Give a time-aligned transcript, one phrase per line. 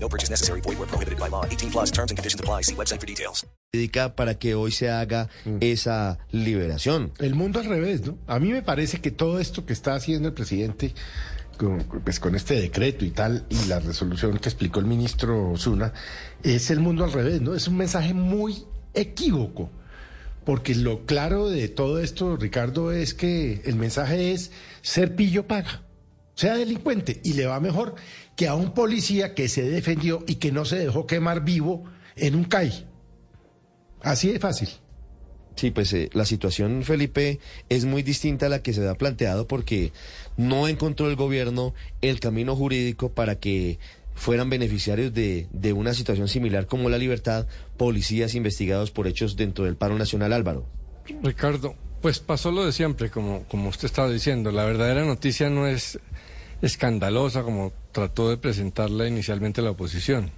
[0.00, 0.60] No purchase necessary.
[0.62, 1.44] Void where prohibited by law.
[1.44, 2.62] 18 plus terms and conditions apply.
[2.62, 3.46] See website for details.
[4.16, 5.28] Para que hoy se haga
[5.60, 7.12] esa liberación.
[7.18, 8.16] El mundo al revés, ¿no?
[8.26, 10.94] A mí me parece que todo esto que está haciendo el presidente
[11.58, 15.92] con, pues, con este decreto y tal, y la resolución que explicó el ministro Zuna,
[16.42, 17.54] es el mundo al revés, ¿no?
[17.54, 19.70] Es un mensaje muy equívoco.
[20.46, 25.82] Porque lo claro de todo esto, Ricardo, es que el mensaje es ser pillo paga,
[26.34, 27.96] sea delincuente, y le va mejor
[28.38, 31.82] que a un policía que se defendió y que no se dejó quemar vivo
[32.14, 32.86] en un CAI.
[34.00, 34.68] Así de fácil.
[35.56, 39.48] Sí, pues eh, la situación, Felipe, es muy distinta a la que se ha planteado
[39.48, 39.90] porque
[40.36, 43.80] no encontró el gobierno el camino jurídico para que
[44.14, 49.64] fueran beneficiarios de, de una situación similar como la libertad policías investigados por hechos dentro
[49.64, 50.64] del paro nacional Álvaro.
[51.24, 54.52] Ricardo, pues pasó lo de siempre, como, como usted estaba diciendo.
[54.52, 55.98] La verdadera noticia no es
[56.62, 60.30] escandalosa como trató de presentarla inicialmente la oposición.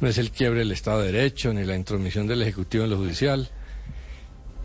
[0.00, 2.96] No es el quiebre del Estado de Derecho ni la intromisión del Ejecutivo en lo
[2.96, 3.50] judicial.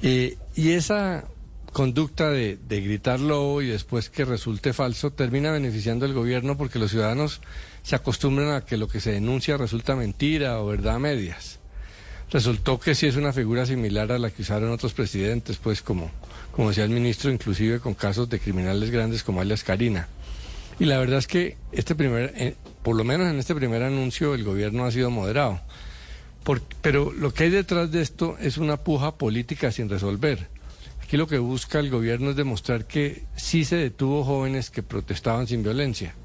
[0.01, 1.25] y esa
[1.71, 6.91] conducta de, de gritarlo y después que resulte falso termina beneficiando al gobierno porque los
[6.91, 7.41] ciudadanos
[7.83, 11.59] se acostumbran a que lo que se denuncia resulta mentira o verdad a medias.
[12.31, 16.11] Resultó que sí es una figura similar a la que usaron otros presidentes, pues como,
[16.53, 20.07] como decía el ministro, inclusive con casos de criminales grandes como alias Karina.
[20.81, 24.33] Y la verdad es que este primer, eh, por lo menos en este primer anuncio,
[24.33, 25.61] el gobierno ha sido moderado.
[26.43, 30.47] Por, pero lo que hay detrás de esto es una puja política sin resolver.
[31.03, 35.45] Aquí lo que busca el gobierno es demostrar que sí se detuvo jóvenes que protestaban
[35.45, 36.15] sin violencia,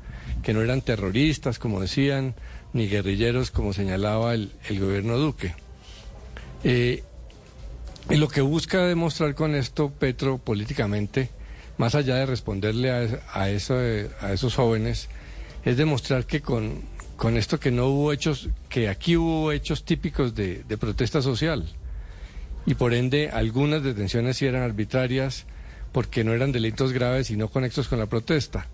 [0.43, 2.35] que no eran terroristas, como decían,
[2.73, 5.55] ni guerrilleros, como señalaba el, gobierno Duque.
[6.65, 7.05] Eh,
[8.09, 11.36] y lo que busca demostrar con esto Petro políticamente
[11.79, 15.09] más allá de responderle a, a, eso, a esos jóvenes,
[15.65, 16.83] es demostrar que con,
[17.17, 21.67] con esto que no hubo hechos, que aquí hubo hechos típicos de, de protesta social.
[22.67, 25.47] Y por ende, algunas detenciones sí eran arbitrarias
[25.93, 28.69] porque no eran delitos graves y no conexos con la protesta.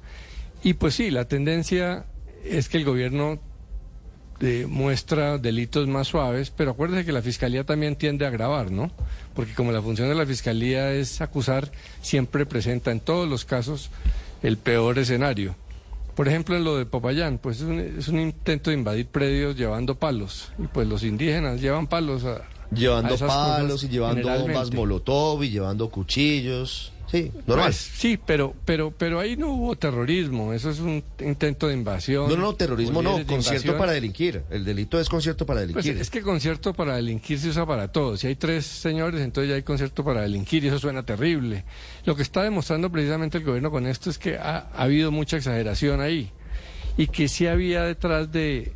[0.62, 2.06] Y pues sí, la tendencia
[2.44, 3.40] es que el gobierno
[4.44, 8.90] eh, muestra delitos más suaves, pero acuérdese que la fiscalía también tiende a agravar, ¿no?
[9.34, 11.70] Porque como la función de la fiscalía es acusar,
[12.00, 13.90] siempre presenta en todos los casos
[14.42, 15.54] el peor escenario.
[16.16, 19.56] Por ejemplo, en lo de Popayán, pues es un, es un intento de invadir predios
[19.56, 20.52] llevando palos.
[20.58, 22.42] Y pues los indígenas llevan palos a.
[22.74, 26.92] Llevando palos y llevando bombas molotov y llevando cuchillos.
[27.12, 27.66] Sí, normal.
[27.66, 32.26] Pues, sí, pero, pero, pero ahí no hubo terrorismo, eso es un intento de invasión.
[32.26, 34.44] No, no, terrorismo no, concierto para delinquir.
[34.48, 35.92] El delito es concierto para delinquir.
[35.92, 38.16] Pues es que concierto para delinquir se usa para todo.
[38.16, 41.66] Si hay tres señores, entonces ya hay concierto para delinquir y eso suena terrible.
[42.06, 45.36] Lo que está demostrando precisamente el gobierno con esto es que ha, ha habido mucha
[45.36, 46.30] exageración ahí
[46.96, 48.72] y que sí había detrás de,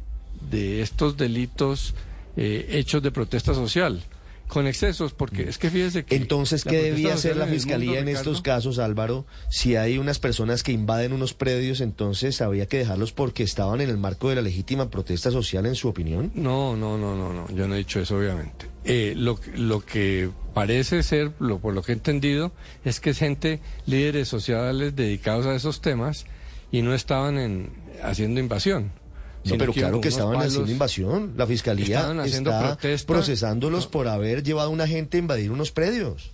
[0.50, 1.94] de estos delitos
[2.36, 4.02] eh, hechos de protesta social
[4.48, 6.16] con excesos, porque es que fíjese que...
[6.16, 9.26] Entonces, ¿qué debía hacer la Fiscalía en, estos casos, Álvaro?
[9.50, 13.90] Si hay unas personas que invaden unos predios, entonces habría que dejarlos porque estaban en
[13.90, 16.30] el marco de la legítima protesta social, en su opinión.
[16.34, 18.66] No, no, no, no, no, yo no he dicho eso, obviamente.
[18.84, 22.52] Eh, lo, lo que parece ser, lo, por lo que he entendido,
[22.84, 26.24] es que es gente, líderes sociales dedicados a esos temas
[26.70, 27.70] y no estaban en,
[28.02, 28.92] haciendo invasión.
[29.46, 31.34] No, pero claro que estaban haciendo invasión.
[31.36, 36.32] La fiscalía está procesándolos por haber llevado a una gente a invadir unos predios.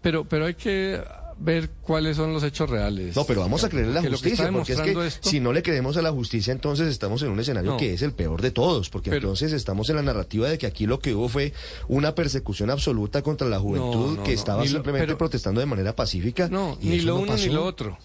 [0.00, 1.00] Pero, pero hay que
[1.38, 3.16] ver cuáles son los hechos reales.
[3.16, 5.96] No, pero vamos a creerle a la justicia, porque es que si no le creemos
[5.96, 9.10] a la justicia, entonces estamos en un escenario que es el peor de todos, porque
[9.10, 11.52] entonces estamos en la narrativa de que aquí lo que hubo fue
[11.88, 16.48] una persecución absoluta contra la juventud que estaba simplemente protestando de manera pacífica.
[16.48, 17.98] No, ni lo uno ni lo otro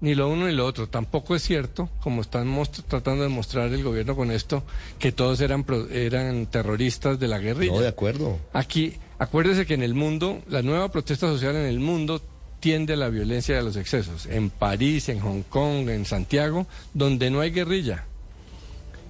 [0.00, 0.88] ni lo uno ni lo otro.
[0.88, 2.54] Tampoco es cierto, como están
[2.88, 4.62] tratando de mostrar el gobierno con esto,
[4.98, 7.72] que todos eran, eran terroristas de la guerrilla.
[7.72, 8.38] No, de acuerdo.
[8.52, 12.20] Aquí, acuérdese que en el mundo, la nueva protesta social en el mundo
[12.60, 14.26] tiende a la violencia y a los excesos.
[14.26, 18.04] En París, en Hong Kong, en Santiago, donde no hay guerrilla.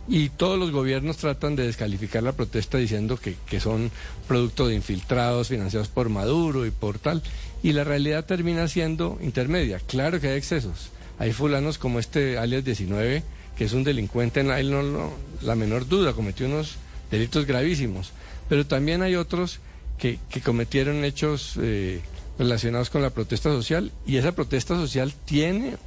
[0.06, 3.90] Y todos los gobiernos tratan de descalificar la protesta diciendo que, que son
[4.28, 7.22] producto de infiltrados financiados por Maduro y por tal
[7.64, 9.80] y la realidad termina siendo intermedia.
[9.80, 10.90] Claro que hay excesos.
[11.18, 13.22] Hay fulanos como este alias 19,
[13.56, 16.76] que es un delincuente, en la, no, la menor duda, cometió unos
[17.10, 18.12] delitos gravísimos.
[18.50, 19.60] pero también hay otros
[19.96, 22.02] que, que cometieron hechos eh,
[22.38, 25.78] relacionados con la protesta social y esa protesta social tiene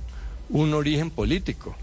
[0.50, 1.76] un origen político.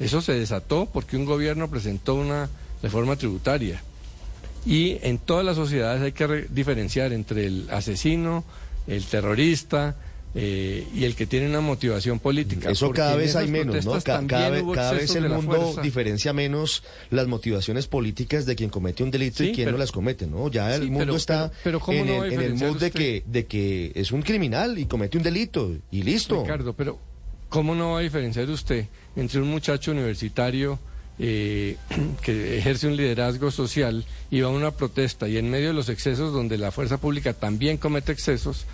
[0.00, 2.48] Eso se desató porque un gobierno presentó una
[2.82, 3.82] reforma tributaria.
[4.64, 8.44] Y en todas las sociedades hay que diferenciar entre el asesino,
[8.86, 9.96] el terrorista,
[10.34, 12.70] eh, y el que tiene una motivación política.
[12.70, 14.00] Eso cada vez hay menos, ¿no?
[14.00, 14.50] cada,
[14.92, 19.70] vez, el mundo diferencia menos las motivaciones políticas de quien comete un delito y quien
[19.70, 20.50] no las comete, ¿no?
[20.50, 24.86] Ya el mundo está en, el, mood de que, de que es un criminal y
[24.86, 26.40] comete un delito y listo.
[26.40, 26.98] Ricardo, pero
[27.50, 28.86] ¿cómo no va a diferenciar usted
[29.16, 30.78] entre un muchacho universitario
[31.18, 31.76] eh,
[32.22, 35.88] que ejerce un liderazgo social y va a una protesta y en medio de los
[35.88, 38.66] excesos donde la fuerza pública también comete excesos,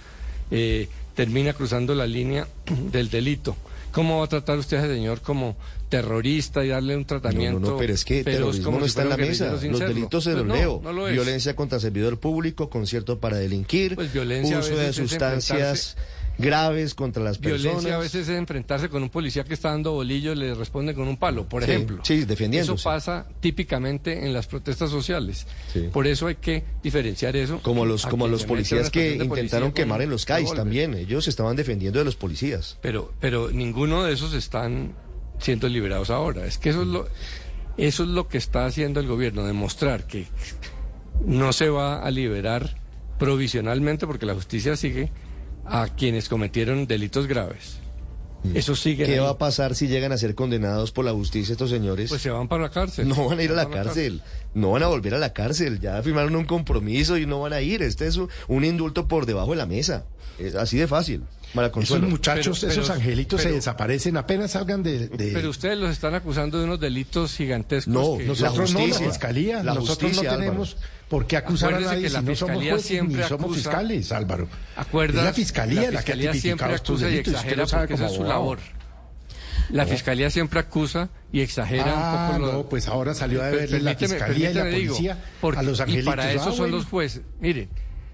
[0.51, 2.47] eh, termina cruzando la línea
[2.93, 3.57] del delito.
[3.93, 5.57] ¿Cómo va a tratar usted a ese señor como
[5.89, 7.59] terrorista y darle un tratamiento?
[7.59, 9.51] No, no, pero es que terrorismo no está en la mesa.
[9.53, 10.81] Los delitos se pues los leo.
[11.11, 15.97] violencia contra servidor público, concierto para delinquir, pues uso de sustancias
[16.39, 17.63] graves contra las personas.
[17.63, 20.95] Violencia a veces es enfrentarse con un policía que está dando bolillo y le responde
[20.95, 22.01] con un palo, por ejemplo.
[22.05, 22.75] Sí, defendiendo.
[22.75, 25.47] Eso pasa típicamente en las protestas sociales.
[25.93, 27.61] Por eso hay que diferenciar eso.
[27.63, 30.95] Como los, como los policías que intentaron quemar en los CAIs también.
[30.95, 32.79] Ellos estaban defendiendo de los policías.
[32.81, 34.95] Pero, pero ninguno de esos están
[35.39, 36.47] siendo liberados ahora.
[36.47, 37.09] Es que eso es lo,
[37.77, 40.27] eso es lo que está haciendo el gobierno, demostrar que
[41.25, 42.77] no se va a liberar
[43.19, 45.11] provisionalmente porque la justicia sigue
[45.71, 47.79] a quienes cometieron delitos graves.
[48.45, 48.57] Mm.
[48.57, 49.05] Eso sigue.
[49.05, 52.09] ¿Qué va a pasar si llegan a ser condenados por la justicia estos señores?
[52.09, 53.09] Pues se van para la cárcel.
[53.09, 54.23] No van a ir a la cárcel.
[54.55, 55.81] No van a volver a la cárcel.
[55.81, 57.83] Ya firmaron un compromiso y no van a ir.
[57.83, 60.05] Este es un indulto por debajo de la mesa.
[60.39, 61.23] Es así de fácil.
[61.55, 66.65] Esos muchachos, esos angelitos se desaparecen apenas salgan de, Pero ustedes los están acusando de
[66.65, 67.93] unos delitos gigantescos.
[67.93, 69.63] No, nosotros no, la fiscalía.
[69.63, 70.77] nosotros no tenemos
[71.09, 74.49] por qué acusar a nadie si no somos jueces ni somos fiscales, Álvaro.
[74.77, 78.59] Acuerda, la fiscalía la, que ha siempre acusa y exagera porque esa es su labor.
[79.71, 82.53] La fiscalía siempre acusa y exagera ah, un poco.
[82.53, 86.07] No, pues ahora salió a ver la fiscalía y la policía a los angelitos.
[86.07, 87.23] Y para eso ah, son los jueces.
[87.41, 87.69] Miren,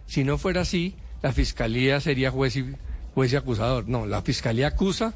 [0.07, 2.65] si no fuera así, la fiscalía sería juez y
[3.15, 3.89] juez y acusador.
[3.89, 5.15] No, la fiscalía acusa,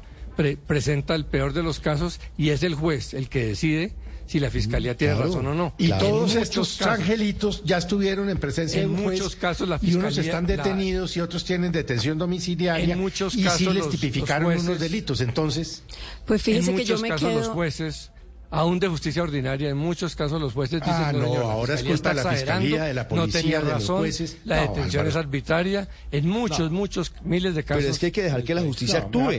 [0.67, 3.93] presenta el peor de los casos y es el juez el que decide
[4.25, 5.73] si la fiscalía tiene razón o no.
[5.79, 9.19] Y todos estos angelitos ya estuvieron en presencia de un juez.
[9.19, 12.93] muchos casos la fiscalía, y unos están detenidos y otros tienen detención domiciliaria.
[12.93, 15.21] En muchos y casos sí les tipificaron unos delitos.
[15.21, 15.81] Entonces,
[16.25, 18.11] pues fíjese que yo me casos los jueces
[18.51, 19.69] aún de justicia ordinaria.
[19.69, 22.93] En muchos casos los jueces dicen ah, no, ahora es culpa de la fiscalía, de
[22.93, 24.37] la policía, no tenía razón, de los jueces.
[24.45, 25.87] La detención es arbitraria.
[26.11, 27.83] En muchos, muchos miles de casos.
[27.83, 29.31] Pero es que hay que dejar que la justicia actúe.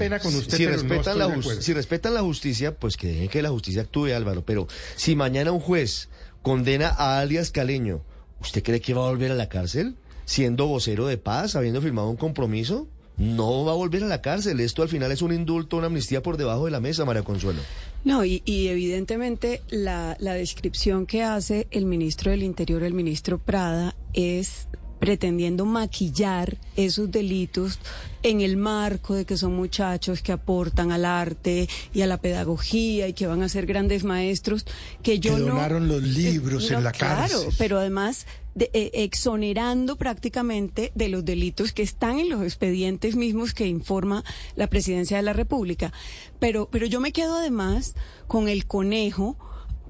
[0.48, 4.44] si, respetan la si respetan la justicia, pues que dejen que la justicia actúe, Álvaro.
[4.44, 6.08] Pero si mañana un juez
[6.42, 8.02] condena a alias Caleño,
[8.40, 9.96] ¿usted cree que va a volver a la cárcel?
[10.24, 12.86] Siendo vocero de paz, habiendo firmado un compromiso
[13.20, 14.60] no va a volver a la cárcel.
[14.60, 17.60] Esto al final es un indulto, una amnistía por debajo de la mesa, María Consuelo.
[18.04, 23.94] No, y, evidentemente la, la descripción que hace el ministro del Interior, el ministro Prada,
[24.14, 24.68] es
[25.00, 27.78] pretendiendo maquillar esos delitos
[28.22, 33.08] en el marco de que son muchachos que aportan al arte y a la pedagogía
[33.08, 34.66] y que van a ser grandes maestros,
[35.02, 37.38] que yo que donaron los libros en la cárcel.
[37.38, 38.26] Claro, pero además
[38.58, 44.24] eh, exonerando prácticamente de los delitos que están en los expedientes mismos que informa
[44.56, 45.92] la Presidencia de la República.
[46.38, 47.94] Pero, pero yo me quedo además
[48.26, 49.36] con el conejo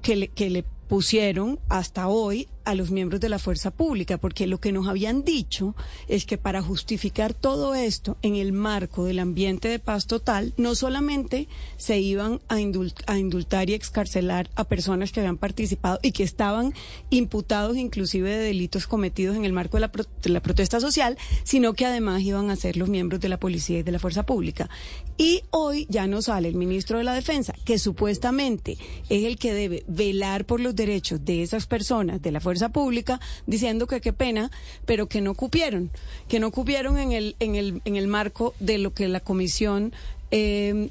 [0.01, 4.47] que le, que le pusieron hasta hoy a los miembros de la fuerza pública, porque
[4.47, 5.75] lo que nos habían dicho
[6.07, 10.75] es que para justificar todo esto en el marco del ambiente de paz total, no
[10.75, 16.73] solamente se iban a, indultar y excarcelar a personas que habían participado y que estaban
[17.09, 19.91] imputados inclusive de delitos cometidos en el marco de la,
[20.21, 23.79] de la protesta social, sino que además iban a ser los miembros de la policía
[23.79, 24.69] y de la fuerza pública.
[25.17, 28.77] Y hoy ya no sale el ministro de la Defensa, que supuestamente
[29.09, 32.69] es el que debe velar por los derechos de esas personas de la fuerza fuerza
[32.69, 34.51] pública diciendo que qué pena,
[34.85, 35.89] pero que no cupieron,
[36.27, 39.93] que no cupieron en el, en el, en el marco de lo que la comisión
[40.31, 40.89] eh,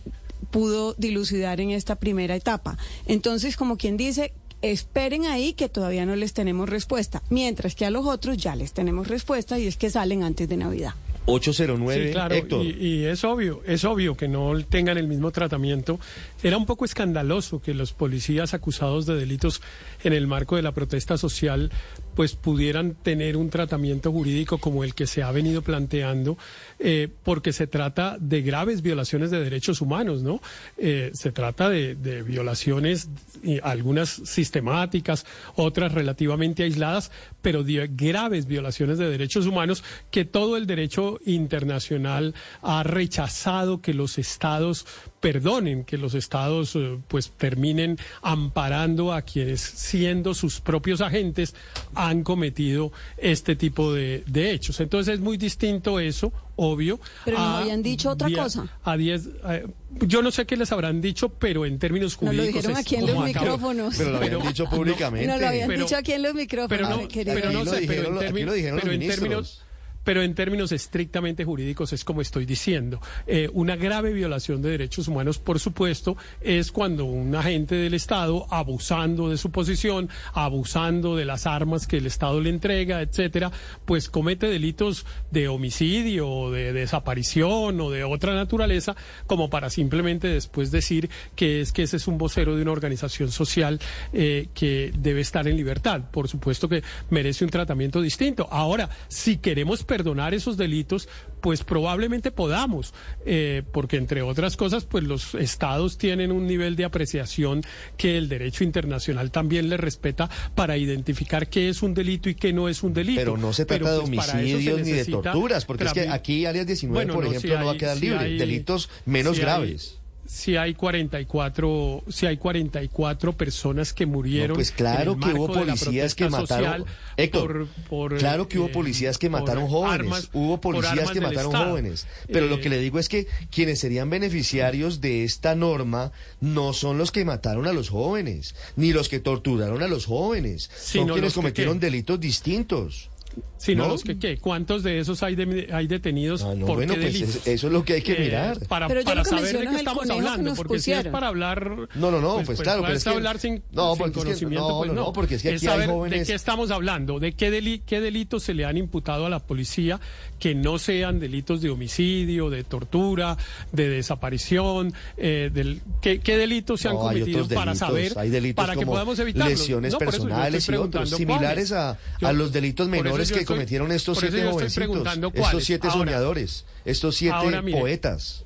[0.51, 2.79] pudo dilucidar en esta primera etapa.
[3.05, 7.91] Entonces, como quien dice, esperen ahí que todavía no les tenemos respuesta, mientras que a
[7.91, 10.95] los otros ya les tenemos respuesta y es que salen antes de Navidad.
[11.27, 16.01] 809, sí, claro, Y, es obvio, es obvio que no tengan el mismo tratamiento.
[16.43, 19.61] Era un poco escandaloso que los policías acusados de delitos
[20.03, 21.71] en el marco de la protesta social
[22.15, 26.37] pues pudieran tener un tratamiento jurídico como el que se ha venido planteando,
[26.79, 30.41] eh, porque se trata de graves violaciones de derechos humanos, ¿no?
[30.77, 33.09] Eh, se trata de, violaciones,
[33.43, 37.11] y algunas sistemáticas, otras relativamente aisladas,
[37.43, 43.95] pero de graves violaciones de derechos humanos que todo el derecho internacional ha rechazado que
[43.95, 44.87] los estados
[45.21, 51.55] perdonen, que los estados eh, pues terminen amparando a quienes siendo sus propios agentes
[51.95, 54.81] han cometido este tipo de, de hechos.
[54.81, 56.99] Entonces es muy distinto eso, obvio.
[57.25, 58.67] Pero nos a habían dicho otra cosa.
[58.83, 59.67] A 10, eh,
[60.01, 62.63] yo no sé qué les habrán dicho, pero en términos Nos lo jurídicos.
[62.63, 63.95] dijeron es aquí en los micrófonos.
[63.99, 65.27] Pero lo habían dicho no, públicamente.
[65.27, 66.69] Nos lo habían Pero- dicho aquí en los micrófonos.
[66.79, 69.70] pero no, pero no lo sé, pero en, términos- lo
[70.05, 73.01] pero en términos, estrictamente jurídicos es como estoy diciendo.
[73.27, 78.47] Eh, una grave violación de derechos humanos, por supuesto, es cuando un agente del Estado,
[78.51, 83.51] abusando de su posición, abusando de las armas que el Estado le entrega, etcétera,
[83.85, 90.71] pues comete delitos de homicidio de desaparición o de otra naturaleza, como para simplemente después
[90.71, 93.81] decir que es que ese es un vocero de una organización social
[94.13, 96.03] eh, que debe estar en libertad.
[96.11, 98.49] Por supuesto que merece un tratamiento distinto.
[98.51, 101.09] Ahora, si queremos perdonar esos delitos,
[101.41, 102.95] pues probablemente podamos,
[103.27, 107.63] eh, porque entre otras cosas, pues los estados tienen un nivel de apreciación
[107.97, 112.53] que el derecho internacional también le respeta para identificar qué es un delito y qué
[112.53, 113.21] no es un delito.
[113.21, 116.67] Pero no se trata de pues, homicidios ni de torturas, porque es que aquí alias
[116.69, 118.19] 19, Bueno, por no, ejemplo, no va a quedar libre.
[118.21, 119.97] hay- Delitos menos hay- graves.
[120.33, 124.51] Si hay 44, si hay 44 personas que murieron.
[124.51, 126.85] No, pues claro que hubo policías que mataron.
[127.17, 130.07] Héctor, por- por, claro que hubo eh, policías que mataron jóvenes.
[130.07, 131.71] armas- hubo policías que mataron Estado.
[131.71, 132.07] jóvenes.
[132.33, 136.73] Pero lo Eh, que le digo es que quienes serían beneficiarios de esta norma no
[136.75, 140.71] son los que mataron a los jóvenes, ni los que torturaron a los jóvenes.
[140.77, 143.11] Sino son quienes que cometieron delitos distintos.
[143.59, 143.91] Sino ¿no?
[143.91, 144.39] los que, ¿qué?
[144.39, 147.37] ¿Cuántos de esos hay, de- hay detenidos Ah, no, por bueno, qué pues delitos?
[147.37, 148.59] es- eso es lo que hay que Eh, mirar.
[148.67, 151.29] Para, Pero yo para que saber de qué es estamos hablando, porque si es para
[151.29, 151.71] hablar...
[151.95, 154.25] No, no, no, pues claro, pero es que- hablar sin, no, sin porque es que-
[154.25, 155.01] conocimiento, no, pues no, no.
[155.09, 157.21] no, porque es que aquí hay saber jóvenes- ¿De qué estamos hablando?
[157.21, 160.01] ¿De qué, deli- qué delitos se le han imputado a la policía
[160.39, 163.37] que no sean delitos de homicidio, de tortura,
[163.73, 164.95] de desaparición?
[165.19, 168.31] eh, del, ¿qué, qué delitos se han No, hay cometido otros para delitos, saber, hay
[168.31, 169.59] delitos para que como podamos evitarlos?
[169.61, 174.19] lesiones personales y otros similares a, a los delitos menores yo que estoy- cometieron estos
[174.19, 177.79] siete jovencitos, estos siete Ahora- soñadores, estos siete Ahora, mire.
[177.79, 178.45] poetas.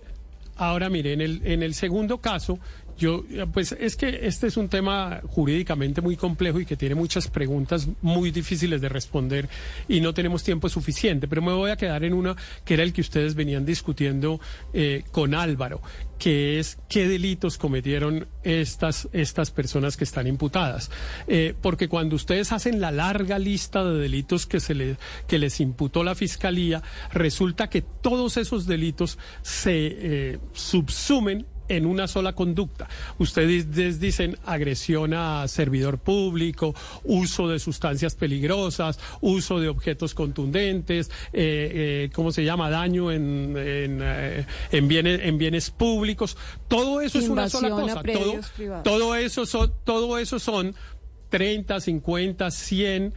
[0.57, 2.59] Ahora, mire, en el, en el segundo caso,
[2.97, 7.29] yo, pues es que este es un tema jurídicamente muy complejo y que tiene muchas
[7.29, 9.49] preguntas muy difíciles de responder
[9.89, 12.93] y no tenemos tiempo suficiente, pero me voy a quedar en una que era el
[12.93, 14.41] que ustedes venían discutiendo
[14.73, 15.81] eh, con Álvaro,
[16.19, 20.91] que es qué delitos cometieron estas, estas personas que están imputadas.
[21.27, 24.97] Eh, porque cuando ustedes hacen la larga lista de delitos que, se le,
[25.27, 26.83] que les imputó la Fiscalía,
[27.13, 32.89] resulta que todos esos delitos se eh, subsumen en una sola conducta.
[33.19, 42.07] Ustedes dicen agresión a servidor público, uso de sustancias peligrosas, uso de objetos contundentes, eh,
[42.07, 42.71] eh, ¿cómo se llama?
[42.71, 46.37] Daño en, en, eh, en bienes, en bienes públicos.
[46.69, 48.03] Todo eso es una sola cosa.
[48.03, 48.41] Todo,
[48.83, 50.75] todo, eso son, todo eso son
[51.31, 53.15] 30, 50, 100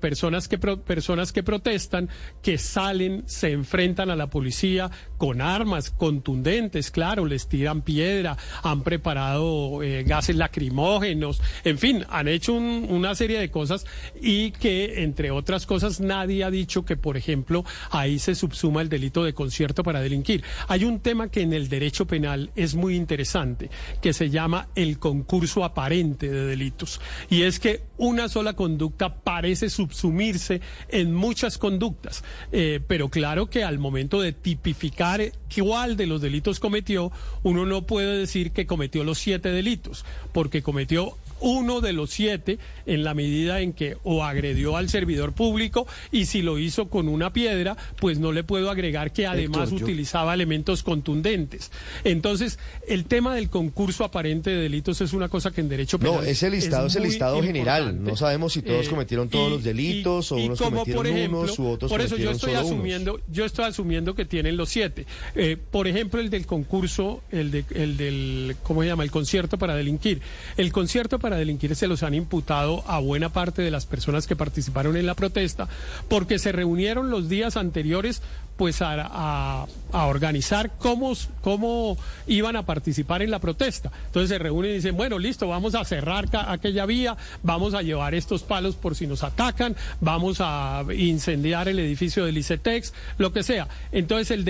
[0.00, 2.08] personas que personas que protestan,
[2.42, 8.82] que salen, se enfrentan a la policía con armas contundentes, claro, les tiran piedra, han
[8.82, 13.86] preparado eh, gases lacrimógenos, en fin, han hecho un- una serie de cosas
[14.20, 18.88] y que, entre otras cosas, nadie ha dicho que, por ejemplo, ahí se subsuma el
[18.88, 20.44] delito de concierto para delinquir.
[20.68, 23.70] Hay un tema que en el derecho penal es muy interesante,
[24.00, 27.00] que se llama el concurso aparente de delitos.
[27.30, 32.24] Y es que una sola conducta parece subsumirse en muchas conductas.
[32.52, 35.20] Eh, pero claro que al momento de tipificar
[35.54, 37.12] cuál de los delitos cometió,
[37.42, 42.58] uno no puede decir que cometió los siete delitos, porque cometió uno de los siete
[42.86, 47.08] en la medida en que o agredió al servidor público y si lo hizo con
[47.08, 51.70] una piedra, pues no le puedo agregar que además Héctor, yo- utilizaba elementos contundentes.
[52.04, 56.16] Entonces, el tema del concurso aparente de delitos es una cosa que en derecho penal
[56.16, 57.82] No, ese listado es, el muy listado general.
[57.82, 58.10] importante.
[58.10, 61.02] No sabemos si todos Eh, cometieron todos y- los delitos y- o unos como, cometieron
[61.02, 62.64] por ejemplo, unos u otros Por eso yo estoy unos.
[62.66, 65.06] asumiendo, yo estoy asumiendo que tienen los siete.
[65.34, 69.02] Eh, por ejemplo, el del concurso, el de, el del, ¿cómo se llama?
[69.04, 70.20] El concierto para delinquir.
[70.56, 74.26] El concierto para para delinquir se los han imputado a buena parte de las personas
[74.26, 75.68] que participaron en la protesta,
[76.08, 78.22] porque se reunieron los días anteriores
[78.56, 83.92] pues a, organizar cómo, cómo iban a participar en la protesta.
[84.06, 88.14] Entonces se reúnen y dicen, bueno, listo, vamos a cerrar aquella vía, vamos a llevar
[88.14, 93.42] estos palos por si nos atacan, vamos a incendiar el edificio del ICETEX, lo que
[93.42, 93.68] sea.
[93.92, 94.44] Entonces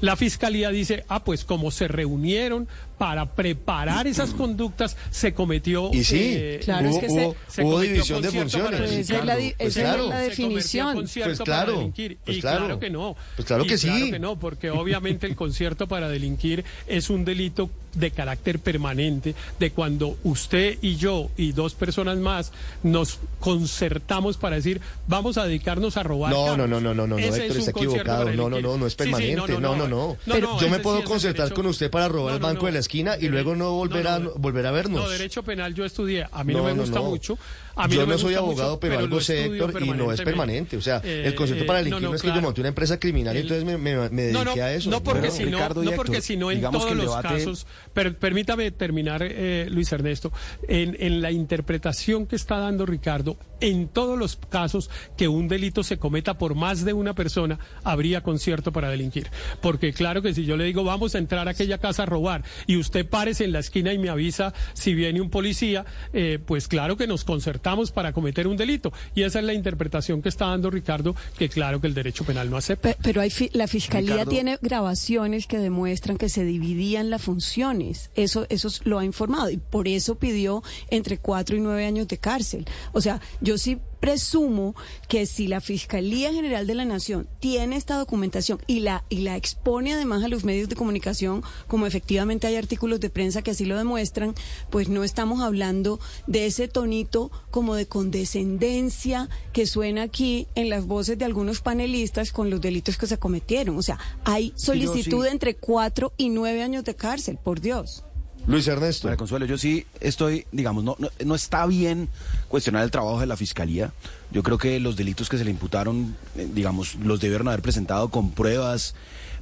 [0.00, 6.04] la fiscalía dice, ah, pues como se reunieron para preparar esas conductas se cometió y
[6.04, 8.80] sí eh, claro hubo, es que hubo, se, hubo división de funciones.
[8.80, 10.04] pues esa es la, di, pues esa claro.
[10.04, 10.94] es la definición.
[10.94, 12.58] pues claro pues y claro.
[12.58, 13.16] claro que no.
[13.36, 13.88] Pues claro y que sí.
[13.88, 19.34] claro que no porque obviamente el concierto para delinquir es un delito de carácter permanente
[19.58, 25.46] de cuando usted y yo y dos personas más nos concertamos para decir vamos a
[25.46, 26.58] dedicarnos a robar no carros.
[26.58, 28.24] no no no no no Ese Héctor es está equivocado.
[28.32, 31.02] No no no no es permanente Sí, sí, no no no, Pero yo me puedo
[31.04, 32.66] concertar con usted para robar No, el banco no.
[32.66, 35.74] de la esquina y luego no volver a no, volver a vernos No, derecho penal
[35.74, 36.26] yo estudié.
[36.30, 37.06] A mí no, No, me no, gusta no.
[37.06, 37.38] mucho.
[37.76, 40.76] A mí yo no, soy abogado, mucho, pero, algo sé, Héctor, y no es permanente.
[40.76, 42.60] O sea, el concepto Eh, para eh, delinquir no, no, no, es que yo monté
[42.62, 44.90] una empresa criminal y entonces me, me, me No, dediqué no, a eso.
[44.90, 47.28] no porque si no, Ricardo y no Héctor, porque si no en todos los debate-
[47.28, 50.32] casos, pero permítame terminar, eh, Luis Ernesto,
[50.68, 55.82] en, en la interpretación que está dando Ricardo, en todos los casos que un delito
[55.82, 59.28] se cometa por más de una persona, habría concierto para delinquir.
[59.60, 62.42] Porque claro que si yo le digo vamos a entrar a aquella casa a robar
[62.66, 66.68] y usted párese en la esquina y me avisa si viene un policía, eh, pues
[66.68, 68.92] claro que nos concertamos para cometer un delito.
[69.14, 72.48] Y esa es la interpretación que está dando Ricardo, que claro que el derecho penal
[72.48, 72.90] no acepta.
[72.90, 74.30] Pe- Pero hay fi- la fiscalía Ricardo.
[74.30, 78.10] tiene grabaciones que demuestran que se dividían las funciones.
[78.14, 82.18] Eso, eso lo ha informado y por eso pidió entre cuatro y nueve años de
[82.18, 82.66] cárcel.
[82.92, 84.74] O sea, yo sí presumo
[85.08, 89.36] que si la Fiscalía General de la Nación tiene esta documentación y la y la
[89.36, 93.64] expone además a los medios de comunicación, como efectivamente hay artículos de prensa que así
[93.64, 94.34] lo demuestran,
[94.70, 100.86] pues no estamos hablando de ese tonito como de condescendencia que suena aquí en las
[100.86, 103.76] voces de algunos panelistas con los delitos que se cometieron.
[103.76, 105.30] O sea, hay solicitud sí.
[105.30, 108.05] entre cuatro y nueve años de cárcel, por Dios.
[108.46, 109.08] Luis Ernesto.
[109.08, 112.08] María Consuelo, yo sí estoy, digamos, no está bien
[112.48, 113.92] cuestionar el trabajo de la fiscalía.
[114.30, 118.08] Yo creo que los delitos que se le imputaron, eh, digamos, los debieron haber presentado
[118.08, 118.94] con pruebas.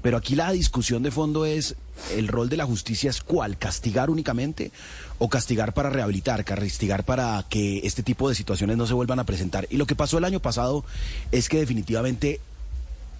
[0.02, 1.76] Pero aquí la discusión de fondo es
[2.14, 4.70] el rol de la justicia es cuál, castigar únicamente
[5.18, 9.24] o castigar para rehabilitar, castigar para que este tipo de situaciones no se vuelvan a
[9.24, 9.66] presentar.
[9.70, 10.84] Y lo que pasó el año pasado
[11.32, 12.40] es que definitivamente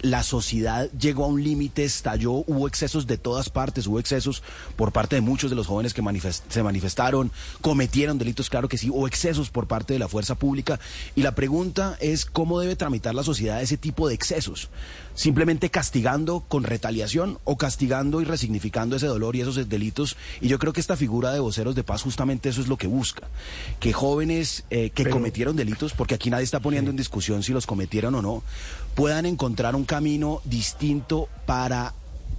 [0.04, 4.42] la sociedad llegó a un límite, estalló, hubo excesos de todas partes, hubo excesos
[4.76, 8.76] por parte de muchos de los jóvenes que manifest- se manifestaron, cometieron delitos, claro que
[8.76, 10.78] sí, hubo excesos por parte de la fuerza pública.
[11.16, 14.68] Y la pregunta es cómo debe tramitar la sociedad ese tipo de excesos.
[15.14, 20.16] Simplemente castigando con retaliación o castigando y resignificando ese dolor y esos delitos.
[20.40, 22.88] Y yo creo que esta figura de voceros de paz justamente eso es lo que
[22.88, 23.28] busca.
[23.78, 27.52] Que jóvenes eh, que Pero- cometieron delitos, porque aquí nadie está poniendo en discusión si
[27.52, 28.42] los cometieron o no,
[28.94, 31.94] puedan encontrar un camino distinto para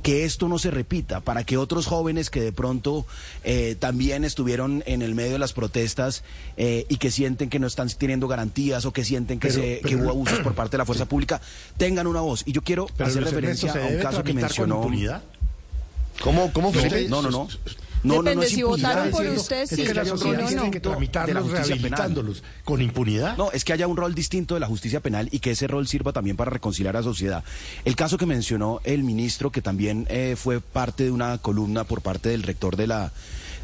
[0.06, 3.08] que esto no se repita, para que otros jóvenes que de pronto
[3.44, 6.24] eh, también estuvieron en el medio de las protestas
[6.58, 9.82] eh, y que sienten que no están teniendo garantías o que sienten que, Pero- se,
[9.82, 11.42] que hubo abusos por parte de la fuerza pública,
[11.78, 12.44] tengan una voz.
[12.46, 14.88] Y yo quiero hacer referencia ¿se a un caso que mencionó.
[16.22, 16.72] ¿Cómo, cómo?
[17.10, 17.32] No, no, no.
[17.32, 17.48] No,
[18.06, 18.90] no, no Depende es si impunidad.
[18.90, 20.72] votaron por usted, que sí, sociedad no, tiene no.
[20.72, 22.42] que distinto de la tramitarlos justicia penal.
[22.64, 23.38] con impunidad.
[23.38, 25.88] No, es que haya un rol distinto de la justicia penal y que ese rol
[25.88, 27.44] sirva también para reconciliar a la sociedad.
[27.84, 32.02] El caso que mencionó el ministro, que también eh, fue parte de una columna por
[32.02, 33.12] parte del rector de la,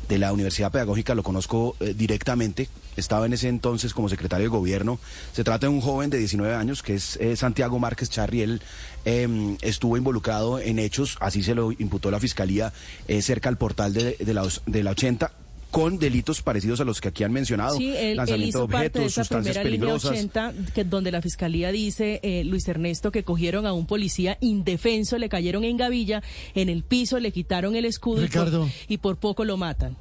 [0.09, 4.49] de la Universidad Pedagógica, lo conozco eh, directamente, estaba en ese entonces como secretario de
[4.49, 4.99] gobierno.
[5.33, 8.41] Se trata de un joven de 19 años que es eh, Santiago Márquez Charri.
[8.41, 8.61] Él
[9.05, 12.73] eh, estuvo involucrado en hechos, así se lo imputó la fiscalía,
[13.07, 15.31] eh, cerca al portal de, de la, de la 80
[15.71, 17.77] con delitos parecidos a los que aquí han mencionado.
[17.77, 20.11] Sí, él, él lanzamiento hizo de parte objetos, de esa sustancias primera línea peligrosas.
[20.11, 25.17] 80, que, donde la fiscalía dice, eh, Luis Ernesto, que cogieron a un policía indefenso,
[25.17, 26.21] le cayeron en gavilla,
[26.53, 29.97] en el piso, le quitaron el escudo y por, y por poco lo matan.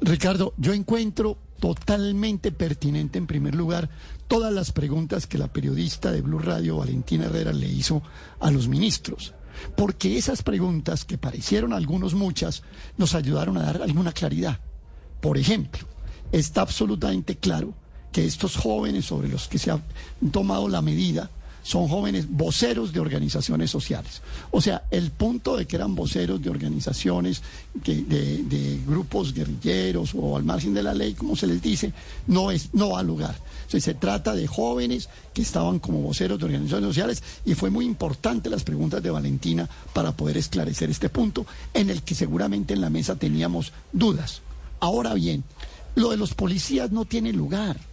[0.00, 3.88] Ricardo, yo encuentro totalmente pertinente, en primer lugar,
[4.30, 8.00] todas las preguntas que la periodista de Blue Radio, Valentina Herrera, le hizo
[8.38, 9.34] a los ministros.
[9.76, 12.62] Porque esas preguntas, que parecieron algunos muchas,
[12.96, 14.60] nos ayudaron a dar alguna claridad.
[15.20, 15.84] Por ejemplo,
[16.30, 17.74] está absolutamente claro
[18.12, 19.80] que estos jóvenes sobre los que se ha
[20.30, 21.28] tomado la medida
[21.62, 24.22] son jóvenes voceros de organizaciones sociales.
[24.50, 27.42] O sea, el punto de que eran voceros de organizaciones,
[27.84, 31.92] de, grupos guerrilleros o al margen de la ley, como se les dice,
[32.26, 33.36] no, es, no lugar.
[33.68, 38.50] Se trata de jóvenes que estaban como voceros de organizaciones sociales y fue muy importante
[38.50, 42.90] las preguntas de Valentina para poder esclarecer este punto en el que seguramente en la
[42.90, 44.42] mesa teníamos dudas.
[44.80, 45.44] Ahora bien,
[45.94, 47.89] lo de los policías no tiene lugar.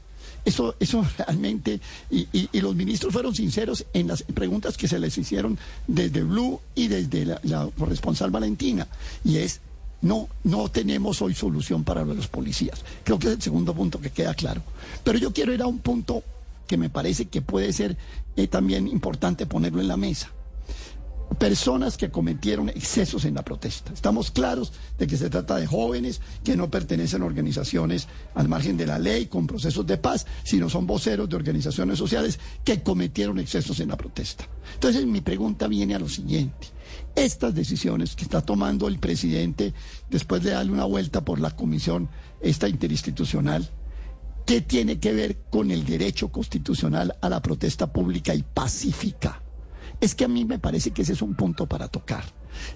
[0.47, 5.17] Eso, eso realmente, y, y- los ministros fueron sinceros en las preguntas que se les
[5.17, 8.87] hicieron desde Blue y desde la, la corresponsal Valentina,
[9.25, 9.59] y es,
[10.01, 12.81] no, no tenemos hoy solución para los policías.
[13.03, 14.61] Creo que es el segundo punto que queda claro.
[15.03, 16.23] Pero yo quiero ir a un punto
[16.65, 17.97] que me parece que puede ser
[18.37, 20.31] eh, también importante ponerlo en la mesa
[21.35, 23.93] personas que cometieron excesos en la protesta.
[23.93, 28.77] Estamos claros de que se trata de jóvenes que no pertenecen a organizaciones al margen
[28.77, 33.39] de la ley con procesos de paz, sino son voceros de organizaciones sociales que cometieron
[33.39, 34.47] excesos en la protesta.
[34.73, 36.67] Entonces mi pregunta viene a lo siguiente.
[37.15, 39.73] Estas decisiones que está tomando el presidente
[40.09, 42.09] después de darle una vuelta por la comisión
[42.41, 43.69] esta interinstitucional,
[44.45, 49.41] ¿qué tiene que ver con el derecho constitucional a la protesta pública y pacífica?
[49.99, 52.23] Es que a mí me parece que ese es un punto para tocar.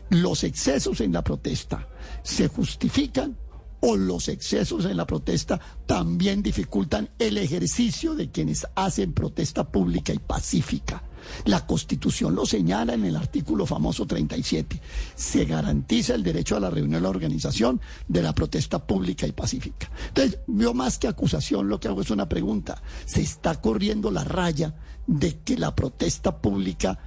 [0.10, 1.88] ¿Los excesos en la protesta
[2.24, 3.38] se justifican
[3.82, 10.14] o los excesos en la protesta también dificultan el ejercicio de quienes hacen protesta pública
[10.14, 11.04] y pacífica?
[11.46, 14.82] La Constitución lo señala en el artículo famoso 37.
[15.16, 19.32] Se garantiza el derecho a la reunión y la organización de la protesta pública y
[19.32, 19.90] pacífica.
[20.10, 22.82] Entonces, yo más que acusación lo que hago es una pregunta.
[23.06, 24.74] ¿Se está corriendo la raya
[25.12, 26.98] de que la protesta pública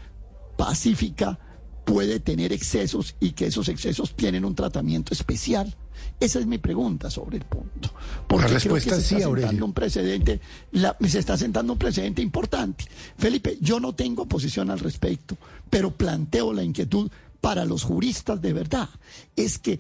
[0.57, 1.39] pacífica
[1.85, 5.75] puede tener excesos y que esos excesos tienen un tratamiento especial?
[6.21, 7.91] Esa es mi pregunta sobre el punto.
[8.27, 9.49] Porque La creo que respuesta se es sí, está Aurelio.
[9.49, 10.41] sentando un precedente,
[10.73, 12.85] la- se está sentando un precedente importante.
[13.17, 15.37] Felipe, yo no tengo posición al respecto,
[15.71, 18.89] pero planteo la inquietud para los juristas de verdad.
[19.37, 19.79] Es que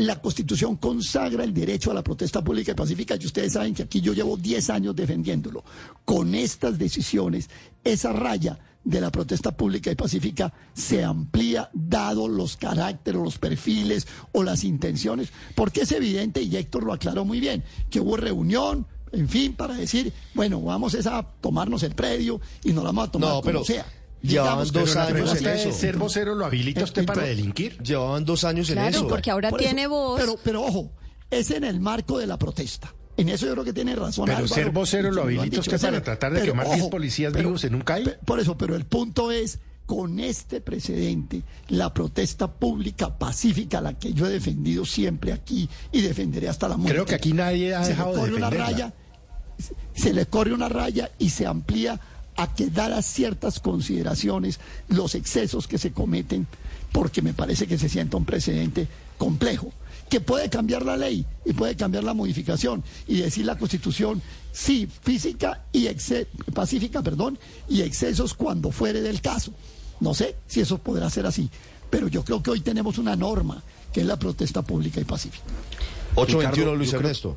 [0.00, 3.82] la Constitución consagra el derecho a la protesta pública y pacífica y ustedes saben que
[3.82, 5.62] aquí yo llevo 10 años defendiéndolo.
[6.04, 7.50] Con estas decisiones,
[7.84, 14.06] esa raya de la protesta pública y pacífica se amplía dado los caracteres, los perfiles
[14.32, 18.86] o las intenciones, porque es evidente, y Héctor lo aclaró muy bien, que hubo reunión,
[19.12, 23.08] en fin, para decir, bueno, vamos es a tomarnos el predio y nos lo vamos
[23.08, 23.86] a tomar No, como pero sea.
[24.22, 25.72] Llevaban dos pero años en ¿Usted es- eso.
[25.72, 27.78] ser vocero lo habilita usted para el- delinquir?
[27.82, 29.08] Llevaban dos años en Claro, eso.
[29.08, 30.20] porque ahora Por eso, tiene voz.
[30.20, 30.92] Pero, pero ojo,
[31.30, 32.94] es en el marco de la protesta.
[33.16, 34.24] En eso yo creo que tiene razón.
[34.26, 37.64] Pero Álvaro, ser vocero lo habilita usted para tratar de pero, quemar 10 policías vivos
[37.64, 38.04] en un CAI.
[38.24, 44.12] Por eso, pero el punto es, con este precedente, la protesta pública pacífica, la que
[44.14, 46.94] yo he defendido siempre aquí y defenderé hasta la muerte.
[46.94, 48.94] Creo que aquí nadie ha se dejado de una raya,
[49.94, 52.00] se le corre una raya y se amplía
[52.40, 56.46] a que dadas ciertas consideraciones los excesos que se cometen,
[56.90, 59.72] porque me parece que se sienta un precedente complejo,
[60.08, 64.22] que puede cambiar la ley y puede cambiar la modificación y decir la Constitución,
[64.52, 69.52] sí, física y exce- pacífica, perdón, y excesos cuando fuere del caso.
[70.00, 71.50] No sé si eso podrá ser así,
[71.90, 75.44] pero yo creo que hoy tenemos una norma que es la protesta pública y pacífica.
[76.14, 77.36] 821 Ricardo, Luis Ernesto.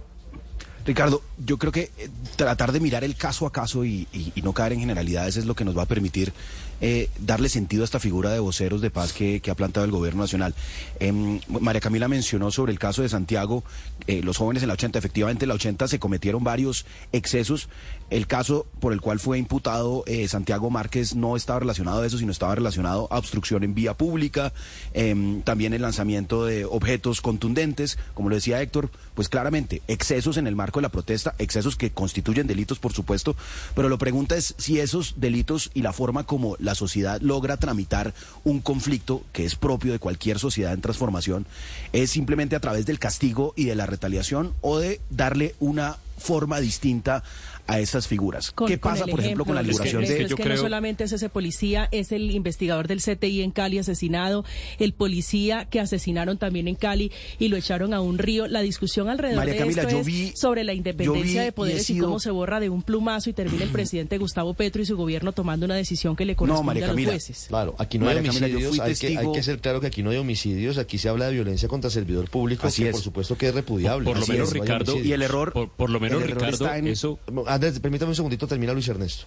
[0.86, 4.08] Ricardo, yo creo que eh, tratar de mirar el caso a caso y,
[4.44, 6.34] no caer en generalidades es lo que nos va a permitir
[6.82, 9.92] eh, darle sentido a esta figura de voceros de paz que, que ha plantado el
[9.92, 10.54] gobierno nacional.
[11.00, 13.64] Em, María Camila mencionó sobre el caso de Santiago,
[14.08, 17.70] eh, los jóvenes en la 80, efectivamente en la 80 se cometieron varios excesos.
[18.14, 22.20] El caso por el cual fue imputado eh, Santiago Márquez no estaba relacionado a eso,
[22.20, 24.54] sino estaba relacionado a obstrucción en vía pública,
[24.94, 30.46] em, también el lanzamiento de objetos contundentes, como lo decía Héctor, pues claramente excesos en
[30.46, 33.36] el marco de la protesta, excesos que constituyen delitos, por supuesto,
[33.74, 38.14] pero lo pregunta es si esos delitos y la forma como la sociedad logra tramitar
[38.44, 41.48] un conflicto que es propio de cualquier sociedad en transformación
[41.94, 46.60] es simplemente a través del castigo y de la retaliación o de darle una forma
[46.60, 47.24] distinta
[47.66, 48.52] a esas figuras.
[48.52, 50.24] Con- ¿Qué pasa, por ejemplo, con la liberación de...
[50.24, 53.52] es yo que no creo- solamente es ese policía, es el investigador del CTI en
[53.52, 54.44] Cali asesinado,
[54.80, 58.48] el policía que asesinaron también en Cali y lo echaron a un río.
[58.48, 61.52] La discusión alrededor María de Camila, esto yo es vi- sobre la independencia vi de
[61.52, 64.82] poderes y, sido- cómo se borra de un plumazo y termina el presidente Gustavo Petro
[64.82, 67.12] y su gobierno tomando una decisión que le corresponde María a los Camila.
[67.12, 67.46] jueces.
[67.48, 69.60] Claro, aquí no hay María Camila, yo homicidios, fui hay que, hay testigo- que ser
[69.60, 72.84] claro que aquí no hay homicidios, aquí se habla de violencia contra servidor público, Así
[72.84, 72.96] que es.
[72.96, 74.06] por supuesto que es repudiable.
[74.06, 75.00] Por lo menos, es, no Ricardo.
[75.00, 75.54] Y el error...
[75.54, 77.20] Por, por lo menos, el error Ricardo, está en- eso
[77.54, 79.26] Andrés, permítame un segundito, termina Luis Ernesto.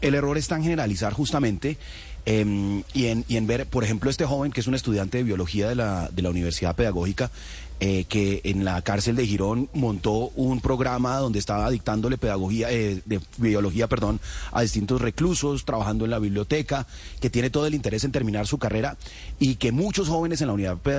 [0.00, 1.78] El error está en generalizar justamente
[2.26, 5.74] em, y, en, ver, por ejemplo, este joven que es un estudiante de biología de
[5.74, 7.30] la Universidad Pedagógica,
[7.78, 13.02] eh, que en la cárcel de Girón montó un programa donde estaba dictándole pedagogía, eh,
[13.04, 14.18] de biología, perdón,
[14.52, 16.86] a distintos reclusos, trabajando en la biblioteca,
[17.20, 18.96] que tiene todo el interés en terminar su carrera
[19.38, 20.54] y que muchos jóvenes en la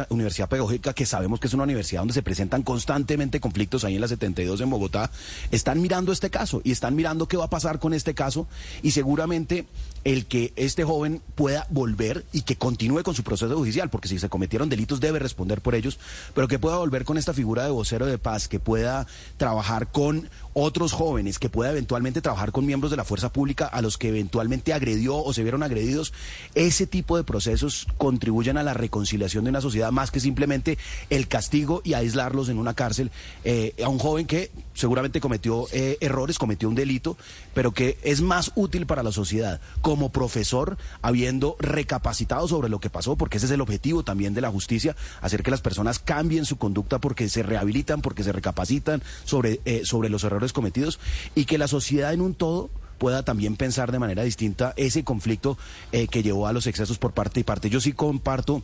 [0.10, 4.02] Universidad Pedagógica, que sabemos que es una universidad donde se presentan constantemente conflictos ahí en
[4.02, 5.10] la 72 en Bogotá,
[5.52, 8.48] están mirando este caso y están mirando qué va a pasar con este caso
[8.84, 9.66] y seguramente
[10.08, 14.18] el que este joven pueda volver y que continúe con su proceso judicial, porque si
[14.20, 16.00] se cometieron delitos debe responder por ellos,
[16.34, 20.30] pero que pueda volver con esta figura de vocero de paz, que pueda trabajar con
[20.60, 24.10] otros jóvenes, que pueda eventualmente trabajar con miembros de la fuerza pública a los que
[24.10, 26.14] eventualmente agredió o se vieron agredidos,
[26.56, 30.80] ese tipo de procesos contribuyen a la reconciliación de una sociedad más que simplemente
[31.12, 33.12] el castigo y aislarlos en una cárcel
[33.44, 37.18] eh, a un joven que seguramente cometió eh, errores, cometió un delito,
[37.54, 42.90] pero que es más útil para la sociedad como profesor, habiendo recapacitado sobre lo que
[42.90, 46.46] pasó, porque ese es el objetivo también de la justicia, hacer que las personas cambien
[46.46, 51.00] su conducta porque se rehabilitan, porque se recapacitan sobre, eh, sobre los errores cometidos
[51.36, 55.58] y que la sociedad en un todo pueda también pensar de manera distinta ese conflicto
[55.92, 57.70] eh, que llevó a los excesos por parte y parte.
[57.70, 58.64] Yo sí comparto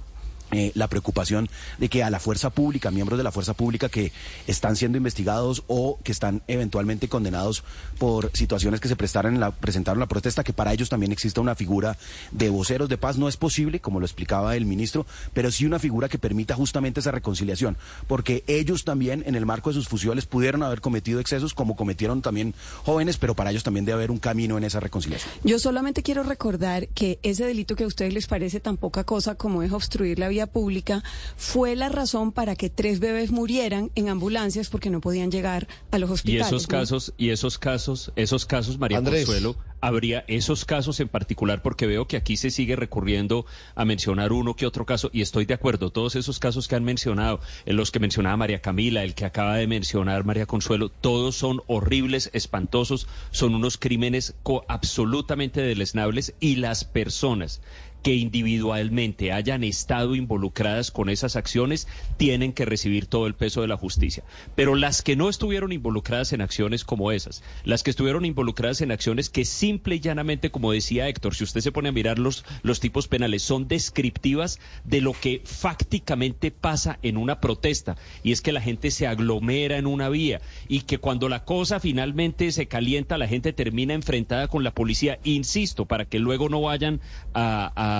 [0.53, 4.11] eh, la preocupación de que a la fuerza pública, miembros de la fuerza pública que
[4.47, 7.63] están siendo investigados o que están eventualmente condenados
[7.97, 11.41] por situaciones que se prestaron en la, presentaron la protesta, que para ellos también exista
[11.41, 11.97] una figura
[12.31, 13.17] de voceros de paz.
[13.17, 16.99] No es posible, como lo explicaba el ministro, pero sí una figura que permita justamente
[16.99, 21.53] esa reconciliación, porque ellos también, en el marco de sus fusiones, pudieron haber cometido excesos,
[21.53, 25.33] como cometieron también jóvenes, pero para ellos también debe haber un camino en esa reconciliación.
[25.43, 29.35] Yo solamente quiero recordar que ese delito que a ustedes les parece tan poca cosa
[29.35, 31.03] como es obstruir la vía pública
[31.37, 35.97] fue la razón para que tres bebés murieran en ambulancias porque no podían llegar a
[35.97, 36.47] los Y hospitales.
[36.47, 36.67] esos ¿no?
[36.79, 39.25] casos, y esos casos, esos casos, María Andrés.
[39.25, 44.31] Consuelo, habría esos casos en particular, porque veo que aquí se sigue recurriendo a mencionar
[44.31, 47.75] uno que otro caso, y estoy de acuerdo, todos esos casos que han mencionado, en
[47.75, 52.29] los que mencionaba María Camila, el que acaba de mencionar María Consuelo, todos son horribles,
[52.33, 57.59] espantosos, son unos crímenes co- absolutamente deleznables, y las personas
[58.03, 61.87] que individualmente hayan estado involucradas con esas acciones
[62.17, 64.23] tienen que recibir todo el peso de la justicia.
[64.55, 68.91] Pero las que no estuvieron involucradas en acciones como esas, las que estuvieron involucradas en
[68.91, 72.43] acciones que simple y llanamente, como decía Héctor, si usted se pone a mirar los,
[72.61, 77.95] los tipos penales, son descriptivas de lo que fácticamente pasa en una protesta.
[78.21, 81.79] Y es que la gente se aglomera en una vía y que cuando la cosa
[81.79, 86.61] finalmente se calienta, la gente termina enfrentada con la policía, insisto, para que luego no
[86.61, 86.99] vayan
[87.33, 87.92] a, a-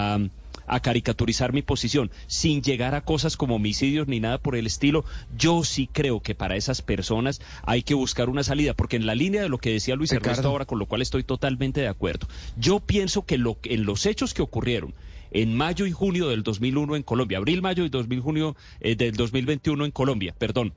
[0.67, 5.05] a caricaturizar mi posición, sin llegar a cosas como homicidios ni nada por el estilo,
[5.37, 9.15] yo sí creo que para esas personas hay que buscar una salida, porque en la
[9.15, 10.31] línea de lo que decía Luis Ricardo.
[10.31, 12.27] Ernesto ahora, con lo cual estoy totalmente de acuerdo,
[12.57, 14.93] yo pienso que lo, en los hechos que ocurrieron
[15.31, 19.15] en mayo y junio del 2001 en Colombia, abril, mayo y 2000, junio eh, del
[19.15, 20.73] 2021 en Colombia, perdón,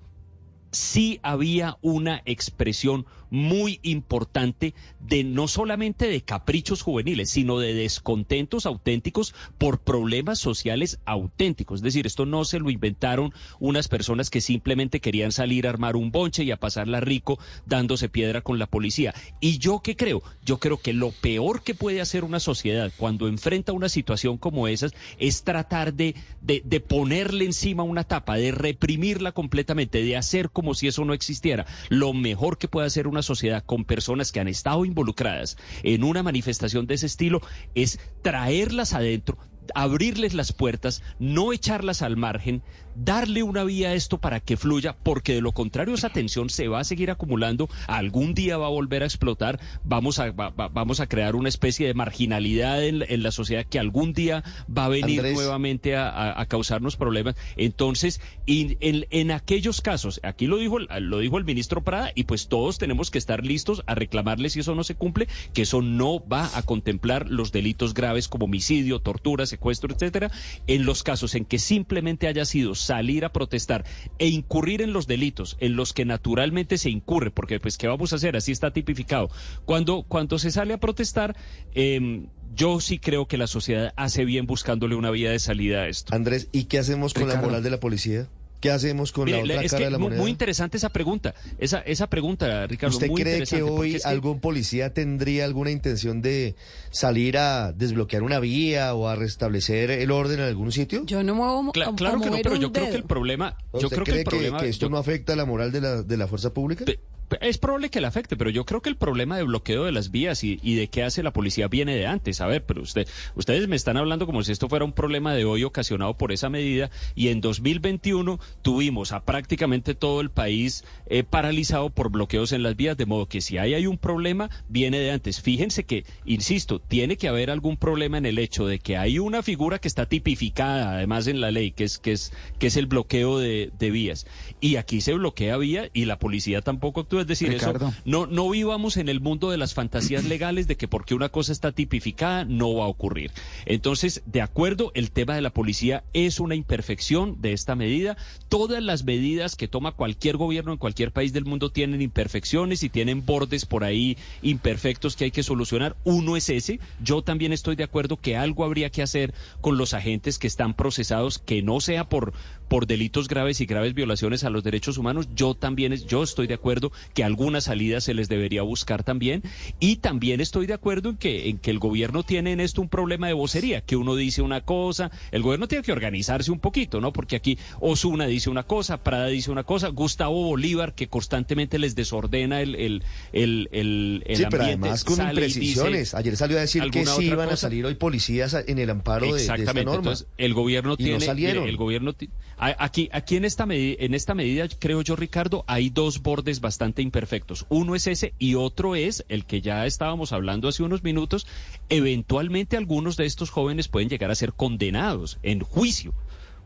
[0.77, 8.67] sí había una expresión muy importante de no solamente de caprichos juveniles, sino de descontentos
[8.67, 11.81] auténticos por problemas sociales auténticos.
[11.81, 15.97] Es decir, esto no se lo inventaron unas personas que simplemente querían salir a armar
[15.97, 19.15] un bonche y a pasarla rico dándose piedra con la policía.
[19.41, 20.23] ¿Y yo qué creo?
[20.45, 24.69] Yo creo que lo peor que puede hacer una sociedad cuando enfrenta una situación como
[24.69, 30.51] esas es tratar de, de, de ponerle encima una tapa, de reprimirla completamente, de hacer
[30.51, 31.67] como si eso no existiera.
[31.89, 36.23] Lo mejor que puede hacer una sociedad con personas que han estado involucradas en una
[36.23, 37.41] manifestación de ese estilo
[37.75, 39.39] es traerlas adentro,
[39.75, 42.63] abrirles las puertas, no echarlas al margen,
[42.95, 46.69] darle una vía a esto para que fluya, porque de lo contrario esa tensión se
[46.69, 50.69] va a seguir acumulando, algún día va a volver a explotar, vamos a, va- va-
[50.69, 54.87] vamos a crear una especie de marginalidad en, en la sociedad que algún día va
[54.87, 55.35] a venir Andrés.
[55.35, 57.35] nuevamente a, a- a causarnos problemas.
[57.57, 62.25] Entonces, y en, en aquellos casos, aquí lo dijo, lo dijo el ministro Prada, y
[62.25, 65.83] pues todos tenemos que estar listos a reclamarle si eso no se cumple, que eso
[65.83, 70.31] no va a contemplar los delitos graves como homicidio, tortura, secuestro, etcétera,
[70.67, 73.85] en los casos en que simplemente haya sido salir a protestar
[74.19, 78.13] e incurrir en los delitos en los que naturalmente se incurre, porque pues qué vamos
[78.13, 79.31] a hacer, así está tipificado.
[79.65, 81.37] Cuando cuando se sale a protestar,
[81.75, 85.89] em, yo sí creo que la sociedad hace bien buscándole una vía de salida a
[85.89, 86.15] esto.
[86.15, 88.29] Andrés, ¿y qué hacemos con la moral de la policía?
[88.61, 90.21] ¿Qué hacemos con Mire, la otra es cara que de la moneda?
[90.21, 92.97] muy interesante esa pregunta, esa esa pregunta, Ricardo.
[92.97, 96.57] ¿Usted muy cree que hoy es que- algún policía tendría alguna intención de
[96.91, 101.05] salir a desbloquear una vía o a restablecer el orden en algún sitio?
[101.05, 103.05] Yo no muevo Cla- a- a claro que no, pero un yo creo que el
[103.05, 105.71] problema, yo ¿Usted creo que cree el problema, que esto yo- no afecta la moral
[105.71, 106.85] de la, de la fuerza pública?
[106.87, 106.99] Pe-
[107.41, 110.11] Es probable que le afecte, pero yo creo que el problema de bloqueo de las
[110.11, 112.41] vías y, de qué hace la policía viene de antes.
[112.41, 115.45] A ver, pero usted, ustedes me están hablando como si esto fuera un problema de
[115.45, 121.25] hoy ocasionado por esa medida y en 2021 tuvimos a prácticamente todo el país eh,
[121.25, 124.99] paralizado por bloqueos en las vías, de modo que si ahí hay un problema, viene
[124.99, 125.41] de antes.
[125.41, 129.43] Fíjense que, insisto, tiene que haber algún problema en el hecho de que hay una
[129.43, 132.87] figura que está tipificada además en la ley, que es, que es, que es el
[132.87, 134.27] bloqueo de, de vías.
[134.61, 137.16] Y aquí se bloquea vía y la policía tampoco actúa.
[137.21, 137.89] Es decir, Ricardo.
[137.89, 141.29] eso no, no vivamos en el mundo de las fantasías legales de que porque una
[141.29, 143.31] cosa está tipificada no va a ocurrir.
[143.65, 148.17] Entonces, de acuerdo, el tema de la policía es una imperfección de esta medida.
[148.49, 152.89] Todas las medidas que toma cualquier gobierno en cualquier país del mundo tienen imperfecciones y
[152.89, 155.97] tienen bordes por ahí imperfectos que hay que solucionar.
[156.05, 156.81] Uno es ese.
[157.03, 160.75] Yo también estoy de acuerdo que algo habría que hacer con los agentes que están
[160.75, 162.33] procesados, que no sea por,
[162.69, 165.29] por delitos graves y graves violaciones a los derechos humanos.
[165.35, 169.43] Yo también es, yo estoy de acuerdo que alguna salida se les debería buscar también.
[169.81, 172.89] Y también estoy de acuerdo en que, en que el gobierno tiene en esto un
[172.89, 177.01] problema de vocería, que uno dice una cosa, el gobierno tiene que organizarse un poquito,
[177.01, 177.13] ¿no?
[177.13, 181.95] Porque aquí Osuna dice una cosa, Prada dice una cosa, Gustavo Bolívar, que constantemente les
[181.95, 183.03] desordena el, el,
[183.33, 186.15] el, el, el Sí, pero ambiente, además con imprecisiones.
[186.15, 189.33] Ayer salió a decir que sí iban a salir hoy policías en el amparo de-
[189.35, 189.93] de, esta norma.
[189.97, 191.21] Entonces, el gobierno Y no tiene.
[191.21, 191.63] salieron.
[191.65, 192.15] mire, el gobierno
[192.59, 197.03] aquí, aquí en esta medida, en esta medida, creo yo, Ricardo, hay dos bordes bastante
[197.03, 197.67] imperfectos.
[197.69, 201.47] Uno es ese y otro es el que ya estábamos hablando hace unos minutos.
[201.89, 206.15] Eventualmente, algunos de estos jóvenes pueden llegar a ser condenados en juicio.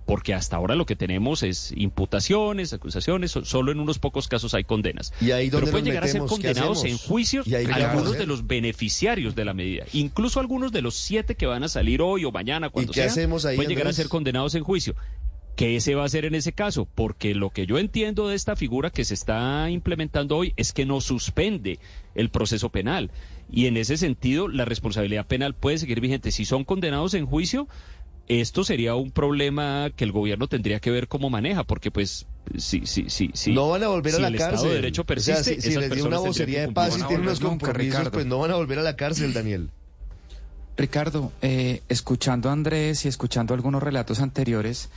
[0.07, 4.55] Porque hasta ahora lo que tenemos es imputaciones, acusaciones, so- solo en unos pocos casos
[4.55, 5.13] hay condenas.
[5.21, 8.45] ¿Y ahí Pero pueden llegar a ser condenados en juicios ¿Y a algunos de los
[8.49, 9.85] beneficiarios de la medida.
[9.93, 13.11] Incluso algunos de los siete que van a salir hoy o mañana, cuando qué sea,
[13.11, 14.97] hacemos ahí, pueden llegar a ser condenados en juicio.
[15.61, 16.89] ¿Qué se va a hacer en ese caso?
[16.95, 20.87] Porque lo que yo entiendo de esta figura que se está implementando hoy es que
[20.87, 21.79] no suspende
[22.15, 23.11] el proceso penal.
[23.53, 26.33] Y en ese sentido, la responsabilidad penal puede seguir vigente.
[26.33, 27.69] Si son condenados en juicio,
[28.27, 32.85] esto sería un problema que el gobierno tendría que ver cómo maneja, porque pues sí,
[32.87, 33.53] sí, sí, sí.
[33.53, 34.55] No van a volver si a la el cárcel.
[34.55, 37.03] Estado de Derecho o persiste, sea, si, si les dio una vocería de paz y
[37.03, 39.69] tienen unos compromisos, pues no van a volver a la cárcel, Daniel.
[40.79, 44.89] Ricardo, eh, escuchando a Andrés y escuchando algunos relatos anteriores,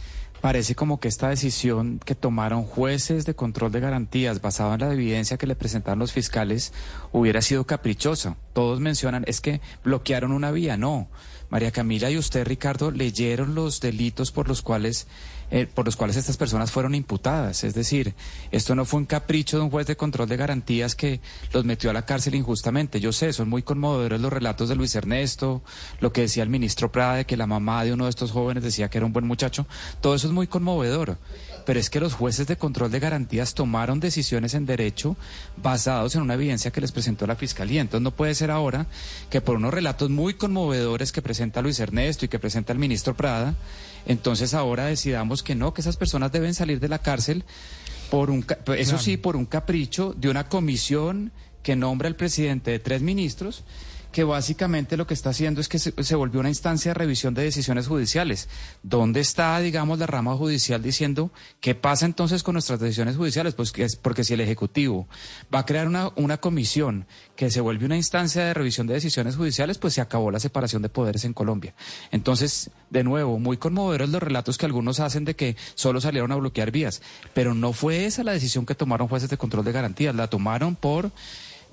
[0.43, 4.91] parece como que esta decisión que tomaron jueces de control de garantías basada en la
[4.91, 6.73] evidencia que le presentaron los fiscales
[7.13, 8.35] hubiera sido caprichosa.
[8.51, 10.75] Todos mencionan, es que bloquearon una vía.
[10.75, 11.07] No.
[11.49, 15.07] María Camila y usted, Ricardo, leyeron los delitos por los cuales
[15.55, 17.63] eh, por los cuales estas personas fueron imputadas.
[17.63, 18.15] Es decir,
[18.49, 21.91] esto no fue un capricho de un juez de control de garantías que los metió
[21.91, 22.99] a la cárcel injustamente.
[22.99, 25.61] Yo sé, son muy conmovedores los relatos de Luis Ernesto,
[25.99, 28.63] lo que decía el ministro Prada de que la mamá de uno de estos jóvenes
[28.63, 29.67] decía que era un buen muchacho.
[30.01, 31.19] Todo eso es muy conmovedor.
[31.67, 35.15] Pero es que los jueces de control de garantías tomaron decisiones en derecho
[35.55, 37.79] basados en una evidencia que les presentó la fiscalía.
[37.79, 38.87] Entonces no puede ser ahora
[39.29, 43.15] que por unos relatos muy conmovedores que presenta Luis Ernesto y que presenta el ministro
[43.15, 43.53] Prada,
[44.05, 47.43] entonces ahora decidamos que no, que esas personas deben salir de la cárcel
[48.09, 48.45] por un,
[48.77, 51.31] eso sí, por un capricho de una comisión
[51.63, 53.63] que nombra el presidente de tres ministros
[54.13, 57.43] que básicamente lo que está haciendo es que se, volvió una instancia de revisión de
[57.43, 58.47] decisiones judiciales.
[58.83, 63.55] ¿Dónde está, digamos, la rama judicial diciendo qué pasa entonces con nuestras decisiones judiciales?
[63.55, 65.07] Pues que es porque si el Ejecutivo
[65.53, 69.35] va a crear una, una comisión que se vuelve una instancia de revisión de decisiones
[69.35, 71.73] judiciales, pues se acabó la separación de poderes en Colombia.
[72.11, 76.35] Entonces, de nuevo, muy conmovedores los relatos que algunos hacen de que solo salieron a
[76.35, 77.01] bloquear vías,
[77.33, 80.75] pero no fue esa la decisión que tomaron jueces de control de garantías, la tomaron
[80.75, 81.11] por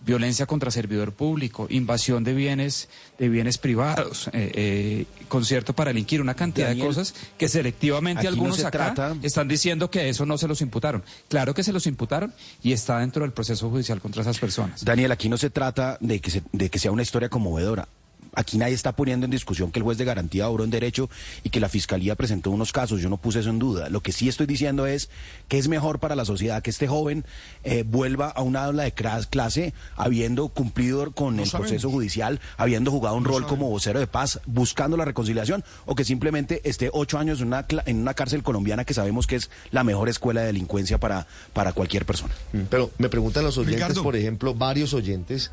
[0.04, 6.20] violencia contra servidor público, invasión de bienes, de bienes privados, eh, eh, concierto para delinquir,
[6.20, 10.08] una cantidad Daniel, de cosas que selectivamente no algunos se acá trata- están diciendo que
[10.08, 11.02] eso no se los imputaron.
[11.28, 12.32] Claro que se los imputaron
[12.62, 14.84] y está dentro del proceso judicial contra esas personas.
[14.84, 17.88] Daniel, aquí no se trata de que, se- de que sea una historia conmovedora.
[18.34, 21.10] Aquí nadie está poniendo en discusión que el juez de garantía obró en derecho
[21.42, 23.00] y que la fiscalía presentó unos casos.
[23.00, 23.88] Yo no puse eso en duda.
[23.88, 25.10] Lo que sí estoy diciendo es
[25.48, 27.24] que es mejor para la sociedad que este joven
[27.64, 31.70] eh, vuelva a una aula de clase habiendo cumplido con el sabemos.
[31.70, 33.58] proceso judicial, habiendo jugado un No rol sabemos.
[33.58, 37.66] como vocero de paz, buscando la reconciliación, o que simplemente esté ocho años en una,
[37.66, 41.26] cla- en una cárcel colombiana que sabemos que es la mejor escuela de delincuencia para,
[41.52, 42.34] para cualquier persona.
[42.70, 44.02] Pero me preguntan los oyentes, Ricardo.
[44.02, 45.50] por ejemplo, varios oyentes,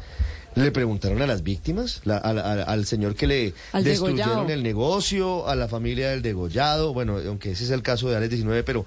[0.64, 2.02] ¿le preguntaron a las víctimas?
[2.04, 4.50] La- al, al- al señor que le Al destruyeron degollado.
[4.54, 8.32] el negocio, a la familia del degollado, bueno, aunque ese es el caso de Alex
[8.32, 8.86] 19, pero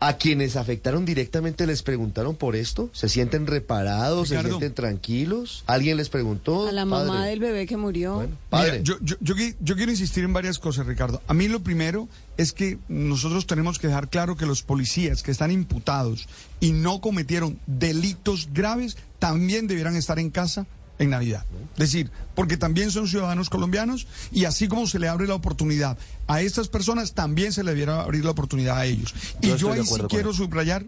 [0.00, 5.62] a quienes afectaron directamente les preguntaron por esto, ¿se sienten reparados, se sienten tranquilos?
[5.66, 6.66] ¿Alguien les preguntó?
[6.68, 7.30] A la mamá Padre.
[7.30, 8.26] del bebé que murió.
[8.50, 11.20] Mira, yo, yo, yo yo quiero insistir en varias cosas, Ricardo.
[11.26, 15.30] A mí lo primero es que nosotros tenemos que dejar claro que los policías que
[15.30, 16.28] están imputados
[16.60, 20.66] y no cometieron delitos graves también debieran estar en casa
[21.00, 21.44] en Navidad.
[21.72, 25.98] Es decir, porque también son ciudadanos colombianos y así como se le abre la oportunidad
[26.28, 29.14] a estas personas, también se le debiera abrir la oportunidad a ellos.
[29.40, 30.86] Yo y yo ahí sí quiero subrayar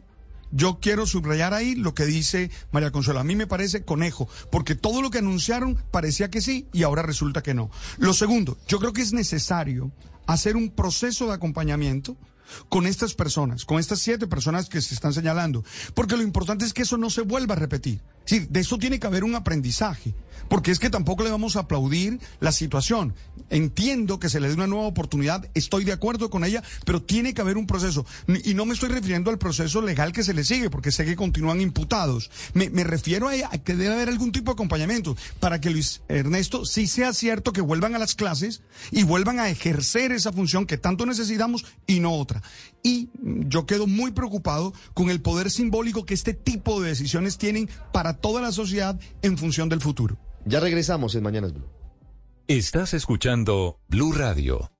[0.54, 3.20] yo quiero subrayar ahí lo que dice María Consuelo.
[3.20, 7.00] A mí me parece conejo, porque todo lo que anunciaron parecía que sí y ahora
[7.00, 7.70] resulta que no.
[7.96, 9.90] Lo segundo, yo creo que es necesario
[10.26, 12.18] hacer un proceso de acompañamiento
[12.68, 15.64] con estas personas, con estas siete personas que se están señalando,
[15.94, 18.00] porque lo importante es que eso no se vuelva a repetir.
[18.24, 20.14] Sí, de eso tiene que haber un aprendizaje,
[20.48, 23.14] porque es que tampoco le vamos a aplaudir la situación.
[23.50, 27.34] Entiendo que se le dé una nueva oportunidad, estoy de acuerdo con ella, pero tiene
[27.34, 28.06] que haber un proceso.
[28.44, 31.16] Y no me estoy refiriendo al proceso legal que se le sigue, porque sé que
[31.16, 32.30] continúan imputados.
[32.54, 36.64] Me, refiero a, a, que debe haber algún tipo de acompañamiento para que Luis Ernesto
[36.64, 40.78] sí sea cierto que vuelvan a las clases y vuelvan a ejercer esa función que
[40.78, 42.42] tanto necesitamos y no otra.
[42.82, 47.68] Y yo quedo muy preocupado con el poder simbólico que este tipo de decisiones tienen
[47.92, 50.16] para toda la sociedad en función del futuro.
[50.44, 51.66] Ya regresamos en Mañanas Blue.
[52.48, 54.71] Estás escuchando Blue Radio.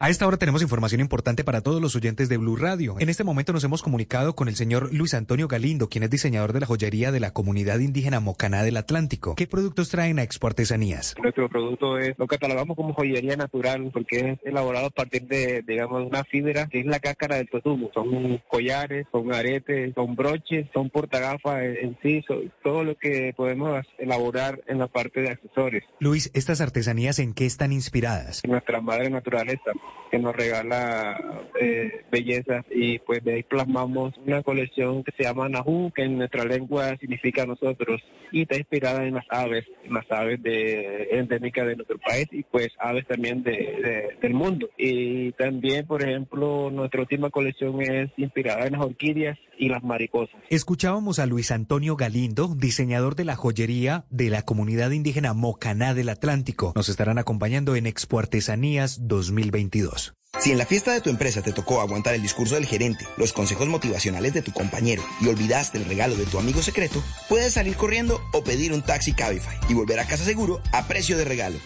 [0.00, 2.96] A esta hora tenemos información importante para todos los oyentes de Blue Radio.
[2.98, 6.52] En este momento nos hemos comunicado con el señor Luis Antonio Galindo, quien es diseñador
[6.52, 9.36] de la joyería de la comunidad indígena Mocaná del Atlántico.
[9.36, 11.14] ¿Qué productos traen a Expo Artesanías?
[11.22, 16.04] Nuestro producto es, lo catalogamos como joyería natural porque es elaborado a partir de, digamos,
[16.04, 17.90] una fibra que es la cáscara del totumo.
[17.94, 22.22] Son collares, son aretes, son broches, son portagafas en sí,
[22.64, 25.84] todo lo que podemos elaborar en la parte de accesorios.
[26.00, 28.42] Luis, ¿estas artesanías en qué están inspiradas?
[28.44, 29.70] Nuestra madre naturaleza
[30.14, 31.18] que nos regala
[31.60, 36.18] eh, belleza y pues de ahí plasmamos una colección que se llama Nahu, que en
[36.18, 41.74] nuestra lengua significa nosotros y está inspirada en las aves, las aves de endémicas de
[41.74, 44.70] nuestro país y pues aves también de, del mundo.
[44.78, 50.36] Y también, por ejemplo, nuestra última colección es inspirada en las orquídeas y las mariposas.
[50.50, 56.08] Escuchábamos a Luis Antonio Galindo, diseñador de la joyería de la comunidad indígena Mocaná del
[56.08, 56.72] Atlántico.
[56.74, 60.14] Nos estarán acompañando en Expo Artesanías 2022.
[60.40, 63.32] Si en la fiesta de tu empresa te tocó aguantar el discurso del gerente, los
[63.32, 67.76] consejos motivacionales de tu compañero y olvidaste el regalo de tu amigo secreto, puedes salir
[67.76, 71.58] corriendo o pedir un taxi Cabify y volver a casa seguro a precio de regalo.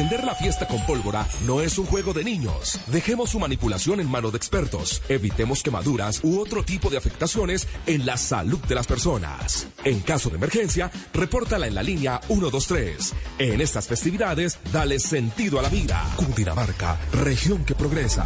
[0.00, 2.80] Prender la fiesta con pólvora no es un juego de niños.
[2.86, 5.02] Dejemos su manipulación en manos de expertos.
[5.10, 9.68] Evitemos quemaduras u otro tipo de afectaciones en la salud de las personas.
[9.84, 13.12] En caso de emergencia, repórtala en la línea 123.
[13.40, 16.02] En estas festividades, dale sentido a la vida.
[16.16, 18.24] Cundinamarca, región que progresa.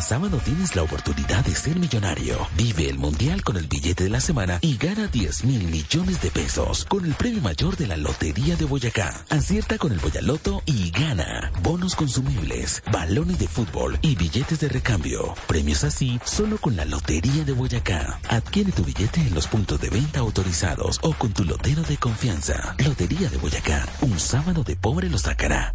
[0.00, 2.48] Sábado tienes la oportunidad de ser millonario.
[2.56, 6.30] Vive el mundial con el billete de la semana y gana 10 mil millones de
[6.30, 9.24] pesos con el premio mayor de la Lotería de Boyacá.
[9.28, 15.34] Acierta con el Boyaloto y gana bonos consumibles, balones de fútbol y billetes de recambio.
[15.46, 18.20] Premios así solo con la Lotería de Boyacá.
[18.28, 22.74] Adquiere tu billete en los puntos de venta autorizados o con tu lotero de confianza.
[22.78, 23.86] Lotería de Boyacá.
[24.00, 25.72] Un sábado de pobre lo sacará.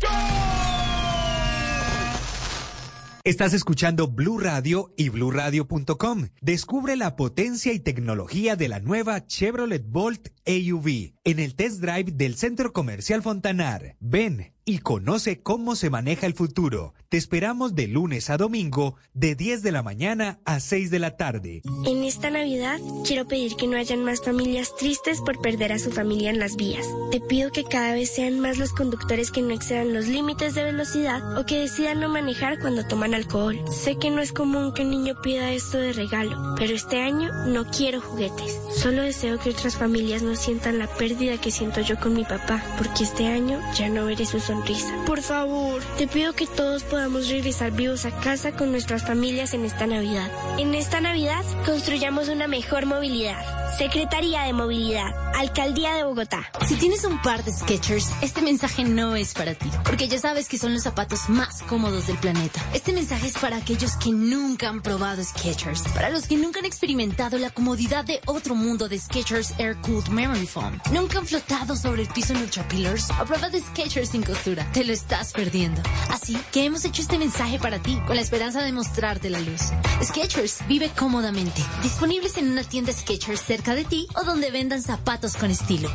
[3.26, 6.28] Estás escuchando Blue Radio y bluradio.com.
[6.42, 12.12] Descubre la potencia y tecnología de la nueva Chevrolet Bolt AUV en el test drive
[12.12, 13.96] del Centro Comercial Fontanar.
[14.02, 16.94] Ven y conoce cómo se maneja el futuro.
[17.10, 21.18] Te esperamos de lunes a domingo, de 10 de la mañana a 6 de la
[21.18, 21.62] tarde.
[21.86, 25.92] En esta Navidad quiero pedir que no hayan más familias tristes por perder a su
[25.92, 26.88] familia en las vías.
[27.12, 30.64] Te pido que cada vez sean más los conductores que no excedan los límites de
[30.64, 33.60] velocidad o que decidan no manejar cuando toman alcohol.
[33.72, 37.30] Sé que no es común que un niño pida esto de regalo, pero este año
[37.48, 38.60] no quiero juguetes.
[38.76, 42.64] Solo deseo que otras familias no sientan la pérdida que siento yo con mi papá,
[42.78, 44.94] porque este año ya no veré su sonrisa.
[45.06, 49.66] Por favor, te pido que todos podamos regresar vivos a casa con nuestras familias en
[49.66, 50.30] esta Navidad.
[50.58, 53.64] En esta Navidad construyamos una mejor movilidad.
[53.78, 56.48] Secretaría de Movilidad, Alcaldía de Bogotá.
[56.68, 60.48] Si tienes un par de Sketchers, este mensaje no es para ti, porque ya sabes
[60.48, 62.64] que son los zapatos más cómodos del planeta.
[62.76, 66.66] Este mensaje es para aquellos que nunca han probado Sketchers, para los que nunca han
[66.66, 71.76] experimentado la comodidad de otro mundo de Sketchers Air Cooled Memory Foam, nunca han flotado
[71.76, 75.82] sobre el piso en Ultra Pillars o prueba de Sketchers sin Te lo estás perdiendo.
[76.10, 79.72] Así que hemos hecho este mensaje para ti, con la esperanza de mostrarte la luz.
[80.04, 81.64] Sketchers vive cómodamente.
[81.82, 85.90] Disponibles en una tienda Sketchers cerca de ti o donde vendan zapatos con estilo.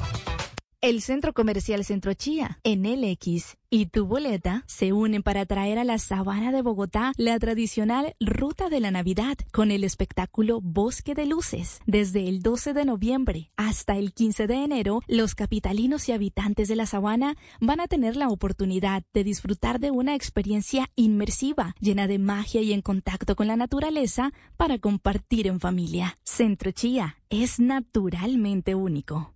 [0.80, 5.82] El Centro Comercial Centro Chía, en LX y tu boleta se unen para traer a
[5.82, 11.26] la Sabana de Bogotá la tradicional Ruta de la Navidad con el espectáculo Bosque de
[11.26, 11.80] Luces.
[11.86, 16.76] Desde el 12 de noviembre hasta el 15 de enero, los capitalinos y habitantes de
[16.76, 22.20] la Sabana van a tener la oportunidad de disfrutar de una experiencia inmersiva, llena de
[22.20, 26.20] magia y en contacto con la naturaleza para compartir en familia.
[26.22, 29.34] Centro Chía es naturalmente único.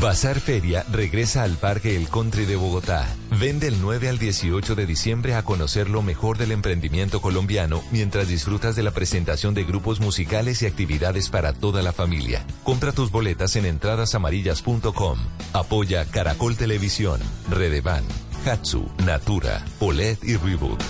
[0.00, 3.06] Bazar Feria regresa al Parque El Country de Bogotá.
[3.38, 8.28] Vende el 9 al 18 de diciembre a conocer lo mejor del emprendimiento colombiano mientras
[8.28, 12.46] disfrutas de la presentación de grupos musicales y actividades para toda la familia.
[12.64, 15.18] Compra tus boletas en entradasamarillas.com.
[15.52, 17.20] Apoya Caracol Televisión,
[17.50, 18.04] Redevan,
[18.46, 20.82] Hatsu, Natura, OLED y Reboot.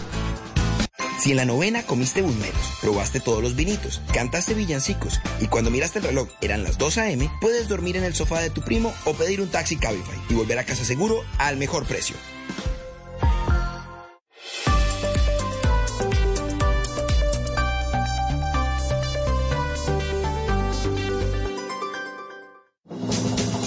[1.23, 6.01] Si en la novena comiste bulmeros, probaste todos los vinitos, cantaste villancicos y cuando miraste
[6.01, 9.15] el reloj eran las 2 a.m., puedes dormir en el sofá de tu primo o
[9.15, 12.17] pedir un taxi Cabify y volver a casa seguro al mejor precio.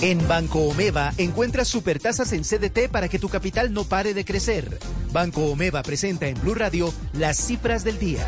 [0.01, 4.77] En Banco Omeva encuentras supertasas en CDT para que tu capital no pare de crecer.
[5.13, 8.27] Banco Omeva presenta en Blue Radio las cifras del día.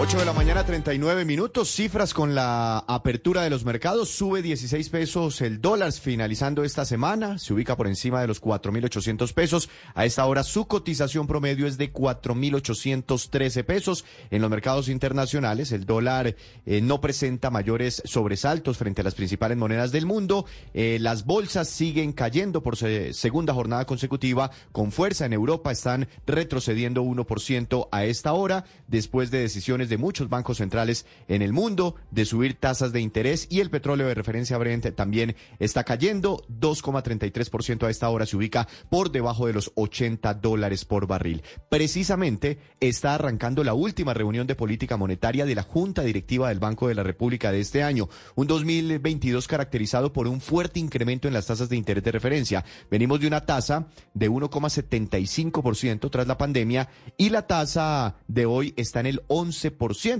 [0.00, 1.70] 8 de la mañana, 39 minutos.
[1.70, 4.10] Cifras con la apertura de los mercados.
[4.10, 7.38] Sube 16 pesos el dólar finalizando esta semana.
[7.38, 9.70] Se ubica por encima de los 4.800 pesos.
[9.94, 14.04] A esta hora su cotización promedio es de 4.813 pesos.
[14.32, 16.34] En los mercados internacionales el dólar
[16.66, 20.44] eh, no presenta mayores sobresaltos frente a las principales monedas del mundo.
[20.74, 25.24] Eh, las bolsas siguen cayendo por segunda jornada consecutiva con fuerza.
[25.24, 31.06] En Europa están retrocediendo 1% a esta hora después de decisiones de muchos bancos centrales
[31.28, 35.36] en el mundo de subir tasas de interés y el petróleo de referencia Brent también
[35.58, 41.06] está cayendo 2,33% a esta hora se ubica por debajo de los 80 dólares por
[41.06, 41.42] barril.
[41.68, 46.88] Precisamente está arrancando la última reunión de política monetaria de la Junta Directiva del Banco
[46.88, 51.46] de la República de este año, un 2022 caracterizado por un fuerte incremento en las
[51.46, 52.64] tasas de interés de referencia.
[52.90, 59.00] Venimos de una tasa de 1,75% tras la pandemia y la tasa de hoy está
[59.00, 59.73] en el 11%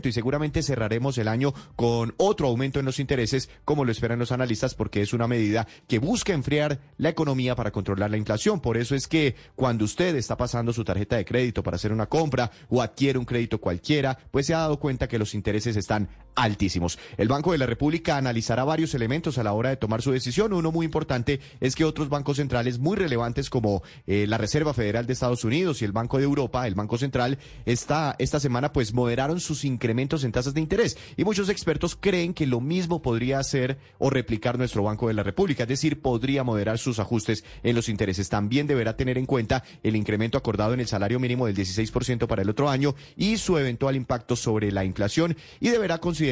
[0.05, 4.33] y seguramente cerraremos el año con otro aumento en los intereses, como lo esperan los
[4.33, 8.61] analistas, porque es una medida que busca enfriar la economía para controlar la inflación.
[8.61, 12.07] Por eso es que cuando usted está pasando su tarjeta de crédito para hacer una
[12.07, 16.09] compra o adquiere un crédito cualquiera, pues se ha dado cuenta que los intereses están
[16.35, 16.99] altísimos.
[17.17, 20.53] El Banco de la República analizará varios elementos a la hora de tomar su decisión.
[20.53, 25.07] Uno muy importante es que otros bancos centrales muy relevantes como eh, la Reserva Federal
[25.07, 28.93] de Estados Unidos y el Banco de Europa, el Banco Central, esta, esta semana pues
[28.93, 30.97] moderaron sus incrementos en tasas de interés.
[31.17, 35.23] Y muchos expertos creen que lo mismo podría hacer o replicar nuestro Banco de la
[35.23, 38.29] República, es decir, podría moderar sus ajustes en los intereses.
[38.29, 42.43] También deberá tener en cuenta el incremento acordado en el salario mínimo del 16% para
[42.43, 46.24] el otro año y su eventual impacto sobre la inflación y deberá considerar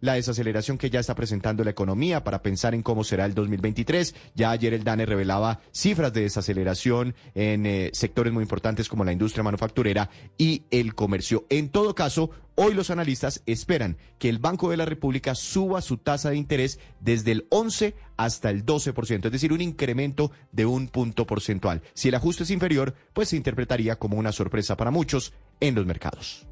[0.00, 4.14] la desaceleración que ya está presentando la economía para pensar en cómo será el 2023.
[4.34, 9.12] Ya ayer el DANE revelaba cifras de desaceleración en eh, sectores muy importantes como la
[9.12, 11.46] industria manufacturera y el comercio.
[11.48, 12.30] En todo caso,
[12.62, 16.78] Hoy los analistas esperan que el Banco de la República suba su tasa de interés
[17.00, 21.80] desde el 11 hasta el 12%, es decir, un incremento de un punto porcentual.
[21.94, 25.86] Si el ajuste es inferior, pues se interpretaría como una sorpresa para muchos en los
[25.86, 26.46] mercados.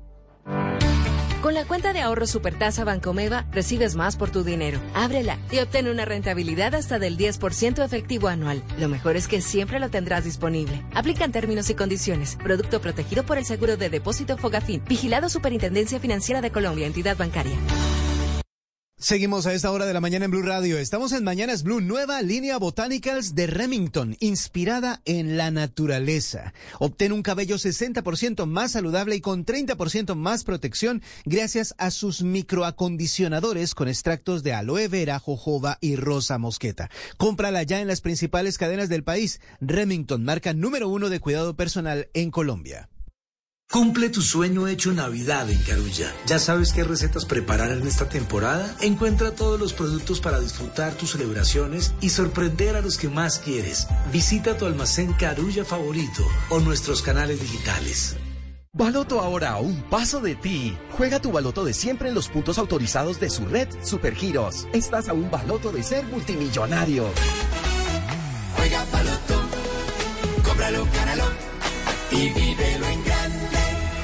[1.42, 4.80] Con la cuenta de ahorro Supertasa Bancomeva recibes más por tu dinero.
[4.92, 8.60] Ábrela y obtén una rentabilidad hasta del 10% efectivo anual.
[8.76, 10.82] Lo mejor es que siempre lo tendrás disponible.
[10.94, 12.36] Aplican términos y condiciones.
[12.42, 14.82] Producto protegido por el Seguro de Depósito Fogafín.
[14.88, 17.56] Vigilado Superintendencia Financiera de Colombia, entidad bancaria.
[19.00, 20.76] Seguimos a esta hora de la mañana en Blue Radio.
[20.76, 26.52] Estamos en Mañanas Blue, nueva línea Botanicals de Remington, inspirada en la naturaleza.
[26.80, 33.76] Obtén un cabello 60% más saludable y con 30% más protección gracias a sus microacondicionadores
[33.76, 36.90] con extractos de aloe vera, jojoba y rosa mosqueta.
[37.18, 39.40] Cómprala ya en las principales cadenas del país.
[39.60, 42.88] Remington, marca número uno de cuidado personal en Colombia.
[43.70, 46.10] Cumple tu sueño hecho Navidad en Carulla.
[46.26, 48.74] ¿Ya sabes qué recetas preparar en esta temporada?
[48.80, 53.86] Encuentra todos los productos para disfrutar tus celebraciones y sorprender a los que más quieres.
[54.10, 58.16] Visita tu almacén Carulla favorito o nuestros canales digitales.
[58.72, 60.74] Baloto ahora a un paso de ti.
[60.92, 64.66] Juega tu baloto de siempre en los puntos autorizados de su red Supergiros.
[64.72, 67.10] Estás a un baloto de ser multimillonario.
[68.56, 69.42] Juega baloto,
[70.42, 71.24] cómpralo, gánalo
[72.12, 72.77] y grande.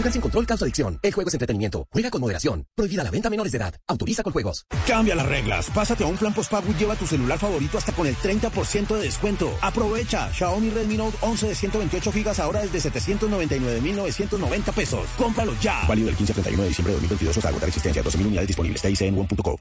[0.05, 1.01] Juega sin control, causa adicción.
[1.03, 1.89] El juego es entretenimiento.
[1.91, 2.67] Juega con moderación.
[2.77, 3.75] Prohibida la venta a menores de edad.
[3.89, 4.67] Autoriza con juegos.
[4.87, 5.71] Cambia las reglas.
[5.71, 9.03] Pásate a un plan postpago y lleva tu celular favorito hasta con el 30% de
[9.03, 9.51] descuento.
[9.63, 10.31] Aprovecha.
[10.31, 15.09] Xiaomi Redmi Note 11 de 128 gigas ahora desde 799.990 pesos.
[15.17, 15.87] Cómpralo ya.
[15.89, 18.05] Válido del 15 al 31 de diciembre de 2022 hasta agotar existencia.
[18.05, 18.83] 12.000 unidades disponibles.
[18.83, 19.59] TIC en one.co.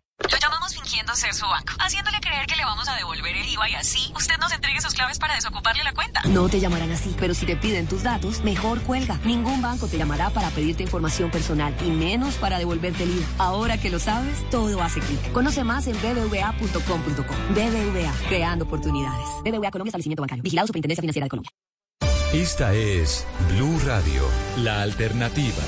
[0.94, 3.48] Lo llamamos fingiendo fingiendo ser su banco, haciéndole creer que le vamos a devolver el
[3.48, 6.22] IVA y así usted nos entregue sus claves para desocuparle la cuenta.
[6.26, 9.20] No te llamarán así, pero si te piden tus datos, mejor cuelga.
[9.24, 13.26] Ningún banco te llamará para pedirte información personal y menos para devolverte el IVA.
[13.40, 15.32] Ahora que lo sabes, todo hace clic.
[15.32, 17.34] Conoce más en bbva.com.co.
[17.50, 19.28] BBVA, creando oportunidades.
[19.44, 20.44] BBVA Colombia Establecimiento Bancario.
[20.44, 21.52] Vigilado Superintendencia Financiera de Colombia.
[22.34, 24.24] Esta es Blue Radio,
[24.58, 25.64] la alternativa.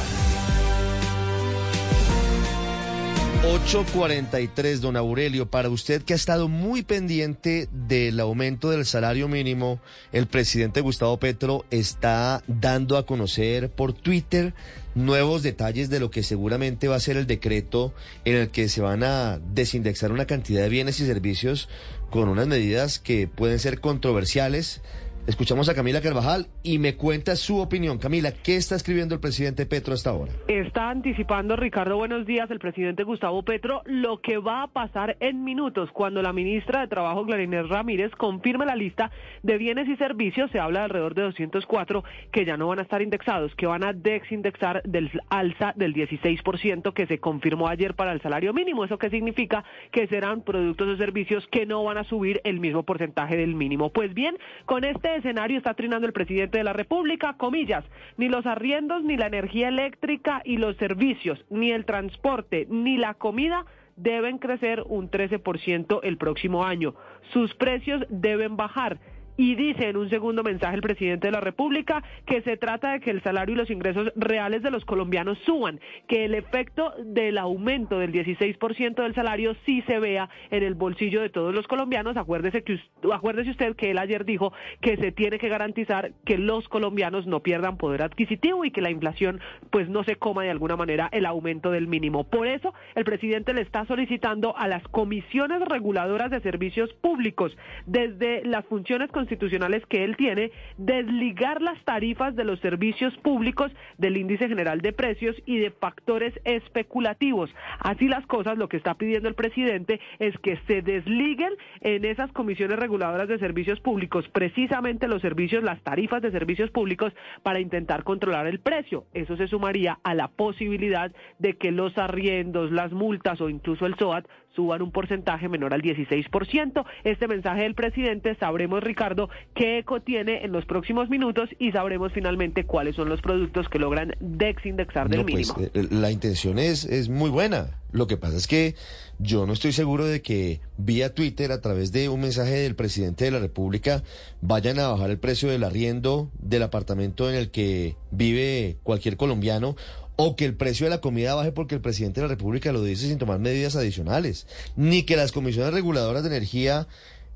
[3.48, 9.80] 843, don Aurelio, para usted que ha estado muy pendiente del aumento del salario mínimo,
[10.12, 14.56] el presidente Gustavo Petro está dando a conocer por Twitter
[14.96, 17.94] nuevos detalles de lo que seguramente va a ser el decreto
[18.24, 21.70] en el que se van a desindexar una cantidad de bienes y servicios
[22.10, 24.82] con unas medidas que pueden ser controversiales
[25.28, 27.98] Escuchamos a Camila Carvajal y me cuenta su opinión.
[27.98, 30.32] Camila, ¿qué está escribiendo el presidente Petro hasta ahora?
[30.48, 35.44] Está anticipando, Ricardo, buenos días, el presidente Gustavo Petro, lo que va a pasar en
[35.44, 39.10] minutos cuando la ministra de Trabajo, Clarinés Ramírez, confirme la lista
[39.42, 40.52] de bienes y servicios.
[40.52, 43.84] Se habla de alrededor de 204 que ya no van a estar indexados, que van
[43.84, 48.86] a desindexar del alza del 16% que se confirmó ayer para el salario mínimo.
[48.86, 49.64] ¿Eso qué significa?
[49.92, 53.90] Que serán productos o servicios que no van a subir el mismo porcentaje del mínimo.
[53.90, 57.84] Pues bien, con este escenario está trinando el presidente de la República, comillas,
[58.18, 63.14] ni los arriendos, ni la energía eléctrica y los servicios, ni el transporte, ni la
[63.14, 66.96] comida deben crecer un 13% el próximo año.
[67.32, 69.00] Sus precios deben bajar
[69.38, 73.00] y dice en un segundo mensaje el presidente de la República que se trata de
[73.00, 77.38] que el salario y los ingresos reales de los colombianos suban, que el efecto del
[77.38, 82.18] aumento del 16% del salario sí se vea en el bolsillo de todos los colombianos.
[82.18, 82.80] Acuérdese, que,
[83.12, 87.42] acuérdese usted que él ayer dijo que se tiene que garantizar que los colombianos no
[87.42, 91.26] pierdan poder adquisitivo y que la inflación pues no se coma de alguna manera el
[91.26, 92.24] aumento del mínimo.
[92.24, 97.56] Por eso el presidente le está solicitando a las comisiones reguladoras de servicios públicos
[97.86, 104.18] desde las funciones constitucionales que él tiene, desligar las tarifas de los servicios públicos del
[104.18, 107.50] índice general de precios y de factores especulativos.
[107.80, 111.50] Así las cosas, lo que está pidiendo el presidente es que se desliguen
[111.82, 117.12] en esas comisiones reguladoras de servicios públicos precisamente los servicios, las tarifas de servicios públicos
[117.42, 119.06] para intentar controlar el precio.
[119.14, 123.96] Eso se sumaría a la posibilidad de que los arriendos, las multas o incluso el
[123.96, 126.86] SOAT suban un porcentaje menor al 16%.
[127.04, 132.12] Este mensaje del presidente, sabremos, Ricardo, qué eco tiene en los próximos minutos y sabremos
[132.14, 135.72] finalmente cuáles son los productos que logran desindexar del no, pues, mínimo.
[135.74, 137.80] eh, la intención es, es muy buena.
[137.92, 138.76] Lo que pasa es que
[139.20, 143.24] yo no estoy seguro de que vía Twitter, a través de un mensaje del presidente
[143.24, 144.04] de la República,
[144.42, 149.78] vayan a bajar el precio del arriendo del apartamento en el que vive cualquier colombiano
[150.16, 152.84] o que el precio de la comida baje porque el presidente de la República lo
[152.84, 156.88] dice sin tomar medidas adicionales, ni que las comisiones reguladoras de energía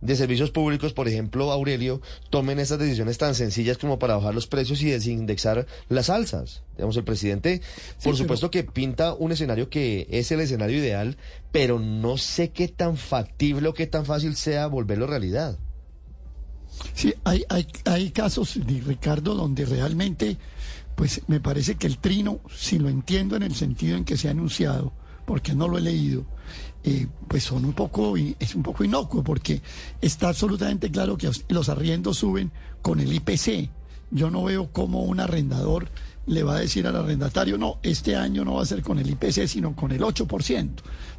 [0.01, 4.47] de servicios públicos, por ejemplo, Aurelio, tomen esas decisiones tan sencillas como para bajar los
[4.47, 6.63] precios y desindexar las alzas.
[6.77, 7.61] Digamos, el presidente,
[8.03, 11.17] por supuesto que pinta un escenario que es el escenario ideal,
[11.51, 15.57] pero no sé qué tan factible o qué tan fácil sea volverlo realidad.
[16.93, 20.37] Sí, hay, hay, hay casos, Ricardo, donde realmente,
[20.99, 24.27] pues me parece que el trino, si lo entiendo en el sentido en que se
[24.27, 24.91] ha anunciado,
[25.25, 26.25] porque no lo he leído,
[26.83, 29.61] eh, pues son un poco, es un poco inocuo, porque
[30.01, 33.69] está absolutamente claro que los arriendos suben con el IPC.
[34.11, 35.87] Yo no veo cómo un arrendador
[36.29, 39.09] le va a decir al arrendatario, no, este año no va a ser con el
[39.09, 40.69] IPC, sino con el 8%.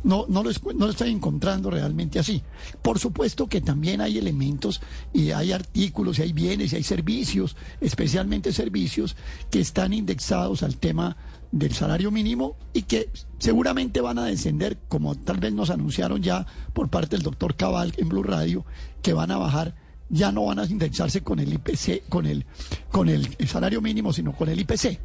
[0.04, 2.42] No, no, lo, no lo estoy encontrando realmente así.
[2.80, 4.80] Por supuesto que también hay elementos
[5.12, 9.16] y hay artículos y hay bienes y hay servicios, especialmente servicios,
[9.50, 11.16] que están indexados al tema
[11.50, 16.46] del salario mínimo y que seguramente van a descender, como tal vez nos anunciaron ya
[16.72, 18.64] por parte del doctor Cabal en Blue Radio,
[19.02, 19.74] que van a bajar
[20.11, 22.44] ya no van a indexarse con el IPC, con el,
[22.90, 24.98] con el, salario mínimo, sino con el IPC.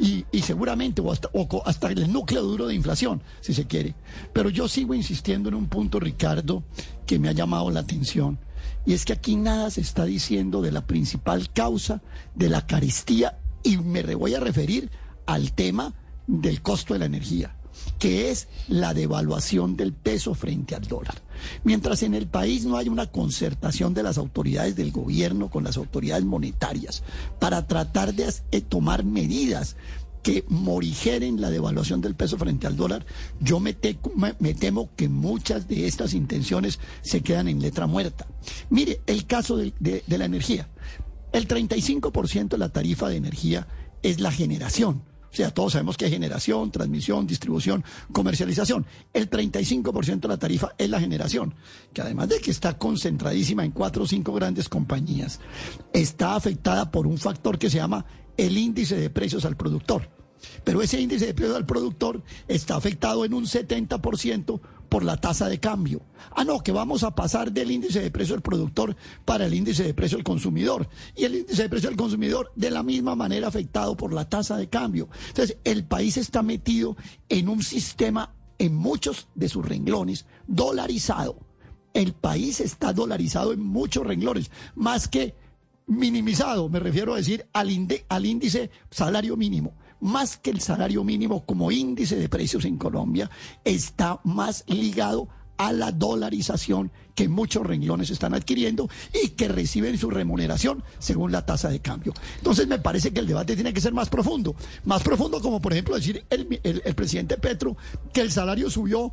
[0.00, 3.94] Y, y seguramente, o hasta, o hasta el núcleo duro de inflación, si se quiere.
[4.32, 6.64] Pero yo sigo insistiendo en un punto, Ricardo,
[7.06, 8.38] que me ha llamado la atención.
[8.84, 12.02] Y es que aquí nada se está diciendo de la principal causa
[12.34, 14.90] de la carestía, y me voy a referir
[15.26, 15.94] al tema
[16.26, 17.57] del costo de la energía
[17.98, 21.14] que es la devaluación del peso frente al dólar.
[21.64, 25.76] Mientras en el país no hay una concertación de las autoridades del gobierno con las
[25.76, 27.02] autoridades monetarias
[27.38, 28.32] para tratar de
[28.68, 29.76] tomar medidas
[30.22, 33.06] que morigeren la devaluación del peso frente al dólar,
[33.40, 38.26] yo me, temo que muchas de estas intenciones se quedan en letra muerta.
[38.68, 40.68] Mire, el caso de, de la energía.
[41.32, 43.68] El 35% de la tarifa de energía
[44.02, 48.86] es la generación O sea, todos sabemos que generación, transmisión, distribución, comercialización.
[49.12, 51.54] El 35% de la tarifa es la generación,
[51.92, 55.40] que además de que está concentradísima en cuatro o cinco grandes compañías,
[55.92, 58.04] está afectada por un factor que se llama
[58.36, 60.17] el índice de precios al productor.
[60.64, 65.48] Pero ese índice de precios al productor está afectado en un 70% por la tasa
[65.48, 66.02] de cambio.
[66.34, 69.84] Ah, no, que vamos a pasar del índice de precio del productor para el índice
[69.84, 70.88] de precio del consumidor.
[71.14, 74.56] Y el índice de precio del consumidor de la misma manera afectado por la tasa
[74.56, 75.08] de cambio.
[75.28, 76.96] Entonces, el país está metido
[77.28, 81.38] en un sistema, en muchos de sus renglones, dolarizado.
[81.94, 85.34] El país está dolarizado en muchos renglones, más que
[85.86, 87.70] minimizado, me refiero a decir al,
[88.08, 93.30] al índice salario mínimo más que el salario mínimo como índice de precios en Colombia,
[93.64, 95.28] está más ligado
[95.58, 101.44] a la dolarización que muchos renglones están adquiriendo y que reciben su remuneración según la
[101.44, 102.14] tasa de cambio.
[102.36, 105.72] Entonces me parece que el debate tiene que ser más profundo, más profundo como por
[105.72, 107.76] ejemplo decir el, el presidente Petro
[108.12, 109.12] que el salario subió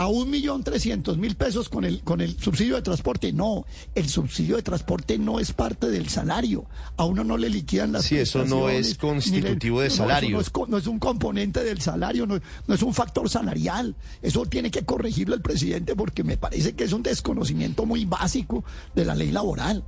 [0.00, 3.34] a un millón trescientos mil pesos con el, con el subsidio de transporte.
[3.34, 6.64] No, el subsidio de transporte no es parte del salario.
[6.96, 10.30] A uno no le liquidan las Sí, eso no es constitutivo de salario.
[10.30, 13.94] No, es, no, es, un componente del salario, no, no es un factor salarial.
[14.22, 18.64] Eso tiene que corregirlo el presidente porque me parece que es un desconocimiento muy básico
[18.94, 19.84] de la ley laboral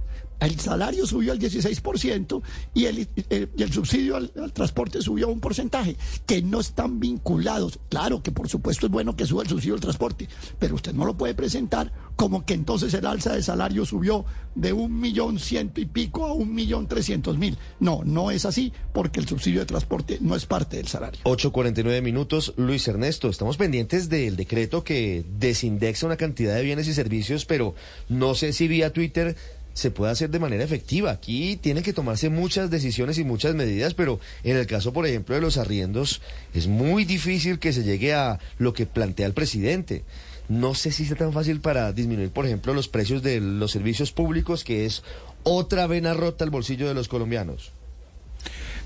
[0.46, 2.42] el salario subió al 16%
[2.74, 7.78] y el, eh, el subsidio al, transporte subió a un porcentaje, que no están vinculados.
[7.88, 10.28] Claro que por supuesto es bueno que suba el subsidio al transporte,
[10.58, 14.24] pero usted no lo puede presentar como que entonces el alza de salario subió
[14.54, 17.56] de un millón ciento y pico a un millón trescientos mil.
[17.80, 21.20] No, no es así, porque el subsidio de transporte no es parte del salario.
[21.24, 26.94] 8.49 minutos, Luis Ernesto, estamos pendientes del decreto que desindexa una cantidad de bienes y
[26.94, 27.74] servicios, pero
[28.08, 29.36] no sé si vía Twitter
[29.74, 31.10] se puede hacer de manera efectiva.
[31.10, 35.34] Aquí tienen que tomarse muchas decisiones y muchas medidas, pero en el caso, por ejemplo,
[35.34, 36.20] de los arriendos,
[36.54, 40.04] es muy difícil que se llegue a lo que plantea el presidente.
[40.48, 44.12] No sé si sea tan fácil para disminuir, por ejemplo, los precios de los servicios
[44.12, 45.02] públicos, que es
[45.44, 47.72] otra vena rota al bolsillo de los colombianos.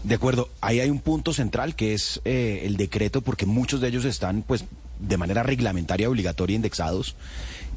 [0.04, 3.88] De acuerdo, ahí hay un punto central que es eh, el decreto, porque muchos de
[3.88, 4.64] ellos están, pues,
[5.00, 7.16] de manera reglamentaria obligatoria indexados.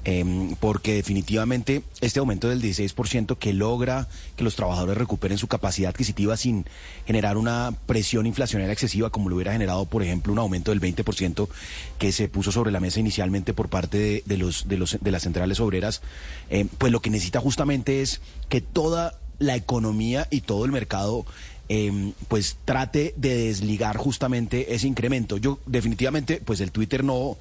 [0.06, 5.90] Em, porque definitivamente este aumento del 16% que logra que los trabajadores recuperen su capacidad
[5.90, 6.66] adquisitiva sin
[7.06, 11.50] generar una presión inflacionaria excesiva como lo hubiera generado, por ejemplo, un aumento del 20%
[11.98, 15.24] que se puso sobre la mesa inicialmente por parte de, los, de, los, de las
[15.24, 16.02] centrales obreras,
[16.50, 21.26] em, pues lo que necesita justamente es que toda la economía y todo el mercado
[21.68, 25.36] em, pues trate de desligar justamente ese incremento.
[25.36, 27.38] Yo definitivamente, pues el Twitter no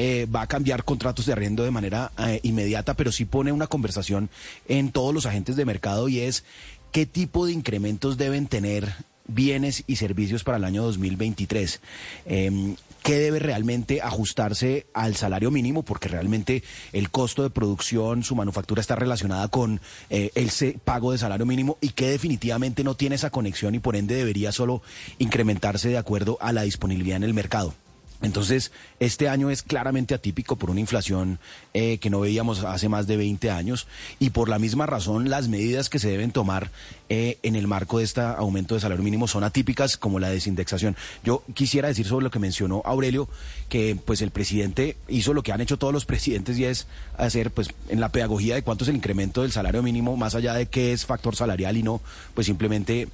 [0.00, 3.66] eh, va a cambiar contratos de arriendo de manera eh, inmediata, pero sí pone una
[3.66, 4.30] conversación
[4.68, 6.44] en todos los agentes de mercado y es
[6.92, 8.94] qué tipo de incrementos deben tener
[9.26, 11.80] bienes y servicios para el año 2023.
[12.26, 15.82] Em, ¿Qué debe realmente ajustarse al salario mínimo?
[15.82, 19.80] Porque realmente el costo de producción, su manufactura está relacionada con
[20.10, 20.50] eh, el
[20.84, 24.52] pago de salario mínimo y que definitivamente no tiene esa conexión y por ende debería
[24.52, 24.80] solo
[25.18, 27.74] incrementarse de acuerdo a la disponibilidad en el mercado.
[28.20, 31.38] Entonces, este año es claramente atípico por una inflación
[31.72, 33.86] eh, que no veíamos hace más de 20 años
[34.18, 36.70] y por la misma razón las medidas que se deben tomar
[37.10, 40.96] eh, en el marco de este aumento de salario mínimo son atípicas como la desindexación.
[41.22, 43.28] Yo quisiera decir sobre lo que mencionó Aurelio
[43.68, 47.50] que pues el presidente hizo lo que han hecho todos los presidentes y es hacer
[47.52, 50.66] pues en la pedagogía de cuánto es el incremento del salario mínimo más allá de
[50.66, 52.00] qué es factor salarial y no
[52.34, 53.08] pues simplemente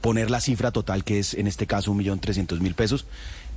[0.00, 3.06] poner la cifra total que es en este caso un millón trescientos mil pesos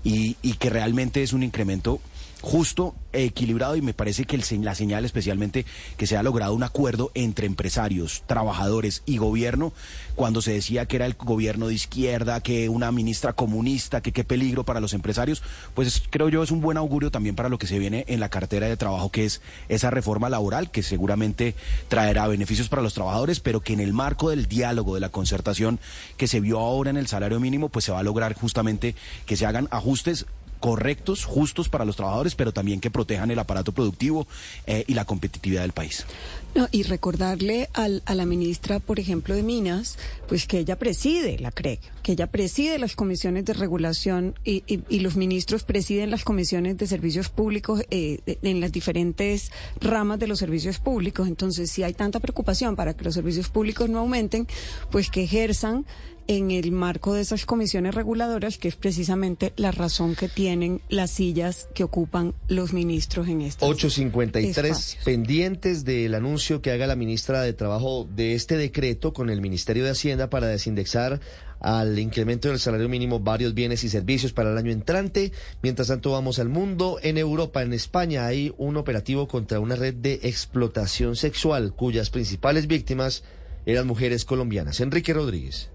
[0.05, 1.99] y, y que realmente es un incremento
[2.41, 5.65] justo, equilibrado y me parece que la señal especialmente
[5.97, 9.73] que se ha logrado un acuerdo entre empresarios, trabajadores y gobierno
[10.15, 14.23] cuando se decía que era el gobierno de izquierda, que una ministra comunista, que qué
[14.23, 17.67] peligro para los empresarios, pues creo yo es un buen augurio también para lo que
[17.67, 21.55] se viene en la cartera de trabajo que es esa reforma laboral que seguramente
[21.87, 25.79] traerá beneficios para los trabajadores, pero que en el marco del diálogo, de la concertación
[26.17, 29.37] que se vio ahora en el salario mínimo, pues se va a lograr justamente que
[29.37, 30.25] se hagan ajustes
[30.59, 34.27] correctos, justos para los trabajadores, pero también que protejan el aparato productivo
[34.67, 36.05] eh, y la competitividad del país.
[36.71, 39.97] Y recordarle al, a la ministra, por ejemplo, de Minas,
[40.29, 44.99] pues que ella preside la CREG, que ella preside las comisiones de regulación y, y,
[44.99, 49.51] los ministros presiden las comisiones de servicios públicos eh, en las diferentes
[49.81, 51.27] ramas de los servicios públicos.
[51.27, 54.47] Entonces, si hay tanta preocupación para que los servicios públicos no aumenten,
[54.91, 55.85] pues que ejerzan
[56.27, 61.11] en el marco de esas comisiones reguladoras, que es precisamente la razón que tienen las
[61.11, 67.41] sillas que ocupan los ministros en este 853 pendientes del anuncio que haga la ministra
[67.41, 71.19] de Trabajo de este decreto con el Ministerio de Hacienda para desindexar
[71.59, 75.31] al incremento del salario mínimo varios bienes y servicios para el año entrante.
[75.61, 76.99] Mientras tanto, vamos al mundo.
[77.01, 82.67] En Europa, en España, hay un operativo contra una red de explotación sexual cuyas principales
[82.67, 83.23] víctimas
[83.65, 84.79] eran mujeres colombianas.
[84.79, 85.71] Enrique Rodríguez.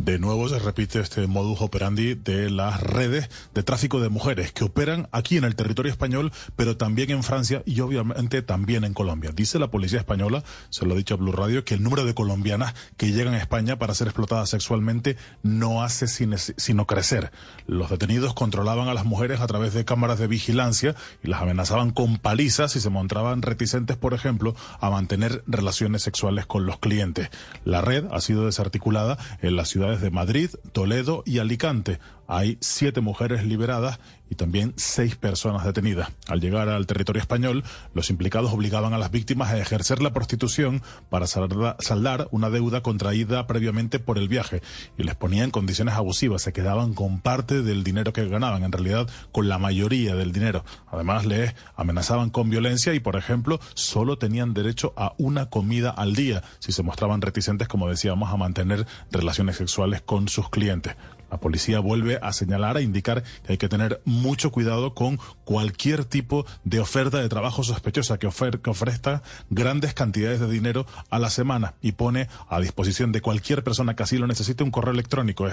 [0.00, 4.64] De nuevo se repite este modus operandi de las redes de tráfico de mujeres que
[4.64, 9.30] operan aquí en el territorio español, pero también en Francia y obviamente también en Colombia.
[9.34, 12.14] Dice la policía española, se lo ha dicho a Blue Radio, que el número de
[12.14, 17.30] colombianas que llegan a España para ser explotadas sexualmente no hace sino crecer.
[17.66, 21.90] Los detenidos controlaban a las mujeres a través de cámaras de vigilancia y las amenazaban
[21.90, 27.28] con palizas si se mostraban reticentes, por ejemplo, a mantener relaciones sexuales con los clientes.
[27.66, 31.98] La red ha sido desarticulada en la ciudad de Madrid, Toledo y Alicante.
[32.28, 33.98] Hay siete mujeres liberadas
[34.30, 36.10] y también seis personas detenidas.
[36.28, 40.82] Al llegar al territorio español, los implicados obligaban a las víctimas a ejercer la prostitución
[41.10, 44.62] para saldar una deuda contraída previamente por el viaje
[44.96, 46.42] y les ponían condiciones abusivas.
[46.42, 50.64] Se quedaban con parte del dinero que ganaban, en realidad con la mayoría del dinero.
[50.90, 56.14] Además, les amenazaban con violencia y, por ejemplo, solo tenían derecho a una comida al
[56.14, 60.94] día si se mostraban reticentes, como decíamos, a mantener relaciones sexuales con sus clientes.
[61.30, 66.04] La policía vuelve a señalar, a indicar que hay que tener mucho cuidado con cualquier
[66.04, 71.74] tipo de oferta de trabajo sospechosa que, ofrezca grandes cantidades de dinero a la semana
[71.80, 75.46] y pone a disposición de cualquier persona que así lo necesite un correo electrónico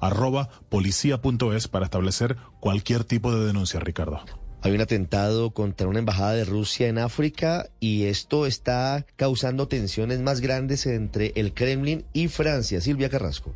[0.00, 0.48] arroba
[1.70, 4.20] para establecer cualquier tipo de denuncia, Ricardo.
[4.62, 10.20] Hay un atentado contra una embajada de Rusia en África y esto está causando tensiones
[10.20, 12.80] más grandes entre el Kremlin y Francia.
[12.80, 13.54] Silvia Carrasco.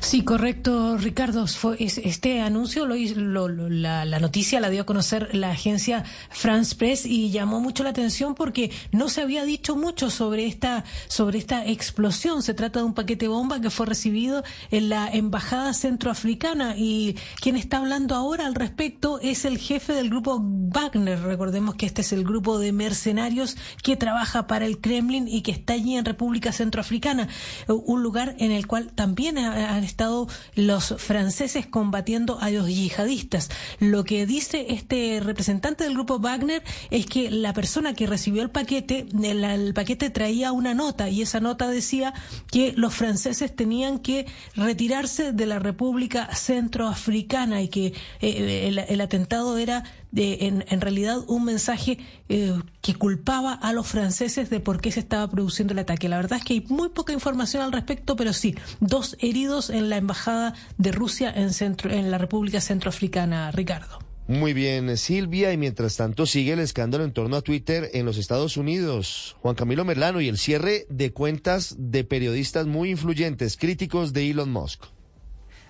[0.00, 1.46] Sí, correcto, Ricardo.
[1.78, 7.60] este anuncio, lo, la, noticia la dio a conocer la agencia France Press y llamó
[7.60, 12.42] mucho la atención porque no se había dicho mucho sobre esta, sobre esta explosión.
[12.42, 17.56] Se trata de un paquete bomba que fue recibido en la embajada centroafricana y quien
[17.56, 21.20] está hablando ahora al respecto es el jefe del grupo Wagner.
[21.20, 25.50] Recordemos que este es el grupo de mercenarios que trabaja para el Kremlin y que
[25.52, 27.28] está allí en República Centroafricana,
[27.66, 29.38] un lugar en el cual también
[29.78, 33.50] han estado los franceses combatiendo a los yihadistas.
[33.80, 38.50] Lo que dice este representante del grupo Wagner es que la persona que recibió el
[38.50, 42.14] paquete, el, paquete traía una nota y esa nota decía
[42.50, 49.58] que los franceses tenían que retirarse de la República Centroafricana y que eh, el atentado
[49.58, 51.98] era de, en, en, realidad un mensaje
[52.28, 56.08] eh, que culpaba a los franceses de por qué se estaba produciendo el ataque.
[56.08, 59.88] La verdad es que hay muy poca información al respecto, pero sí, dos heridos en
[59.88, 63.98] la embajada de Rusia en, centro, en la República Centroafricana, Ricardo.
[64.28, 68.18] Muy bien, Silvia, y mientras tanto sigue el escándalo en torno a Twitter en los
[68.18, 69.36] Estados Unidos.
[69.40, 74.52] Juan Camilo Merlano y el cierre de cuentas de periodistas muy influyentes, críticos de Elon
[74.52, 74.84] Musk.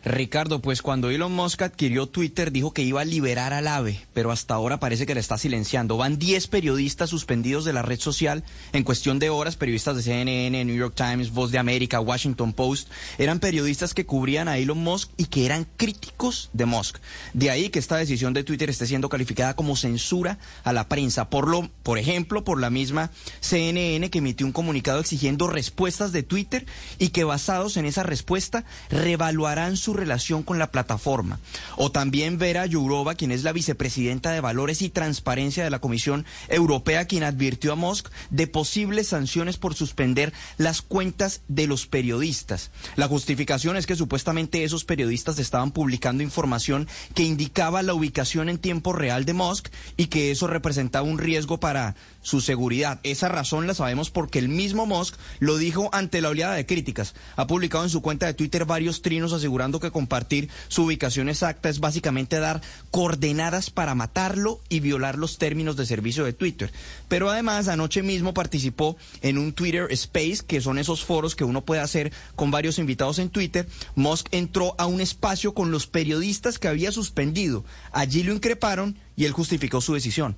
[0.04, 4.30] Ricardo, pues cuando Elon Musk adquirió Twitter dijo que iba a liberar al AVE, pero
[4.30, 5.96] hasta ahora parece que la está silenciando.
[5.96, 10.64] Van 10 periodistas suspendidos de la red social en cuestión de horas, periodistas de CNN,
[10.64, 12.88] New York Times, Voz de América, Washington Post.
[13.18, 16.98] Eran periodistas que cubrían a Elon Musk y que eran críticos de Musk.
[17.34, 21.28] De ahí que esta decisión de Twitter esté siendo calificada como censura a la prensa.
[21.28, 26.22] Por, lo, por ejemplo, por la misma CNN que emitió un comunicado exigiendo respuestas de
[26.22, 26.66] Twitter
[26.98, 31.40] y que basados en esa respuesta revaluarán su su relación con la plataforma.
[31.76, 36.26] O también Vera Yurova, quien es la vicepresidenta de Valores y Transparencia de la Comisión
[36.48, 42.70] Europea, quien advirtió a Musk de posibles sanciones por suspender las cuentas de los periodistas.
[42.96, 48.58] La justificación es que supuestamente esos periodistas estaban publicando información que indicaba la ubicación en
[48.58, 53.00] tiempo real de Musk y que eso representaba un riesgo para su seguridad.
[53.02, 57.14] Esa razón la sabemos porque el mismo Musk lo dijo ante la oleada de críticas.
[57.36, 61.68] Ha publicado en su cuenta de Twitter varios trinos asegurando que compartir su ubicación exacta
[61.68, 62.60] es básicamente dar
[62.90, 66.72] coordenadas para matarlo y violar los términos de servicio de Twitter.
[67.08, 71.64] Pero además anoche mismo participó en un Twitter Space, que son esos foros que uno
[71.64, 73.68] puede hacer con varios invitados en Twitter.
[73.94, 77.64] Musk entró a un espacio con los periodistas que había suspendido.
[77.92, 80.36] Allí lo increparon y él justificó su decisión.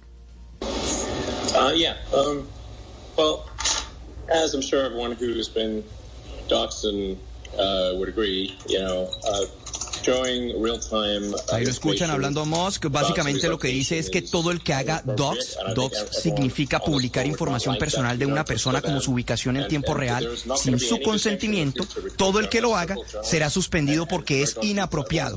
[1.54, 1.96] Uh, yeah.
[2.14, 2.48] Um,
[3.16, 3.44] well,
[4.32, 5.84] as I'm sure everyone who's been
[6.48, 7.18] doxxed
[7.58, 9.44] uh, would agree, you know, uh,
[11.52, 12.86] Ahí lo escuchan hablando Musk.
[12.90, 17.76] Básicamente lo que dice es que todo el que haga docs, docs significa publicar información
[17.76, 21.86] personal de una persona como su ubicación en tiempo real sin su consentimiento,
[22.16, 25.36] todo el que lo haga será suspendido porque es inapropiado.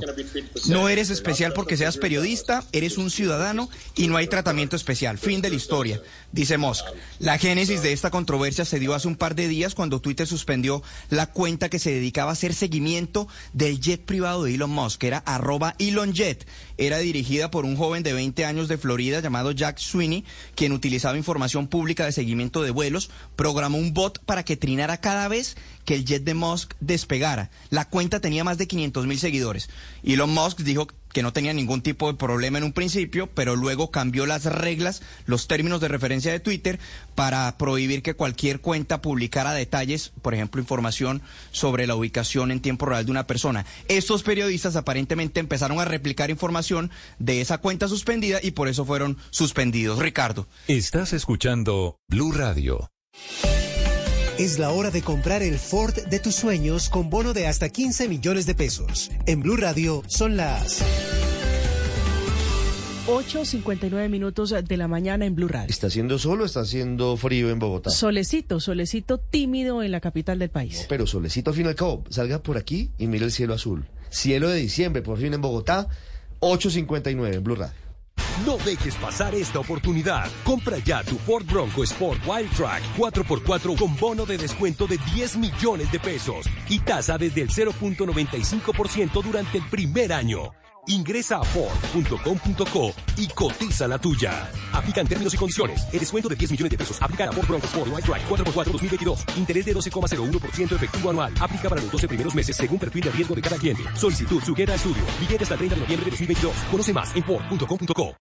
[0.68, 5.18] No eres especial porque seas periodista, eres un ciudadano y no hay tratamiento especial.
[5.18, 6.00] Fin de la historia,
[6.34, 6.84] dice Musk.
[7.20, 10.82] La génesis de esta controversia se dio hace un par de días cuando Twitter suspendió
[11.08, 15.06] la cuenta que se dedicaba a hacer seguimiento del jet privado de Elon Musk, que
[15.06, 16.44] era arroba ElonJet.
[16.76, 20.24] Era dirigida por un joven de 20 años de Florida llamado Jack Sweeney,
[20.56, 25.28] quien utilizaba información pública de seguimiento de vuelos, programó un bot para que trinara cada
[25.28, 27.50] vez que el jet de Musk despegara.
[27.70, 29.68] La cuenta tenía más de 500 mil seguidores.
[30.02, 33.90] Elon Musk dijo que no tenía ningún tipo de problema en un principio, pero luego
[33.90, 36.78] cambió las reglas, los términos de referencia de Twitter
[37.14, 42.84] para prohibir que cualquier cuenta publicara detalles, por ejemplo, información sobre la ubicación en tiempo
[42.84, 43.64] real de una persona.
[43.88, 46.90] Estos periodistas aparentemente empezaron a replicar información
[47.20, 50.00] de esa cuenta suspendida y por eso fueron suspendidos.
[50.00, 50.48] Ricardo.
[50.66, 52.90] Estás escuchando Blue Radio.
[54.38, 58.08] Es la hora de comprar el Ford de tus sueños con bono de hasta 15
[58.08, 59.10] millones de pesos.
[59.26, 60.82] En Blue Radio son las
[63.06, 65.68] 8.59 minutos de la mañana en Blue Radio.
[65.70, 67.90] ¿Está haciendo solo está haciendo frío en Bogotá?
[67.90, 70.86] Solecito, solecito tímido en la capital del país.
[70.88, 73.84] pero solecito al fin y al cabo, salga por aquí y mire el cielo azul.
[74.10, 75.86] Cielo de diciembre, por fin en Bogotá,
[76.40, 77.83] 8.59 en Blue Radio.
[78.44, 80.28] No dejes pasar esta oportunidad.
[80.42, 85.36] Compra ya tu Ford Bronco Sport Wild Track 4x4 con bono de descuento de 10
[85.36, 90.63] millones de pesos y tasa desde el 0.95% durante el primer año.
[90.86, 94.50] Ingresa a Ford.com.co y cotiza la tuya.
[94.72, 95.86] Aplican términos y condiciones.
[95.92, 98.72] El descuento de 10 millones de pesos aplica a Ford Bronco Sport Wild Drive 4x4
[98.72, 99.24] 2022.
[99.36, 101.32] Interés de 12,01% efectivo anual.
[101.40, 103.82] Aplica para los 12 primeros meses según perfil de riesgo de cada cliente.
[103.94, 105.02] Solicitud sujeta a estudio.
[105.20, 106.54] Billete hasta el 30 de noviembre de 2022.
[106.70, 108.16] Conoce más en Ford.com.co.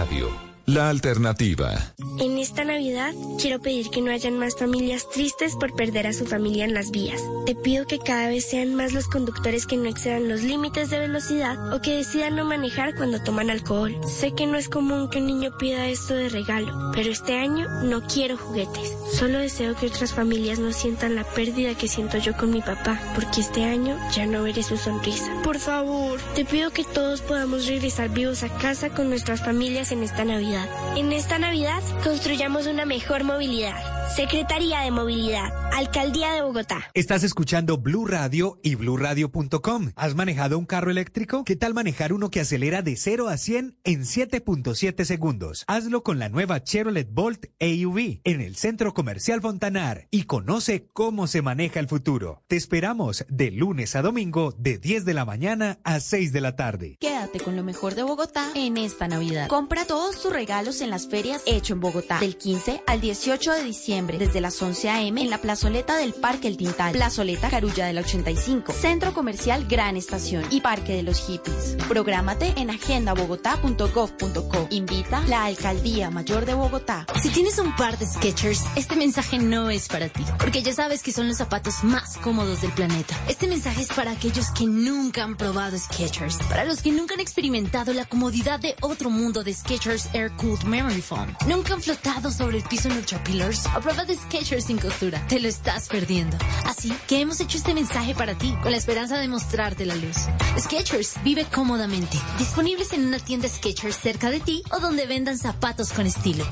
[0.00, 0.39] Radio,
[0.74, 1.94] la alternativa.
[2.20, 6.26] En esta Navidad quiero pedir que no hayan más familias tristes por perder a su
[6.26, 7.20] familia en las vías.
[7.44, 11.00] Te pido que cada vez sean más los conductores que no excedan los límites de
[11.00, 13.96] velocidad o que decidan no manejar cuando toman alcohol.
[14.06, 17.66] Sé que no es común que un niño pida esto de regalo, pero este año
[17.82, 18.94] no quiero juguetes.
[19.12, 23.00] Solo deseo que otras familias no sientan la pérdida que siento yo con mi papá,
[23.14, 25.32] porque este año ya no veré su sonrisa.
[25.42, 30.04] Por favor, te pido que todos podamos regresar vivos a casa con nuestras familias en
[30.04, 30.59] esta Navidad.
[30.96, 33.99] En esta Navidad, construyamos una mejor movilidad.
[34.14, 36.90] Secretaría de Movilidad, Alcaldía de Bogotá.
[36.94, 39.92] Estás escuchando Blue Radio y bluradio.com.
[39.94, 41.44] ¿Has manejado un carro eléctrico?
[41.44, 45.64] ¿Qué tal manejar uno que acelera de 0 a 100 en 7.7 segundos?
[45.68, 51.28] Hazlo con la nueva Chevrolet Bolt AUV en el Centro Comercial Fontanar y conoce cómo
[51.28, 52.42] se maneja el futuro.
[52.48, 56.56] Te esperamos de lunes a domingo de 10 de la mañana a 6 de la
[56.56, 56.96] tarde.
[56.98, 59.46] Quédate con lo mejor de Bogotá en esta Navidad.
[59.46, 63.64] Compra todos tus regalos en las ferias Hecho en Bogotá del 15 al 18 de
[63.64, 65.20] diciembre desde las 11 a.m.
[65.20, 69.96] en la plazoleta del Parque El Tintal, plazoleta Carulla de la 85, Centro Comercial Gran
[69.96, 71.76] Estación y Parque de los Hippies.
[71.88, 74.68] Prográmate en agendabogotá.gov.co.
[74.70, 77.06] Invita la Alcaldía Mayor de Bogotá.
[77.22, 81.02] Si tienes un par de Skechers, este mensaje no es para ti, porque ya sabes
[81.02, 83.14] que son los zapatos más cómodos del planeta.
[83.28, 87.20] Este mensaje es para aquellos que nunca han probado Skechers, para los que nunca han
[87.20, 92.30] experimentado la comodidad de otro mundo de Skechers Air Cooled Memory Foam, nunca han flotado
[92.30, 95.20] sobre el piso en Ultra Pillars prueba de Skechers sin costura.
[95.26, 96.36] Te lo estás perdiendo.
[96.64, 100.16] Así que hemos hecho este mensaje para ti, con la esperanza de mostrarte la luz.
[100.58, 102.16] Skechers vive cómodamente.
[102.38, 106.44] Disponibles en una tienda Skechers cerca de ti o donde vendan zapatos con estilo.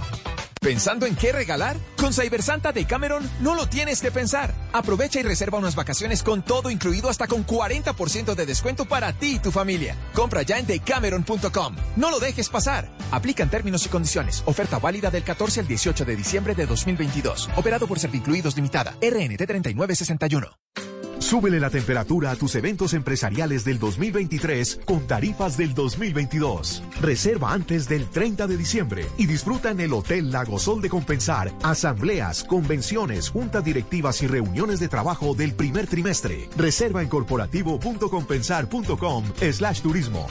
[0.61, 1.77] ¿Pensando en qué regalar?
[1.97, 4.53] Con Cybersanta de Cameron no lo tienes que pensar.
[4.73, 9.37] Aprovecha y reserva unas vacaciones con todo incluido hasta con 40% de descuento para ti
[9.37, 9.97] y tu familia.
[10.15, 11.77] Compra ya en decameron.com.
[11.97, 12.91] No lo dejes pasar.
[13.11, 14.43] Aplican términos y condiciones.
[14.47, 17.51] Oferta válida del 14 al 18 de diciembre de 2022.
[17.57, 18.93] Operado por Servincluidos Limitada.
[19.01, 20.88] RNT 3961.
[21.19, 26.83] Súbele la temperatura a tus eventos empresariales del 2023 con tarifas del 2022.
[27.01, 31.53] Reserva antes del 30 de diciembre y disfruta en el Hotel Lago Sol de Compensar
[31.63, 36.49] asambleas, convenciones, juntas directivas y reuniones de trabajo del primer trimestre.
[36.57, 40.27] Reserva en corporativo.compensar.com slash turismo.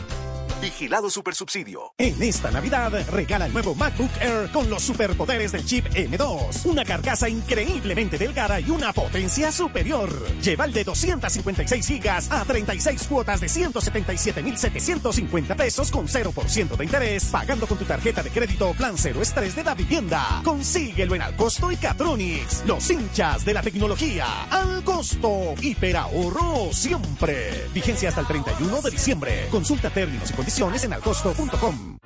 [0.61, 1.93] Vigilado Supersubsidio.
[1.97, 6.65] En esta Navidad, regala el nuevo MacBook Air con los superpoderes del chip M2.
[6.65, 10.09] Una carcasa increíblemente delgada y una potencia superior.
[10.41, 17.25] Lleva el de 256 gigas a 36 cuotas de 177,750 pesos con 0% de interés,
[17.25, 20.41] pagando con tu tarjeta de crédito Plan Cero Estrés de la vivienda.
[20.43, 22.63] Consíguelo en Alcosto y Catronics.
[22.65, 24.45] Los hinchas de la tecnología.
[24.49, 25.53] Al costo.
[25.61, 27.67] Hiperahorro siempre.
[27.73, 29.47] Vigencia hasta el 31 de diciembre.
[29.51, 31.97] Consulta términos y condiciones en.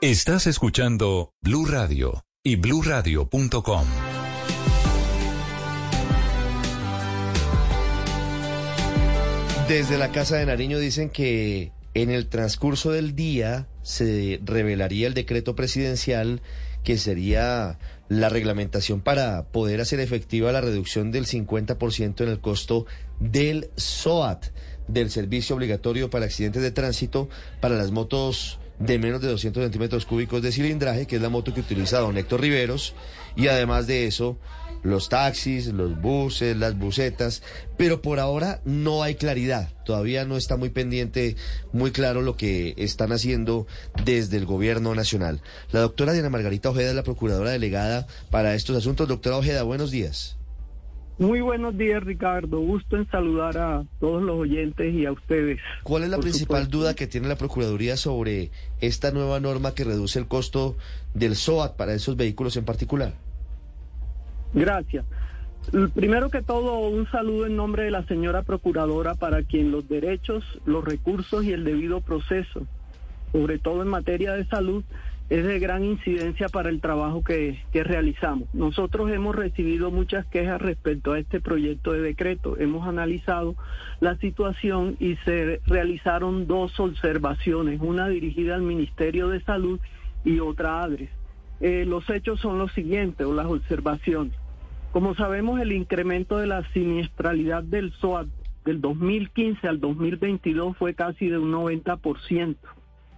[0.00, 3.84] Estás escuchando Blue Radio y bluradio.com.
[9.68, 15.14] Desde la Casa de Nariño dicen que en el transcurso del día se revelaría el
[15.14, 16.40] decreto presidencial
[16.84, 17.78] que sería
[18.08, 22.86] la reglamentación para poder hacer efectiva la reducción del 50% en el costo
[23.20, 24.46] del SOAT,
[24.86, 27.28] del servicio obligatorio para accidentes de tránsito
[27.60, 31.52] para las motos de menos de 200 centímetros cúbicos de cilindraje, que es la moto
[31.52, 32.94] que utiliza don Héctor Riveros,
[33.36, 34.38] y además de eso,
[34.82, 37.42] los taxis, los buses, las busetas,
[37.76, 41.36] pero por ahora no hay claridad, todavía no está muy pendiente,
[41.72, 43.66] muy claro lo que están haciendo
[44.04, 45.40] desde el gobierno nacional.
[45.72, 49.08] La doctora Diana Margarita Ojeda es la procuradora delegada para estos asuntos.
[49.08, 50.37] Doctora Ojeda, buenos días.
[51.18, 52.60] Muy buenos días, Ricardo.
[52.60, 55.58] Gusto en saludar a todos los oyentes y a ustedes.
[55.82, 56.78] ¿Cuál es la principal supuesto.
[56.78, 60.76] duda que tiene la Procuraduría sobre esta nueva norma que reduce el costo
[61.14, 63.14] del SOAT para esos vehículos en particular?
[64.54, 65.04] Gracias.
[65.94, 70.44] Primero que todo, un saludo en nombre de la señora Procuradora para quien los derechos,
[70.64, 72.62] los recursos y el debido proceso,
[73.32, 74.84] sobre todo en materia de salud,
[75.30, 78.48] es de gran incidencia para el trabajo que, que realizamos.
[78.54, 82.56] Nosotros hemos recibido muchas quejas respecto a este proyecto de decreto.
[82.58, 83.54] Hemos analizado
[84.00, 89.78] la situación y se realizaron dos observaciones, una dirigida al Ministerio de Salud
[90.24, 91.10] y otra a ADRES.
[91.60, 94.34] Eh, los hechos son los siguientes, o las observaciones.
[94.92, 98.28] Como sabemos, el incremento de la siniestralidad del SOAT
[98.64, 102.56] del 2015 al 2022 fue casi de un 90%,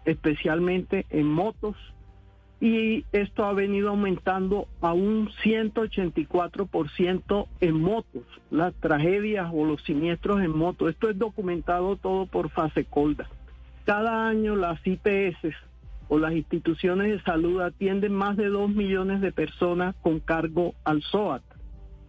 [0.04, 1.76] especialmente en motos,
[2.60, 10.42] y esto ha venido aumentando a un 184% en motos, las tragedias o los siniestros
[10.42, 10.90] en motos.
[10.90, 13.28] Esto es documentado todo por Fasecolda.
[13.86, 15.38] Cada año las IPS
[16.08, 21.00] o las instituciones de salud atienden más de 2 millones de personas con cargo al
[21.02, 21.42] SOAT.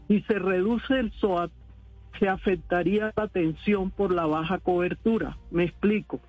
[0.10, 1.50] Si se reduce el SOAT,
[2.20, 5.38] se afectaría la atención por la baja cobertura.
[5.50, 6.20] Me explico.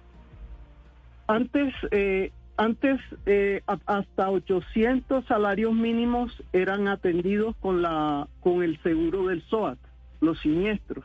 [1.26, 2.30] Antes, eh,
[2.62, 9.78] antes eh, hasta 800 salarios mínimos eran atendidos con la con el seguro del SOAT,
[10.20, 11.04] los siniestros.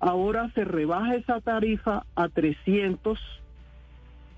[0.00, 3.18] Ahora se rebaja esa tarifa a 300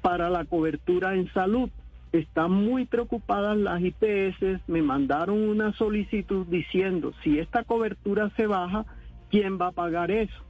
[0.03, 1.71] para la cobertura en salud.
[2.13, 8.87] Están muy preocupadas las IPS, me mandaron una solicitud diciendo, si esta cobertura se baja,
[9.31, 10.43] ¿quién va a pagar eso?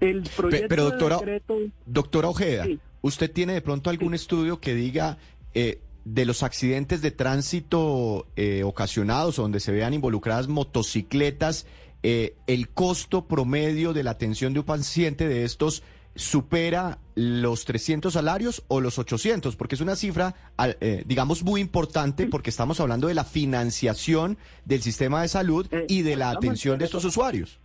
[0.00, 1.56] El proyecto pero, de doctora- decreto...
[1.86, 2.78] Doctora Ojeda, Sí.
[3.04, 5.18] ¿Usted tiene de pronto algún estudio que diga
[5.52, 11.66] eh, de los accidentes de tránsito eh, ocasionados o donde se vean involucradas motocicletas,
[12.02, 15.82] eh, el costo promedio de la atención de un paciente de estos
[16.16, 19.54] supera los 300 salarios o los 800?
[19.54, 20.34] Porque es una cifra,
[20.80, 26.00] eh, digamos, muy importante porque estamos hablando de la financiación del sistema de salud y
[26.02, 27.60] de la atención de estos usuarios.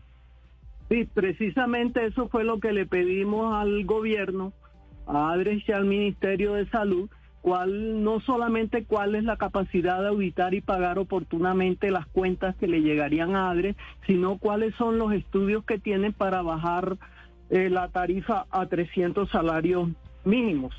[0.90, 4.54] Sí, precisamente eso fue lo que le pedimos al gobierno,
[5.10, 7.10] a ADRES y al Ministerio de Salud,
[7.42, 12.68] cuál no solamente cuál es la capacidad de auditar y pagar oportunamente las cuentas que
[12.68, 16.98] le llegarían a ADRE, sino cuáles son los estudios que tienen para bajar
[17.50, 19.90] eh, la tarifa a 300 salarios
[20.26, 20.74] mínimos.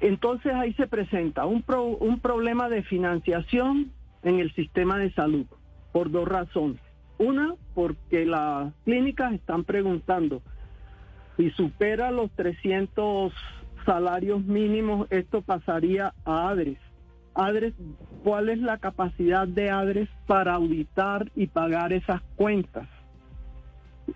[0.00, 3.90] Entonces ahí se presenta un, pro- un problema de financiación
[4.22, 5.46] en el sistema de salud
[5.92, 6.80] por dos razones.
[7.18, 10.42] Una, porque las clínicas están preguntando
[11.38, 13.32] si supera los 300
[13.86, 16.78] salarios mínimos, esto pasaría a ADRES.
[17.34, 17.74] ADRES,
[18.24, 22.88] ¿cuál es la capacidad de ADRES para auditar y pagar esas cuentas?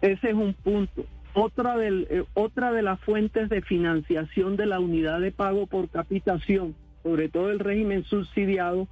[0.00, 1.06] Ese es un punto.
[1.34, 6.74] Eh, otra de las fuentes de financiación de la unidad de pago por capitación,
[7.04, 8.88] sobre todo el régimen subsidiado,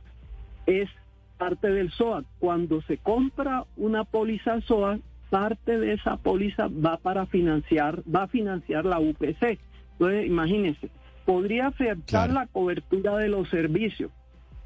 [0.67, 0.89] es
[1.37, 2.25] parte del SOAT.
[2.39, 5.01] Cuando se compra una póliza SOAT,
[5.31, 9.59] parte de esa póliza va para financiar, va a financiar la UPC.
[9.93, 10.91] Entonces, imagínense,
[11.25, 14.11] podría afectar la cobertura de los servicios,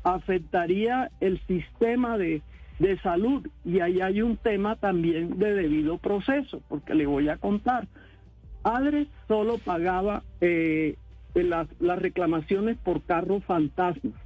[0.03, 2.43] afectaría el sistema de,
[2.79, 7.37] de salud y ahí hay un tema también de debido proceso, porque le voy a
[7.37, 7.87] contar.
[8.63, 10.97] ADRES solo pagaba eh,
[11.35, 14.24] las, las reclamaciones por carros fantasmas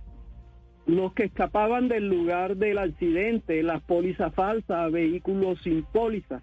[0.89, 6.41] los que escapaban del lugar del accidente, las pólizas falsas, vehículos sin póliza.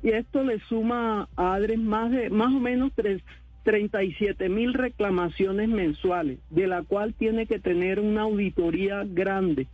[0.00, 3.20] Y esto le suma a ADRES más, de, más o menos tres,
[3.64, 9.66] 37 mil reclamaciones mensuales, de la cual tiene que tener una auditoría grande.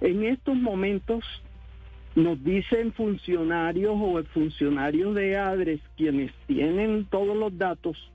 [0.00, 1.24] En estos momentos
[2.14, 8.11] nos dicen funcionarios o funcionarios de ADRES, quienes tienen todos los datos,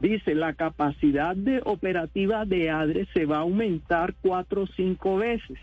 [0.00, 5.58] dice la capacidad de operativa de ADRE se va a aumentar cuatro o cinco veces,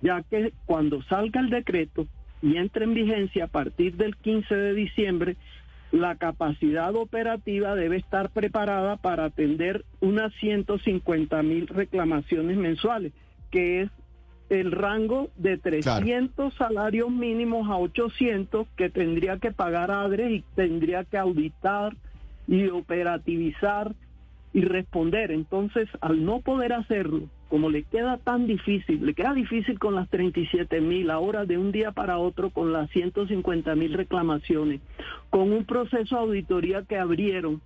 [0.00, 2.06] ya que cuando salga el decreto
[2.42, 5.36] y entre en vigencia a partir del 15 de diciembre,
[5.92, 13.12] la capacidad operativa debe estar preparada para atender unas 150 mil reclamaciones mensuales,
[13.50, 13.90] que es
[14.50, 21.04] el rango de 300 salarios mínimos a 800 que tendría que pagar ADRE y tendría
[21.04, 21.94] que auditar
[22.46, 23.94] y operativizar
[24.52, 25.30] y responder.
[25.30, 30.08] Entonces, al no poder hacerlo, como le queda tan difícil, le queda difícil con las
[30.08, 34.80] 37 mil, ahora de un día para otro con las 150 mil reclamaciones,
[35.30, 37.60] con un proceso de auditoría que abrieron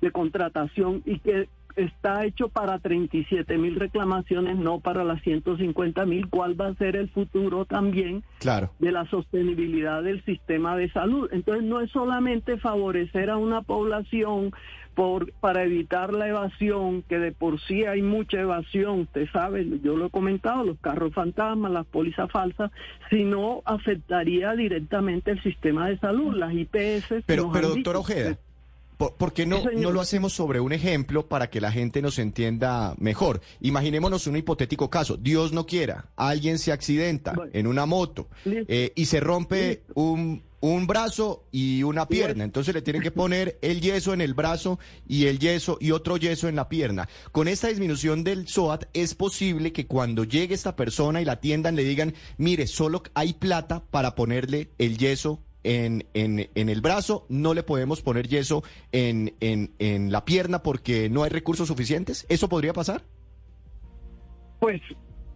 [0.00, 6.28] de contratación y que está hecho para 37 mil reclamaciones, no para las 150 mil,
[6.28, 8.70] cuál va a ser el futuro también Claro.
[8.78, 11.28] de la sostenibilidad del sistema de salud.
[11.32, 14.52] Entonces no es solamente favorecer a una población
[14.94, 19.94] por para evitar la evasión, que de por sí hay mucha evasión, usted sabe, yo
[19.94, 22.70] lo he comentado, los carros fantasmas, las pólizas falsas,
[23.10, 27.24] sino afectaría directamente el sistema de salud, las IPS.
[27.26, 28.38] Pero, pero doctor Ojeda,
[28.96, 32.18] ¿por, por qué no, no lo hacemos sobre un ejemplo para que la gente nos
[32.18, 33.40] entienda mejor?
[33.60, 35.16] Imaginémonos un hipotético caso.
[35.16, 40.86] Dios no quiera, alguien se accidenta en una moto eh, y se rompe un, un
[40.86, 42.44] brazo y una pierna.
[42.44, 46.16] Entonces le tienen que poner el yeso en el brazo y el yeso y otro
[46.16, 47.08] yeso en la pierna.
[47.32, 51.76] Con esta disminución del SOAT es posible que cuando llegue esta persona y la atiendan
[51.76, 57.26] le digan, mire, solo hay plata para ponerle el yeso en, en, en el brazo,
[57.28, 58.62] no le podemos poner yeso
[58.92, 62.24] en, en, en la pierna porque no hay recursos suficientes.
[62.28, 63.02] ¿Eso podría pasar?
[64.60, 64.80] Pues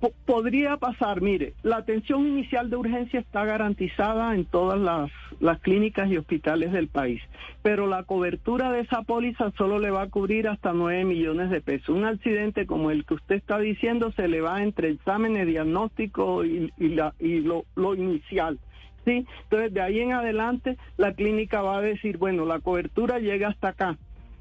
[0.00, 5.60] po- podría pasar, mire, la atención inicial de urgencia está garantizada en todas las, las
[5.60, 7.20] clínicas y hospitales del país,
[7.62, 11.60] pero la cobertura de esa póliza solo le va a cubrir hasta 9 millones de
[11.60, 11.90] pesos.
[11.90, 16.72] Un accidente como el que usted está diciendo se le va entre exámenes, diagnóstico y,
[16.78, 18.58] y, la, y lo, lo inicial.
[19.04, 19.26] ¿Sí?
[19.44, 23.68] Entonces, de ahí en adelante, la clínica va a decir, bueno, la cobertura llega hasta
[23.68, 23.98] acá.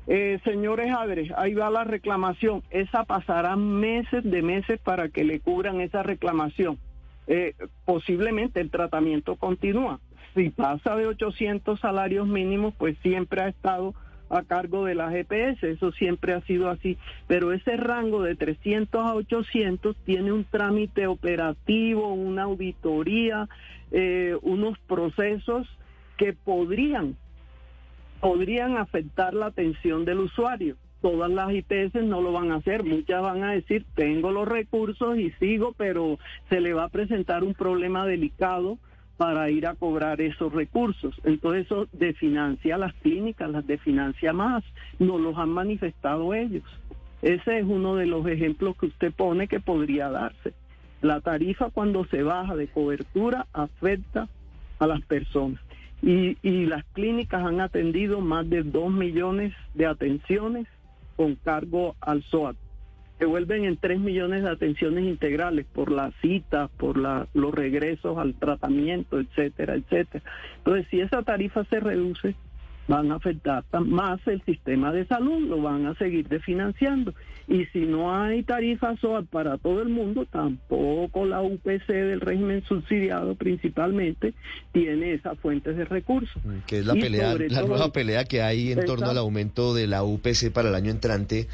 [0.07, 2.63] Eh, señores Adres, ahí va la reclamación.
[2.71, 6.79] Esa pasará meses de meses para que le cubran esa reclamación.
[7.27, 7.53] Eh,
[7.85, 9.99] posiblemente el tratamiento continúa.
[10.35, 13.93] Si pasa de 800 salarios mínimos, pues siempre ha estado
[14.29, 16.97] a cargo de la GPS, eso siempre ha sido así,
[17.27, 23.49] pero ese rango de 300 a 800 tiene un trámite operativo, una auditoría,
[23.91, 25.67] eh, unos procesos
[26.17, 27.15] que podrían
[28.19, 30.75] podrían afectar la atención del usuario.
[31.01, 35.17] Todas las IPS no lo van a hacer, muchas van a decir, tengo los recursos
[35.17, 36.19] y sigo, pero
[36.49, 38.77] se le va a presentar un problema delicado
[39.19, 41.13] para ir a cobrar esos recursos.
[41.25, 44.63] Entonces eso definancia las clínicas, las definancia más,
[44.97, 46.63] nos los han manifestado ellos.
[47.21, 50.53] Ese es uno de los ejemplos que usted pone que podría darse.
[51.01, 54.29] La tarifa cuando se baja de cobertura afecta
[54.79, 55.59] a las personas.
[56.01, 60.65] Y, y las clínicas han atendido más de dos millones de atenciones
[61.17, 62.55] con cargo al SOAT.
[63.19, 68.17] Se vuelven en 3 millones de atenciones integrales por las citas, por la, los regresos
[68.17, 70.23] al tratamiento, etcétera, etcétera.
[70.59, 72.35] Entonces, si esa tarifa se reduce,
[72.89, 77.13] van a afectar más el sistema de salud, lo van a seguir desfinanciando.
[77.47, 82.63] Y si no hay tarifa SOAT para todo el mundo, tampoco la UPC del régimen
[82.67, 84.33] subsidiado principalmente
[84.71, 86.43] tiene esas fuentes de recursos.
[86.43, 89.73] Mm, Que es la Y pelea, la nueva pelea que hay en torno al aumento
[89.73, 91.47] de la UPC para el año entrante,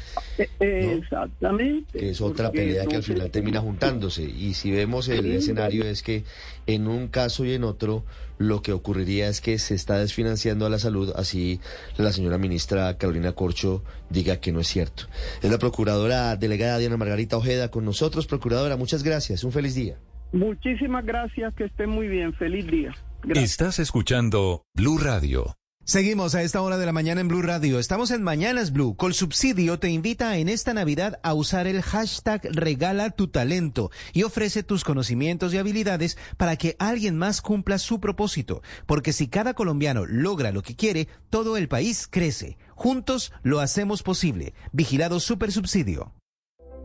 [0.60, 1.98] Eh, Exactamente.
[1.98, 4.22] que es otra pelea que no al final termina juntándose.
[4.24, 6.24] Y si vemos el escenario es que
[6.66, 8.04] en un caso y en otro
[8.38, 11.60] lo que ocurriría es que se está desfinanciando a la salud, así
[11.96, 15.04] la señora ministra Carolina Corcho diga que no es cierto.
[15.42, 18.26] Es la procuradora delegada Diana Margarita Ojeda con nosotros.
[18.26, 19.44] Procuradora, muchas gracias.
[19.44, 19.96] Un feliz día.
[20.32, 22.32] Muchísimas gracias, que estén muy bien.
[22.34, 22.94] Feliz día.
[23.34, 25.56] Estás escuchando Blue Radio.
[25.88, 27.78] Seguimos a esta hora de la mañana en Blue Radio.
[27.78, 28.96] Estamos en Mañanas Blue.
[28.96, 34.64] Colsubsidio te invita en esta Navidad a usar el hashtag Regala tu talento y ofrece
[34.64, 38.62] tus conocimientos y habilidades para que alguien más cumpla su propósito.
[38.86, 42.58] Porque si cada colombiano logra lo que quiere, todo el país crece.
[42.74, 44.54] Juntos lo hacemos posible.
[44.72, 46.12] Vigilado Super Subsidio.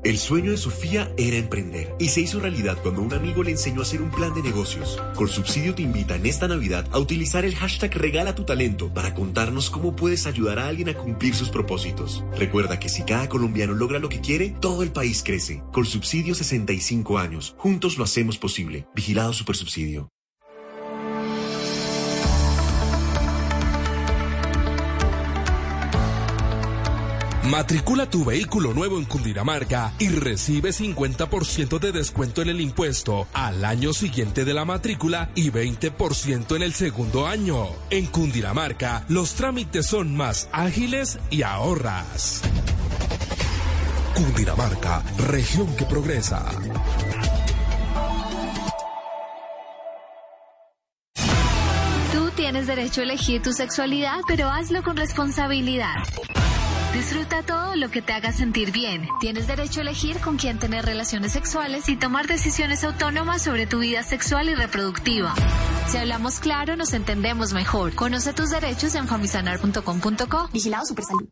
[0.04, 3.82] El sueño de Sofía era emprender y se hizo realidad cuando un amigo le enseñó
[3.82, 5.00] a hacer un plan de negocios.
[5.28, 9.70] Subsidio te invita en esta Navidad a utilizar el hashtag Regala tu talento para contarnos
[9.70, 12.24] cómo puedes ayudar a alguien a cumplir sus propósitos.
[12.36, 15.62] Recuerda que si cada colombiano logra lo que quiere, todo el país crece.
[15.84, 17.56] Subsidio 65 años.
[17.58, 18.88] Juntos lo hacemos posible.
[18.96, 20.10] Vigilado Supersubsidio.
[27.44, 33.66] Matricula tu vehículo nuevo en Cundinamarca y recibe 50% de descuento en el impuesto al
[33.66, 37.68] año siguiente de la matrícula y 20% en el segundo año.
[37.90, 42.42] En Cundinamarca, los trámites son más ágiles y ahorras.
[44.16, 46.46] Cundinamarca, región que progresa.
[52.14, 55.96] Tú tienes derecho a elegir tu sexualidad, pero hazlo con responsabilidad.
[56.94, 59.08] Disfruta todo lo que te haga sentir bien.
[59.22, 63.80] Tienes derecho a elegir con quién tener relaciones sexuales y tomar decisiones autónomas sobre tu
[63.80, 65.34] vida sexual y reproductiva.
[65.88, 67.96] Si hablamos claro, nos entendemos mejor.
[67.96, 70.50] Conoce tus derechos en famisanar.com.co.
[70.52, 71.30] Vigilado Supersalud.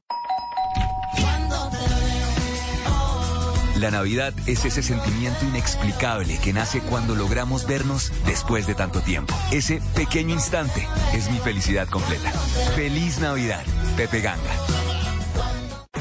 [3.80, 9.34] La Navidad es ese sentimiento inexplicable que nace cuando logramos vernos después de tanto tiempo.
[9.52, 12.30] Ese pequeño instante es mi felicidad completa.
[12.76, 13.64] Feliz Navidad,
[13.95, 15.09] Pepe Ganga.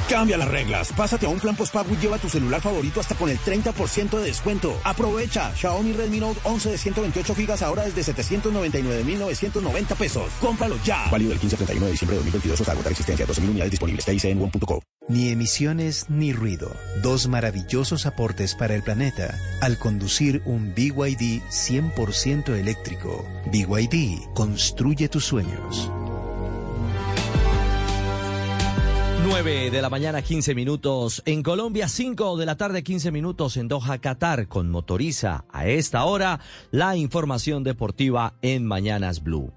[0.09, 0.91] Cambia las reglas.
[0.97, 4.25] Pásate a un plan postpago y lleva tu celular favorito hasta con el 30% de
[4.25, 4.75] descuento.
[4.83, 5.55] Aprovecha.
[5.55, 10.33] Xiaomi Redmi Note 11 de 128 gigas ahora desde 799.990 pesos.
[10.41, 11.09] Cómpralo ya.
[11.11, 13.27] Válido del 15 al 31 de diciembre de 2022 hasta agotar existencia.
[13.27, 14.09] 12.000 unidades disponibles.
[14.09, 14.83] En one.co.
[15.09, 16.75] Ni emisiones ni ruido.
[17.03, 23.27] Dos maravillosos aportes para el planeta al conducir un BYD 100% eléctrico.
[23.53, 25.91] BYD construye tus sueños.
[29.25, 31.23] 9 de la mañana, 15 minutos.
[31.27, 33.57] En Colombia, 5 de la tarde, 15 minutos.
[33.57, 35.45] En Doha, Qatar, con Motoriza.
[35.53, 36.41] A esta hora,
[36.71, 39.53] la información deportiva en Mañanas Blue.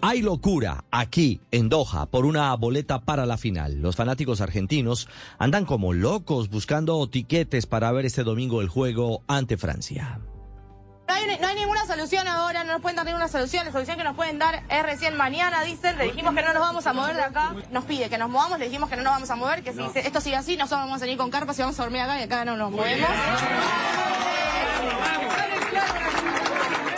[0.00, 3.80] Hay locura aquí, en Doha, por una boleta para la final.
[3.80, 9.56] Los fanáticos argentinos andan como locos buscando tiquetes para ver este domingo el juego ante
[9.56, 10.20] Francia.
[11.08, 13.64] No hay, no hay ninguna solución ahora, no nos pueden dar ninguna solución.
[13.64, 15.96] La solución que nos pueden dar es recién mañana, dicen.
[15.98, 17.54] Le dijimos que no nos vamos a mover de acá.
[17.70, 19.80] Nos pide que nos movamos, le dijimos que no nos vamos a mover, que si
[19.94, 22.22] esto sigue así, nosotros vamos a salir con carpas y vamos a dormir acá y
[22.24, 23.08] acá no nos movemos.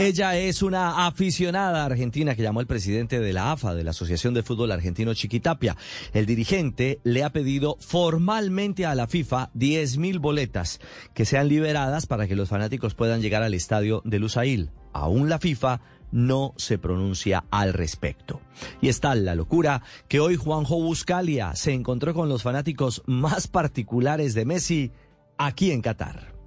[0.01, 4.33] Ella es una aficionada argentina que llamó al presidente de la AFA, de la Asociación
[4.33, 5.77] de Fútbol Argentino Chiquitapia.
[6.13, 10.79] El dirigente le ha pedido formalmente a la FIFA 10.000 boletas
[11.15, 14.71] que sean liberadas para que los fanáticos puedan llegar al estadio de Lusail.
[14.93, 15.81] Aún la FIFA
[16.13, 18.41] no se pronuncia al respecto.
[18.81, 24.35] Y está la locura que hoy Juanjo Buscalia se encontró con los fanáticos más particulares
[24.35, 24.93] de Messi
[25.39, 26.38] aquí en Qatar.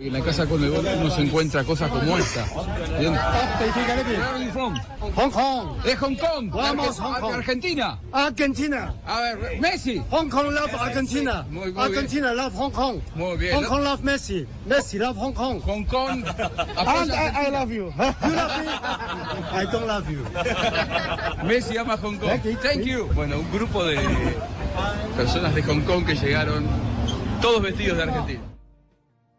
[0.00, 2.46] En la casa con el uno se encuentra cosas como esta.
[3.00, 3.16] Bien.
[5.16, 5.82] Hong Kong.
[5.82, 6.50] De Hong Kong.
[6.52, 7.34] Vamos, Hong Kong.
[7.34, 7.98] Argentina.
[8.12, 8.94] Argentina.
[9.04, 10.00] A ver, Messi.
[10.10, 11.44] Hong Kong love Argentina.
[11.50, 13.00] Muy, muy Argentina love Hong Kong.
[13.16, 13.54] Muy bien.
[13.56, 14.46] Hong Kong love Messi.
[14.66, 15.60] Messi love Hong Kong.
[15.62, 16.24] Hong Kong.
[16.76, 17.92] And I, I love you.
[17.98, 18.68] You love me?
[19.52, 20.22] I don't love you.
[21.42, 22.40] Messi ama Hong Kong.
[22.62, 23.08] Thank you.
[23.16, 23.98] Bueno, un grupo de
[25.16, 26.64] personas de Hong Kong que llegaron
[27.42, 28.57] todos vestidos de Argentina.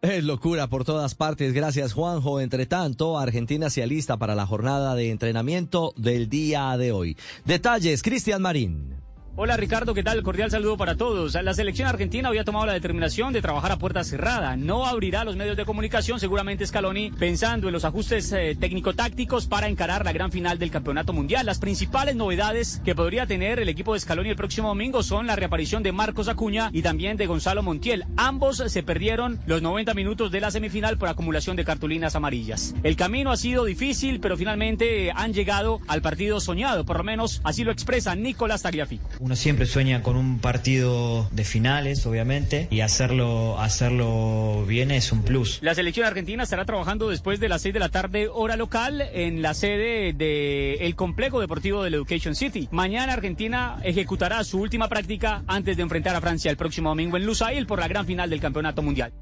[0.02, 1.52] Es locura por todas partes.
[1.52, 2.40] Gracias, Juanjo.
[2.40, 7.18] Entre tanto, Argentina se alista para la jornada de entrenamiento del día de hoy.
[7.44, 9.09] Detalles, Cristian Marín.
[9.41, 10.22] Hola Ricardo, ¿qué tal?
[10.22, 11.34] Cordial saludo para todos.
[11.41, 14.57] La selección argentina había tomado la determinación de trabajar a puerta cerrada.
[14.57, 19.70] No abrirá los medios de comunicación, seguramente Scaloni, pensando en los ajustes eh, técnico-tácticos para
[19.70, 21.45] encarar la gran final del Campeonato Mundial.
[21.45, 25.38] Las principales novedades que podría tener el equipo de Scaloni el próximo domingo son la
[25.38, 28.03] reaparición de Marcos Acuña y también de Gonzalo Montiel.
[28.18, 32.76] Ambos se perdieron los 90 minutos de la semifinal por acumulación de cartulinas amarillas.
[32.84, 37.40] El camino ha sido difícil, pero finalmente han llegado al partido soñado, por lo menos
[37.45, 39.07] así lo expresa Nicolás Tagliafico.
[39.30, 45.22] Uno siempre sueña con un partido de finales, obviamente, y hacerlo, hacerlo bien es un
[45.22, 45.60] plus.
[45.61, 49.43] La selección argentina estará trabajando después de las 6 de la tarde hora local en
[49.43, 52.69] la sede del complejo deportivo del Education City.
[52.72, 57.27] Mañana Argentina ejecutará su última práctica antes de enfrentar a Francia el próximo domingo en
[57.27, 59.14] Lusail por la gran final del Campeonato Mundial.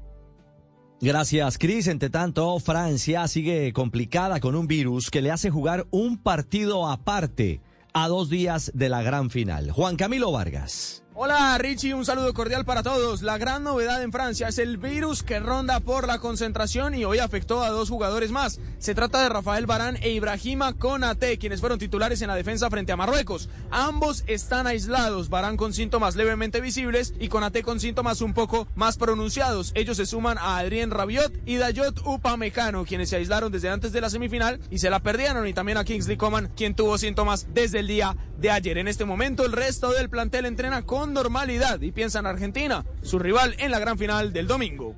[1.02, 1.86] Gracias, Cris.
[1.86, 7.60] Entre tanto, Francia sigue complicada con un virus que le hace jugar un partido aparte
[8.04, 9.72] a dos días de la gran final.
[9.72, 11.02] Juan Camilo Vargas.
[11.20, 13.22] Hola Richie, un saludo cordial para todos.
[13.22, 17.18] La gran novedad en Francia es el virus que ronda por la concentración y hoy
[17.18, 18.60] afectó a dos jugadores más.
[18.78, 22.92] Se trata de Rafael Barán e Ibrahima Konate, quienes fueron titulares en la defensa frente
[22.92, 23.48] a Marruecos.
[23.72, 28.96] Ambos están aislados, Barán con síntomas levemente visibles y Konate con síntomas un poco más
[28.96, 29.72] pronunciados.
[29.74, 34.00] Ellos se suman a Adrien Rabiot y Dayot Upamecano, quienes se aislaron desde antes de
[34.00, 37.80] la semifinal y se la perdieron, y también a Kingsley Coman, quien tuvo síntomas desde
[37.80, 38.78] el día de ayer.
[38.78, 43.18] En este momento el resto del plantel entrena con normalidad y piensa en Argentina, su
[43.18, 44.94] rival en la gran final del domingo.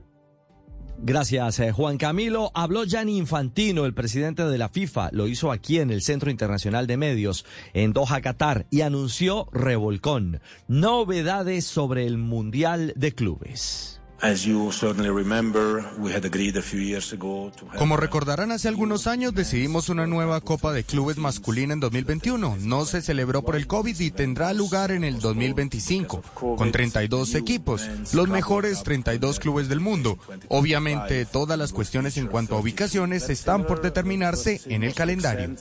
[1.03, 2.51] Gracias, eh, Juan Camilo.
[2.55, 5.09] Habló Gianni Infantino, el presidente de la FIFA.
[5.13, 10.41] Lo hizo aquí en el Centro Internacional de Medios, en Doha, Qatar, y anunció revolcón.
[10.69, 14.00] Novedades sobre el Mundial de Clubes.
[17.79, 22.59] Como recordarán, hace algunos años decidimos una nueva Copa de Clubes masculina en 2021.
[22.61, 27.89] No se celebró por el COVID y tendrá lugar en el 2025, con 32 equipos,
[28.13, 30.19] los mejores 32 clubes del mundo.
[30.49, 35.57] Obviamente, todas las cuestiones en cuanto a ubicaciones están por determinarse en el calendario.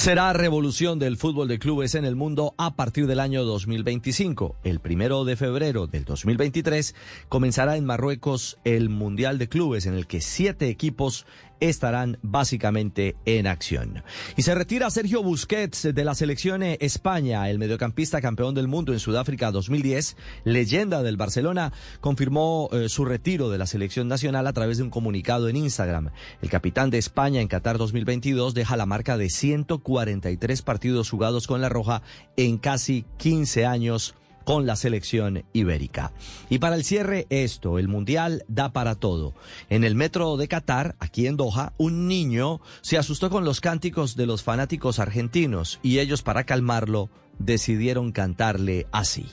[0.00, 4.56] Será revolución del fútbol de clubes en el mundo a partir del año 2025.
[4.64, 6.94] El primero de febrero del 2023
[7.28, 11.26] comenzará en Marruecos el Mundial de Clubes en el que siete equipos
[11.60, 14.02] estarán básicamente en acción.
[14.36, 18.98] Y se retira Sergio Busquets de la selección España, el mediocampista campeón del mundo en
[18.98, 24.78] Sudáfrica 2010, leyenda del Barcelona, confirmó eh, su retiro de la selección nacional a través
[24.78, 26.10] de un comunicado en Instagram.
[26.42, 31.60] El capitán de España en Qatar 2022 deja la marca de 143 partidos jugados con
[31.60, 32.02] la Roja
[32.36, 36.12] en casi 15 años con la selección ibérica.
[36.48, 39.34] Y para el cierre, esto, el Mundial da para todo.
[39.68, 44.16] En el metro de Qatar, aquí en Doha, un niño se asustó con los cánticos
[44.16, 49.26] de los fanáticos argentinos y ellos para calmarlo decidieron cantarle así.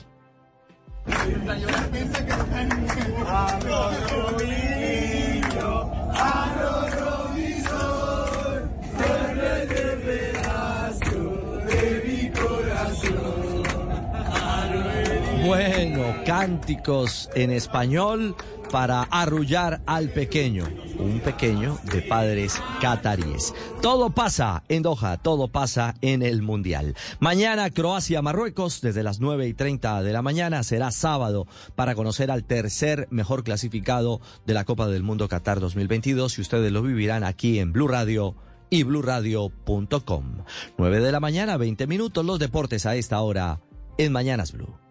[15.48, 18.36] Bueno, cánticos en español
[18.70, 20.68] para arrullar al pequeño,
[20.98, 23.54] un pequeño de padres cataríes.
[23.80, 26.94] Todo pasa en Doha, todo pasa en el Mundial.
[27.18, 32.44] Mañana Croacia-Marruecos desde las 9 y 30 de la mañana será sábado para conocer al
[32.44, 37.58] tercer mejor clasificado de la Copa del Mundo Qatar 2022 y ustedes lo vivirán aquí
[37.58, 38.36] en Blue Radio
[38.68, 40.44] y bluradio.com.
[40.76, 43.60] 9 de la mañana, 20 minutos, los deportes a esta hora
[43.96, 44.87] en Mañanas Blue.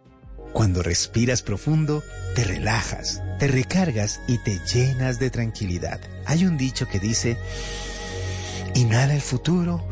[0.58, 2.04] Cuando respiras profundo,
[2.34, 6.02] te relajas, te recargas y te llenas de tranquilidad.
[6.26, 7.38] Hay un dicho que dice,
[8.74, 9.88] inhala el futuro,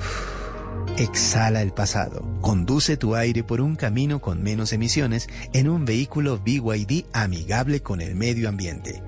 [0.98, 2.28] exhala el pasado.
[2.42, 8.02] Conduce tu aire por un camino con menos emisiones en un vehículo BYD amigable con
[8.02, 9.04] el medio ambiente.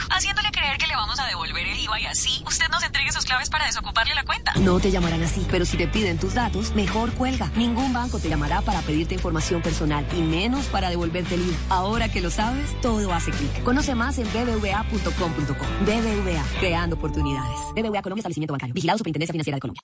[0.09, 3.25] haciéndole creer que le vamos a devolver el IVA y así usted nos entregue sus
[3.25, 4.53] claves para desocuparle la cuenta.
[4.59, 7.51] No te llamarán así, pero si te piden tus datos, mejor cuelga.
[7.55, 11.57] Ningún banco te llamará para pedirte información personal y menos para devolverte el IVA.
[11.69, 13.63] Ahora que lo sabes, todo hace clic.
[13.63, 15.65] Conoce más en bbva.com.co.
[15.81, 17.59] BBVA, creando oportunidades.
[17.75, 18.73] BBVA Colombia Establecimiento Bancario.
[18.73, 19.81] Vigilado Superintendencia Financiera de Colombia.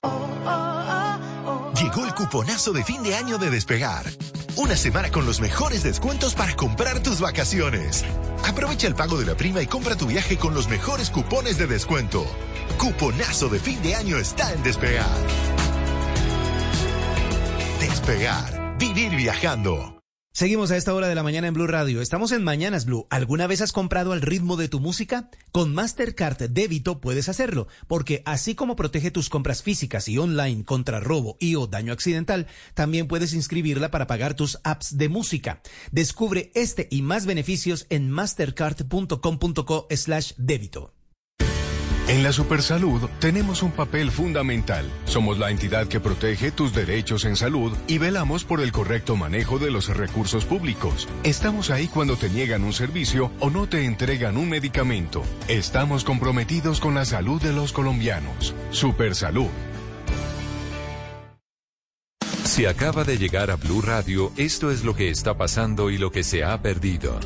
[1.80, 4.04] Llegó el cuponazo de fin de año de Despegar.
[4.56, 8.04] Una semana con los mejores descuentos para comprar tus vacaciones.
[8.44, 11.66] Aprovecha el pago de la prima y compra tu viaje con los mejores cupones de
[11.66, 12.26] descuento.
[12.78, 15.08] Cuponazo de fin de año está en Despegar.
[17.80, 18.76] Despegar.
[18.78, 20.01] Vivir viajando.
[20.34, 22.00] Seguimos a esta hora de la mañana en Blue Radio.
[22.00, 23.06] Estamos en Mañanas Blue.
[23.10, 25.28] ¿Alguna vez has comprado al ritmo de tu música?
[25.52, 31.00] Con Mastercard Débito puedes hacerlo, porque así como protege tus compras físicas y online contra
[31.00, 35.60] robo y o daño accidental, también puedes inscribirla para pagar tus apps de música.
[35.90, 40.94] Descubre este y más beneficios en mastercard.com.co slash débito.
[42.08, 44.90] En la Supersalud tenemos un papel fundamental.
[45.04, 49.58] Somos la entidad que protege tus derechos en salud y velamos por el correcto manejo
[49.60, 51.08] de los recursos públicos.
[51.22, 55.22] Estamos ahí cuando te niegan un servicio o no te entregan un medicamento.
[55.46, 58.52] Estamos comprometidos con la salud de los colombianos.
[58.70, 59.50] Supersalud.
[62.44, 66.10] Si acaba de llegar a Blue Radio, esto es lo que está pasando y lo
[66.10, 67.18] que se ha perdido.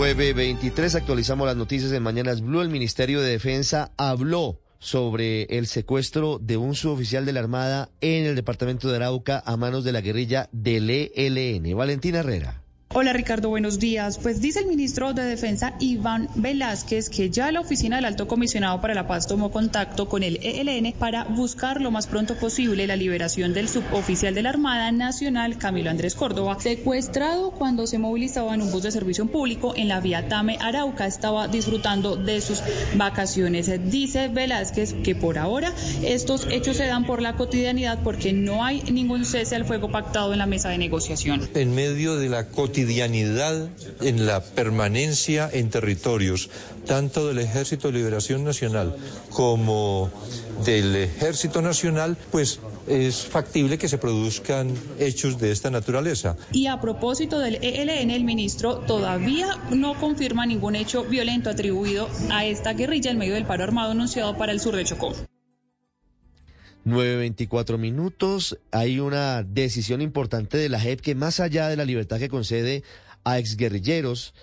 [0.00, 2.62] 923 actualizamos las noticias en Mañanas Blue.
[2.62, 8.24] El Ministerio de Defensa habló sobre el secuestro de un suboficial de la Armada en
[8.24, 11.76] el departamento de Arauca a manos de la guerrilla del ELN.
[11.76, 12.62] Valentina Herrera.
[12.92, 14.18] Hola Ricardo, buenos días.
[14.18, 18.80] Pues dice el ministro de Defensa Iván Velázquez que ya la oficina del Alto Comisionado
[18.80, 22.96] para la Paz tomó contacto con el ELN para buscar lo más pronto posible la
[22.96, 28.62] liberación del suboficial de la Armada Nacional Camilo Andrés Córdoba, secuestrado cuando se movilizaba en
[28.62, 31.06] un bus de servicio público en la vía Tame Arauca.
[31.06, 32.60] Estaba disfrutando de sus
[32.96, 33.70] vacaciones.
[33.88, 35.72] Dice Velázquez que por ahora
[36.02, 40.32] estos hechos se dan por la cotidianidad porque no hay ningún cese al fuego pactado
[40.32, 41.48] en la mesa de negociación.
[41.54, 42.79] En medio de la cotidianidad
[44.00, 46.50] en la permanencia en territorios,
[46.86, 48.96] tanto del Ejército de Liberación Nacional
[49.30, 50.10] como
[50.64, 56.36] del Ejército Nacional, pues es factible que se produzcan hechos de esta naturaleza.
[56.52, 62.44] Y a propósito del ELN, el ministro todavía no confirma ningún hecho violento atribuido a
[62.44, 65.14] esta guerrilla en medio del paro armado anunciado para el sur de Chocó.
[66.86, 68.58] 9.24 minutos.
[68.70, 72.82] Hay una decisión importante de la JEP que más allá de la libertad que concede
[73.24, 74.34] a exguerrilleros,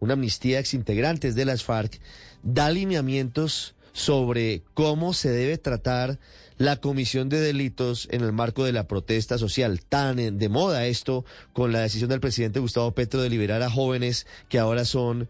[0.00, 2.00] una amnistía a exintegrantes de las FARC,
[2.42, 6.18] da alineamientos sobre cómo se debe tratar
[6.58, 9.80] la comisión de delitos en el marco de la protesta social.
[9.80, 14.26] Tan de moda esto con la decisión del presidente Gustavo Petro de liberar a jóvenes
[14.48, 15.28] que ahora son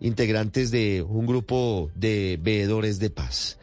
[0.00, 3.58] integrantes de un grupo de veedores de paz.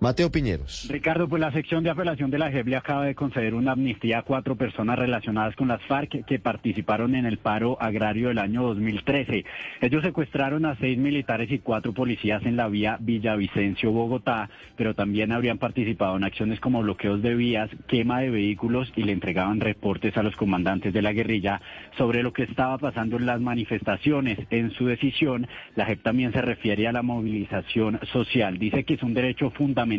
[0.00, 0.86] Mateo Piñeros.
[0.90, 4.18] Ricardo, pues la sección de apelación de la JEP le acaba de conceder una amnistía
[4.18, 8.64] a cuatro personas relacionadas con las FARC que participaron en el paro agrario del año
[8.64, 9.44] 2013.
[9.80, 15.32] Ellos secuestraron a seis militares y cuatro policías en la vía Villavicencio, Bogotá, pero también
[15.32, 20.16] habrían participado en acciones como bloqueos de vías, quema de vehículos y le entregaban reportes
[20.18, 21.62] a los comandantes de la guerrilla
[21.96, 24.38] sobre lo que estaba pasando en las manifestaciones.
[24.50, 25.46] En su decisión,
[25.76, 28.58] la JEP también se refiere a la movilización social.
[28.58, 29.93] Dice que es un derecho fundamental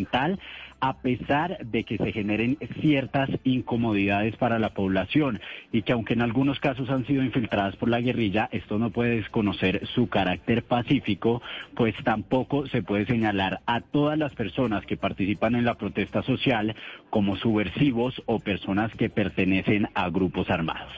[0.82, 5.40] a pesar de que se generen ciertas incomodidades para la población
[5.72, 9.16] y que aunque en algunos casos han sido infiltradas por la guerrilla, esto no puede
[9.16, 11.42] desconocer su carácter pacífico,
[11.76, 16.76] pues tampoco se puede señalar a todas las personas que participan en la protesta social
[17.10, 20.92] como subversivos o personas que pertenecen a grupos armados.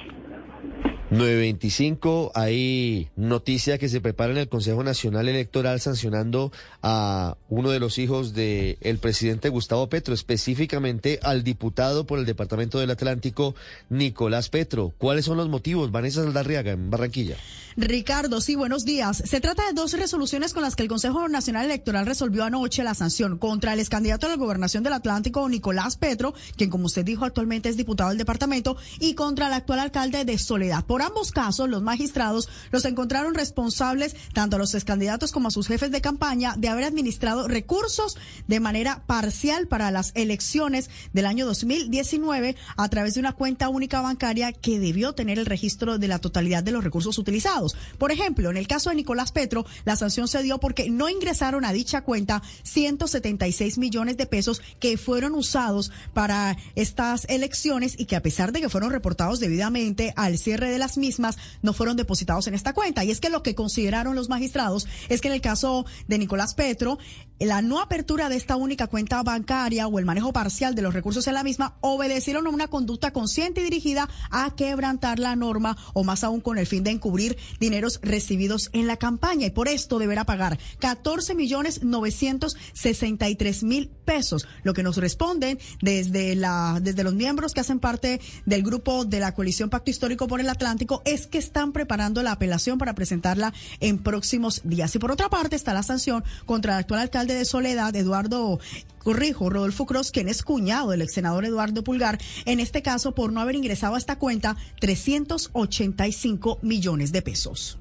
[1.09, 6.51] 925, hay noticia que se prepara en el Consejo Nacional Electoral sancionando
[6.83, 12.25] a uno de los hijos del el presidente Gustavo Petro, específicamente al diputado por el
[12.25, 13.55] Departamento del Atlántico,
[13.89, 14.93] Nicolás Petro.
[14.97, 15.91] ¿Cuáles son los motivos?
[15.91, 17.37] Vanessa Saldarriaga, en Barranquilla.
[17.77, 19.21] Ricardo, sí, buenos días.
[19.23, 22.95] Se trata de dos resoluciones con las que el Consejo Nacional Electoral resolvió anoche la
[22.95, 27.05] sanción contra el ex candidato a la gobernación del Atlántico, Nicolás Petro, quien como usted
[27.05, 30.85] dijo actualmente es diputado del departamento, y contra el actual alcalde de Soledad.
[30.85, 35.51] Por ambos casos, los magistrados los encontraron responsables, tanto a los ex candidatos como a
[35.51, 38.17] sus jefes de campaña, de haber administrado recursos
[38.47, 44.01] de manera parcial para las elecciones del año 2019 a través de una cuenta única
[44.01, 47.75] bancaria que debió tener el registro de la totalidad de los recursos utilizados.
[47.97, 51.65] Por ejemplo, en el caso de Nicolás Petro, la sanción se dio porque no ingresaron
[51.65, 58.15] a dicha cuenta 176 millones de pesos que fueron usados para estas elecciones y que
[58.15, 62.47] a pesar de que fueron reportados debidamente al cierre de las mismas no fueron depositados
[62.47, 63.03] en esta cuenta.
[63.03, 66.53] Y es que lo que consideraron los magistrados es que en el caso de Nicolás
[66.53, 66.97] Petro,
[67.39, 71.27] la no apertura de esta única cuenta bancaria o el manejo parcial de los recursos
[71.27, 76.03] en la misma obedecieron a una conducta consciente y dirigida a quebrantar la norma o
[76.03, 79.99] más aún con el fin de encubrir dineros recibidos en la campaña y por esto
[79.99, 87.13] deberá pagar 14 millones 963 mil pesos, lo que nos responden desde la desde los
[87.13, 91.27] miembros que hacen parte del grupo de la coalición Pacto Histórico por el Atlántico es
[91.27, 94.95] que están preparando la apelación para presentarla en próximos días.
[94.95, 98.59] Y por otra parte está la sanción contra el actual alcalde de Soledad, Eduardo
[99.03, 103.31] Corrijo, Rodolfo Cross, quien es cuñado del ex senador Eduardo Pulgar, en este caso por
[103.31, 107.77] no haber ingresado a esta cuenta 385 millones de pesos.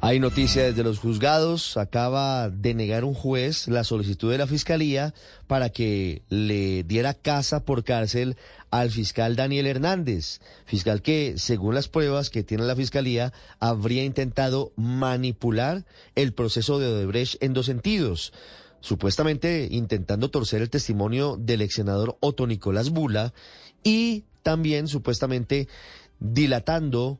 [0.00, 1.76] Hay noticia desde los juzgados.
[1.76, 5.12] Acaba de negar un juez la solicitud de la fiscalía
[5.48, 8.36] para que le diera casa por cárcel
[8.70, 14.72] al fiscal Daniel Hernández, fiscal que, según las pruebas que tiene la fiscalía, habría intentado
[14.76, 15.84] manipular
[16.14, 18.32] el proceso de Odebrecht en dos sentidos
[18.80, 23.32] supuestamente intentando torcer el testimonio del ex senador Otto Nicolás Bula
[23.82, 25.68] y también supuestamente
[26.20, 27.18] dilatando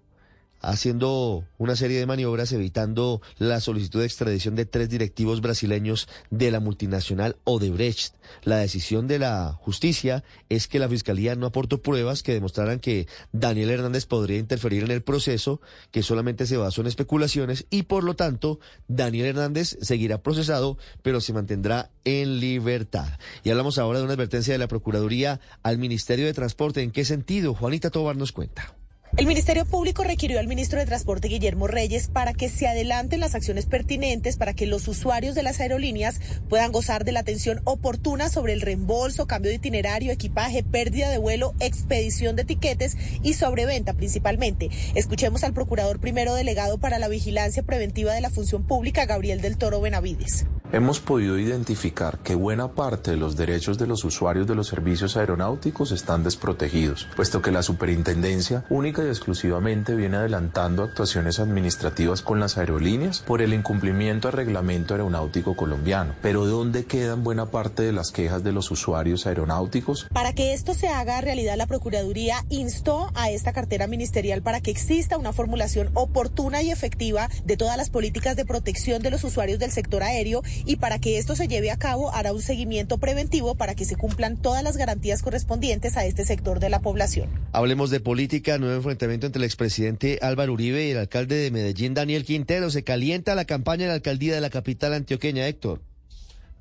[0.69, 6.51] haciendo una serie de maniobras evitando la solicitud de extradición de tres directivos brasileños de
[6.51, 8.15] la multinacional Odebrecht.
[8.45, 13.09] La decisión de la justicia es que la fiscalía no aportó pruebas que demostraran que
[13.33, 18.05] Daniel Hernández podría interferir en el proceso, que solamente se basó en especulaciones y por
[18.05, 23.19] lo tanto Daniel Hernández seguirá procesado, pero se mantendrá en libertad.
[23.43, 26.83] Y hablamos ahora de una advertencia de la Procuraduría al Ministerio de Transporte.
[26.83, 27.55] ¿En qué sentido?
[27.55, 28.75] Juanita Tobar nos cuenta.
[29.17, 33.35] El Ministerio Público requirió al ministro de Transporte Guillermo Reyes para que se adelanten las
[33.35, 38.29] acciones pertinentes para que los usuarios de las aerolíneas puedan gozar de la atención oportuna
[38.29, 43.95] sobre el reembolso, cambio de itinerario, equipaje, pérdida de vuelo, expedición de tiquetes y sobreventa
[43.95, 44.71] principalmente.
[44.95, 49.57] Escuchemos al procurador primero delegado para la vigilancia preventiva de la función pública, Gabriel del
[49.57, 50.47] Toro Benavides.
[50.71, 55.17] Hemos podido identificar que buena parte de los derechos de los usuarios de los servicios
[55.17, 62.39] aeronáuticos están desprotegidos, puesto que la superintendencia única y exclusivamente viene adelantando actuaciones administrativas con
[62.39, 66.15] las aerolíneas por el incumplimiento al reglamento aeronáutico colombiano.
[66.21, 70.07] Pero ¿dónde quedan buena parte de las quejas de los usuarios aeronáuticos?
[70.13, 74.71] Para que esto se haga realidad, la Procuraduría instó a esta cartera ministerial para que
[74.71, 79.59] exista una formulación oportuna y efectiva de todas las políticas de protección de los usuarios
[79.59, 83.55] del sector aéreo y para que esto se lleve a cabo hará un seguimiento preventivo
[83.55, 87.29] para que se cumplan todas las garantías correspondientes a este sector de la población.
[87.53, 91.95] Hablemos de política, nuevo enfrentamiento entre el expresidente Álvaro Uribe y el alcalde de Medellín,
[91.95, 92.71] Daniel Quintero.
[92.71, 95.81] Se calienta la campaña de la alcaldía de la capital antioqueña, Héctor.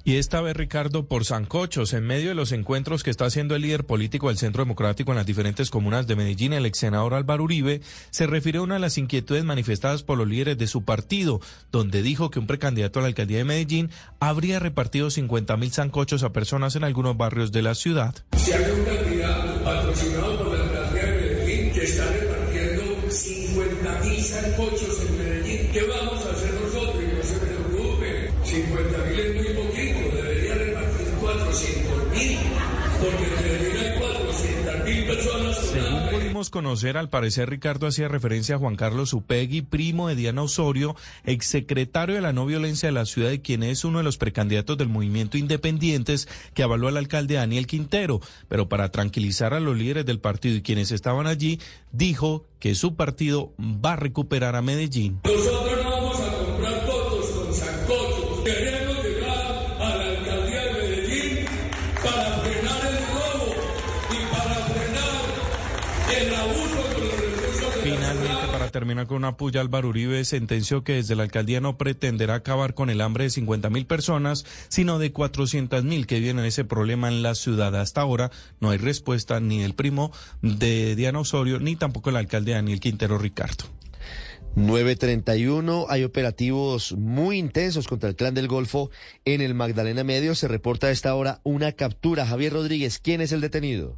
[0.07, 3.63] Y esta vez, Ricardo, por Sancochos, en medio de los encuentros que está haciendo el
[3.63, 7.43] líder político del Centro Democrático en las diferentes comunas de Medellín, el ex senador Álvaro
[7.43, 11.41] Uribe, se refirió a una de las inquietudes manifestadas por los líderes de su partido,
[11.73, 13.89] donde dijo que un precandidato a la alcaldía de Medellín
[14.21, 18.15] habría repartido 50 mil sancochos a personas en algunos barrios de la ciudad.
[18.37, 24.23] Si hay un candidato patrocinado por la alcaldía de Medellín que está repartiendo 50 mil
[36.49, 40.95] conocer, al parecer Ricardo hacía referencia a Juan Carlos Upegui, primo de Diana Osorio,
[41.25, 44.77] exsecretario de la no violencia de la ciudad y quien es uno de los precandidatos
[44.77, 48.21] del movimiento Independientes que avaló al alcalde Daniel Quintero.
[48.47, 51.59] Pero para tranquilizar a los líderes del partido y quienes estaban allí,
[51.91, 55.19] dijo que su partido va a recuperar a Medellín.
[68.77, 72.91] Terminar con una puya, Álvaro Uribe sentenció que desde la alcaldía no pretenderá acabar con
[72.91, 77.07] el hambre de 50 mil personas, sino de 400 mil que viven en ese problema
[77.07, 77.75] en la ciudad.
[77.75, 78.29] Hasta ahora
[78.59, 80.11] no hay respuesta ni del primo
[80.43, 83.65] de Diana Osorio, ni tampoco el alcalde Daniel Quintero Ricardo.
[84.53, 88.91] 931, hay operativos muy intensos contra el clan del Golfo
[89.25, 90.35] en el Magdalena Medio.
[90.35, 92.27] Se reporta a esta hora una captura.
[92.27, 93.97] Javier Rodríguez, ¿quién es el detenido?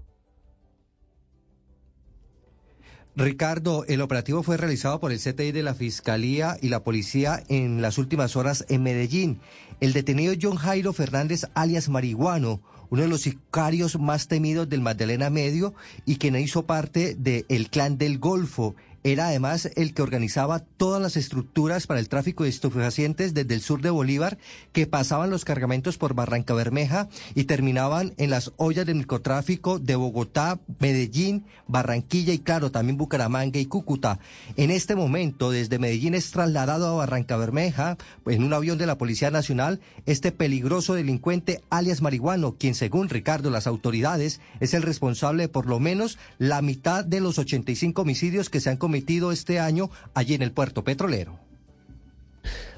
[3.16, 7.82] Ricardo, el operativo fue realizado por el CTI de la Fiscalía y la Policía en
[7.82, 9.40] las últimas horas en Medellín.
[9.80, 15.30] El detenido John Jairo Fernández, alias Marihuano, uno de los sicarios más temidos del Magdalena
[15.30, 15.74] Medio
[16.06, 18.76] y quien hizo parte del clan del Golfo.
[19.04, 23.62] Era además el que organizaba todas las estructuras para el tráfico de estupefacientes desde el
[23.62, 24.38] sur de Bolívar,
[24.74, 29.96] que pasaban los cargamentos por Barranca Bermeja y terminaban en las ollas de narcotráfico de
[29.96, 34.20] Bogotá, Medellín, Barranquilla y claro, también Bucaramanga y Cúcuta.
[34.58, 38.98] En este momento, desde Medellín es trasladado a Barranca Bermeja en un avión de la
[38.98, 45.44] Policía Nacional este peligroso delincuente alias marihuano, quien según Ricardo las autoridades es el responsable
[45.44, 48.89] de por lo menos la mitad de los 85 homicidios que se han cometido
[49.32, 51.40] este año allí en el puerto petrolero.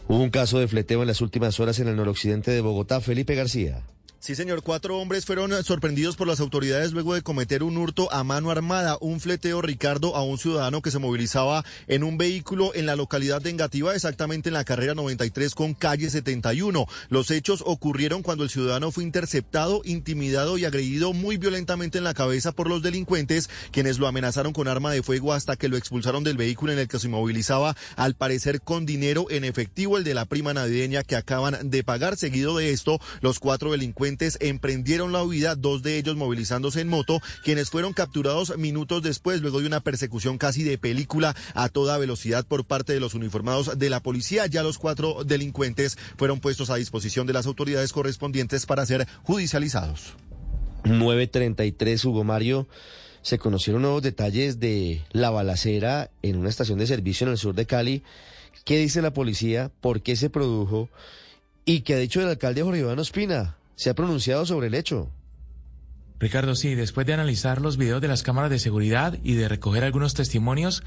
[0.07, 3.01] Hubo un caso de fleteo en las últimas horas en el noroccidente de Bogotá.
[3.01, 3.83] Felipe García.
[4.21, 4.61] Sí, señor.
[4.61, 8.99] Cuatro hombres fueron sorprendidos por las autoridades luego de cometer un hurto a mano armada,
[9.01, 13.41] un fleteo, Ricardo, a un ciudadano que se movilizaba en un vehículo en la localidad
[13.41, 16.85] de Engativá, exactamente en la carrera 93 con calle 71.
[17.09, 22.13] Los hechos ocurrieron cuando el ciudadano fue interceptado, intimidado y agredido muy violentamente en la
[22.13, 26.23] cabeza por los delincuentes, quienes lo amenazaron con arma de fuego hasta que lo expulsaron
[26.23, 30.13] del vehículo en el que se movilizaba, al parecer con dinero en efectivo, el de
[30.13, 32.17] la prima navideña que acaban de pagar.
[32.17, 37.19] Seguido de esto, los cuatro delincuentes emprendieron la huida, dos de ellos movilizándose en moto,
[37.43, 42.45] quienes fueron capturados minutos después, luego de una persecución casi de película a toda velocidad
[42.45, 44.45] por parte de los uniformados de la policía.
[44.47, 50.13] Ya los cuatro delincuentes fueron puestos a disposición de las autoridades correspondientes para ser judicializados.
[50.83, 52.67] 933, Hugo Mario.
[53.21, 57.53] Se conocieron nuevos detalles de la balacera en una estación de servicio en el sur
[57.53, 58.03] de Cali.
[58.65, 59.71] ¿Qué dice la policía?
[59.79, 60.89] ¿Por qué se produjo?
[61.65, 63.57] ¿Y qué ha dicho el alcalde Jorge Iván Ospina?
[63.81, 65.09] Se ha pronunciado sobre el hecho.
[66.19, 69.83] Ricardo, sí, después de analizar los videos de las cámaras de seguridad y de recoger
[69.83, 70.83] algunos testimonios,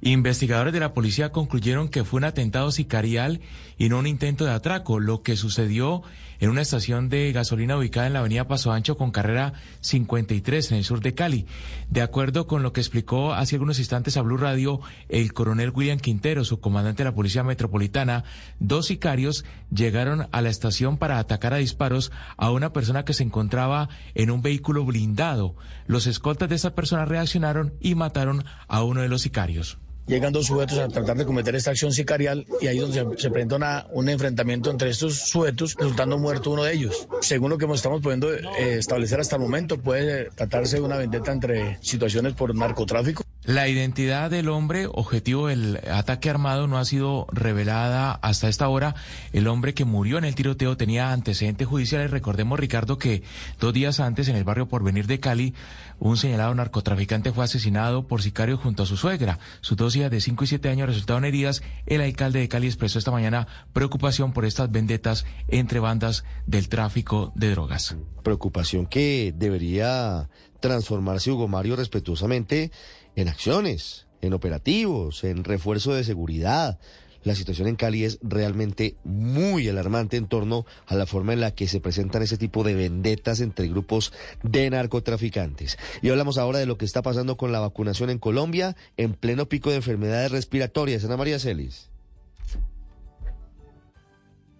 [0.00, 3.40] investigadores de la policía concluyeron que fue un atentado sicarial
[3.78, 6.02] y no un intento de atraco, lo que sucedió
[6.42, 10.78] en una estación de gasolina ubicada en la avenida Paso Ancho con carrera 53 en
[10.78, 11.46] el sur de Cali.
[11.88, 16.00] De acuerdo con lo que explicó hace algunos instantes a Blue Radio el coronel William
[16.00, 18.24] Quintero, su comandante de la Policía Metropolitana,
[18.58, 23.22] dos sicarios llegaron a la estación para atacar a disparos a una persona que se
[23.22, 25.54] encontraba en un vehículo blindado.
[25.86, 29.78] Los escoltas de esa persona reaccionaron y mataron a uno de los sicarios.
[30.06, 33.86] Llegan dos sujetos a tratar de cometer esta acción sicarial y ahí donde se, presenta
[33.92, 37.06] un enfrentamiento entre estos sujetos, resultando muerto uno de ellos.
[37.20, 41.32] Según lo que estamos pudiendo eh, establecer hasta el momento, puede tratarse de una vendetta
[41.32, 43.22] entre situaciones por narcotráfico.
[43.44, 48.94] La identidad del hombre, objetivo del ataque armado, no ha sido revelada hasta esta hora.
[49.32, 52.12] El hombre que murió en el tiroteo tenía antecedentes judiciales.
[52.12, 53.24] Recordemos, Ricardo, que
[53.58, 55.54] dos días antes en el barrio Porvenir de Cali,
[56.02, 59.38] un señalado narcotraficante fue asesinado por sicario junto a su suegra.
[59.60, 61.62] Sus dos hijas de 5 y 7 años resultaron heridas.
[61.86, 67.32] El alcalde de Cali expresó esta mañana preocupación por estas vendetas entre bandas del tráfico
[67.36, 67.94] de drogas.
[68.24, 72.72] Preocupación que debería transformarse, Hugo Mario, respetuosamente
[73.14, 76.80] en acciones, en operativos, en refuerzo de seguridad.
[77.24, 81.54] La situación en Cali es realmente muy alarmante en torno a la forma en la
[81.54, 84.12] que se presentan ese tipo de vendetas entre grupos
[84.42, 85.78] de narcotraficantes.
[86.02, 89.48] Y hablamos ahora de lo que está pasando con la vacunación en Colombia en pleno
[89.48, 91.04] pico de enfermedades respiratorias.
[91.04, 91.91] Ana María Celis.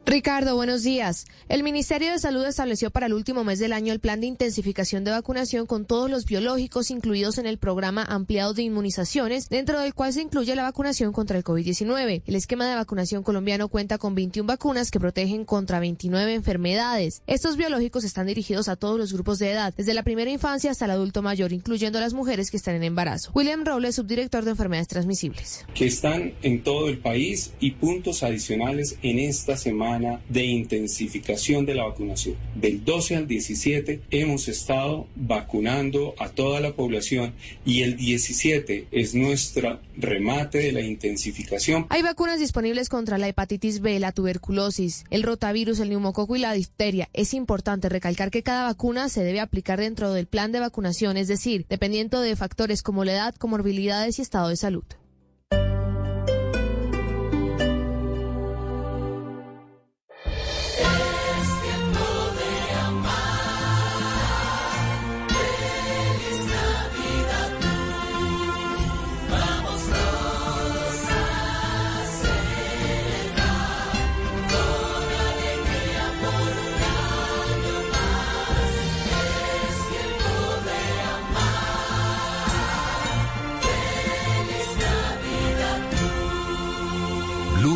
[0.04, 1.26] Ricardo, buenos días.
[1.48, 5.04] El Ministerio de Salud estableció para el último mes del año el plan de intensificación
[5.04, 9.94] de vacunación con todos los biológicos incluidos en el programa ampliado de inmunizaciones, dentro del
[9.94, 12.22] cual se incluye la vacunación contra el COVID-19.
[12.26, 17.22] El esquema de vacunación colombiano cuenta con 21 vacunas que protegen contra 29 enfermedades.
[17.28, 20.86] Estos biológicos están dirigidos a todos los grupos de edad, desde la primera infancia hasta
[20.86, 23.30] el adulto mayor, incluyendo a las mujeres que están en embarazo.
[23.34, 25.64] William Robles, subdirector de enfermedades transmisibles.
[25.74, 31.74] Que están en todo el país y puntos adicionales en esta semana de intensificación de
[31.74, 32.36] la vacunación.
[32.54, 37.34] Del 12 al 17 hemos estado vacunando a toda la población
[37.66, 41.86] y el 17 es nuestro remate de la intensificación.
[41.90, 46.52] Hay vacunas disponibles contra la hepatitis B, la tuberculosis, el rotavirus, el neumococo y la
[46.52, 47.08] difteria.
[47.12, 51.28] Es importante recalcar que cada vacuna se debe aplicar dentro del plan de vacunación, es
[51.28, 54.84] decir, dependiendo de factores como la edad, comorbilidades y estado de salud.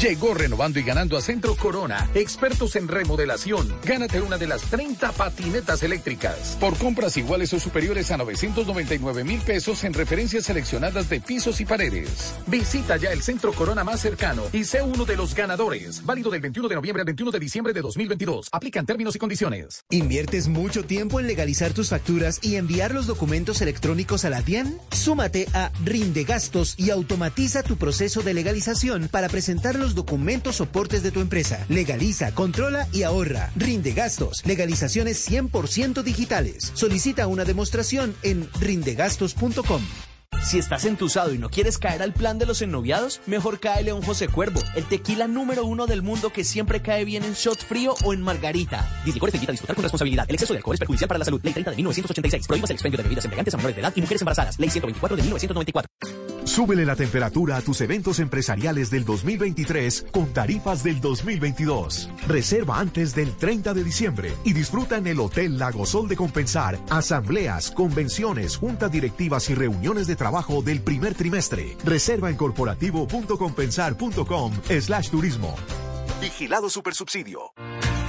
[0.00, 3.72] Llegó renovando y ganando a Centro Corona, expertos en remodelación.
[3.84, 6.56] Gánate una de las 30 patinetas eléctricas.
[6.60, 11.64] Por compras iguales o superiores a 999 mil pesos en referencias seleccionadas de pisos y
[11.64, 12.34] paredes.
[12.48, 16.04] Visita ya el Centro Corona más cercano y sé uno de los ganadores.
[16.04, 18.48] Válido del 21 de noviembre al 21 de diciembre de 2022.
[18.50, 19.84] Aplican términos y condiciones.
[19.90, 24.76] ¿Inviertes mucho tiempo en legalizar tus facturas y enviar los documentos electrónicos a la DIAN?
[24.90, 31.10] Súmate a Rinde Gastos y automatiza tu proceso de legalización para presentar documentos soportes de
[31.10, 31.66] tu empresa.
[31.68, 33.52] Legaliza, controla y ahorra.
[33.56, 34.40] Rinde gastos.
[34.46, 36.72] Legalizaciones 100% digitales.
[36.74, 39.82] Solicita una demostración en rindegastos.com.
[40.42, 44.02] Si estás entusado y no quieres caer al plan de los ennoviados, mejor cae León
[44.02, 47.94] José Cuervo, el tequila número uno del mundo que siempre cae bien en shot frío
[48.04, 48.86] o en margarita.
[49.04, 50.26] Dislicores te invita a disfrutar con responsabilidad.
[50.28, 51.40] El exceso de alcohol es perjudicial para la salud.
[51.42, 52.46] Ley 30 de 1986.
[52.46, 54.58] Prohíbas el expendio de bebidas embriagantes a menores de edad y mujeres embarazadas.
[54.58, 56.23] Ley 124 de 1994.
[56.44, 62.10] Súbele la temperatura a tus eventos empresariales del 2023 con tarifas del 2022.
[62.28, 66.78] Reserva antes del 30 de diciembre y disfruta en el Hotel Lago Sol de Compensar
[66.90, 71.76] asambleas, convenciones, juntas directivas y reuniones de trabajo del primer trimestre.
[71.84, 75.54] Reserva en corporativo.compensar.com slash turismo.
[76.24, 77.52] Vigilado Supersubsidio.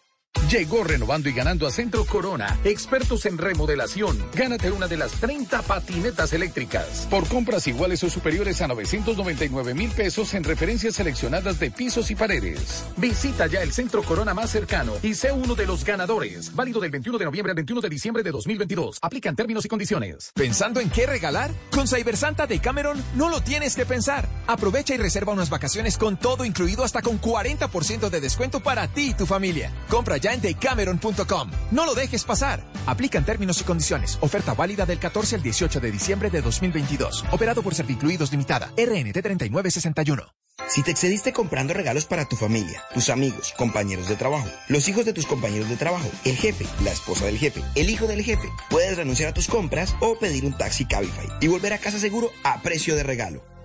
[0.50, 4.16] Llegó renovando y ganando a Centro Corona, expertos en remodelación.
[4.32, 7.08] Gánate una de las 30 patinetas eléctricas.
[7.10, 12.14] Por compras iguales o superiores a 999 mil pesos en referencias seleccionadas de pisos y
[12.14, 12.84] paredes.
[12.96, 16.54] Visita ya el Centro Corona más cercano y sé uno de los ganadores.
[16.54, 18.98] Válido del 21 de noviembre al 21 de diciembre de 2022.
[19.02, 20.30] Aplican términos y condiciones.
[20.32, 21.50] ¿Pensando en qué regalar?
[21.72, 24.28] Con Cybersanta de Cameron no lo tienes que pensar.
[24.46, 29.10] Aprovecha y reserva unas vacaciones con todo incluido hasta con 40% de descuento para ti
[29.10, 29.72] y tu familia.
[29.88, 31.50] Compra ya decameron.com.
[31.70, 32.64] No lo dejes pasar.
[32.86, 34.18] Aplican términos y condiciones.
[34.20, 37.24] Oferta válida del 14 al 18 de diciembre de 2022.
[37.30, 38.66] Operado por Servicluidos Limitada.
[38.76, 40.24] RNT 3961.
[40.68, 45.04] Si te excediste comprando regalos para tu familia, tus amigos, compañeros de trabajo, los hijos
[45.04, 48.48] de tus compañeros de trabajo, el jefe, la esposa del jefe, el hijo del jefe,
[48.68, 52.30] puedes renunciar a tus compras o pedir un taxi Cabify y volver a casa seguro
[52.42, 53.55] a precio de regalo.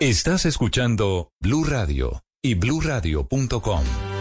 [0.00, 4.13] Estás escuchando Blue Radio y bluradio.com.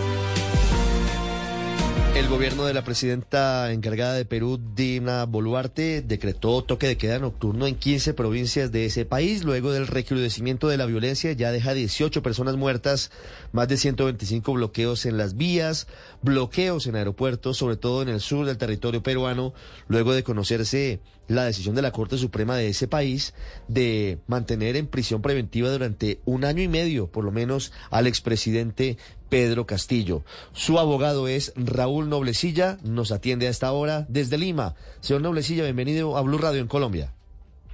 [2.15, 7.65] El gobierno de la presidenta encargada de Perú, Dina Boluarte, decretó toque de queda nocturno
[7.65, 9.43] en 15 provincias de ese país.
[9.43, 13.09] Luego del recrudecimiento de la violencia, ya deja 18 personas muertas,
[13.51, 15.87] más de 125 bloqueos en las vías,
[16.21, 19.55] bloqueos en aeropuertos, sobre todo en el sur del territorio peruano,
[19.87, 23.33] luego de conocerse la decisión de la Corte Suprema de ese país
[23.67, 28.97] de mantener en prisión preventiva durante un año y medio, por lo menos, al expresidente
[29.33, 30.23] Pedro Castillo.
[30.51, 34.75] Su abogado es Raúl Noblecilla, nos atiende a esta hora desde Lima.
[34.99, 37.15] Señor Noblecilla, bienvenido a Blue Radio en Colombia.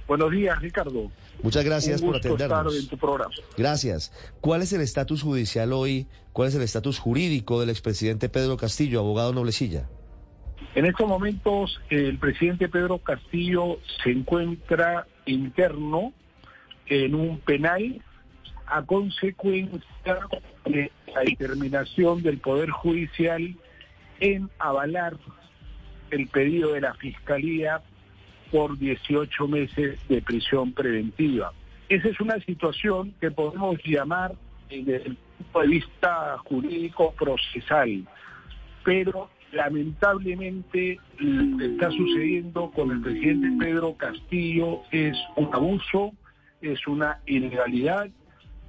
[0.08, 1.10] Buenos días, Ricardo.
[1.42, 2.72] Muchas gracias Un por atendernos.
[2.72, 3.34] estar en tu programa.
[3.58, 4.10] Gracias.
[4.40, 6.06] ¿Cuál es el estatus judicial hoy?
[6.32, 9.86] ¿Cuál es el estatus jurídico del expresidente Pedro Castillo, abogado Noblecilla?
[10.74, 16.14] En estos momentos, el presidente Pedro Castillo se encuentra interno
[16.86, 18.02] en un penal
[18.70, 19.80] a consecuencia
[20.64, 23.54] de la determinación del Poder Judicial
[24.20, 25.16] en avalar
[26.10, 27.82] el pedido de la Fiscalía
[28.50, 31.52] por 18 meses de prisión preventiva.
[31.88, 34.34] Esa es una situación que podemos llamar
[34.68, 38.06] desde el punto de vista jurídico procesal.
[38.84, 46.12] Pero lamentablemente lo que está sucediendo con el presidente Pedro Castillo es un abuso,
[46.60, 48.08] es una ilegalidad,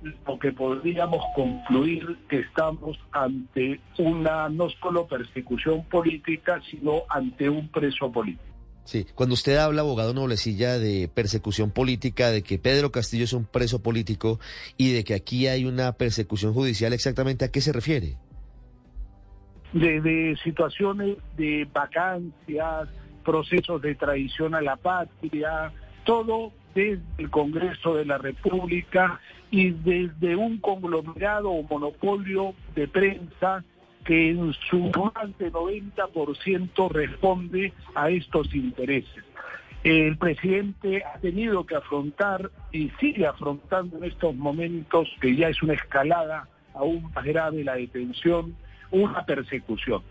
[0.01, 7.67] lo que podríamos concluir que estamos ante una no solo persecución política, sino ante un
[7.69, 8.51] preso político.
[8.83, 13.45] Sí, cuando usted habla, abogado Noblecilla, de persecución política, de que Pedro Castillo es un
[13.45, 14.39] preso político
[14.75, 18.17] y de que aquí hay una persecución judicial, ¿exactamente a qué se refiere?
[19.73, 22.89] De, situaciones de vacancias,
[23.23, 25.71] procesos de traición a la patria,
[26.03, 29.21] todo desde el Congreso de la República
[29.51, 33.63] y desde un conglomerado o monopolio de prensa
[34.05, 39.23] que en su más de 90% responde a estos intereses.
[39.83, 45.61] El presidente ha tenido que afrontar y sigue afrontando en estos momentos, que ya es
[45.61, 48.55] una escalada aún más grave la detención,
[48.91, 50.01] una persecución.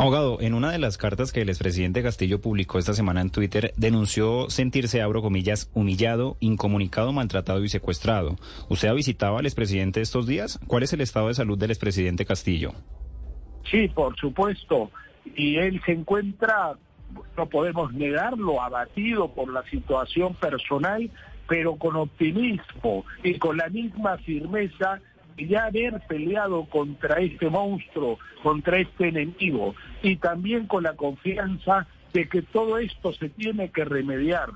[0.00, 3.74] Abogado, en una de las cartas que el expresidente Castillo publicó esta semana en Twitter,
[3.76, 8.36] denunció sentirse, abro comillas, humillado, incomunicado, maltratado y secuestrado.
[8.70, 10.58] ¿Usted ha visitado al expresidente estos días?
[10.66, 12.72] ¿Cuál es el estado de salud del expresidente Castillo?
[13.70, 14.90] Sí, por supuesto.
[15.36, 16.76] Y él se encuentra,
[17.36, 21.10] no podemos negarlo, abatido por la situación personal,
[21.46, 24.98] pero con optimismo y con la misma firmeza
[25.46, 32.28] ya haber peleado contra este monstruo, contra este enemigo, y también con la confianza de
[32.28, 34.50] que todo esto se tiene que remediar,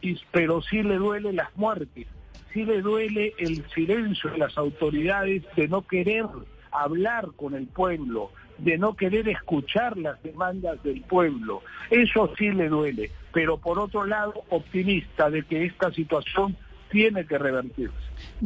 [0.00, 2.06] y, pero sí le duele las muertes,
[2.52, 6.26] sí le duele el silencio de las autoridades de no querer
[6.70, 11.62] hablar con el pueblo, de no querer escuchar las demandas del pueblo.
[11.90, 16.56] Eso sí le duele, pero por otro lado optimista de que esta situación
[16.96, 17.94] tiene que revertirse.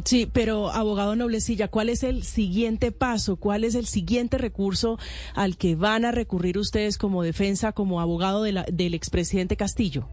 [0.04, 3.36] Sí, pero abogado Noblecilla, ¿cuál es el siguiente paso?
[3.36, 4.98] ¿Cuál es el siguiente recurso
[5.36, 10.08] al que van a recurrir ustedes como defensa, como abogado de la, del expresidente Castillo?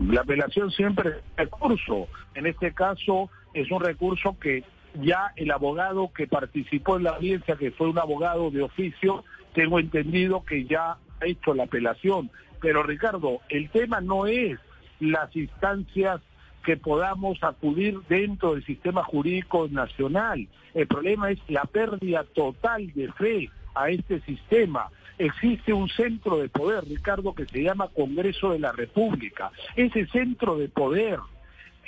[0.00, 2.08] La apelación siempre es recurso.
[2.34, 4.64] En este caso es un recurso que
[5.02, 9.22] ya el abogado que participó en la audiencia, que fue un abogado de oficio,
[9.52, 12.30] tengo entendido que ya ha hecho la apelación.
[12.62, 14.58] Pero Ricardo, el tema no es
[14.98, 16.22] las instancias
[16.64, 20.48] que podamos acudir dentro del sistema jurídico nacional.
[20.74, 24.88] El problema es la pérdida total de fe a este sistema.
[25.18, 29.52] Existe un centro de poder, Ricardo, que se llama Congreso de la República.
[29.76, 31.20] Ese centro de poder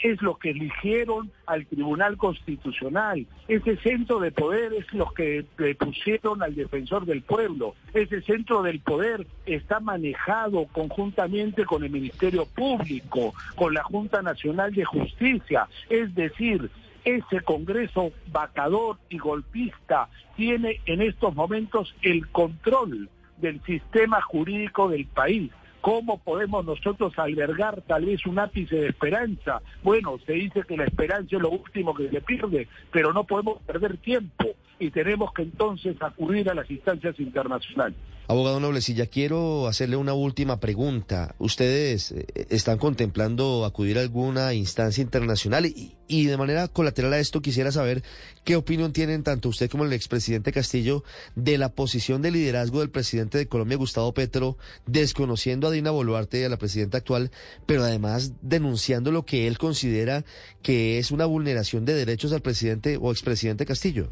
[0.02, 3.27] es lo que eligieron al Tribunal Constitucional.
[3.48, 7.74] Ese centro de poder es lo que le pusieron al defensor del pueblo.
[7.94, 14.74] Ese centro del poder está manejado conjuntamente con el Ministerio Público, con la Junta Nacional
[14.74, 15.68] de Justicia.
[15.89, 16.70] Es decir,
[17.05, 23.09] ese Congreso vacador y golpista tiene en estos momentos el control
[23.39, 25.52] del sistema jurídico del país.
[25.86, 29.62] ¿Cómo podemos nosotros albergar tal vez un ápice de esperanza?
[29.84, 33.62] Bueno, se dice que la esperanza es lo último que se pierde, pero no podemos
[33.62, 34.46] perder tiempo
[34.78, 37.98] y tenemos que entonces acudir a las instancias internacionales.
[38.28, 41.36] Abogado Noblecilla, quiero hacerle una última pregunta.
[41.38, 45.64] ¿Ustedes eh, están contemplando acudir a alguna instancia internacional?
[45.66, 48.02] Y, de manera colateral a esto quisiera saber
[48.42, 51.04] qué opinión tienen tanto usted como el expresidente Castillo
[51.36, 56.40] de la posición de liderazgo del presidente de Colombia, Gustavo Petro, desconociendo a Dina Boluarte
[56.40, 57.30] y a la presidenta actual,
[57.64, 60.24] pero además denunciando lo que él considera
[60.62, 64.10] que es una vulneración de derechos al presidente o expresidente Castillo.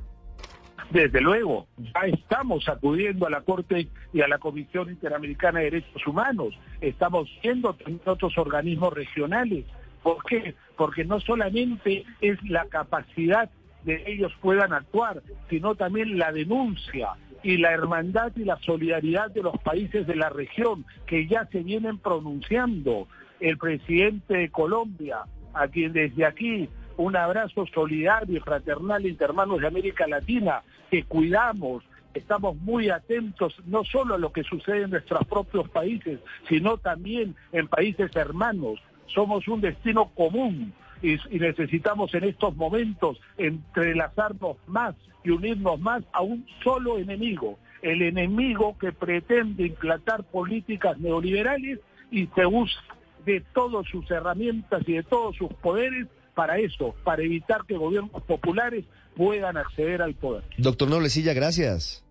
[0.90, 6.06] Desde luego, ya estamos acudiendo a la Corte y a la Comisión Interamericana de Derechos
[6.06, 9.64] Humanos, estamos viendo otros organismos regionales.
[10.02, 10.54] ¿Por qué?
[10.76, 13.50] Porque no solamente es la capacidad
[13.84, 17.10] de ellos puedan actuar, sino también la denuncia
[17.42, 21.62] y la hermandad y la solidaridad de los países de la región que ya se
[21.62, 23.08] vienen pronunciando.
[23.40, 25.18] El presidente de Colombia,
[25.52, 31.04] a quien desde aquí un abrazo solidario y fraternal entre hermanos de América Latina, que
[31.04, 31.82] cuidamos,
[32.14, 37.34] estamos muy atentos no solo a lo que sucede en nuestros propios países, sino también
[37.52, 38.80] en países hermanos.
[39.06, 40.72] Somos un destino común
[41.02, 44.94] y, necesitamos en estos momentos entrelazarnos más
[45.24, 51.80] y unirnos más a un solo enemigo, el enemigo que pretende implantar políticas neoliberales
[52.10, 52.80] y se usa
[53.24, 58.22] de todas sus herramientas y de todos sus poderes para eso, para evitar que gobiernos
[58.24, 58.84] populares
[59.16, 60.44] puedan acceder al poder.
[60.58, 62.04] Doctor Noblecilla, gracias.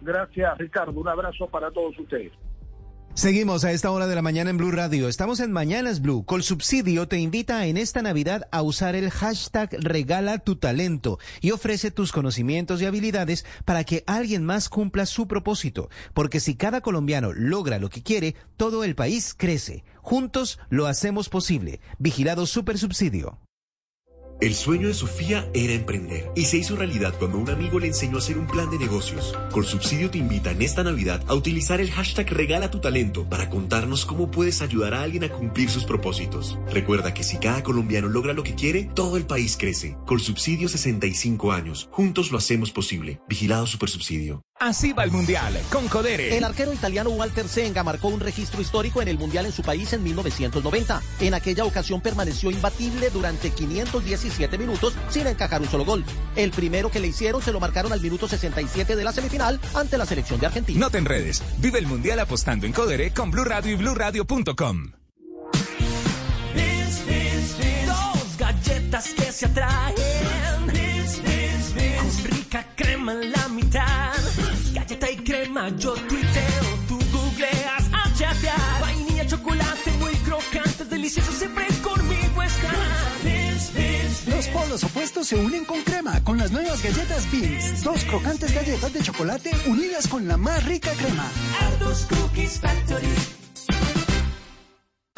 [0.00, 0.98] Gracias, Ricardo.
[0.98, 2.32] Un abrazo para todos ustedes.
[3.14, 5.08] Seguimos a esta hora de la mañana en Blue Radio.
[5.08, 6.24] Estamos en Mañanas Blue.
[6.24, 11.90] Colsubsidio te invita en esta Navidad a usar el hashtag Regala tu talento y ofrece
[11.90, 15.90] tus conocimientos y habilidades para que alguien más cumpla su propósito.
[16.14, 19.84] Porque si cada colombiano logra lo que quiere, todo el país crece.
[20.02, 21.80] Juntos lo hacemos posible.
[21.98, 23.38] Vigilado Super Subsidio.
[24.40, 28.16] El sueño de Sofía era emprender y se hizo realidad cuando un amigo le enseñó
[28.16, 29.36] a hacer un plan de negocios.
[29.70, 34.06] Subsidio te invita en esta Navidad a utilizar el hashtag Regala tu talento para contarnos
[34.06, 36.58] cómo puedes ayudar a alguien a cumplir sus propósitos.
[36.72, 39.96] Recuerda que si cada colombiano logra lo que quiere, todo el país crece.
[40.18, 41.88] Subsidio 65 años.
[41.92, 43.20] Juntos lo hacemos posible.
[43.28, 44.42] Vigilado Supersubsidio.
[44.62, 46.36] Así va el Mundial, con Codere.
[46.36, 49.90] El arquero italiano Walter Senga marcó un registro histórico en el Mundial en su país
[49.94, 51.00] en 1990.
[51.20, 56.04] En aquella ocasión permaneció imbatible durante 517 minutos sin encajar un solo gol.
[56.36, 59.96] El primero que le hicieron se lo marcaron al minuto 67 de la semifinal ante
[59.96, 60.78] la selección de Argentina.
[60.78, 61.42] No te enredes.
[61.56, 64.92] Vive el Mundial apostando en Codere con Blue Radio y BlueRadio.com.
[67.86, 69.99] Dos galletas que se atraen.
[84.80, 87.84] Los opuestos se unen con crema con las nuevas galletas Beans.
[87.84, 91.28] Dos crocantes galletas de chocolate unidas con la más rica crema.
[92.08, 93.39] Cookies Factory.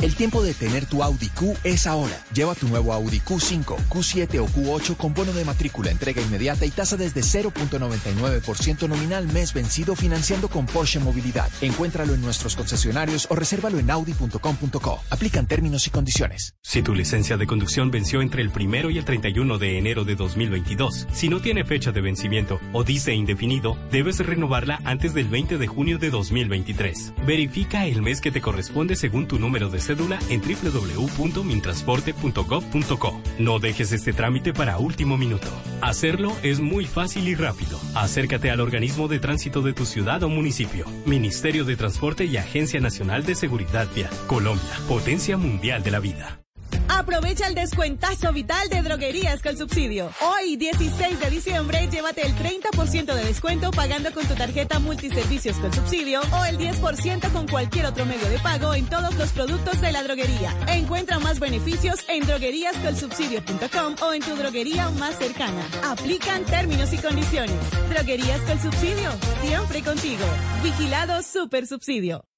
[0.02, 2.20] El tiempo de tener tu Audi Q es ahora.
[2.34, 6.72] Lleva tu nuevo Audi Q5, Q7 o Q8 con bono de matrícula, entrega inmediata y
[6.72, 11.48] tasa desde 0.99% nominal mes vencido financiando con Porsche Movilidad.
[11.60, 15.00] Encuéntralo en nuestros concesionarios o resérvalo en audi.com.co.
[15.08, 16.56] Aplican términos y condiciones.
[16.62, 20.16] Si tu licencia de conducción venció entre el primero y el 31 de enero de
[20.16, 25.58] 2022, si no tiene fecha de vencimiento o dice indefinido, debes renovarla antes del 20
[25.58, 27.12] de junio de 2023.
[27.24, 29.91] Verifica el mes que te corresponde según tu número de
[30.28, 33.20] en www.mintransporte.gov.co.
[33.38, 35.48] No dejes este trámite para último minuto.
[35.80, 37.78] Hacerlo es muy fácil y rápido.
[37.94, 40.86] Acércate al organismo de tránsito de tu ciudad o municipio.
[41.06, 44.10] Ministerio de Transporte y Agencia Nacional de Seguridad Vial.
[44.26, 46.41] Colombia, potencia mundial de la vida.
[46.88, 50.10] Aprovecha el descuentazo vital de droguerías con subsidio.
[50.20, 55.72] Hoy, 16 de diciembre, llévate el 30% de descuento pagando con tu tarjeta multiservicios con
[55.72, 59.92] subsidio o el 10% con cualquier otro medio de pago en todos los productos de
[59.92, 60.54] la droguería.
[60.68, 65.62] Encuentra más beneficios en drogueríascolsubsidio.com o en tu droguería más cercana.
[65.84, 67.56] Aplican términos y condiciones.
[67.90, 69.10] Droguerías con subsidio,
[69.42, 70.24] siempre contigo.
[70.62, 72.31] Vigilado Super Subsidio.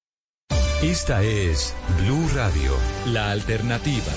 [0.83, 2.73] Esta es Blue Radio,
[3.05, 4.11] la alternativa.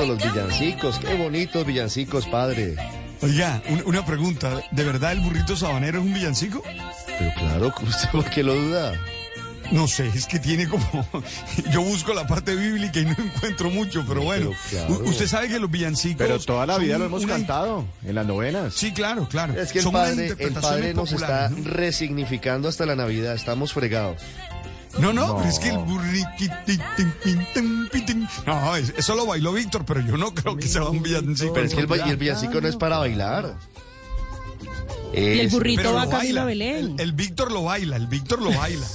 [0.00, 2.74] Eso, los villancicos, qué bonitos villancicos, padre.
[3.20, 6.62] Oiga, una pregunta, ¿de verdad el burrito sabanero es un villancico?
[7.18, 8.94] Pero claro, ¿usted por qué lo duda?
[9.72, 11.06] No sé, es que tiene como...
[11.70, 14.52] Yo busco la parte bíblica y no encuentro mucho, pero bueno.
[15.04, 16.26] Usted sabe que los villancicos...
[16.26, 18.72] Pero toda la vida lo hemos cantado, en las novenas.
[18.72, 19.60] Sí, claro, claro.
[19.60, 24.22] Es que el padre, el padre nos está resignificando hasta la Navidad, estamos fregados.
[24.98, 26.28] No, no, pero es que el burrito...
[28.46, 31.52] No, eso lo bailó Víctor, pero yo no creo que sea un villancico.
[31.52, 33.56] Pero es que el, villancico no es para bailar.
[35.12, 36.96] Y el burrito va camino a Belén.
[36.98, 38.86] El, Víctor lo baila, el Víctor lo baila.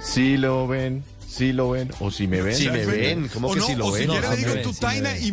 [0.00, 2.54] Sí lo ven, sí lo ven, o si me ven.
[2.54, 4.10] Si me ven, ¿cómo que si lo ven?
[4.10, 5.32] O si le digo tu taina y,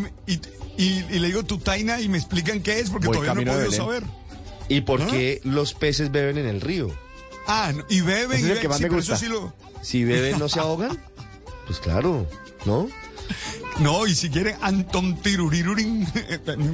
[0.77, 4.03] le digo tu taina y me explican qué es, porque todavía no he podido saber.
[4.67, 6.91] ¿Y por qué los peces beben en el río?
[7.47, 8.73] Ah, y beben, y beben.
[8.73, 9.53] Sí, eso sí lo...
[9.81, 10.97] Si beben, ¿no se ahogan?
[11.65, 12.27] Pues claro,
[12.65, 12.87] ¿no?
[13.79, 16.07] No, y si quieren Anton Tirurirurin,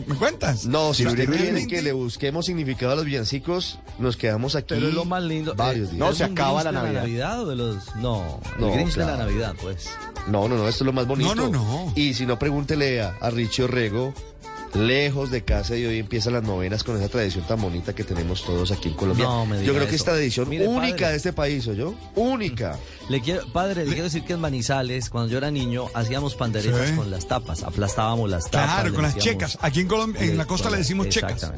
[0.05, 0.65] ¿me cuentas?
[0.65, 4.75] No, si usted quiere que le busquemos significado a los villancicos, nos quedamos aquí.
[4.75, 5.55] Pero es lo más lindo.
[5.55, 5.99] Varios días.
[5.99, 6.93] No, se acaba la Navidad.
[6.93, 7.95] la Navidad o de los.?
[7.95, 9.89] No, no el Grinch de la Navidad, pues.
[10.27, 11.33] No, no, no, esto es lo más bonito.
[11.33, 11.93] No, no, no.
[11.95, 14.13] Y si no, pregúntele a, a Richie Orrego
[14.75, 18.43] lejos de casa y hoy empiezan las novenas con esa tradición tan bonita que tenemos
[18.43, 19.25] todos aquí en Colombia.
[19.63, 21.95] yo creo que esta edición única de este país, ¿o yo?
[22.15, 22.77] Única.
[23.09, 26.91] Le quiero, padre, le, quiero decir que en Manizales, cuando yo era niño, hacíamos panderetas
[26.91, 28.75] con las tapas, aplastábamos las tapas.
[28.75, 29.57] Claro, con las checas.
[29.61, 31.51] Aquí en Colombia, en la costa le decimos checas.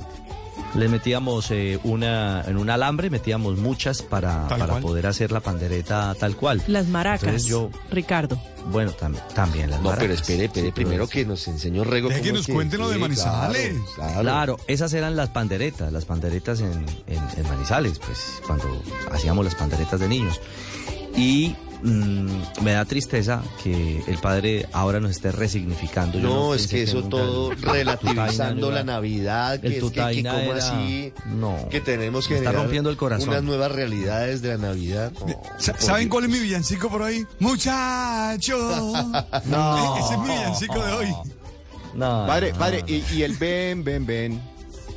[0.75, 6.15] Le metíamos eh, una en un alambre, metíamos muchas para, para poder hacer la pandereta
[6.19, 6.63] tal cual.
[6.65, 8.41] Las maracas, Entonces yo, Ricardo.
[8.71, 10.03] bueno, tam- también las No, maracas.
[10.03, 12.09] pero espere, espere, Sí, primero que nos enseñó Rego.
[12.09, 13.73] Deje que nos es cuenten lo de Manizales.
[13.95, 14.21] Claro, claro.
[14.23, 16.71] Claro, esas eran las panderetas, las panderetas en,
[17.07, 18.65] en- en Manizales, pues cuando
[19.11, 20.41] hacíamos las panderetas de niños.
[21.15, 26.17] Y mm, me da tristeza que el padre ahora nos esté resignificando.
[26.19, 29.91] Yo No, es que eso nunca todo el- relativizando la Navidad, que el es que,
[29.91, 33.29] que como era- así, No, que tenemos que está rompiendo el corazón.
[33.29, 35.11] unas nuevas realidades de la Navidad.
[35.27, 37.25] No, ¿Saben cuál es mi villancico por ahí?
[37.39, 38.57] ¡Muchacho!
[39.45, 39.97] No.
[39.97, 41.07] Ese es mi villancico de hoy.
[41.95, 42.87] No, Padre, no, padre, no.
[42.89, 44.41] y, y el ven, ven, ven.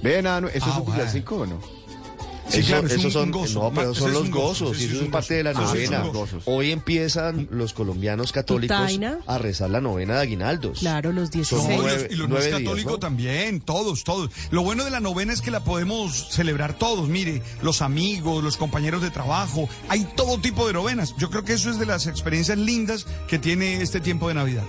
[0.02, 1.60] Ven, ah, no, ¿eso Ah, es un villancico o no?
[2.48, 3.62] Sí, Eso- claro, es esos un- son, un gozo.
[3.62, 5.50] no, pero son los gozo, gozos, sí, y sí, eso es parte de la.
[5.50, 6.02] Ah, novena.
[6.04, 6.42] son gozos.
[6.46, 8.78] Hoy empiezan los colombianos católicos
[9.26, 10.78] a rezar la novena de aguinaldos.
[10.78, 11.64] Claro, los Son 16.
[11.68, 12.98] No, y nueve- los, y los no nueve días, católicos ¿no?
[12.98, 14.30] también, todos, todos.
[14.50, 17.08] Lo bueno de la novena es que la podemos celebrar todos.
[17.08, 21.14] Mire, los amigos, los compañeros de trabajo, hay todo tipo de novenas.
[21.18, 24.64] Yo creo que eso es de las experiencias lindas que tiene este tiempo de Navidad.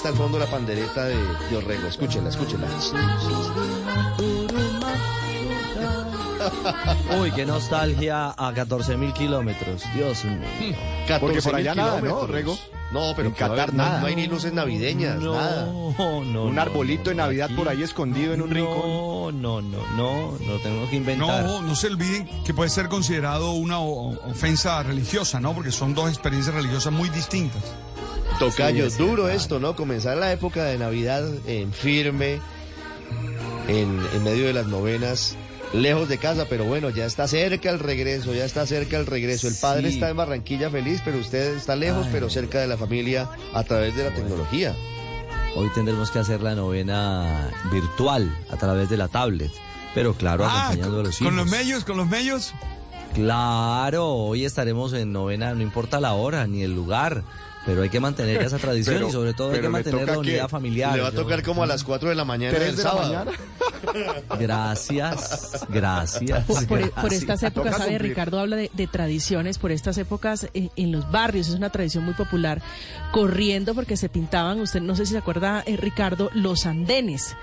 [0.00, 1.14] Está al fondo la pandereta de,
[1.50, 1.86] de Orrego.
[1.86, 2.66] Escúchela, escúchela.
[7.20, 9.82] Uy, qué nostalgia a 14 mil kilómetros.
[9.94, 10.74] Dios mío.
[11.20, 12.30] Porque por 14.000 allá nada, ¿no, kilómetros.
[12.30, 12.58] Rego?
[12.92, 14.00] No, pero En Qatar haber- no, nada.
[14.00, 15.66] no hay ni luces navideñas, no, nada.
[15.66, 18.80] no, Un no, arbolito de no, Navidad aquí- por ahí escondido en un rincón.
[18.80, 21.44] No, no, no, no, no tenemos que inventar.
[21.44, 25.52] No, no se olviden que puede ser considerado una ofensa religiosa, ¿no?
[25.54, 27.62] Porque son dos experiencias religiosas muy distintas.
[28.40, 29.36] Tocayo, Sí, es duro verdad.
[29.40, 29.76] esto, ¿no?
[29.76, 32.40] Comenzar la época de Navidad en firme,
[33.68, 35.36] en, en medio de las novenas,
[35.72, 39.46] lejos de casa, pero bueno, ya está cerca el regreso, ya está cerca el regreso.
[39.46, 39.94] El padre Sí.
[39.94, 42.10] está en Barranquilla feliz, pero usted está lejos, Ay.
[42.12, 44.74] pero cerca de la familia a través de la tecnología.
[45.54, 49.50] Hoy tendremos que hacer la novena virtual a través de la tablet.
[49.94, 51.26] Pero claro, Ah, acompañando a los hijos.
[51.26, 52.52] con los medios, con los medios.
[53.14, 57.24] Claro, hoy estaremos en novena, no importa la hora ni el lugar,
[57.66, 60.42] pero hay que mantener esa tradición Pero- y sobre todo hay que mantener la unidad
[60.44, 60.94] que familiar.
[60.96, 62.82] Le va a Yo- tocar como a las 4 de la mañana ¿Tres del de
[62.84, 63.12] la sábado.
[63.14, 63.30] mañana?
[64.38, 66.44] Gracias, gracias.
[66.44, 67.12] Por, por- por gracias.
[67.22, 68.02] estas épocas, sabe, cumplir.
[68.10, 72.04] Ricardo habla de, de tradiciones, por estas épocas eh, en los barrios, es una tradición
[72.04, 72.62] muy popular,
[73.12, 77.36] corriendo porque se pintaban, usted no sé si se acuerda, eh, Ricardo, los andenes.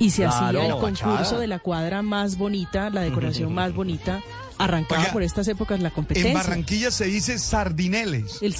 [0.00, 4.20] Y se Claro, hacía el concurso de la cuadra más bonita, la decoración más bonita.
[4.56, 6.30] Arrancaba Oiga, por estas épocas la competencia.
[6.32, 8.38] En Barranquilla se dice sardineles.
[8.42, 8.56] El ¿Ah?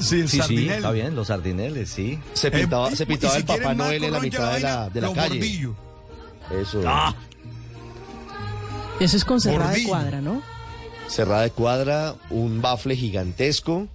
[0.00, 2.18] Sí, el Sí, sí, está bien, los sardineles, sí.
[2.34, 5.00] Se Eh, pintaba, se pintaba si el Papá Noel en la mitad de la, de
[5.00, 5.68] la calle.
[6.60, 6.82] Eso.
[6.86, 7.14] Ah,
[9.00, 10.42] Eso es con cerrada de cuadra, ¿no?
[11.08, 13.88] Cerrada de cuadra, un bafle gigantesco,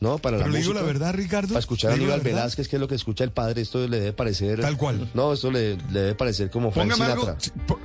[0.00, 0.18] ¿no?
[0.18, 1.48] Para la pero le digo la verdad, Ricardo.
[1.48, 2.20] Para escuchar a la Aníbal.
[2.20, 4.60] Velázquez, que es lo que escucha el padre, esto le debe parecer...
[4.60, 5.10] Tal cual.
[5.14, 7.12] No, esto le, le debe parecer como Frank Póngame.
[7.12, 7.36] Sinatra.
[7.40, 7.78] sí, po-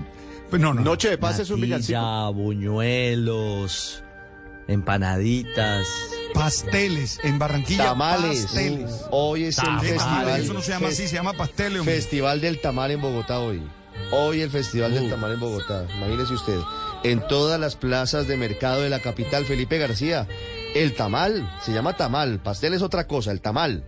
[0.52, 0.74] no, no.
[0.76, 0.82] no.
[0.82, 2.34] Noche de paz es un villancico.
[2.34, 4.04] Buñuelos,
[4.68, 5.88] empanaditas.
[6.34, 7.86] Pasteles en Barranquilla.
[7.86, 8.44] Tamales.
[8.44, 9.06] Pasteles.
[9.12, 10.40] Hoy es el festival...
[10.42, 11.80] Eso no se llama así, se llama pasteles.
[11.80, 11.96] hombre.
[11.96, 13.64] Festival del Tamal en Bogotá hoy.
[14.12, 15.10] Hoy el Festival del.
[15.10, 15.86] Tamal en Bogotá.
[15.98, 16.60] Imagínese usted.
[17.04, 20.28] En todas las plazas de mercado de la capital, Felipe García.
[20.74, 22.40] El tamal, se llama tamal.
[22.42, 23.86] Pastel es otra cosa, el tamal.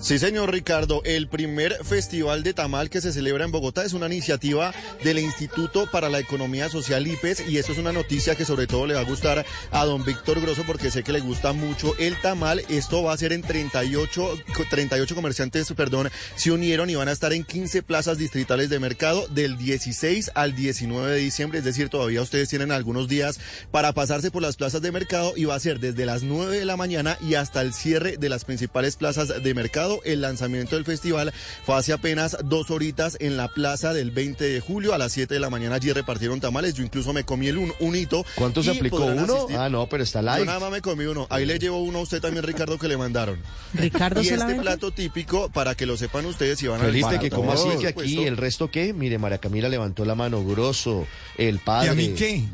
[0.00, 4.06] Sí, señor Ricardo, el primer festival de tamal que se celebra en Bogotá es una
[4.06, 4.72] iniciativa
[5.02, 8.86] del Instituto para la Economía Social IPES y eso es una noticia que sobre todo
[8.86, 12.14] le va a gustar a don Víctor Grosso porque sé que le gusta mucho el
[12.20, 12.62] tamal.
[12.68, 17.12] Esto va a ser en 38, co- 38 comerciantes, perdón, se unieron y van a
[17.12, 21.88] estar en 15 plazas distritales de mercado del 16 al 19 de diciembre, es decir,
[21.88, 23.40] todavía ustedes tienen algunos días
[23.72, 26.64] para pasarse por las plazas de mercado y va a ser desde las 9 de
[26.64, 29.87] la mañana y hasta el cierre de las principales plazas de mercado.
[30.04, 31.32] El lanzamiento del festival
[31.64, 34.94] fue hace apenas dos horitas en la plaza del 20 de julio.
[34.94, 36.74] A las 7 de la mañana allí repartieron tamales.
[36.74, 38.24] Yo incluso me comí el un, unito.
[38.34, 39.04] ¿Cuánto se y aplicó?
[39.04, 39.34] ¿Uno?
[39.34, 39.56] asistir.
[39.56, 40.46] Ah, no, pero está Yo light.
[40.46, 41.26] nada más me comí uno.
[41.30, 43.38] Ahí le llevo uno a usted también, Ricardo, que le mandaron.
[43.74, 47.30] Ricardo y este plato típico, para que lo sepan ustedes, si van a Felipe, que
[47.30, 48.92] como así que aquí, el resto qué?
[48.92, 51.06] Mire, María Camila levantó la mano, grosso,
[51.36, 51.90] el ¿Y padre.
[51.90, 52.44] a mí qué?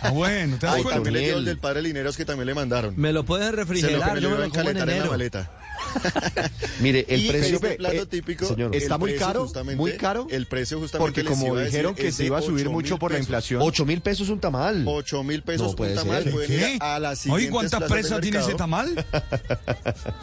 [0.00, 1.02] Ah, bueno, te das Ay, cuenta.
[1.02, 2.94] también le dio el del padre Lineros que también le mandaron.
[2.96, 5.10] Se lo lo refrigerar, me yo lo me lo como en calentar en la enero.
[5.12, 5.50] maleta.
[6.80, 9.50] Mire, el Y precio este plato eh, típico señor, ¿Está muy caro?
[9.76, 10.26] ¿Muy caro?
[10.30, 13.18] El precio justamente Porque como dijeron que se iba a subir 8.000 mucho por la
[13.18, 13.60] inflación.
[13.62, 14.84] 8 mil pesos un tamal.
[14.86, 16.24] 8 mil pesos No puede un tamal.
[16.46, 16.74] ¿Qué?
[16.74, 19.06] ir a las Oye, siguientes ¿cuánta plazas de presa tiene ese tamal?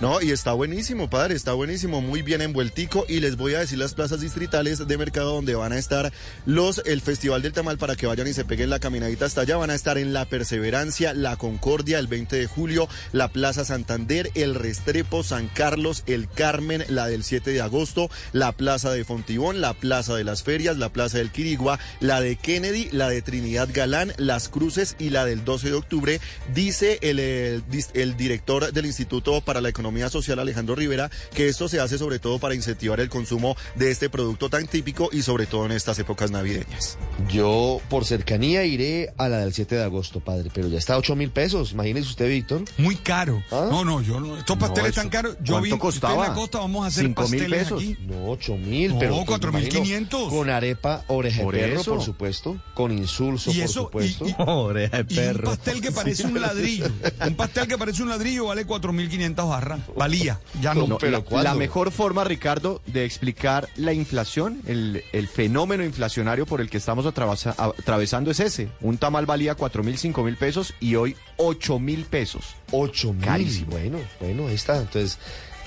[0.02, 3.06] No, y está buenísimo, padre, está buenísimo, muy bien envueltico.
[3.08, 6.12] Y les voy a decir las plazas distritales de mercado donde van a estar
[6.46, 9.58] los, el Festival del Tamal para que vayan y se peguen la caminadita hasta allá.
[9.58, 14.32] Van a estar en La Perseverancia, La Concordia, el 20 de julio, la Plaza Santander,
[14.36, 19.60] el Restrepo, San Carlos, el Carmen, la del 7 de agosto, la Plaza de Fontibón,
[19.60, 23.68] la Plaza de las Ferias, la Plaza del Quirigua, la de Kennedy, la de Trinidad
[23.74, 26.22] Galán, Las Cruces y la del 12 de octubre,
[26.56, 31.82] dice el, el director del Instituto para la Economía Social, Alejandro Rivera, que esto se
[31.82, 35.66] hace sobre todo para incentivar el consumo de este producto tan típico y sobre todo
[35.66, 36.98] en estas épocas navideñas.
[37.30, 40.98] Yo por cercanía iré a la del 7 de agosto, padre, pero ya está a
[41.00, 41.74] 8 mil pesos.
[41.74, 42.64] Imagínese usted, Víctor.
[42.78, 43.44] Muy caro.
[43.52, 44.38] No, no, yo no.
[44.38, 45.36] Estos pasteles eso- tan caros.
[45.50, 46.14] Yo ¿cuánto vi usted costaba?
[46.26, 47.82] en la costa, vamos a hacer 5.000 pasteles pesos.
[47.82, 47.98] aquí.
[48.08, 49.26] No, 8 mil, No, pero.
[49.26, 50.30] pues, 4.500.
[50.30, 51.94] Con arepa, oreja Por de perro, eso.
[51.96, 52.58] por supuesto.
[52.74, 54.26] Con insulso, Y por eso, y- supuesto.
[54.28, 56.86] y- oreja Y un pastel que parece un ladrillo.
[57.28, 59.80] Un pastel que parece un ladrillo vale 4.500 barras.
[59.96, 60.40] Valía.
[60.62, 60.88] Ya no.
[60.88, 66.62] No, la, la mejor forma, Ricardo, de explicar la inflación, el, el fenómeno inflacionario por
[66.62, 68.70] el que estamos atravesa- atravesando es ese.
[68.82, 72.56] Un tamal valía 4 mil, 5 mil pesos y hoy 8 mil pesos.
[72.72, 73.26] 8 mil.
[73.26, 73.72] Carísimo.
[73.72, 74.78] Bueno, bueno, ahí está.
[74.78, 75.18] Entonces,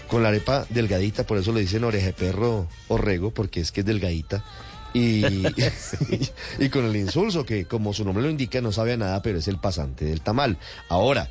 [0.09, 3.73] con la arepa delgadita, por eso le dicen oreja de perro o rego, porque es
[3.73, 4.45] que es delgadita.
[4.95, 5.25] Y,
[6.59, 9.39] y con el insulso, que como su nombre lo indica, no sabe a nada, pero
[9.39, 10.59] es el pasante del tamal.
[10.89, 11.31] Ahora,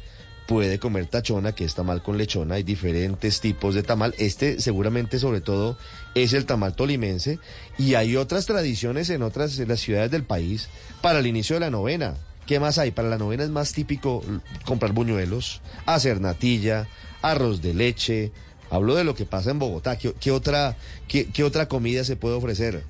[0.52, 4.14] puede comer tachona, que es tamal con lechona, hay diferentes tipos de tamal.
[4.18, 5.78] Este seguramente, sobre todo,
[6.14, 7.40] es el tamal tolimense.
[7.78, 10.68] Y hay otras tradiciones en otras en las ciudades del país
[11.02, 12.16] para el inicio de la novena.
[12.52, 12.92] ¿Qué más hay?
[12.92, 14.22] Para la novena es más típico
[14.66, 16.90] comprar buñuelos, hacer natilla,
[17.22, 18.34] arroz de leche.
[18.70, 19.98] Hablo de lo que pasa en Bogotá.
[19.98, 20.76] ¿Qué, otra,
[21.08, 22.84] qué, otra comida se puede ofrecer?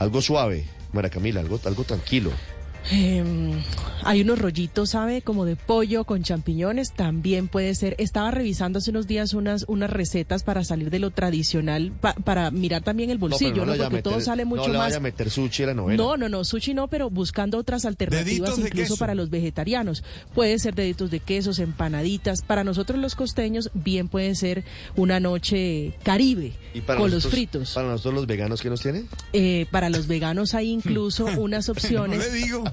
[0.00, 2.32] Algo suave, María Camila, algo, algo tranquilo.
[2.90, 3.52] Em,
[4.02, 5.22] hay unos rollitos, ¿sabe?
[5.22, 7.94] Como de pollo con champiñones, también puede ser.
[7.98, 12.50] Estaba revisando hace unos días unas, unas recetas para salir de lo tradicional, pa- para
[12.50, 13.72] mirar también el bolsillo, ¿no?
[13.72, 14.86] vaya a Porque todo sale mucho no le más.
[14.88, 16.02] vaya a meter sushi a la novena.
[16.02, 18.96] No, no, no, sushi no, pero buscando otras alternativas incluso queso.
[18.98, 20.04] para los vegetarianos.
[20.34, 22.42] Puede ser deditos de quesos, empanaditas.
[22.42, 24.64] Para nosotros los costeños, bien puede ser
[24.96, 27.72] una noche caribe ¿Y para con los fritos.
[27.72, 29.04] ¿Para nosotros los veganos qué nos tiene?
[29.32, 31.94] Eh, para los veganos hay incluso unas opciones.
[32.24, 32.64] No le digo.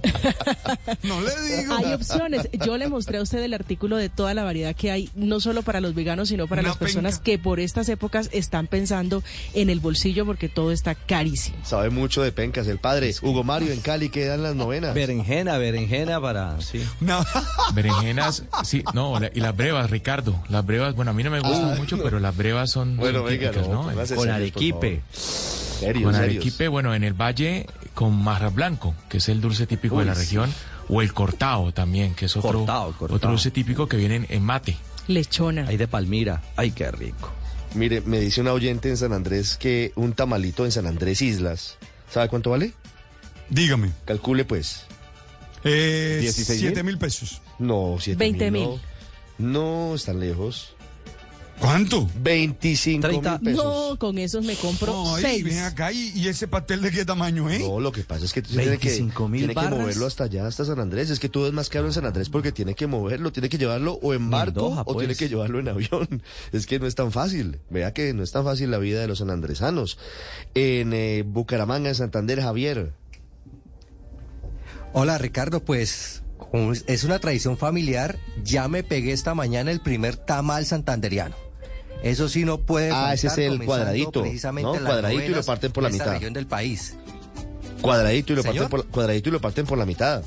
[1.03, 1.75] No le digo.
[1.75, 2.49] Hay opciones.
[2.65, 5.61] Yo le mostré a usted el artículo de toda la variedad que hay, no solo
[5.63, 9.23] para los veganos, sino para Una las personas que por estas épocas están pensando
[9.53, 11.57] en el bolsillo porque todo está carísimo.
[11.63, 12.67] Sabe mucho de pencas.
[12.67, 14.93] El padre, Hugo Mario, en Cali, que dan las novenas.
[14.93, 16.59] Berenjena, berenjena para...
[16.61, 16.81] Sí.
[17.73, 20.41] Berenjenas, sí, no, la- y las brevas, Ricardo.
[20.49, 22.03] Las brevas, bueno, a mí no me gustan Ah, mucho, no.
[22.03, 23.83] pero las brevas son Bueno, venga, no, ¿no?
[23.93, 25.01] Con serios, arequipe.
[25.11, 26.17] Serios, con serios.
[26.41, 30.15] arequipe, bueno, en el valle con marras blanco, que es el dulce típico de la
[30.15, 30.21] sí.
[30.21, 30.53] región,
[30.89, 33.15] o el cortado también, que es otro, Cortado, cortado.
[33.17, 34.77] otro dulce típico que viene en, mate.
[35.07, 35.65] Lechona.
[35.67, 36.41] Hay de Palmira.
[36.55, 37.31] Ay, qué rico.
[37.75, 41.77] Mire, me dice un oyente en San Andrés que un tamalito en San Andrés Islas,
[42.09, 42.73] ¿sabe cuánto vale?
[43.49, 43.91] Dígame.
[44.05, 44.85] Calcule pues.
[45.63, 47.41] Eh, 16 7 mil pesos.
[47.59, 48.67] No, 7 20 mil.
[48.67, 48.79] mil.
[49.37, 50.75] No, no, están lejos.
[51.61, 52.09] ¿Cuánto?
[52.21, 53.63] 25 mil pesos.
[53.63, 55.43] No, con esos me compro Ay, seis.
[55.43, 57.61] ven acá, ¿y, y ese pastel de qué tamaño es?
[57.61, 60.47] No, lo que pasa es que usted tiene que, 25.000 tiene que moverlo hasta allá,
[60.47, 61.11] hasta San Andrés.
[61.11, 63.59] Es que todo es más caro en San Andrés porque tiene que moverlo, tiene que
[63.59, 65.05] llevarlo o en barco o pues.
[65.05, 66.23] tiene que llevarlo en avión.
[66.51, 67.59] Es que no es tan fácil.
[67.69, 69.99] Vea que no es tan fácil la vida de los sanandresanos.
[70.55, 72.93] En eh, Bucaramanga, en Santander, Javier.
[74.93, 76.23] Hola Ricardo, pues
[76.87, 81.50] es una tradición familiar, ya me pegué esta mañana el primer tamal santanderiano.
[82.03, 84.85] Eso sí no puede Ah, ese es el cuadradito, precisamente ¿no?
[84.85, 86.11] Cuadradito y lo parten por la mitad.
[86.13, 86.95] región del país.
[87.81, 88.55] Cuadradito y lo Señor.
[88.69, 90.23] parten por, cuadradito y lo parten por la mitad.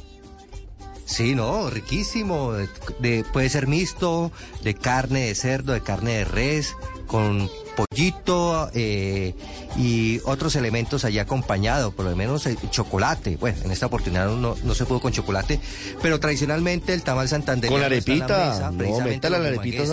[1.06, 2.52] Sí, no, riquísimo.
[2.52, 2.68] De,
[3.00, 4.32] de- puede ser mixto,
[4.62, 6.74] de carne de cerdo, de carne de res,
[7.06, 9.34] con pollito eh,
[9.76, 13.36] y otros elementos allí acompañado, por lo menos eh, chocolate.
[13.36, 15.60] Bueno, en esta oportunidad no, no se pudo con chocolate,
[16.00, 18.48] pero tradicionalmente el tamal santanderiano Con la está en la arepita.
[18.52, 18.70] mesa,
[19.00, 19.88] no, métala la arepita bumangueses.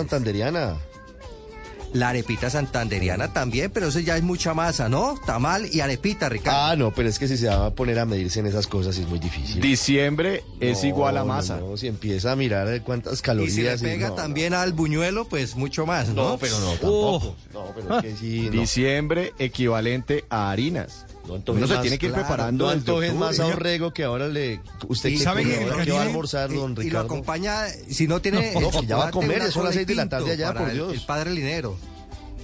[1.92, 5.14] La arepita santanderiana también, pero eso ya es mucha masa, ¿no?
[5.26, 6.58] Tamal y arepita, Ricardo.
[6.58, 8.96] Ah, no, pero es que si se va a poner a medirse en esas cosas
[8.96, 9.60] es muy difícil.
[9.60, 11.58] Diciembre es No, igual a masa.
[11.58, 13.82] no, si empieza a mirar eh, cuántas y si le calorías.
[13.82, 16.30] pega no, también al buñuelo, pues mucho más, ¿no?
[16.30, 17.36] No, pero no, tampoco.
[17.52, 18.60] No, pero es que sí, no.
[18.60, 21.04] Diciembre equivalente a harinas.
[21.28, 24.60] No se tiene que ir claro, preparando No antojes más a Orrego que ahora le...
[24.88, 26.80] ¿Usted Y qué ¿sabe que el ¿Ahora qué va a almorzar, don y, y lo
[26.82, 27.04] Ricardo?
[27.06, 28.52] acompaña, si no tiene...
[28.60, 30.52] No, el que ya va a comer, son las y seis de la tarde allá,
[30.52, 30.92] por el- Dios.
[30.94, 31.76] El padre Linero.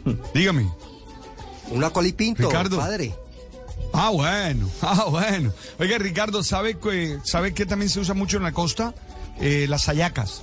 [0.34, 0.68] Dígame.
[1.70, 2.78] Una colipinto, Ricardo.
[2.78, 3.14] padre.
[3.92, 5.52] Ah, bueno, ah, bueno.
[5.78, 8.94] Oiga, Ricardo, ¿sabe que, ¿sabe que también se usa mucho en la costa?
[9.40, 10.42] Eh, las hallacas,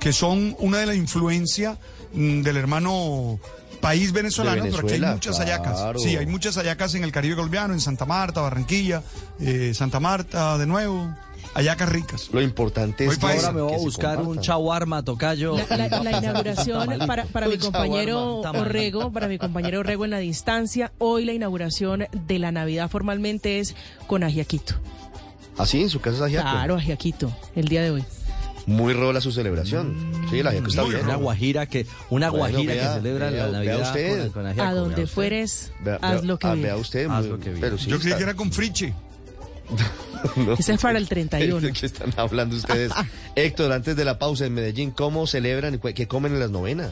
[0.00, 1.78] que son una de la influencia
[2.12, 3.38] mm, del hermano
[3.80, 5.64] país venezolano, pero aquí hay muchas claro.
[5.64, 6.02] hallacas.
[6.02, 9.02] Sí, hay muchas hallacas en el Caribe colombiano, en Santa Marta, Barranquilla,
[9.40, 11.08] eh, Santa Marta, de nuevo.
[11.54, 12.28] Hallacas ricas.
[12.32, 13.26] Lo importante es que.
[13.26, 15.56] Ahora me voy a buscar un chaguarma, tocayo.
[15.70, 18.40] La, la- la inauguración para, para mi compañero.
[18.40, 23.60] Orrego, para mi compañero Orrego en la distancia, hoy la inauguración de la Navidad formalmente
[23.60, 23.74] es
[24.06, 24.74] con ajiaquito.
[25.56, 25.82] ¿Así?
[25.82, 26.48] ¿En su casa es ajiaco?
[26.50, 28.04] Claro, ajiaquito, el día de hoy.
[28.68, 29.96] Muy rola su celebración.
[30.30, 31.04] Sí, el ajiaco está Muy bien.
[31.06, 34.18] Una guajira que, una Bueno, guajira vea, que celebra vea, la vea Navidad usted.
[34.24, 36.62] con, con ajiaco, A donde fueres, Vea- haz vea- lo que ah, vi.
[36.62, 37.60] vea usted, Haz muy- lo que vi.
[37.60, 38.92] pero sí Yo creí está- que era con friche.
[40.36, 40.54] No.
[40.54, 41.60] Ese es para el 31.
[41.66, 42.92] ¿De qué están hablando ustedes?
[43.36, 46.90] Héctor, antes de la pausa en Medellín, ¿cómo celebran y qué comen en las novenas?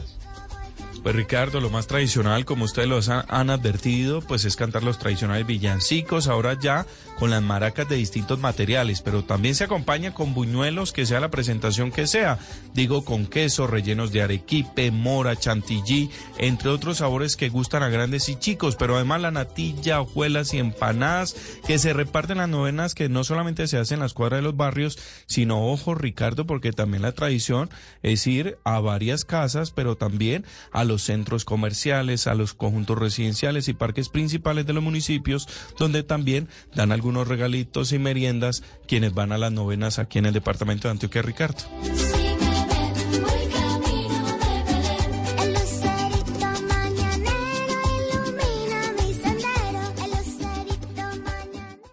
[1.03, 4.97] Pues Ricardo, lo más tradicional, como ustedes lo han, han advertido, pues es cantar los
[4.97, 6.85] tradicionales villancicos, ahora ya
[7.17, 11.31] con las maracas de distintos materiales, pero también se acompaña con buñuelos, que sea la
[11.31, 12.39] presentación que sea,
[12.73, 18.29] digo con queso, rellenos de arequipe, mora, chantilly, entre otros sabores que gustan a grandes
[18.29, 21.35] y chicos, pero además la natilla, hojuelas y empanadas
[21.65, 24.55] que se reparten las novenas, que no solamente se hacen en las cuadras de los
[24.55, 27.69] barrios, sino, ojo Ricardo, porque también la tradición
[28.03, 33.67] es ir a varias casas, pero también a los centros comerciales, a los conjuntos residenciales
[33.67, 35.47] y parques principales de los municipios,
[35.79, 40.33] donde también dan algunos regalitos y meriendas quienes van a las novenas aquí en el
[40.33, 41.63] departamento de Antioquia, Ricardo.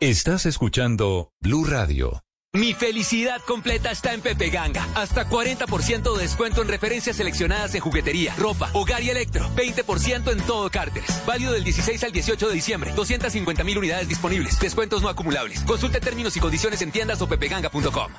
[0.00, 2.24] Estás escuchando Blue Radio.
[2.54, 4.86] Mi felicidad completa está en Pepe Ganga.
[4.94, 9.50] Hasta 40% de descuento en referencias seleccionadas en juguetería, ropa, hogar y electro.
[9.56, 11.26] 20% en todo Carters.
[11.26, 12.92] Válido del 16 al 18 de diciembre.
[12.94, 14.60] 250 mil unidades disponibles.
[14.60, 15.62] Descuentos no acumulables.
[15.62, 18.12] Consulte términos y condiciones en tiendas o pepeganga.com.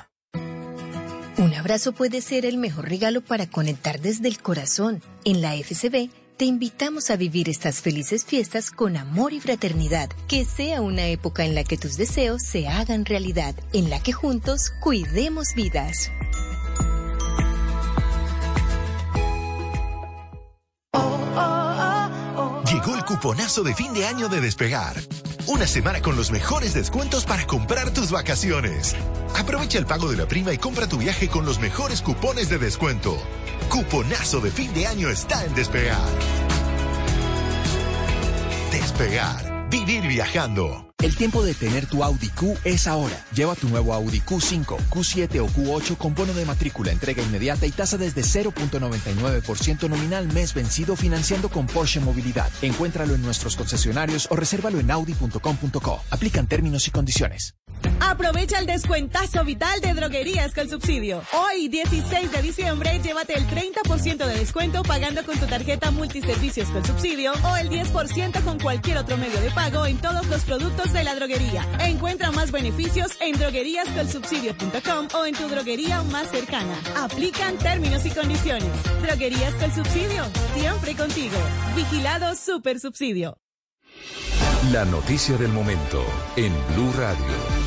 [1.38, 5.00] Un abrazo puede ser el mejor regalo para conectar desde el corazón.
[5.24, 10.10] En la FCB te invitamos a vivir estas felices fiestas con amor y fraternidad.
[10.28, 14.12] Que sea una época en la que tus deseos se hagan realidad, en la que
[14.12, 16.10] juntos cuidemos vidas.
[22.70, 24.96] Llegó el cuponazo de fin de año de Despegar.
[25.46, 28.96] Una semana con los mejores descuentos para comprar tus vacaciones.
[29.36, 32.58] Aprovecha el pago de la prima y compra tu viaje con los mejores cupones de
[32.58, 33.16] descuento.
[33.68, 35.98] Cuponazo de fin de año está en Despegar.
[38.72, 39.68] Despegar.
[39.70, 40.95] Vivir viajando.
[41.02, 43.22] El tiempo de tener tu Audi Q es ahora.
[43.34, 47.70] Lleva tu nuevo Audi Q5, Q7 o Q8 con bono de matrícula, entrega inmediata y
[47.70, 52.50] tasa desde 0.99% nominal mes vencido financiando con Porsche Movilidad.
[52.62, 56.00] Encuéntralo en nuestros concesionarios o resérvalo en audi.com.co.
[56.10, 57.54] Aplican términos y condiciones.
[58.00, 61.22] Aprovecha el descuentazo vital de droguerías con subsidio.
[61.32, 66.84] Hoy, 16 de diciembre, llévate el 30% de descuento pagando con tu tarjeta multiservicios con
[66.84, 71.04] subsidio o el 10% con cualquier otro medio de pago en todos los productos de
[71.04, 71.66] la droguería.
[71.80, 76.74] Encuentra más beneficios en drogueríascolsubsidio.com o en tu droguería más cercana.
[76.96, 78.70] Aplican términos y condiciones.
[79.02, 81.36] Droguerías con subsidio, siempre contigo.
[81.74, 83.38] Vigilado Super Subsidio.
[84.72, 86.04] La noticia del momento
[86.36, 87.66] en Blue Radio.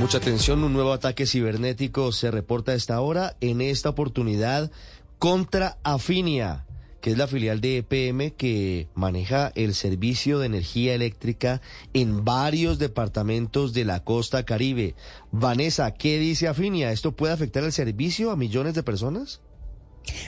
[0.00, 4.70] Mucha atención, un nuevo ataque cibernético se reporta a esta hora, en esta oportunidad
[5.18, 6.64] contra Afinia,
[7.00, 11.60] que es la filial de EPM que maneja el servicio de energía eléctrica
[11.94, 14.94] en varios departamentos de la costa caribe.
[15.32, 16.92] Vanessa, ¿qué dice Afinia?
[16.92, 19.40] ¿Esto puede afectar el servicio a millones de personas?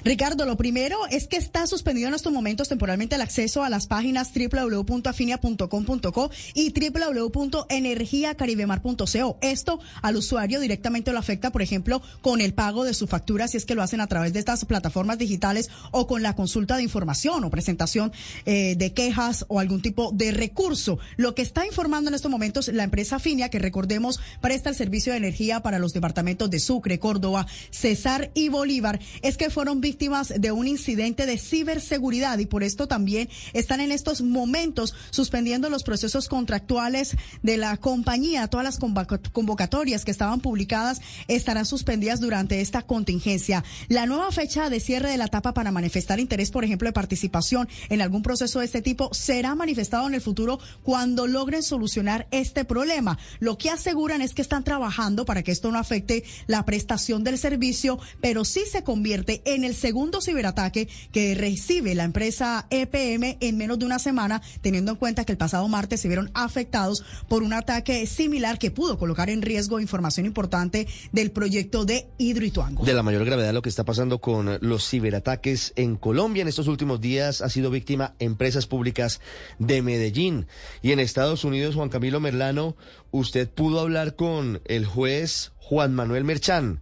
[0.04, 3.86] Ricardo, lo primero es que está suspendido en estos momentos temporalmente el acceso a las
[3.86, 9.38] páginas www.afinia.com.co y www.energiacaribemar.co.
[9.40, 13.56] Esto al usuario directamente lo afecta, por ejemplo, con el pago de su factura, si
[13.56, 16.82] es que lo hacen a través de estas plataformas digitales o con la consulta de
[16.82, 18.12] información o presentación
[18.44, 20.98] eh, de quejas o algún tipo de recurso.
[21.16, 25.12] Lo que está informando en estos momentos la empresa Afinia, que recordemos presta el servicio
[25.12, 30.32] de energía para los departamentos de Sucre, Córdoba, Cesar y Bolívar, es que fueron víctimas
[30.36, 35.84] de un incidente de ciberseguridad y por esto también están en estos momentos suspendiendo los
[35.84, 38.48] procesos contractuales de la compañía.
[38.48, 43.62] Todas las convoca- convocatorias que estaban publicadas estarán suspendidas durante esta contingencia.
[43.86, 47.68] La nueva fecha de cierre de la etapa para manifestar interés, por ejemplo, de participación
[47.88, 52.64] en algún proceso de este tipo será manifestado en el futuro cuando logren solucionar este
[52.64, 53.16] problema.
[53.38, 57.38] Lo que aseguran es que están trabajando para que esto no afecte la prestación del
[57.38, 63.78] servicio, pero sí se convierte el segundo ciberataque que recibe la empresa EPM en menos
[63.78, 67.52] de una semana, teniendo en cuenta que el pasado martes se vieron afectados por un
[67.52, 72.84] ataque similar que pudo colocar en riesgo información importante del proyecto de Hidroituango.
[72.84, 76.68] De la mayor gravedad lo que está pasando con los ciberataques en Colombia en estos
[76.68, 79.20] últimos días ha sido víctima empresas públicas
[79.58, 80.46] de Medellín.
[80.82, 82.76] Y en Estados Unidos, Juan Camilo Merlano,
[83.10, 86.80] usted pudo hablar con el juez Juan Manuel Merchán.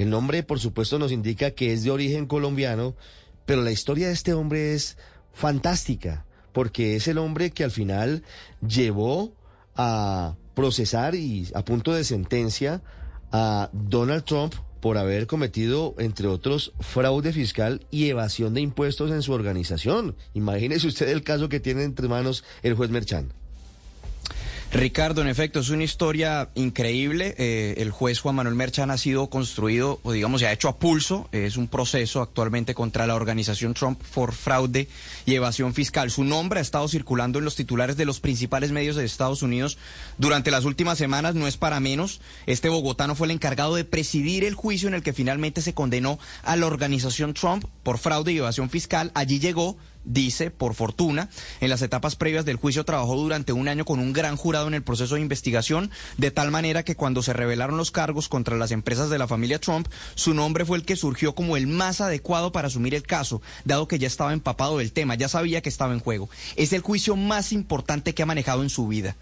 [0.00, 2.96] El nombre, por supuesto, nos indica que es de origen colombiano,
[3.44, 4.96] pero la historia de este hombre es
[5.34, 6.24] fantástica,
[6.54, 8.22] porque es el hombre que al final
[8.66, 9.34] llevó
[9.76, 12.82] a procesar y a punto de sentencia
[13.30, 19.20] a Donald Trump por haber cometido, entre otros, fraude fiscal y evasión de impuestos en
[19.20, 20.16] su organización.
[20.32, 23.34] Imagínese usted el caso que tiene entre manos el juez Merchán.
[24.72, 27.34] Ricardo, en efecto, es una historia increíble.
[27.38, 30.78] Eh, el juez Juan Manuel Merchan ha sido construido, o digamos, se ha hecho a
[30.78, 31.28] pulso.
[31.32, 34.86] Es un proceso actualmente contra la organización Trump por fraude
[35.26, 36.12] y evasión fiscal.
[36.12, 39.76] Su nombre ha estado circulando en los titulares de los principales medios de Estados Unidos
[40.18, 41.34] durante las últimas semanas.
[41.34, 42.20] No es para menos.
[42.46, 46.20] Este bogotano fue el encargado de presidir el juicio en el que finalmente se condenó
[46.44, 49.10] a la organización Trump por fraude y evasión fiscal.
[49.14, 51.28] Allí llegó dice, por fortuna,
[51.60, 54.74] en las etapas previas del juicio trabajó durante un año con un gran jurado en
[54.74, 58.70] el proceso de investigación, de tal manera que cuando se revelaron los cargos contra las
[58.70, 62.52] empresas de la familia Trump, su nombre fue el que surgió como el más adecuado
[62.52, 65.92] para asumir el caso, dado que ya estaba empapado del tema, ya sabía que estaba
[65.92, 66.28] en juego.
[66.56, 69.16] Es el juicio más importante que ha manejado en su vida.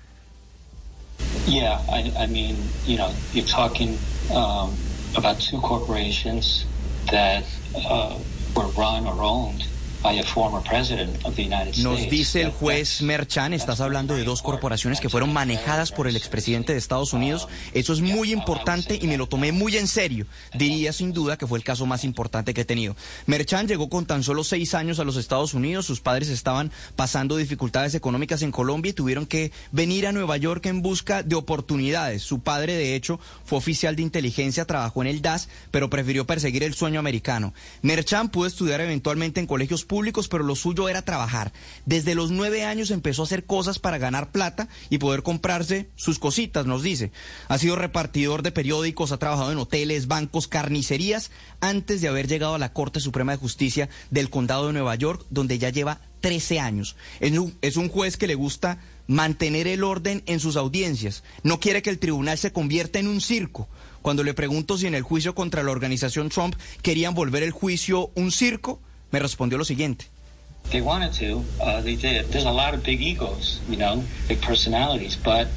[1.47, 2.57] Yeah, I, mean,
[2.87, 3.99] you know, you're talking
[4.31, 4.71] um,
[5.17, 6.65] about two corporations
[7.11, 7.45] that
[7.75, 8.15] uh,
[8.55, 9.65] were run or owned
[11.83, 16.16] Nos dice el juez Merchan, estás hablando de dos corporaciones que fueron manejadas por el
[16.16, 17.49] expresidente de Estados Unidos.
[17.75, 20.27] Eso es muy importante y me lo tomé muy en serio.
[20.55, 22.95] Diría sin duda que fue el caso más importante que he tenido.
[23.27, 25.87] Merchan llegó con tan solo seis años a los Estados Unidos.
[25.87, 30.66] Sus padres estaban pasando dificultades económicas en Colombia y tuvieron que venir a Nueva York
[30.66, 32.23] en busca de oportunidades.
[32.23, 36.62] Su padre, de hecho, fue oficial de inteligencia, trabajó en el DAS, pero prefirió perseguir
[36.62, 37.53] el sueño americano.
[37.83, 41.52] Merchan pudo estudiar eventualmente en colegios públicos, pero lo suyo era trabajar.
[41.85, 46.20] Desde los nueve años empezó a hacer cosas para ganar plata y poder comprarse sus
[46.20, 47.10] cositas, nos dice.
[47.48, 52.55] Ha sido repartidor de periódicos, ha trabajado en hoteles, bancos, carnicerías, antes de haber llegado
[52.55, 56.60] a la Corte Suprema de Justicia del Condado de Nueva York, donde ya lleva 13
[56.60, 56.97] años.
[57.19, 61.24] Es un, es un juez que le gusta mantener el orden en sus audiencias.
[61.43, 63.69] No quiere que el tribunal se convierta en un circo.
[64.02, 68.10] Cuando le pregunto si en el juicio contra la organización Trump querían volver el juicio
[68.15, 70.06] un circo, me respondió lo siguiente.
[70.70, 72.30] They wanted to, uh, they did.
[72.30, 75.48] There's a lot of big egos, you know, big personalities, but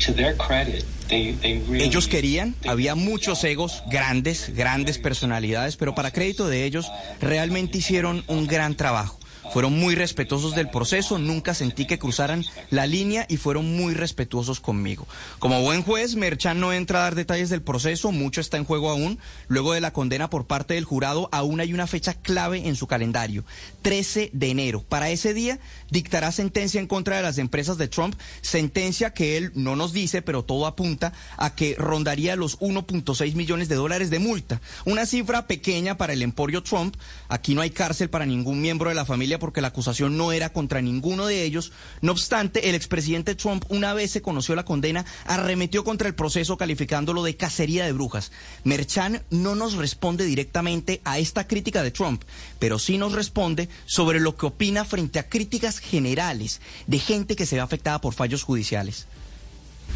[0.00, 1.84] to their credit, they, they really...
[1.84, 8.24] Ellos querían, había muchos egos, grandes, grandes personalidades, pero para crédito de ellos, realmente hicieron
[8.28, 9.19] un gran trabajo.
[9.52, 14.60] Fueron muy respetuosos del proceso, nunca sentí que cruzaran la línea y fueron muy respetuosos
[14.60, 15.08] conmigo.
[15.40, 18.90] Como buen juez, Merchan no entra a dar detalles del proceso, mucho está en juego
[18.90, 19.18] aún.
[19.48, 22.86] Luego de la condena por parte del jurado, aún hay una fecha clave en su
[22.86, 23.44] calendario,
[23.82, 24.84] 13 de enero.
[24.88, 25.58] Para ese día
[25.90, 30.22] dictará sentencia en contra de las empresas de Trump, sentencia que él no nos dice,
[30.22, 34.60] pero todo apunta a que rondaría los 1.6 millones de dólares de multa.
[34.84, 36.94] Una cifra pequeña para el emporio Trump.
[37.28, 40.52] Aquí no hay cárcel para ningún miembro de la familia porque la acusación no era
[40.52, 41.72] contra ninguno de ellos.
[42.00, 46.56] No obstante, el expresidente Trump, una vez se conoció la condena, arremetió contra el proceso
[46.56, 48.30] calificándolo de cacería de brujas.
[48.62, 52.22] Merchan no nos responde directamente a esta crítica de Trump,
[52.60, 57.46] pero sí nos responde sobre lo que opina frente a críticas generales de gente que
[57.46, 59.08] se ve afectada por fallos judiciales.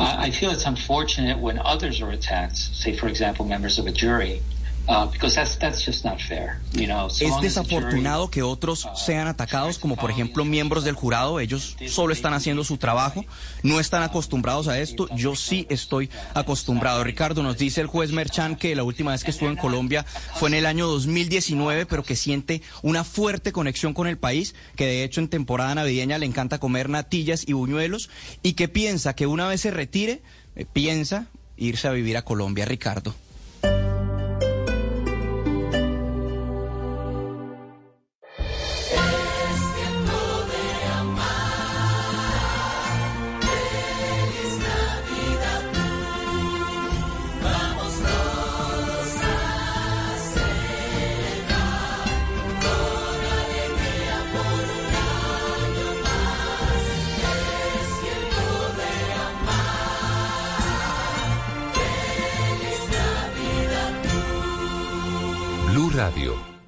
[0.00, 4.42] I feel it's unfortunate when others are attacked, say, for example, members of a jury,
[4.89, 6.61] uh, because that's, that's just not fair.
[6.73, 11.40] You know, so Es desafortunado que otros sean atacados, como por ejemplo miembros del jurado.
[11.40, 13.24] Ellos solo están haciendo su trabajo,
[13.62, 15.09] no están acostumbrados a esto.
[15.15, 17.05] Yo sí estoy acostumbrado.
[17.05, 20.05] Ricardo, nos dice el juez Merchan que la última vez que estuvo en Colombia
[20.35, 24.86] fue en el año 2019, pero que siente una fuerte conexión con el país, que
[24.86, 28.11] de hecho en temporada navideña le encanta comer natillas y buñuelos,
[28.43, 30.23] y que piensa que una vez se retire,
[30.56, 33.15] eh, piensa irse a vivir a Colombia, Ricardo.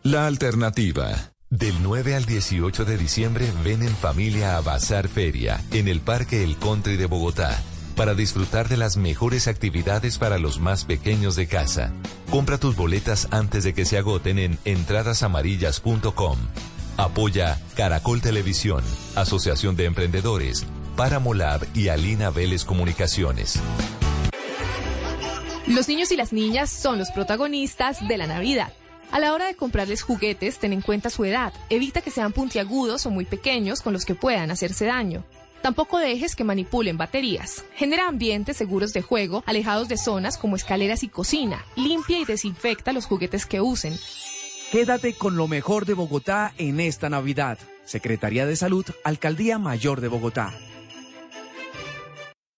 [0.03, 1.33] La alternativa.
[1.51, 6.43] Del 9 al 18 de diciembre ven en familia a Bazar Feria en el Parque
[6.43, 7.63] El Country de Bogotá
[7.97, 11.93] para disfrutar de las mejores actividades para los más pequeños de casa.
[12.31, 16.39] Compra tus boletas antes de que se agoten en entradasamarillas.com.
[16.97, 18.83] Apoya Caracol Televisión,
[19.17, 20.65] Asociación de Emprendedores,
[20.97, 23.61] Paramolab y Alina Vélez Comunicaciones.
[25.67, 28.73] Los niños y las niñas son los protagonistas de la Navidad.
[29.12, 31.53] A la hora de comprarles juguetes, ten en cuenta su edad.
[31.70, 35.24] Evita que sean puntiagudos o muy pequeños con los que puedan hacerse daño.
[35.62, 37.65] Tampoco dejes que manipulen baterías.
[37.74, 41.65] Genera ambientes seguros de juego, alejados de zonas como escaleras y cocina.
[41.77, 43.99] Limpia y desinfecta los juguetes que usen.
[44.70, 47.59] Quédate con lo mejor de Bogotá en esta Navidad.
[47.85, 50.53] Secretaría de Salud, Alcaldía Mayor de Bogotá.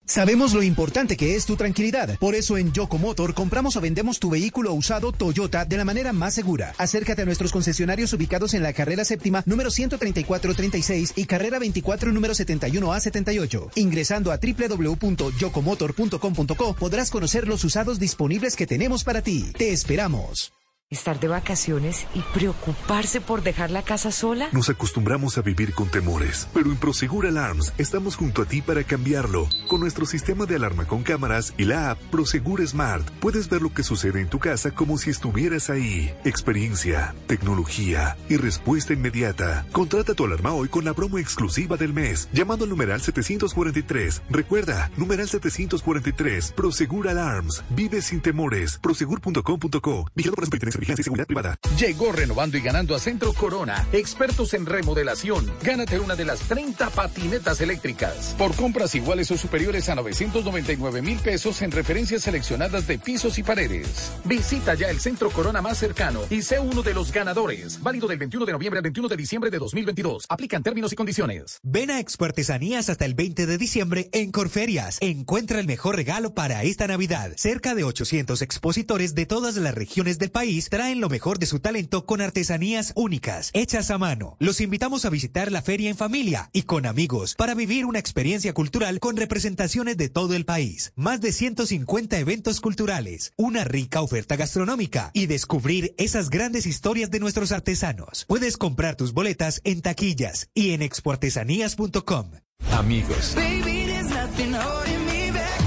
[0.08, 2.18] Sabemos lo importante que es tu tranquilidad.
[2.18, 6.32] Por eso en Yocomotor compramos o vendemos tu vehículo usado Toyota de la manera más
[6.32, 6.72] segura.
[6.78, 12.32] Acércate a nuestros concesionarios ubicados en la carrera séptima número 13436 y carrera 24 número
[12.32, 13.72] 71A78.
[13.74, 19.52] Ingresando a www.yocomotor.com.co podrás conocer los usados disponibles que tenemos para ti.
[19.58, 20.57] Te esperamos.
[20.90, 24.48] Estar de vacaciones y preocuparse por dejar la casa sola.
[24.52, 28.82] Nos acostumbramos a vivir con temores, pero en Prosegur Alarms estamos junto a ti para
[28.84, 29.50] cambiarlo.
[29.68, 33.74] Con nuestro sistema de alarma con cámaras y la app Prosegur Smart, puedes ver lo
[33.74, 36.10] que sucede en tu casa como si estuvieras ahí.
[36.24, 39.66] Experiencia, tecnología y respuesta inmediata.
[39.72, 44.22] Contrata tu alarma hoy con la promo exclusiva del mes, llamando al numeral 743.
[44.30, 47.62] Recuerda, numeral 743, Prosegur Alarms.
[47.68, 48.78] Vive sin temores.
[48.78, 50.06] Prosegur.com.co.
[50.14, 50.44] Vigilado por
[50.86, 51.58] de Seguridad Privada.
[51.78, 55.50] Llegó renovando y ganando a Centro Corona, expertos en remodelación.
[55.62, 58.34] Gánate una de las 30 patinetas eléctricas.
[58.38, 63.42] Por compras iguales o superiores a 999 mil pesos en referencias seleccionadas de pisos y
[63.42, 64.12] paredes.
[64.24, 67.82] Visita ya el Centro Corona más cercano y sé uno de los ganadores.
[67.82, 70.26] Válido del 21 de noviembre al 21 de diciembre de 2022.
[70.28, 71.58] Aplican términos y condiciones.
[71.62, 74.98] Ven a Expo Artesanías hasta el 20 de diciembre en Corferias.
[75.00, 77.32] Encuentra el mejor regalo para esta Navidad.
[77.36, 81.60] Cerca de 800 expositores de todas las regiones del país traen lo mejor de su
[81.60, 84.36] talento con artesanías únicas, hechas a mano.
[84.38, 88.52] Los invitamos a visitar la feria en familia y con amigos para vivir una experiencia
[88.52, 90.92] cultural con representaciones de todo el país.
[90.96, 97.20] Más de 150 eventos culturales, una rica oferta gastronómica y descubrir esas grandes historias de
[97.20, 98.24] nuestros artesanos.
[98.28, 102.30] Puedes comprar tus boletas en taquillas y en expoartesanías.com.
[102.72, 103.36] Amigos,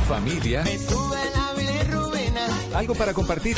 [0.08, 0.64] familia,
[2.74, 3.58] algo para compartir.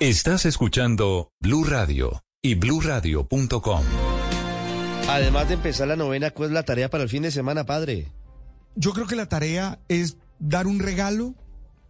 [0.00, 3.82] Estás escuchando Blue Radio y bluradio.com.
[5.08, 8.08] Además de empezar la novena, ¿cuál es la tarea para el fin de semana, padre?
[8.76, 11.34] Yo creo que la tarea es dar un regalo,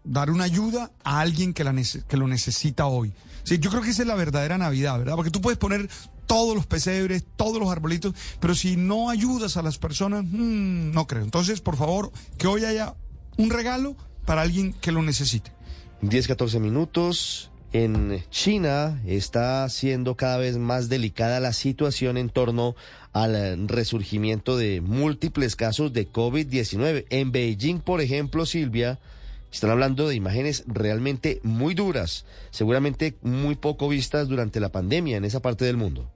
[0.05, 3.12] dar una ayuda a alguien que, la nece- que lo necesita hoy.
[3.43, 5.16] Sí, yo creo que esa es la verdadera Navidad, ¿verdad?
[5.16, 5.89] Porque tú puedes poner
[6.26, 11.06] todos los pesebres, todos los arbolitos, pero si no ayudas a las personas, mm, no
[11.06, 11.24] creo.
[11.24, 12.94] Entonces, por favor, que hoy haya
[13.36, 15.52] un regalo para alguien que lo necesite.
[16.02, 17.51] 10, 14 minutos.
[17.73, 22.74] En China está siendo cada vez más delicada la situación en torno
[23.12, 27.05] al resurgimiento de múltiples casos de COVID-19.
[27.11, 28.99] En Beijing, por ejemplo, Silvia,
[29.53, 35.27] están hablando de imágenes realmente muy duras, seguramente muy poco vistas durante la pandemia en
[35.27, 36.11] esa parte del mundo.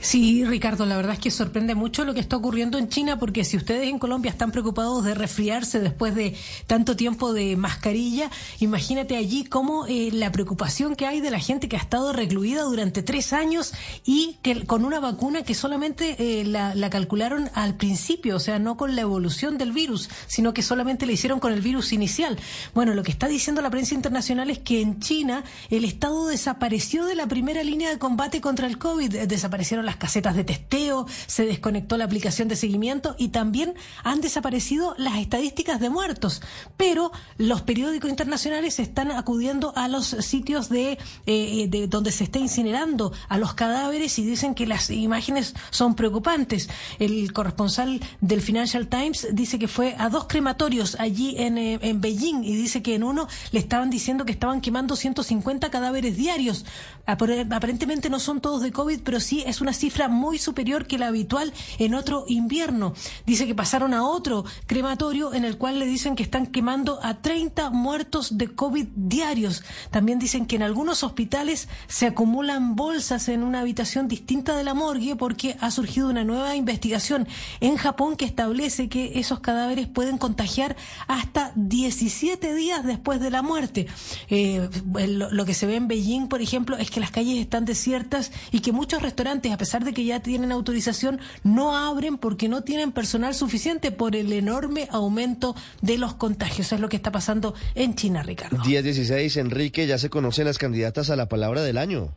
[0.00, 3.44] Sí, Ricardo, la verdad es que sorprende mucho lo que está ocurriendo en China, porque
[3.44, 6.36] si ustedes en Colombia están preocupados de resfriarse después de
[6.66, 8.30] tanto tiempo de mascarilla,
[8.60, 12.62] imagínate allí cómo eh, la preocupación que hay de la gente que ha estado recluida
[12.62, 13.72] durante tres años
[14.04, 18.58] y que con una vacuna que solamente eh, la, la calcularon al principio, o sea,
[18.58, 22.38] no con la evolución del virus, sino que solamente le hicieron con el virus inicial.
[22.74, 27.06] Bueno, lo que está diciendo la prensa internacional es que en China el Estado desapareció
[27.06, 30.44] de la primera línea de combate contra el COVID, eh, desapareció desaparecieron las casetas de
[30.44, 33.74] testeo, se desconectó la aplicación de seguimiento y también
[34.04, 36.40] han desaparecido las estadísticas de muertos.
[36.76, 42.38] Pero los periódicos internacionales están acudiendo a los sitios de, eh, de donde se está
[42.38, 46.68] incinerando a los cadáveres y dicen que las imágenes son preocupantes.
[47.00, 52.00] El corresponsal del Financial Times dice que fue a dos crematorios allí en, eh, en
[52.00, 56.64] Beijing y dice que en uno le estaban diciendo que estaban quemando 150 cadáveres diarios.
[57.06, 60.98] Apar- Aparentemente no son todos de COVID, pero sí es una cifra muy superior que
[60.98, 62.94] la habitual en otro invierno.
[63.24, 67.14] Dice que pasaron a otro crematorio en el cual le dicen que están quemando a
[67.14, 69.62] 30 muertos de COVID diarios.
[69.90, 74.74] También dicen que en algunos hospitales se acumulan bolsas en una habitación distinta de la
[74.74, 77.28] morgue porque ha surgido una nueva investigación
[77.60, 80.76] en Japón que establece que esos cadáveres pueden contagiar
[81.06, 83.86] hasta 17 días después de la muerte.
[84.28, 84.68] Eh,
[85.08, 88.32] lo, lo que se ve en Beijing, por ejemplo, es que las calles están desiertas
[88.50, 92.62] y que muchos restaurantes, a pesar de que ya tienen autorización, no abren porque no
[92.62, 96.72] tienen personal suficiente por el enorme aumento de los contagios.
[96.72, 98.58] Es lo que está pasando en China, Ricardo.
[98.58, 102.14] 10-16, Enrique, ya se conocen las candidatas a la palabra del año.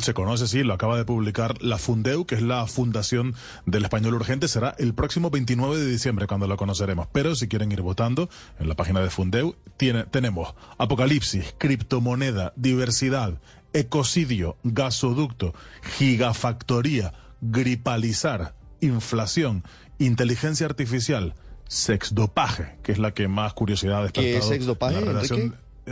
[0.00, 4.14] Se conoce, sí, lo acaba de publicar la Fundeu, que es la Fundación del Español
[4.14, 4.48] Urgente.
[4.48, 7.06] Será el próximo 29 de diciembre cuando lo conoceremos.
[7.12, 13.40] Pero si quieren ir votando, en la página de Fundeu tiene, tenemos Apocalipsis, criptomoneda, diversidad,
[13.72, 19.62] ecocidio, gasoducto, gigafactoría, gripalizar, inflación,
[19.98, 21.34] inteligencia artificial,
[21.68, 24.52] sexdopaje, que es la que más curiosidad ha ¿Qué es despertado.
[24.52, 25.22] sexdopaje, La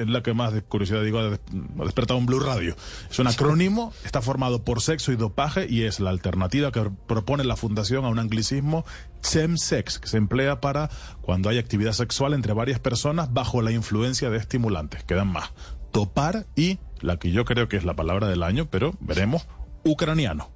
[0.03, 1.41] es la que más de curiosidad digo ha des-
[1.81, 2.77] ha despertado en Blue Radio.
[3.11, 7.45] Es un acrónimo, está formado por sexo y dopaje y es la alternativa que propone
[7.45, 8.85] la fundación a un anglicismo
[9.23, 10.91] chemsex que se emplea para
[11.23, 15.03] cuando hay actividad sexual entre varias personas bajo la influencia de estimulantes.
[15.05, 15.51] Quedan más.
[15.97, 19.47] Topar y la que yo creo que es la palabra del año, pero veremos,
[19.83, 20.51] ucraniano.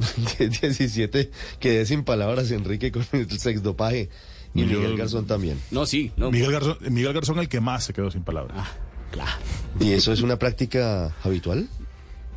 [0.38, 1.30] 17,
[1.60, 4.08] quedé sin palabras, Enrique, con el sexdopaje.
[4.52, 5.60] Y Miguel Garzón también.
[5.70, 6.10] No, sí.
[6.16, 6.32] No.
[6.32, 8.66] Miguel Garzón, Miguel Garzón el que más se quedó sin palabras.
[9.78, 11.68] ¿Y eso es una práctica habitual?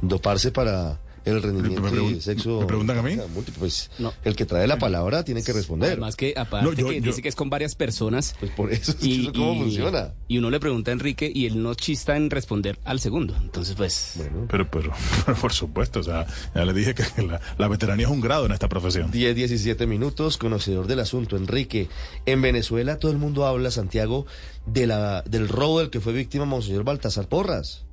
[0.04, 2.60] ¿Doparse para el rendimiento y sexo?
[2.62, 3.16] ¿me preguntan a mí?
[3.34, 3.60] múltiple?
[3.60, 3.90] Pues
[4.24, 5.92] el que trae la palabra tiene que responder.
[5.92, 8.36] Además que aparte No, yo- que yo- dice que es con varias personas.
[8.40, 10.14] Pues por eso, es y, ¿cómo y- funciona?
[10.28, 13.36] Y uno le pregunta a Enrique y él no chista en responder al segundo.
[13.42, 14.20] Entonces, pues.
[14.50, 14.92] Pero, pero,
[15.26, 18.46] pero por supuesto, o sea, ya le dije que la, la veteranía es un grado
[18.46, 19.12] en esta profesión.
[19.12, 21.88] 10, 17 minutos, conocedor del asunto, Enrique.
[22.26, 24.26] En Venezuela todo el mundo habla, Santiago,
[24.66, 27.86] de la, del robo del que fue víctima Monseñor Baltasar Porras.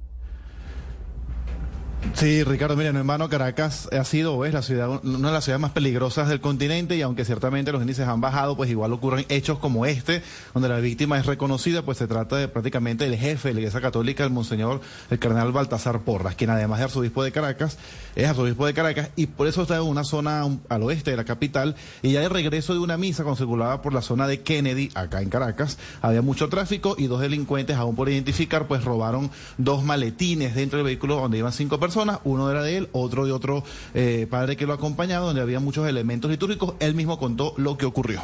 [2.14, 5.60] Sí, Ricardo, miren, hermano, Caracas ha sido o es la ciudad, una de las ciudades
[5.60, 9.58] más peligrosas del continente y aunque ciertamente los índices han bajado, pues igual ocurren hechos
[9.58, 10.22] como este,
[10.52, 13.80] donde la víctima es reconocida, pues se trata de prácticamente del jefe de la Iglesia
[13.80, 14.80] Católica, el Monseñor,
[15.10, 17.78] el Cardenal Baltasar Porras, quien además de arzobispo de Caracas,
[18.16, 21.24] es arzobispo de Caracas y por eso está en una zona al oeste de la
[21.24, 25.22] capital y ya de regreso de una misa circulaba por la zona de Kennedy, acá
[25.22, 30.54] en Caracas, había mucho tráfico y dos delincuentes, aún por identificar, pues robaron dos maletines
[30.54, 31.89] dentro del vehículo donde iban cinco personas,
[32.24, 35.88] uno era de él, otro de otro eh, padre que lo acompañaba, donde había muchos
[35.88, 38.22] elementos litúrgicos, él mismo contó lo que ocurrió.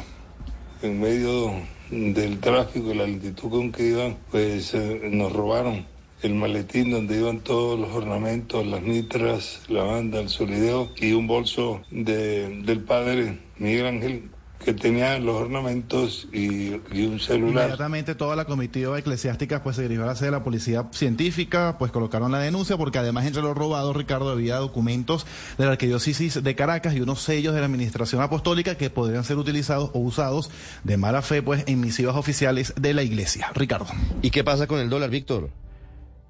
[0.81, 1.53] en medio
[1.89, 5.85] del tráfico y la lentitud con que iban, pues eh, nos robaron
[6.21, 11.27] el maletín donde iban todos los ornamentos, las mitras, la banda, el solideo y un
[11.27, 14.29] bolso de, del padre Miguel Ángel
[14.63, 17.65] que tenía los ornamentos y, y un celular.
[17.65, 21.77] Inmediatamente toda la comitiva eclesiástica pues se dirigió a la sede de la policía científica,
[21.77, 25.25] pues colocaron la denuncia porque además entre los robados, Ricardo, había documentos
[25.57, 29.37] de la arquidiócesis de Caracas y unos sellos de la administración apostólica que podrían ser
[29.37, 30.49] utilizados o usados
[30.83, 33.51] de mala fe pues en misivas oficiales de la iglesia.
[33.53, 33.87] Ricardo.
[34.21, 35.49] ¿Y qué pasa con el dólar, Víctor?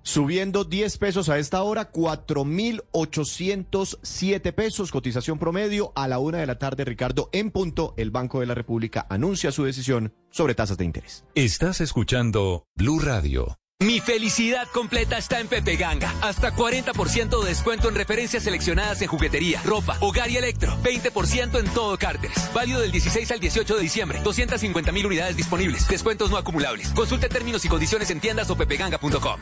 [0.07, 6.57] Subiendo 10 pesos a esta hora, 4.807 pesos, cotización promedio a la una de la
[6.57, 10.85] tarde, Ricardo, en punto, el Banco de la República anuncia su decisión sobre tasas de
[10.85, 11.25] interés.
[11.35, 13.57] Estás escuchando Blue Radio.
[13.81, 16.15] Mi felicidad completa está en Pepe Ganga.
[16.21, 20.71] Hasta 40% de descuento en referencias seleccionadas en juguetería, ropa, hogar y electro.
[20.83, 22.49] 20% en todo cárteres.
[22.53, 24.21] Válido del 16 al 18 de diciembre.
[24.23, 25.85] 250 mil unidades disponibles.
[25.85, 26.91] Descuentos no acumulables.
[26.91, 29.41] Consulte términos y condiciones en tiendas o pepeganga.com.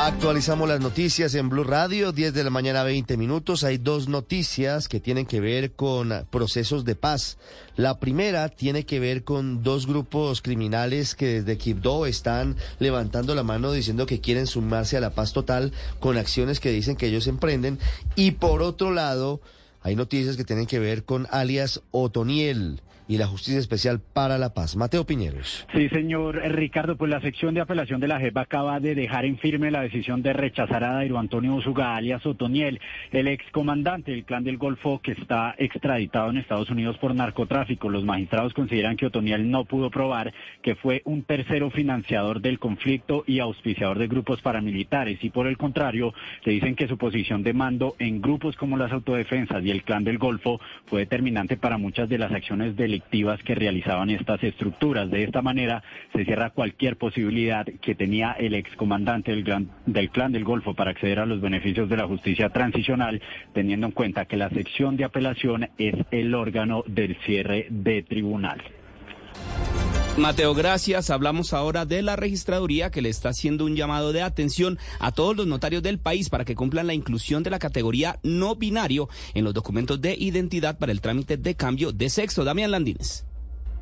[0.00, 3.64] Actualizamos las noticias en Blue Radio, 10 de la mañana 20 minutos.
[3.64, 7.36] Hay dos noticias que tienen que ver con procesos de paz.
[7.74, 13.42] La primera tiene que ver con dos grupos criminales que desde Quibdó están levantando la
[13.42, 17.26] mano diciendo que quieren sumarse a la paz total con acciones que dicen que ellos
[17.26, 17.80] emprenden.
[18.14, 19.40] Y por otro lado,
[19.82, 24.52] hay noticias que tienen que ver con alias Otoniel y la Justicia Especial para la
[24.52, 24.76] Paz.
[24.76, 25.66] Mateo Piñeros.
[25.74, 29.38] Sí, señor Ricardo, pues la sección de apelación de la JEP acaba de dejar en
[29.38, 32.80] firme la decisión de rechazar a Dairo Antonio Usuga, alias Otoniel,
[33.10, 37.88] el excomandante del Clan del Golfo que está extraditado en Estados Unidos por narcotráfico.
[37.88, 43.24] Los magistrados consideran que Otoniel no pudo probar que fue un tercero financiador del conflicto
[43.26, 46.12] y auspiciador de grupos paramilitares y por el contrario,
[46.44, 50.04] le dicen que su posición de mando en grupos como las autodefensas y el Clan
[50.04, 52.97] del Golfo fue determinante para muchas de las acciones del
[53.44, 55.10] que realizaban estas estructuras.
[55.10, 60.44] De esta manera se cierra cualquier posibilidad que tenía el excomandante del, del Clan del
[60.44, 63.20] Golfo para acceder a los beneficios de la justicia transicional,
[63.52, 68.62] teniendo en cuenta que la sección de apelación es el órgano del cierre de tribunal.
[70.18, 71.10] Mateo, gracias.
[71.10, 75.36] Hablamos ahora de la registraduría que le está haciendo un llamado de atención a todos
[75.36, 79.44] los notarios del país para que cumplan la inclusión de la categoría no binario en
[79.44, 82.42] los documentos de identidad para el trámite de cambio de sexo.
[82.42, 83.27] Damián Landines.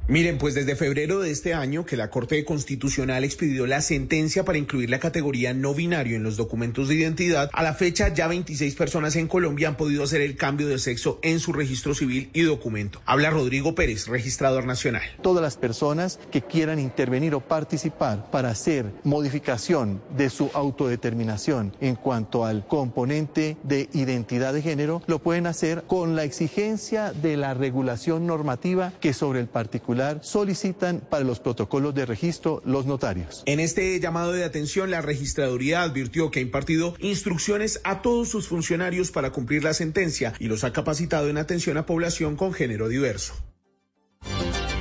[0.09, 4.57] Miren, pues desde febrero de este año que la Corte Constitucional expidió la sentencia para
[4.57, 8.77] incluir la categoría no binario en los documentos de identidad, a la fecha ya 26
[8.77, 12.43] personas en Colombia han podido hacer el cambio de sexo en su registro civil y
[12.43, 13.03] documento.
[13.05, 15.03] Habla Rodrigo Pérez, registrador nacional.
[15.23, 21.97] Todas las personas que quieran intervenir o participar para hacer modificación de su autodeterminación en
[21.97, 27.55] cuanto al componente de identidad de género, lo pueden hacer con la exigencia de la
[27.55, 33.43] regulación normativa que sobre el particular solicitan para los protocolos de registro los notarios.
[33.47, 38.49] En este llamado de atención, la registraduría advirtió que ha impartido instrucciones a todos sus
[38.49, 42.89] funcionarios para cumplir la sentencia y los ha capacitado en atención a población con género
[42.89, 43.35] diverso.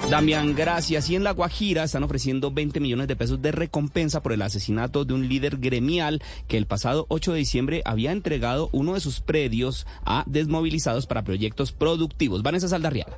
[0.10, 1.10] Damián, gracias.
[1.10, 5.04] Y en La Guajira están ofreciendo 20 millones de pesos de recompensa por el asesinato
[5.04, 9.20] de un líder gremial que el pasado 8 de diciembre había entregado uno de sus
[9.20, 12.44] predios a desmovilizados para proyectos productivos.
[12.44, 13.18] Vanessa Saldarriaga.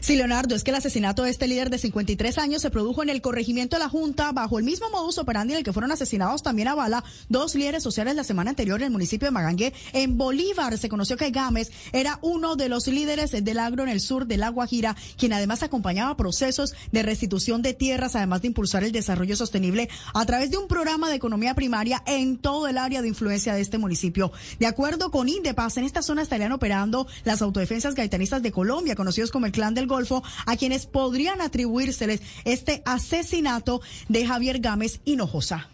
[0.00, 3.10] Sí, Leonardo, es que el asesinato de este líder de 53 años se produjo en
[3.10, 6.42] el corregimiento de la Junta bajo el mismo modus operandi en el que fueron asesinados
[6.42, 9.74] también a bala dos líderes sociales la semana anterior en el municipio de Magangue.
[9.92, 14.00] En Bolívar se conoció que Gámez era uno de los líderes del agro en el
[14.00, 18.84] sur de La Guajira, quien además acompañaba procesos de restitución de tierras, además de impulsar
[18.84, 23.02] el desarrollo sostenible a través de un programa de economía primaria en todo el área
[23.02, 24.32] de influencia de este municipio.
[24.58, 29.30] De acuerdo con Indepaz, en esta zona estarían operando las autodefensas gaitanistas de Colombia, conocidos
[29.30, 35.68] como el Clan del Golfo, a quienes podrían atribuírseles este asesinato de Javier Gámez Hinojosa.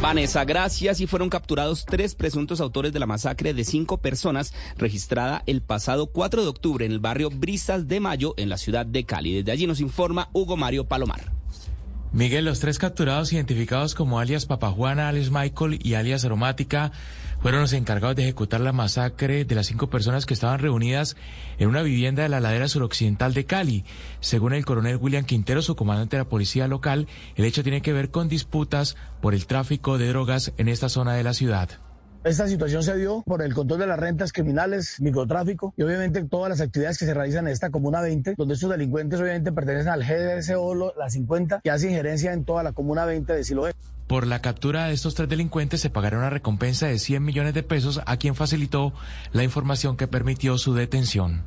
[0.00, 1.00] Vanessa, gracias.
[1.00, 6.06] Y fueron capturados tres presuntos autores de la masacre de cinco personas registrada el pasado
[6.06, 9.34] 4 de octubre en el barrio Brisas de Mayo en la ciudad de Cali.
[9.34, 11.32] Desde allí nos informa Hugo Mario Palomar.
[12.12, 16.92] Miguel, los tres capturados identificados como alias Papajuana, alias Michael y alias Aromática
[17.40, 21.16] fueron los encargados de ejecutar la masacre de las cinco personas que estaban reunidas
[21.58, 23.84] en una vivienda de la ladera suroccidental de Cali.
[24.20, 27.92] Según el coronel William Quintero, su comandante de la policía local, el hecho tiene que
[27.92, 31.70] ver con disputas por el tráfico de drogas en esta zona de la ciudad.
[32.24, 36.50] Esta situación se dio por el control de las rentas criminales, microtráfico y obviamente todas
[36.50, 40.04] las actividades que se realizan en esta Comuna 20, donde estos delincuentes obviamente pertenecen al
[40.04, 43.72] GDSO, la 50, que hace injerencia en toda la Comuna 20 de Siloé.
[44.08, 47.62] Por la captura de estos tres delincuentes se pagará una recompensa de 100 millones de
[47.62, 48.94] pesos a quien facilitó
[49.32, 51.44] la información que permitió su detención.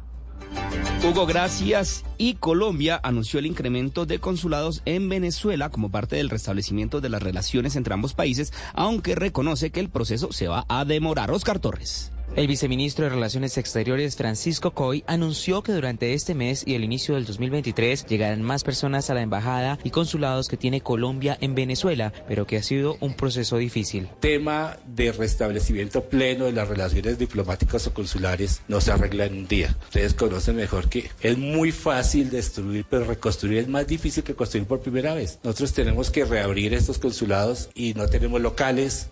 [1.03, 2.05] Hugo, gracias.
[2.19, 7.23] Y Colombia anunció el incremento de consulados en Venezuela como parte del restablecimiento de las
[7.23, 11.31] relaciones entre ambos países, aunque reconoce que el proceso se va a demorar.
[11.31, 12.11] Oscar Torres.
[12.33, 17.15] El viceministro de Relaciones Exteriores Francisco Coy anunció que durante este mes y el inicio
[17.15, 22.13] del 2023 llegarán más personas a la embajada y consulados que tiene Colombia en Venezuela,
[22.29, 24.07] pero que ha sido un proceso difícil.
[24.21, 29.47] Tema de restablecimiento pleno de las relaciones diplomáticas o consulares no se arregla en un
[29.49, 29.75] día.
[29.83, 34.67] Ustedes conocen mejor que es muy fácil destruir, pero reconstruir es más difícil que construir
[34.67, 35.37] por primera vez.
[35.43, 39.09] Nosotros tenemos que reabrir estos consulados y no tenemos locales,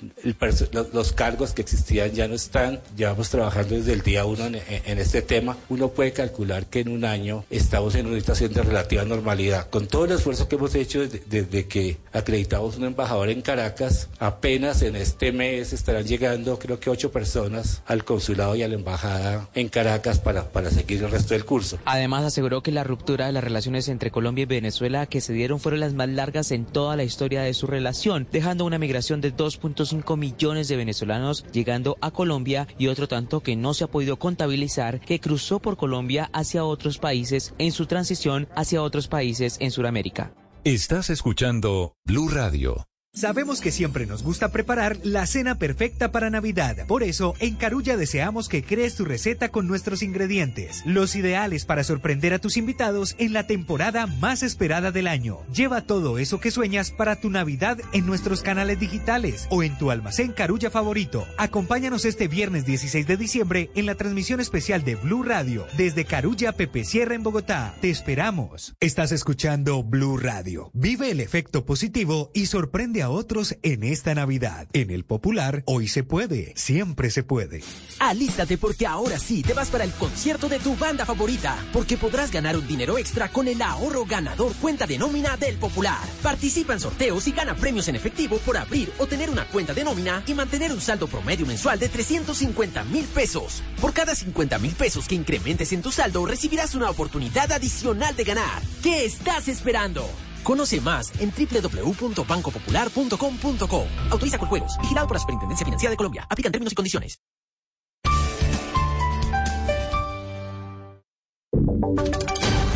[0.93, 4.99] los cargos que existían ya no están, ya Estamos trabajando desde el día uno en,
[4.99, 9.03] este tema, uno puede calcular que en un año estamos en una situación de relativa
[9.03, 9.67] normalidad.
[9.71, 14.83] Con todo el esfuerzo que hemos hecho desde, que acreditamos un embajador en Caracas, apenas
[14.83, 19.49] en este mes estarán llegando creo que ocho personas al consulado y a la embajada
[19.55, 21.79] en Caracas para, para seguir el resto del curso.
[21.85, 25.59] Además aseguró que la ruptura de las relaciones entre Colombia y Venezuela que se dieron
[25.59, 29.35] fueron las más largas en toda la historia de su relación, dejando una migración de
[29.35, 34.17] 2.5 millones de venezolanos llegando a Colombia y otros tanto que no se ha podido
[34.17, 39.71] contabilizar que cruzó por Colombia hacia otros países en su transición hacia otros países en
[39.71, 40.33] Sudamérica.
[40.63, 42.85] Estás escuchando Blue Radio.
[43.19, 46.87] Sabemos que siempre nos gusta preparar la cena perfecta para Navidad.
[46.87, 51.83] Por eso, en Carulla deseamos que crees tu receta con nuestros ingredientes, los ideales para
[51.83, 55.39] sorprender a tus invitados en la temporada más esperada del año.
[55.53, 59.91] Lleva todo eso que sueñas para tu Navidad en nuestros canales digitales o en tu
[59.91, 61.27] almacén Carulla favorito.
[61.37, 66.53] Acompáñanos este viernes 16 de diciembre en la transmisión especial de Blue Radio desde Carulla
[66.53, 67.75] Pepe Sierra en Bogotá.
[67.81, 68.75] Te esperamos.
[68.79, 70.71] Estás escuchando Blue Radio.
[70.73, 74.67] Vive el efecto positivo y sorprende a otros en esta Navidad.
[74.73, 77.61] En el Popular, hoy se puede, siempre se puede.
[77.99, 82.31] Alístate porque ahora sí te vas para el concierto de tu banda favorita, porque podrás
[82.31, 85.99] ganar un dinero extra con el ahorro ganador cuenta de nómina del Popular.
[86.21, 89.83] Participa en sorteos y gana premios en efectivo por abrir o tener una cuenta de
[89.83, 93.63] nómina y mantener un saldo promedio mensual de 350 mil pesos.
[93.81, 98.23] Por cada 50 mil pesos que incrementes en tu saldo, recibirás una oportunidad adicional de
[98.23, 98.61] ganar.
[98.81, 100.09] ¿Qué estás esperando?
[100.43, 103.87] Conoce más en www.bancopopular.com.co.
[104.09, 104.77] Autoriza con juegos.
[104.81, 106.27] Vigilado por la Superintendencia Financiera de Colombia.
[106.29, 107.21] Aplican términos y condiciones.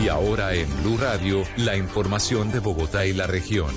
[0.04, 3.72] Y ahora en Blue Radio, la información de Bogotá y la región.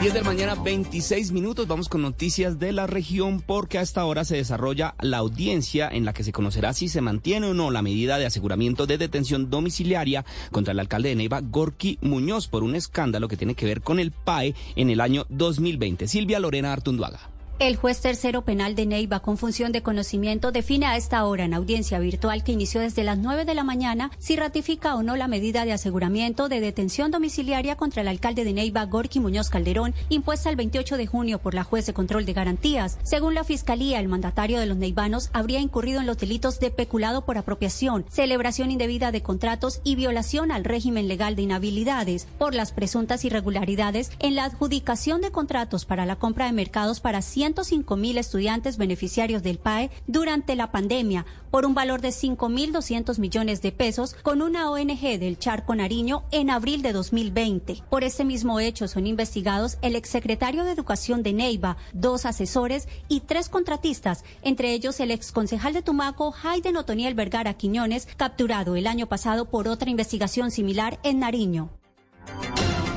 [0.00, 1.68] 10 de la mañana, 26 minutos.
[1.68, 6.06] Vamos con noticias de la región porque a esta hora se desarrolla la audiencia en
[6.06, 9.50] la que se conocerá si se mantiene o no la medida de aseguramiento de detención
[9.50, 13.82] domiciliaria contra el alcalde de Neiva, Gorky Muñoz, por un escándalo que tiene que ver
[13.82, 16.08] con el PAE en el año 2020.
[16.08, 17.20] Silvia Lorena Artunduaga.
[17.60, 21.52] El juez tercero penal de Neiva con función de conocimiento define a esta hora en
[21.52, 25.28] audiencia virtual que inició desde las 9 de la mañana si ratifica o no la
[25.28, 30.48] medida de aseguramiento de detención domiciliaria contra el alcalde de Neiva, Gorky Muñoz Calderón, impuesta
[30.48, 32.96] el 28 de junio por la juez de control de garantías.
[33.02, 37.26] Según la fiscalía, el mandatario de los neivanos habría incurrido en los delitos de peculado
[37.26, 42.72] por apropiación, celebración indebida de contratos y violación al régimen legal de inhabilidades por las
[42.72, 47.96] presuntas irregularidades en la adjudicación de contratos para la compra de mercados para 100 105
[47.96, 53.72] mil estudiantes beneficiarios del PAE durante la pandemia por un valor de 5.200 millones de
[53.72, 57.82] pesos con una ONG del Charco Nariño en abril de 2020.
[57.90, 63.20] Por este mismo hecho son investigados el exsecretario de Educación de Neiva, dos asesores y
[63.20, 69.08] tres contratistas, entre ellos el exconcejal de Tumaco, Hayden Otoniel Vergara Quiñones, capturado el año
[69.08, 71.70] pasado por otra investigación similar en Nariño.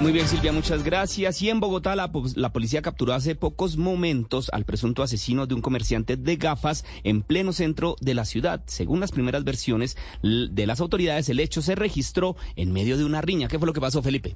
[0.03, 1.41] Muy bien, Silvia, muchas gracias.
[1.41, 5.61] Y en Bogotá, la, la, policía capturó hace pocos momentos al presunto asesino de un
[5.61, 8.61] comerciante de gafas en pleno centro de la ciudad.
[8.65, 13.21] Según las primeras versiones de las autoridades, el hecho se registró en medio de una
[13.21, 13.47] riña.
[13.47, 14.35] ¿Qué fue lo que pasó, Felipe?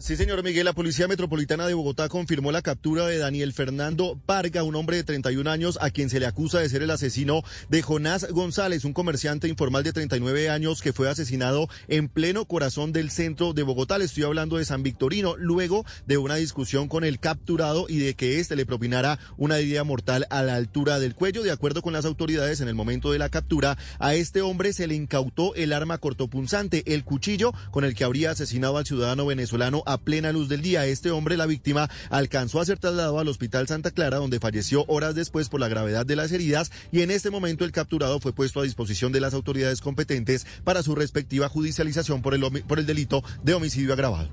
[0.00, 4.62] Sí, señor Miguel, la Policía Metropolitana de Bogotá confirmó la captura de Daniel Fernando Parga,
[4.62, 7.82] un hombre de 31 años a quien se le acusa de ser el asesino de
[7.82, 13.10] Jonás González, un comerciante informal de 39 años que fue asesinado en pleno corazón del
[13.10, 13.98] centro de Bogotá.
[13.98, 18.14] Le estoy hablando de San Victorino, luego de una discusión con el capturado y de
[18.14, 21.42] que éste le propinara una herida mortal a la altura del cuello.
[21.42, 24.86] De acuerdo con las autoridades, en el momento de la captura, a este hombre se
[24.86, 29.82] le incautó el arma cortopunzante, el cuchillo con el que habría asesinado al ciudadano venezolano
[29.92, 30.86] a plena luz del día.
[30.86, 35.14] Este hombre, la víctima, alcanzó a ser trasladado al Hospital Santa Clara, donde falleció horas
[35.14, 38.60] después por la gravedad de las heridas y en este momento el capturado fue puesto
[38.60, 43.92] a disposición de las autoridades competentes para su respectiva judicialización por el, delito de homicidio
[43.92, 44.28] agravado.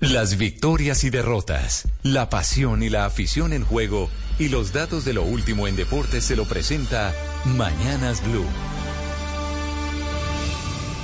[0.00, 4.08] Las victorias y derrotas, la pasión y la afición en juego
[4.38, 8.46] y los datos de lo último en deportes se lo presenta Mañanas Blue.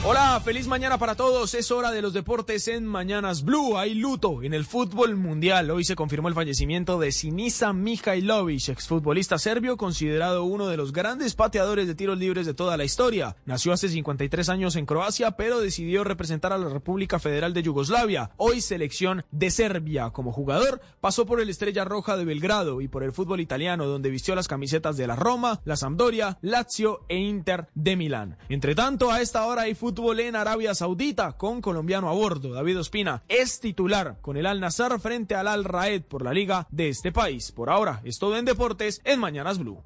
[0.06, 1.54] Hola, feliz mañana para todos.
[1.54, 3.78] Es hora de los deportes en Mañanas Blue.
[3.78, 5.70] Hay luto en el fútbol mundial.
[5.70, 11.34] Hoy se confirmó el fallecimiento de Sinisa Mihailovic, exfutbolista serbio considerado uno de los grandes
[11.34, 13.36] pateadores de tiros libres de toda la historia.
[13.46, 18.30] Nació hace 53 años en Croacia, pero decidió representar a la República Federal de Yugoslavia.
[18.36, 20.10] Hoy selección de Serbia.
[20.10, 24.10] Como jugador, pasó por el Estrella Roja de Belgrado y por el fútbol italiano, donde
[24.10, 28.36] vistió las camisetas de la Roma, la Sampdoria, Lazio e Inter de Milán.
[28.50, 32.52] Entre tanto, a esta hora hay fútbol fútbol en Arabia Saudita con colombiano a bordo.
[32.52, 36.66] David Ospina es titular con el Al Nazar frente al Al Raed por la liga
[36.72, 37.52] de este país.
[37.52, 39.84] Por ahora es todo en deportes en Mañanas Blue.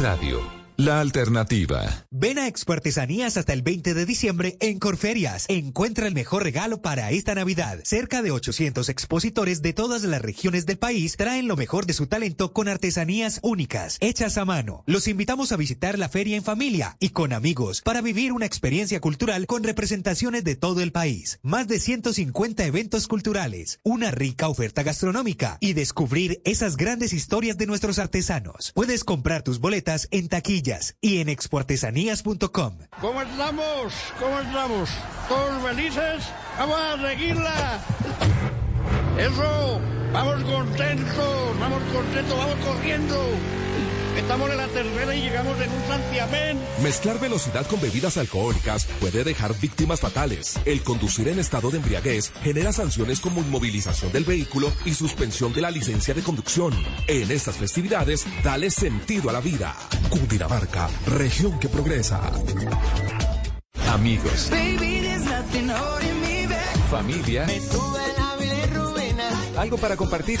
[0.00, 0.39] Radio.
[0.82, 2.06] La alternativa.
[2.10, 5.44] Ven a Expo Artesanías hasta el 20 de diciembre en Corferias.
[5.48, 7.80] Encuentra el mejor regalo para esta Navidad.
[7.84, 12.06] Cerca de 800 expositores de todas las regiones del país traen lo mejor de su
[12.06, 14.82] talento con artesanías únicas, hechas a mano.
[14.86, 19.00] Los invitamos a visitar la feria en familia y con amigos para vivir una experiencia
[19.00, 21.40] cultural con representaciones de todo el país.
[21.42, 27.66] Más de 150 eventos culturales, una rica oferta gastronómica y descubrir esas grandes historias de
[27.66, 28.72] nuestros artesanos.
[28.74, 30.69] Puedes comprar tus boletas en taquilla
[31.00, 32.78] y en exportesanías.com.
[33.00, 33.92] ¿Cómo estamos?
[34.20, 34.90] ¿Cómo estamos?
[35.28, 36.24] ¿Todos felices?
[36.58, 37.80] ¡Vamos a seguirla!
[39.18, 39.80] ¡Eso!
[40.12, 41.58] ¡Vamos contentos!
[41.58, 42.38] ¡Vamos contentos!
[42.38, 43.16] ¡Vamos corriendo!
[44.16, 46.58] Estamos en la tercera y llegamos en un santiamén.
[46.82, 50.58] Mezclar velocidad con bebidas alcohólicas puede dejar víctimas fatales.
[50.64, 55.60] El conducir en estado de embriaguez genera sanciones como inmovilización del vehículo y suspensión de
[55.60, 56.74] la licencia de conducción.
[57.06, 59.74] En estas festividades, dale sentido a la vida.
[60.08, 62.20] Cundinamarca, región que progresa.
[63.92, 64.50] Amigos.
[66.90, 67.46] Familia.
[69.56, 70.40] Algo para compartir.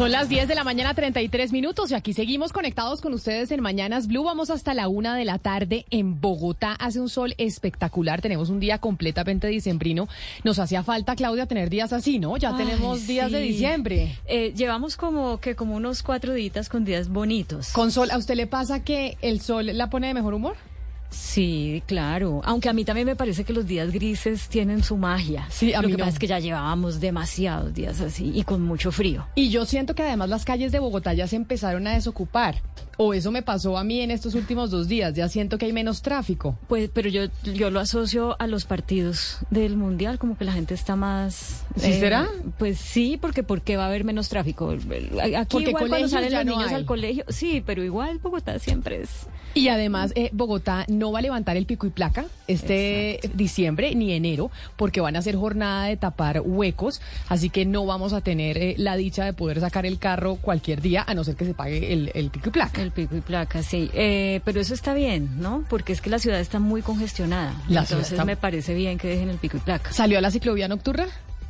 [0.00, 3.60] Son las 10 de la mañana, 33 minutos, y aquí seguimos conectados con ustedes en
[3.60, 4.24] Mañanas Blue.
[4.24, 6.72] Vamos hasta la una de la tarde en Bogotá.
[6.72, 8.22] Hace un sol espectacular.
[8.22, 10.08] Tenemos un día completamente dicembrino.
[10.42, 12.38] Nos hacía falta, Claudia, tener días así, ¿no?
[12.38, 14.18] Ya Ay, tenemos días de diciembre.
[14.24, 17.68] Eh, llevamos como que como unos cuatro días con días bonitos.
[17.72, 20.56] Con sol, ¿a usted le pasa que el sol la pone de mejor humor?
[21.10, 22.40] Sí, claro.
[22.44, 25.46] Aunque a mí también me parece que los días grises tienen su magia.
[25.50, 26.04] Sí, a Lo mí que no.
[26.04, 29.26] pasa es que ya llevábamos demasiados días así y con mucho frío.
[29.34, 32.62] Y yo siento que además las calles de Bogotá ya se empezaron a desocupar.
[33.02, 35.14] O eso me pasó a mí en estos últimos dos días.
[35.14, 36.58] Ya siento que hay menos tráfico.
[36.68, 40.74] Pues, pero yo, yo lo asocio a los partidos del mundial, como que la gente
[40.74, 41.64] está más.
[41.76, 42.28] eh, ¿Sí será?
[42.58, 44.70] Pues sí, porque porque va a haber menos tráfico.
[44.70, 46.74] Aquí Porque igual cuando salen los no niños hay.
[46.74, 49.26] al colegio, sí, pero igual Bogotá siempre es.
[49.54, 54.12] Y además, eh, Bogotá no va a levantar el pico y placa este diciembre ni
[54.12, 58.58] enero, porque van a hacer jornada de tapar huecos, así que no vamos a tener
[58.58, 61.54] eh, la dicha de poder sacar el carro cualquier día, a no ser que se
[61.54, 62.82] pague el, el pico y placa.
[62.82, 63.90] El pico y placa, sí.
[63.94, 65.64] Eh, pero eso está bien, ¿no?
[65.68, 67.54] Porque es que la ciudad está muy congestionada.
[67.68, 69.92] La Entonces está- me parece bien que dejen el pico y placa.
[69.92, 71.06] ¿Salió a la ciclovía nocturna?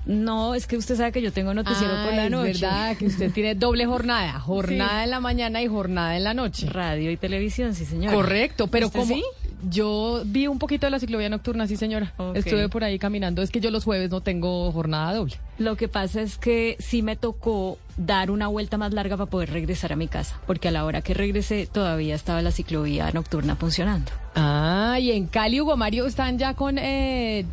[0.07, 2.53] No, es que usted sabe que yo tengo noticiero Ah, por la es noche.
[2.55, 5.05] verdad que usted tiene doble jornada, jornada Sí.
[5.05, 6.67] en la mañana y jornada en la noche.
[6.69, 8.15] Radio y televisión, sí, señora.
[8.17, 9.23] Correcto, pero ¿Usted como sí?
[9.69, 12.15] yo vi un poquito de la ciclovía nocturna, sí señora.
[12.35, 15.35] Estuve por ahí caminando, es que yo los jueves no tengo jornada doble.
[15.59, 19.51] Lo que pasa es que sí me tocó dar una vuelta más larga para poder
[19.53, 23.55] regresar a mi casa, porque a la hora que regresé todavía estaba la ciclovía nocturna
[23.55, 24.11] funcionando.
[24.35, 27.45] Ah, y en Cali, Hugo Mario, ¿están ya con, eh,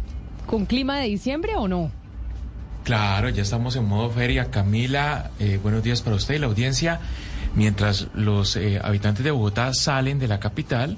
[0.46, 1.92] con clima de diciembre o no?
[2.88, 4.50] Claro, ya estamos en modo feria.
[4.50, 7.02] Camila, eh, buenos días para usted y la audiencia.
[7.54, 10.98] Mientras los eh, habitantes de Bogotá salen de la capital,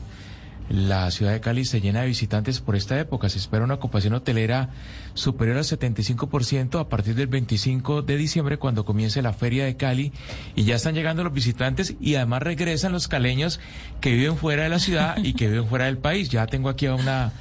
[0.69, 3.27] la ciudad de Cali se llena de visitantes por esta época.
[3.27, 4.69] Se espera una ocupación hotelera
[5.15, 10.13] superior al 75% a partir del 25 de diciembre cuando comience la feria de Cali
[10.55, 13.59] y ya están llegando los visitantes y además regresan los caleños
[13.99, 16.29] que viven fuera de la ciudad y que viven fuera del país.
[16.29, 17.33] Ya tengo aquí a una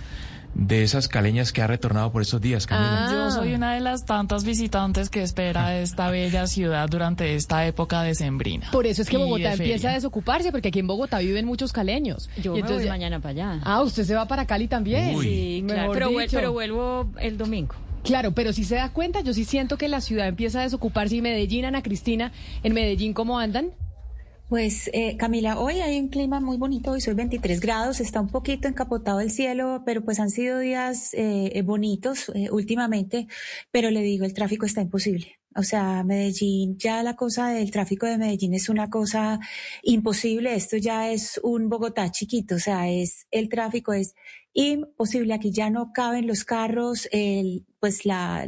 [0.54, 3.08] de esas caleñas que ha retornado por estos días, Camila.
[3.12, 8.02] Yo soy una de las tantas visitantes que espera esta bella ciudad durante esta época
[8.02, 8.68] decembrina.
[8.72, 11.72] Por eso es que Bogotá de empieza a desocuparse, porque aquí en Bogotá viven muchos
[11.72, 12.28] caleños.
[12.42, 13.60] Yo Y me voy mañana para allá.
[13.64, 15.14] Ah, usted se va para Cali también.
[15.14, 15.24] Uy.
[15.26, 17.74] Sí, claro, pero vuel- pero vuelvo el domingo.
[18.04, 21.16] Claro, pero si se da cuenta, yo sí siento que la ciudad empieza a desocuparse
[21.16, 23.70] y Medellín, Ana Cristina, en Medellín, ¿cómo andan?
[24.48, 28.30] Pues eh, Camila, hoy hay un clima muy bonito, hoy soy 23 grados, está un
[28.30, 33.26] poquito encapotado el cielo, pero pues han sido días eh, eh, bonitos eh, últimamente,
[33.70, 35.38] pero le digo, el tráfico está imposible.
[35.54, 39.38] O sea, Medellín, ya la cosa del tráfico de Medellín es una cosa
[39.82, 44.14] imposible, esto ya es un Bogotá chiquito, o sea, es el tráfico es
[44.58, 48.44] imposible, aquí ya no caben los carros, el, pues la,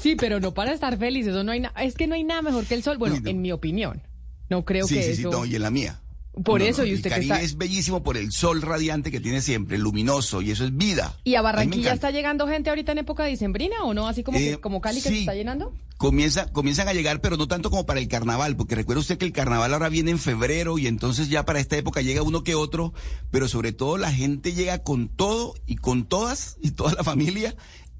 [0.02, 2.42] Sí, pero no para estar feliz, eso no hay na- es que no hay nada
[2.42, 4.02] mejor que el sol, bueno, en mi opinión.
[4.50, 6.00] No creo sí, que sí, eso sí, no, y en la mía.
[6.44, 9.12] Por No, eso, no, y usted que Caribe está- es bellísimo por el sol radiante
[9.12, 11.16] que tiene siempre, luminoso, y eso es vida.
[11.24, 14.08] ¿Y a Barranquilla está llegando gente ahorita en época dicembrina o no?
[14.08, 15.74] Así como, que- Eh, como Cali que se está llenando.
[15.98, 19.26] Comienza, comienzan a llegar, pero no tanto como para el carnaval, porque recuerda usted que
[19.26, 22.56] el carnaval ahora viene en febrero y entonces ya para esta época llega uno que
[22.56, 22.94] otro,
[23.30, 27.56] pero sobre todo la gente llega con todo y con todas y toda la familia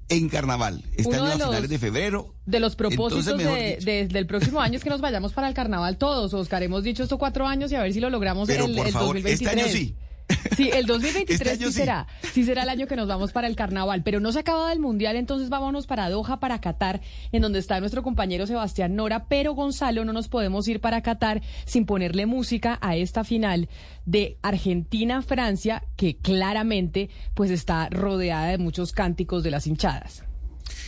[0.08, 0.82] en carnaval.
[0.96, 2.34] Este Uno año a los- finales de febrero.
[2.46, 5.54] De los propósitos Entonces, de- de- del próximo año es que nos vayamos para el
[5.54, 6.62] carnaval todos, Oscar.
[6.62, 8.92] Hemos dicho esto cuatro años y a ver si lo logramos Pero el, por el
[8.92, 9.64] favor, este 2023.
[9.64, 9.94] año sí.
[10.56, 11.72] Sí, el 2023 Este sí.
[11.72, 12.06] será.
[12.32, 14.02] Sí será el año que nos vamos para el carnaval.
[14.04, 17.00] Pero no se acaba del mundial, entonces vámonos para Doha, para Qatar,
[17.32, 19.26] en donde está nuestro compañero Sebastián Nora.
[19.26, 23.68] Pero Gonzalo, no nos podemos ir para Qatar sin ponerle música a esta final
[24.06, 30.24] de Argentina-Francia, que claramente pues está rodeada de muchos cánticos de las hinchadas.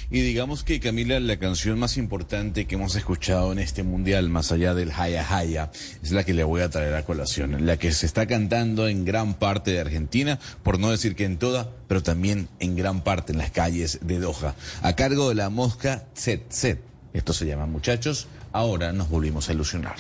[0.08, 4.52] Y digamos que Camila, la canción más importante que hemos escuchado en este mundial, más
[4.52, 5.70] allá del Haya Haya,
[6.00, 9.04] es la que le voy a traer a colación, la que se está cantando en
[9.04, 13.32] gran parte de Argentina, por no decir que en toda, pero también en gran parte
[13.32, 16.80] en las calles de Doha, a cargo de la mosca Zet Zet.
[17.12, 19.96] Esto se llama muchachos, ahora nos volvimos a ilusionar.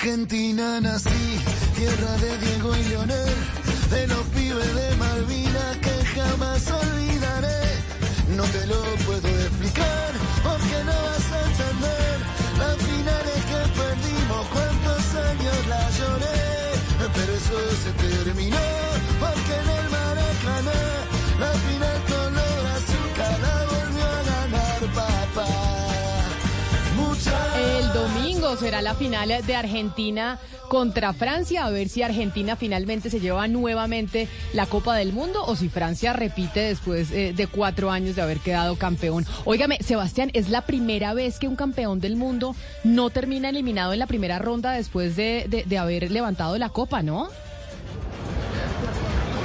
[0.00, 1.40] Argentina nací,
[1.74, 3.34] tierra de Diego y Leonel,
[3.90, 7.62] de los pibes de Malvinas que jamás olvidaré.
[8.36, 8.80] No te lo
[28.58, 30.38] será la final de Argentina
[30.68, 35.56] contra Francia, a ver si Argentina finalmente se lleva nuevamente la Copa del Mundo o
[35.56, 39.24] si Francia repite después eh, de cuatro años de haber quedado campeón.
[39.44, 42.54] Óigame, Sebastián, es la primera vez que un campeón del mundo
[42.84, 47.02] no termina eliminado en la primera ronda después de, de- de haber levantado la Copa,
[47.02, 47.28] ¿no?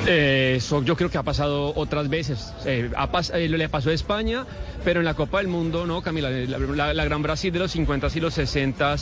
[0.06, 2.53] Eh, Eso yo creo que ha pasado otras veces.
[2.65, 4.45] Eh, ha pas- eh, le pasó a España,
[4.83, 6.30] pero en la Copa del Mundo, ¿no, Camila?
[6.30, 8.95] La, la- la Gran Brasil de los 50 y los 60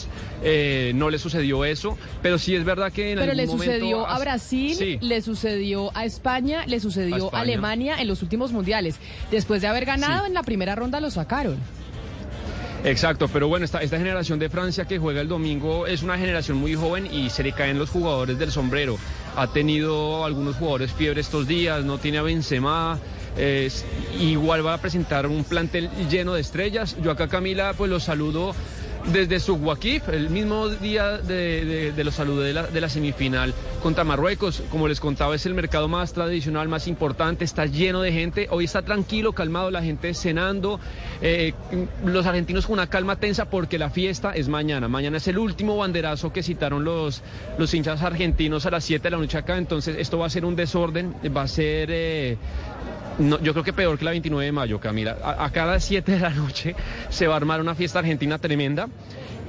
[0.43, 3.73] eh, no le sucedió eso, pero sí es verdad que en Pero algún le momento
[3.73, 4.97] sucedió a Brasil, Sí.
[5.01, 7.41] le sucedió a España, le sucedió A a, España.
[7.41, 8.95] Alemania en los últimos mundiales.
[9.31, 11.57] Después de haber ganado en la primera ronda lo sacaron.
[12.83, 16.57] Exacto, pero bueno, esta, esta generación de Francia que juega el domingo es una generación
[16.57, 18.97] muy joven y se le caen los jugadores del sombrero.
[19.35, 23.00] Ha tenido algunos jugadores fiebre estos días, no tiene a Benzema,
[24.19, 26.98] igual va a presentar un plantel lleno de estrellas.
[27.01, 28.53] Yo acá Camila pues los saludo
[29.07, 34.63] desde su Guaquif, el mismo día de, los la, de la semifinal contra Marruecos.
[34.69, 38.47] Como les contaba, es el mercado más tradicional, más importante, está lleno de gente.
[38.51, 40.80] Hoy está tranquilo, calmado, la gente cenando.
[41.21, 41.53] Eh,
[42.05, 44.88] los argentinos con una calma tensa porque la fiesta es mañana.
[44.88, 47.21] Mañana es el último banderazo que citaron los,
[47.57, 49.57] los hinchas argentinos a las 7 de la noche acá.
[49.57, 51.89] Entonces, esto va a ser un desorden, va a ser.
[51.91, 52.38] eh,
[53.19, 55.17] no, yo creo que peor que la 29 de mayo, Camila.
[55.23, 56.75] A, a cada 7 de la noche
[57.09, 58.88] se va a armar una fiesta argentina tremenda.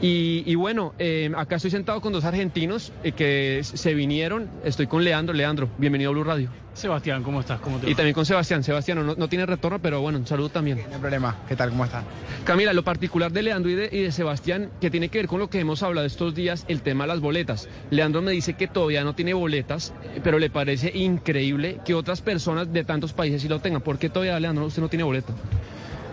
[0.04, 4.50] Y, bueno, eh, acá estoy sentado con dos argentinos eh, que se vinieron.
[4.64, 5.32] Estoy con Leandro.
[5.32, 6.61] Leandro, bienvenido a Blue Radio.
[6.74, 7.60] Sebastián, ¿cómo estás?
[7.60, 8.64] ¿Cómo te Y también con Sebastián.
[8.64, 10.78] Sebastián no, no tiene retorno, pero bueno, un saludo también.
[10.88, 11.36] No hay problema.
[11.48, 11.70] ¿Qué tal?
[11.70, 12.04] ¿Cómo están?
[12.44, 15.38] Camila, lo particular de Leandro y de, y de Sebastián, que tiene que ver con
[15.38, 17.68] lo que hemos hablado estos días, el tema de las boletas.
[17.90, 19.92] Leandro me dice que todavía no tiene boletas,
[20.24, 23.82] pero le parece increíble que otras personas de tantos países sí lo tengan.
[23.82, 25.32] ¿Por qué todavía, Leandro, usted no tiene boleta?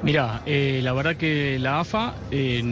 [0.01, 2.63] Mira, eh, la verdad que la AFA eh,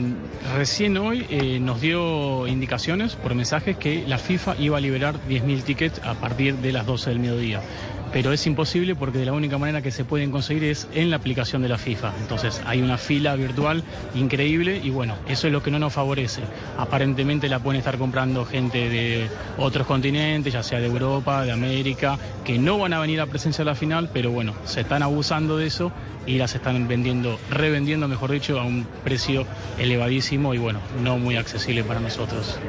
[0.56, 5.64] recién hoy eh, nos dio indicaciones por mensajes que la FIFA iba a liberar 10.000
[5.64, 7.61] tickets a partir de las 12 del mediodía.
[8.14, 11.17] Pero es imposible porque de la única manera que se pueden conseguir es en la
[11.17, 12.14] aplicación de la FIFA.
[12.22, 13.83] Entonces hay una fila virtual
[14.15, 16.43] increíble y bueno, eso es lo que no nos favorece.
[16.77, 22.17] Aparentemente la pueden estar comprando gente de otros continentes, ya sea de Europa, de América,
[22.45, 25.67] que no van a venir a presenciar la final, pero bueno, se están abusando de
[25.67, 25.91] eso
[26.27, 29.45] y las están vendiendo, revendiendo, mejor dicho, a un precio
[29.80, 32.59] elevadísimo y bueno, no muy accesible para nosotros.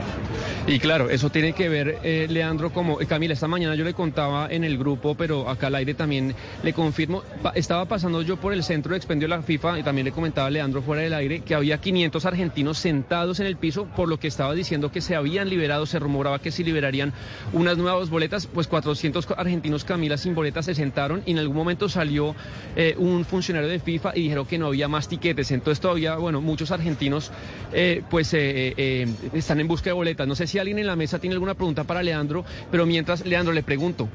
[0.66, 3.94] Y claro, eso tiene que ver, eh, Leandro, como eh, Camila, esta mañana yo le
[3.94, 7.22] contaba en el grupo, pero acá al aire también le confirmo,
[7.54, 10.46] estaba pasando yo por el centro de expendio de la FIFA y también le comentaba
[10.46, 14.20] a Leandro fuera del aire que había 500 argentinos sentados en el piso, por lo
[14.20, 17.12] que estaba diciendo que se habían liberado, se rumoraba que se liberarían
[17.52, 21.88] unas nuevas boletas, pues 400 argentinos, Camila, sin boletas se sentaron y en algún momento
[21.88, 22.36] salió
[22.76, 26.40] eh, un funcionario de FIFA y dijeron que no había más tiquetes, entonces todavía, bueno,
[26.40, 27.32] muchos argentinos
[27.72, 30.26] eh, pues eh, eh, están en busca de boletas.
[30.26, 33.54] No sé si alguien en la mesa tiene alguna pregunta para Leandro, pero mientras, Leandro,
[33.54, 34.08] le pregunto,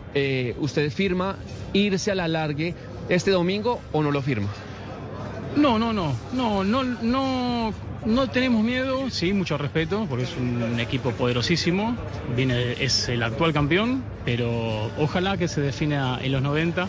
[0.59, 1.37] ¿usted firma
[1.73, 2.75] irse a la largue
[3.09, 4.49] este domingo o no lo firma?
[5.55, 7.73] No, no, no, no, no,
[8.06, 11.95] no tenemos miedo, sí, mucho respeto, porque es un equipo poderosísimo,
[12.35, 16.88] viene, es el actual campeón, pero ojalá que se defina en los 90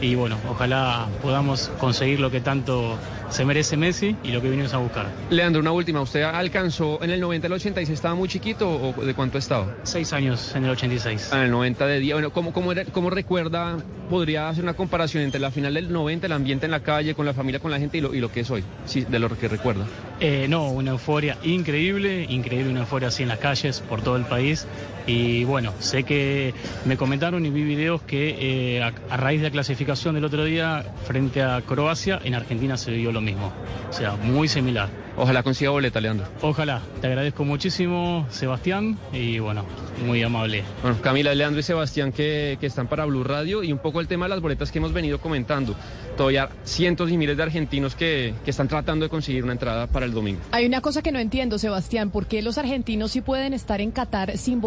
[0.00, 2.96] y bueno, ojalá podamos conseguir lo que tanto
[3.30, 5.06] se merece Messi y lo que vinimos a buscar.
[5.30, 9.14] Leandro, una última, ¿usted alcanzó en el 90 el 86, estaba muy chiquito o de
[9.14, 9.66] cuánto estaba?
[9.82, 11.30] Seis años en el 86.
[11.32, 13.76] En el 90 de día, bueno, ¿cómo, cómo, era- cómo recuerda,
[14.10, 17.24] podría hacer una comparación entre la final del 90, el ambiente en la calle, con
[17.26, 19.28] la familia, con la gente y lo, y lo que es hoy, sí, de lo
[19.36, 19.86] que recuerda?
[20.20, 24.24] Eh, no, una euforia increíble, increíble una euforia así en las calles, por todo el
[24.24, 24.66] país.
[25.06, 29.48] Y bueno, sé que me comentaron y vi videos que eh, a, a raíz de
[29.48, 33.52] la clasificación del otro día frente a Croacia, en Argentina se vivió lo mismo.
[33.90, 34.88] O sea, muy similar.
[35.16, 36.26] Ojalá consiga boleta, Leandro.
[36.42, 39.64] Ojalá, te agradezco muchísimo, Sebastián, y bueno,
[40.04, 40.64] muy amable.
[40.82, 44.08] Bueno, Camila, Leandro y Sebastián que, que están para Blue Radio y un poco el
[44.08, 45.76] tema de las boletas que hemos venido comentando.
[46.16, 50.04] Todavía cientos y miles de argentinos que, que están tratando de conseguir una entrada para
[50.04, 50.40] el domingo.
[50.50, 53.92] Hay una cosa que no entiendo, Sebastián, ¿por qué los argentinos sí pueden estar en
[53.92, 54.60] Qatar sin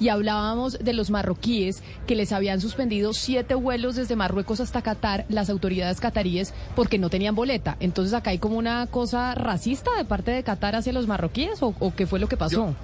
[0.00, 5.24] Y hablábamos de los marroquíes que les habían suspendido siete vuelos desde Marruecos hasta Qatar,
[5.28, 7.76] las autoridades cataríes, porque no tenían boleta.
[7.80, 11.74] Entonces acá hay como una cosa racista de parte de Qatar hacia los marroquíes o,
[11.78, 12.74] o qué fue lo que pasó?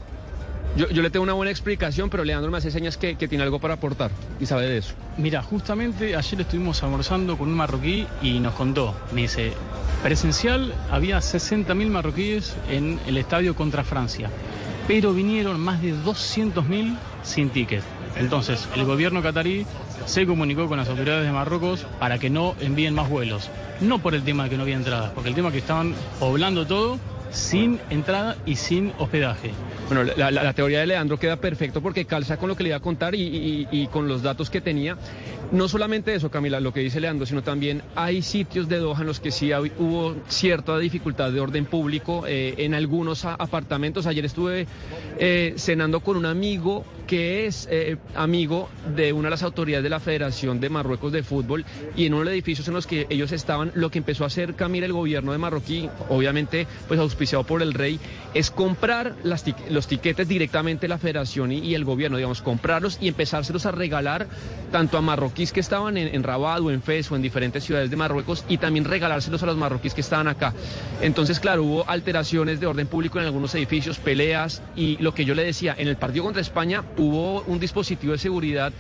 [0.76, 3.42] Yo, yo le tengo una buena explicación, pero Leandro me hace señas que, que tiene
[3.42, 4.94] algo para aportar y sabe de eso.
[5.18, 9.52] Mira, justamente ayer estuvimos almorzando con un marroquí y nos contó, me dice,
[10.02, 14.30] presencial había 60.000 marroquíes en el estadio contra Francia,
[14.90, 17.84] pero vinieron más de 200.000 sin ticket.
[18.16, 19.64] Entonces, el gobierno catarí
[20.04, 23.50] se comunicó con las autoridades de Marruecos para que no envíen más vuelos.
[23.80, 25.94] No por el tema de que no había entradas, porque el tema es que estaban
[26.18, 26.98] poblando todo
[27.30, 29.50] sin entrada y sin hospedaje.
[29.88, 32.80] Bueno, la, teoría de Leandro queda perfecto porque calza con lo que le iba a
[32.80, 34.96] contar y, con los datos que tenía.
[35.52, 39.06] No solamente eso, Camila, lo que dice Leandro, sino también hay sitios de Doha en
[39.08, 44.06] los que sí hubo cierta dificultad de orden público eh, en algunos apartamentos.
[44.06, 44.68] Ayer estuve
[45.18, 49.90] eh, cenando con un amigo que es eh, amigo de una de las autoridades de
[49.90, 51.64] la Federación de Marruecos de Fútbol
[51.96, 54.28] y en uno de los edificios en los que ellos estaban, lo que empezó a
[54.28, 57.98] hacer Camila el gobierno de Marroquí, obviamente pues auspiciado por el rey,
[58.32, 63.66] es comprar los tiquetes directamente la Federación y, y el gobierno, digamos, comprarlos y empezárselos
[63.66, 64.28] a regalar
[64.70, 67.90] tanto a marroquíes que estaban en, en Rabat o en Fez o en diferentes ciudades
[67.90, 70.54] de Marruecos y también regalárselos a los marroquíes que estaban acá.
[71.02, 75.34] Entonces, claro, hubo alteraciones de orden público en algunos edificios, peleas y lo que yo
[75.34, 78.72] le decía, en el partido contra España hubo un dispositivo de seguridad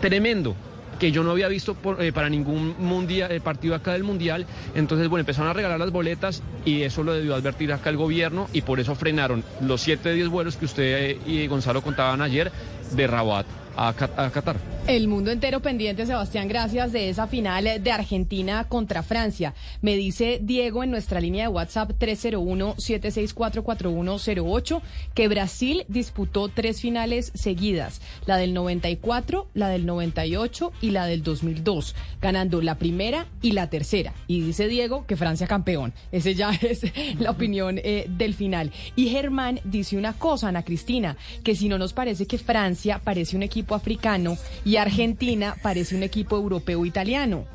[0.00, 0.56] tremendo
[0.98, 4.46] que yo no había visto eh, para ningún mundial, eh, partido acá del Mundial.
[4.74, 8.48] Entonces, bueno, empezaron a regalar las boletas y eso lo debió advertir acá el gobierno
[8.52, 12.20] y por eso frenaron los 7 de 10 vuelos que usted eh, y Gonzalo contaban
[12.20, 12.50] ayer
[12.92, 14.56] de Rabat a, a Qatar.
[14.88, 19.52] El mundo entero pendiente, Sebastián, gracias de esa final de Argentina contra Francia.
[19.82, 24.80] Me dice Diego en nuestra línea de WhatsApp 301-764-4108
[25.12, 31.22] que Brasil disputó tres finales seguidas, la del 94, la del 98 y la del
[31.22, 34.14] 2002, ganando la primera y la tercera.
[34.26, 35.92] Y dice Diego que Francia campeón.
[36.12, 36.80] Ese ya es
[37.18, 38.72] la opinión eh, del final.
[38.96, 43.36] Y Germán dice una cosa, Ana Cristina, que si no nos parece que Francia parece
[43.36, 47.46] un equipo africano y Argentina parece un equipo europeo italiano.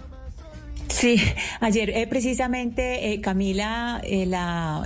[0.89, 1.19] Sí,
[1.59, 4.85] ayer eh, precisamente eh, Camila, eh, la,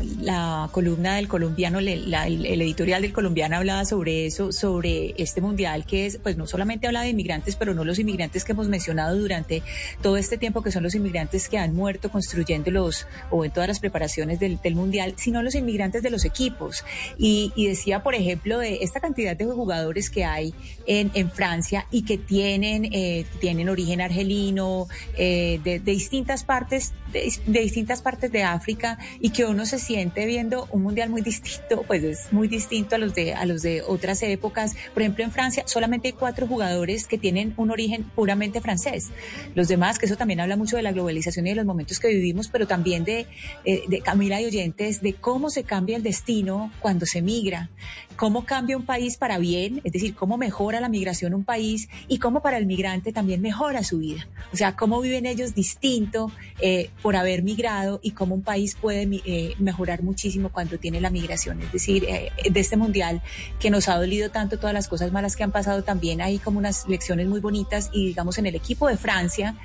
[0.71, 5.85] columna del colombiano, le- la- el, editorial del colombiano hablaba sobre eso, sobre este mundial
[5.85, 9.17] que es, pues no solamente habla de inmigrantes, pero no los inmigrantes que hemos mencionado
[9.17, 9.63] durante
[10.01, 13.67] todo este tiempo, que son los inmigrantes que han muerto construyendo los, o en todas
[13.67, 16.85] las preparaciones del, del mundial, sino los inmigrantes de los equipos.
[17.17, 20.53] Y, y decía, por ejemplo, de esta cantidad de jugadores que hay
[20.85, 26.93] en, en Francia y que tienen, eh, tienen origen argelino, eh, de, de distintas partes,
[27.13, 31.21] de, de distintas partes de África y que uno se siente viendo un mundial muy
[31.21, 34.75] distinto, pues es muy distinto a los de, a los de otras épocas.
[34.93, 39.11] Por ejemplo, en Francia solamente hay cuatro jugadores que tienen un origen puramente francés.
[39.55, 42.09] Los demás, que eso también habla mucho de la globalización y de los momentos que
[42.09, 43.25] vivimos, pero también de,
[43.63, 47.69] eh, de Camila y oyentes, de cómo se cambia el destino cuando se migra,
[48.17, 52.19] cómo cambia un país para bien, es decir, cómo mejora la migración un país y
[52.19, 54.27] cómo para el migrante también mejora su vida.
[54.51, 59.07] O sea, cómo viven ellos distinto eh, por haber migrado y cómo un país puede
[59.25, 61.61] eh, mejorar muchísimo cuando tiene la migración.
[61.61, 63.21] Es decir, eh, de este mundial
[63.59, 66.57] que nos ha dolido tanto todas las cosas malas que han pasado, también hay como
[66.57, 69.55] unas lecciones muy bonitas y digamos en el equipo de Francia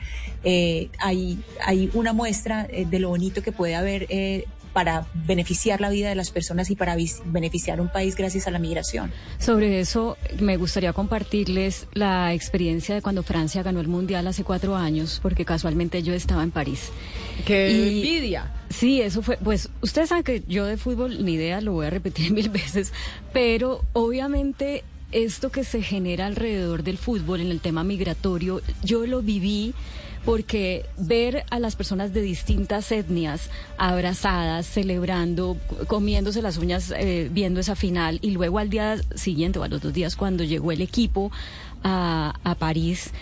[0.44, 4.06] eh, hay, hay una muestra eh, de lo bonito que puede haber.
[4.72, 8.58] Para beneficiar la vida de las personas y para beneficiar un país gracias a la
[8.58, 9.12] migración.
[9.38, 14.76] Sobre eso, me gustaría compartirles la experiencia de cuando Francia ganó el Mundial hace cuatro
[14.76, 16.88] años, porque casualmente yo estaba en París.
[17.44, 18.52] ¡Qué Y- envidia!
[18.70, 21.90] Sí, eso fue, pues ustedes saben que yo de fútbol ni idea, lo voy a
[21.90, 22.92] repetir mil veces,
[23.32, 29.20] pero obviamente esto que se genera alrededor del fútbol en el tema migratorio, yo lo
[29.20, 29.74] viví
[30.24, 37.60] porque ver a las personas de distintas etnias abrazadas, celebrando, comiéndose las uñas, eh, viendo
[37.60, 40.80] esa final y luego al día siguiente o a los dos días cuando llegó el
[40.80, 41.32] equipo
[41.82, 43.12] a, a París,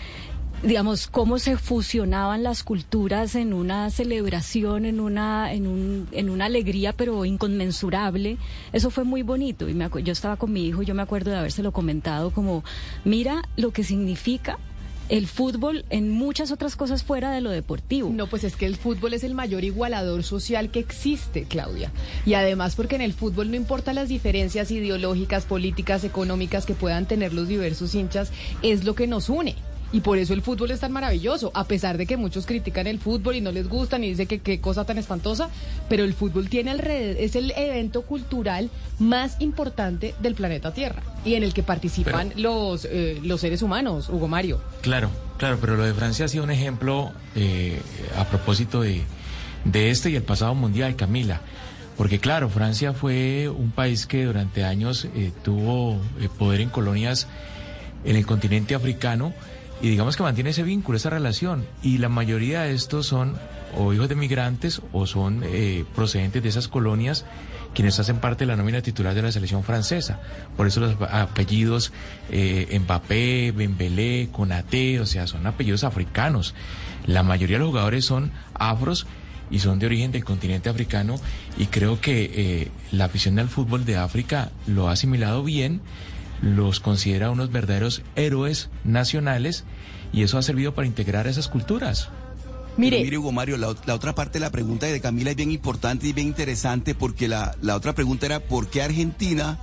[0.63, 6.45] digamos, cómo se fusionaban las culturas en una celebración, en una, en un, en una
[6.45, 8.37] alegría, pero inconmensurable.
[8.71, 9.69] Eso fue muy bonito.
[9.69, 12.63] Y me yo estaba con mi hijo, yo me acuerdo de habérselo comentado como,
[13.03, 14.59] mira lo que significa
[15.11, 18.09] el fútbol en muchas otras cosas fuera de lo deportivo.
[18.09, 21.91] No, pues es que el fútbol es el mayor igualador social que existe, Claudia.
[22.25, 27.07] Y además porque en el fútbol no importa las diferencias ideológicas, políticas, económicas que puedan
[27.07, 28.31] tener los diversos hinchas,
[28.61, 29.57] es lo que nos une.
[29.93, 32.99] Y por eso el fútbol es tan maravilloso, a pesar de que muchos critican el
[32.99, 35.49] fútbol y no les gustan y dicen que qué cosa tan espantosa,
[35.89, 41.35] pero el fútbol tiene alrededor, es el evento cultural más importante del planeta Tierra y
[41.35, 44.61] en el que participan los, eh, los seres humanos, Hugo Mario.
[44.81, 47.79] Claro, claro, pero lo de Francia ha sido un ejemplo eh,
[48.17, 49.01] a propósito de,
[49.65, 51.41] de este y el pasado mundial, Camila.
[51.97, 55.99] Porque claro, Francia fue un país que durante años eh, tuvo
[56.39, 57.27] poder en colonias
[58.05, 59.33] en el continente africano
[59.81, 61.65] y digamos que mantiene ese vínculo, esa relación.
[61.81, 63.35] Y la mayoría de estos son
[63.77, 67.25] o hijos de migrantes o son eh, procedentes de esas colonias
[67.73, 70.19] quienes hacen parte de la nómina titular de la selección francesa.
[70.57, 71.93] Por eso los apellidos
[72.29, 76.53] eh, Mbappé, Bembélé, Konaté, o sea, son apellidos africanos.
[77.05, 79.07] La mayoría de los jugadores son afros
[79.49, 81.15] y son de origen del continente africano
[81.57, 85.81] y creo que eh, la afición al fútbol de África lo ha asimilado bien,
[86.41, 89.63] los considera unos verdaderos héroes nacionales
[90.13, 92.09] y eso ha servido para integrar esas culturas.
[92.77, 95.51] Mire, mire Hugo Mario, la, la, otra parte de la pregunta de Camila es bien
[95.51, 99.59] importante y bien interesante porque la, la otra pregunta era ¿por qué Argentina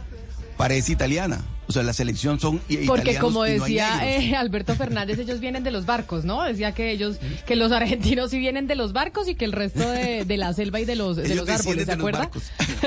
[0.57, 1.41] parece italiana?
[1.69, 5.85] O sea, la selección son Porque como decía eh, Alberto Fernández, ellos vienen de los
[5.85, 6.43] barcos, ¿no?
[6.43, 9.87] Decía que ellos, que los argentinos sí vienen de los barcos y que el resto
[9.91, 12.31] de, de la selva y de los, de los árboles, ¿se acuerda?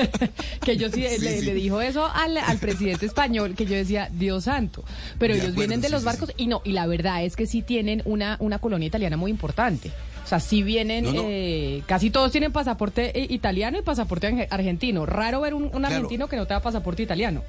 [0.64, 4.44] que yo sí, le, le, dijo eso al, al, presidente español, que yo decía, Dios
[4.44, 4.82] santo.
[5.16, 8.02] Pero ellos vienen de los barcos y no, y la verdad es que sí tienen
[8.04, 9.92] una, una colonia italiana muy importante.
[10.24, 11.22] O sea, sí vienen, no, no.
[11.28, 15.06] Eh, casi todos tienen pasaporte eh, italiano y pasaporte argentino.
[15.06, 15.94] Raro ver un, un claro.
[15.94, 17.42] argentino que no tenga pasaporte italiano.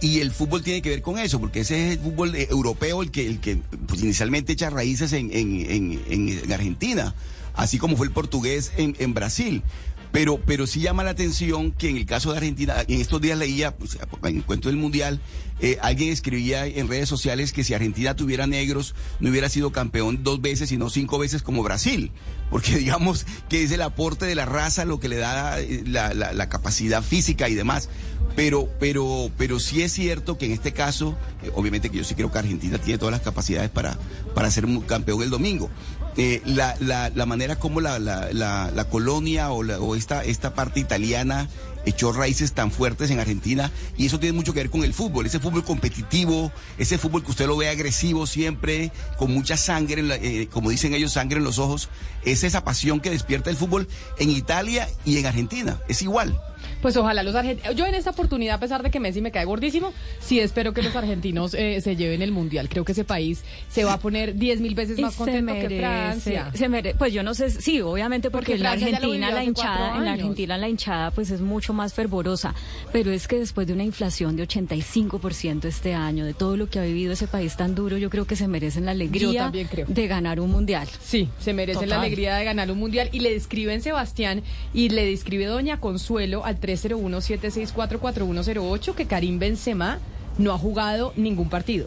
[0.00, 3.02] Y el fútbol tiene que ver con eso, porque ese es el fútbol eh, europeo
[3.02, 3.56] el que, el que
[3.86, 7.14] pues, inicialmente echa raíces en, en, en, en, Argentina,
[7.54, 9.62] así como fue el portugués en, Brasil.
[10.10, 13.38] Pero, pero sí llama la atención que en el caso de Argentina, en estos días
[13.38, 15.20] leía, pues, en el cuento del Mundial,
[15.60, 20.24] eh, alguien escribía en redes sociales que si Argentina tuviera negros, no hubiera sido campeón
[20.24, 22.10] dos veces, sino cinco veces como Brasil.
[22.50, 26.14] Porque digamos que es el aporte de la raza lo que le da eh, la,
[26.14, 27.90] la, la capacidad física y demás.
[28.36, 32.14] Pero, pero, pero sí es cierto que en este caso, eh, obviamente que yo sí
[32.14, 33.98] creo que Argentina tiene todas las capacidades para,
[34.34, 35.68] para ser un campeón el domingo.
[36.16, 40.80] Eh, la, la, la, manera como la, la, la colonia o, o esta, esta parte
[40.80, 41.48] italiana
[41.86, 45.26] echó raíces tan fuertes en Argentina y eso tiene mucho que ver con el fútbol,
[45.26, 50.08] ese fútbol competitivo, ese fútbol que usted lo ve agresivo siempre, con mucha sangre, en
[50.08, 51.88] la, eh, como dicen ellos, sangre en los ojos,
[52.24, 56.38] es esa pasión que despierta el fútbol en Italia y en Argentina, es igual.
[56.82, 57.74] Pues ojalá los argentinos.
[57.76, 60.82] Yo en esta oportunidad, a pesar de que Messi me cae gordísimo, sí espero que
[60.82, 62.68] los argentinos eh, se lleven el mundial.
[62.68, 65.78] Creo que ese país se va a poner diez mil veces más contento merece, que
[65.78, 66.50] Francia.
[66.54, 69.96] Se mere, pues yo no sé, sí, obviamente porque, porque en la Argentina la hinchada,
[69.96, 72.54] en la Argentina la hinchada pues es mucho más fervorosa,
[72.92, 76.78] pero es que después de una inflación de 85% este año, de todo lo que
[76.78, 80.40] ha vivido ese país tan duro, yo creo que se merecen la alegría de ganar
[80.40, 80.88] un mundial.
[81.00, 81.90] Sí, se merecen Total.
[81.90, 86.44] la alegría de ganar un mundial y le describen Sebastián y le describe doña Consuelo
[86.50, 89.98] al 301-764-4108 que Karim Benzema
[90.38, 91.86] no ha jugado ningún partido.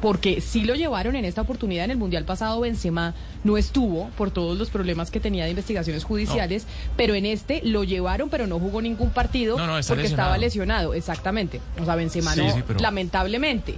[0.00, 4.30] Porque sí lo llevaron en esta oportunidad en el Mundial pasado, Benzema no estuvo por
[4.30, 6.70] todos los problemas que tenía de investigaciones judiciales, no.
[6.96, 10.06] pero en este lo llevaron, pero no jugó ningún partido no, no, porque lesionado.
[10.06, 11.60] estaba lesionado, exactamente.
[11.80, 12.78] O sea, Benzema sí, no, sí, pero...
[12.78, 13.74] lamentablemente,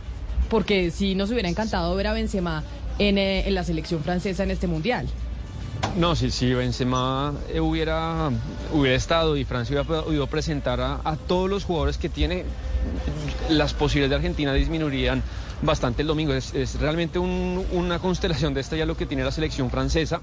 [0.50, 2.64] porque sí nos hubiera encantado ver a Benzema
[2.98, 5.08] en, eh, en la selección francesa en este Mundial.
[5.96, 8.30] No, si, si Benzema hubiera,
[8.72, 12.44] hubiera estado y Francia hubiera podido presentar a, todos los jugadores que tiene,
[13.48, 15.22] las posibilidades de Argentina disminuirían
[15.62, 16.32] bastante el domingo.
[16.32, 20.20] Es, realmente un, una constelación de esta ya lo que tiene la selección francesa.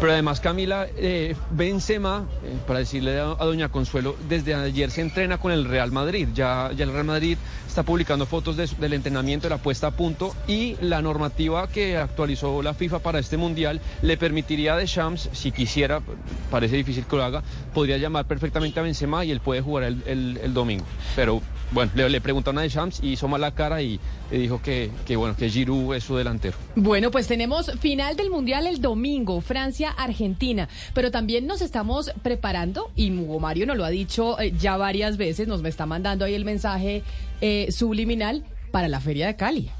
[0.00, 5.00] Pero además, Camila, eh, Benzema, eh, para decirle a, a, Doña Consuelo, desde ayer se
[5.00, 6.28] entrena con el Real Madrid.
[6.34, 7.36] Ya, ya el Real Madrid
[7.78, 11.96] está publicando fotos de, del entrenamiento, de la puesta a punto y la normativa que
[11.96, 16.02] actualizó la FIFA para este mundial le permitiría a Deschamps, si quisiera,
[16.50, 20.02] parece difícil que lo haga, podría llamar perfectamente a Benzema y él puede jugar el,
[20.06, 20.84] el, el domingo.
[21.14, 21.40] Pero
[21.70, 24.00] bueno, le, le, preguntaron a Deschamps y hizo mala cara y
[24.30, 26.56] dijo que, que bueno, que Giroud es su delantero.
[26.74, 32.90] Bueno, pues tenemos final del mundial el domingo, Francia Argentina, pero también nos estamos preparando,
[32.96, 36.24] y Hugo Mario nos lo ha dicho eh, ya varias veces, nos me está mandando
[36.24, 37.04] ahí el mensaje
[37.40, 39.70] eh, subliminal para la Feria de Cali.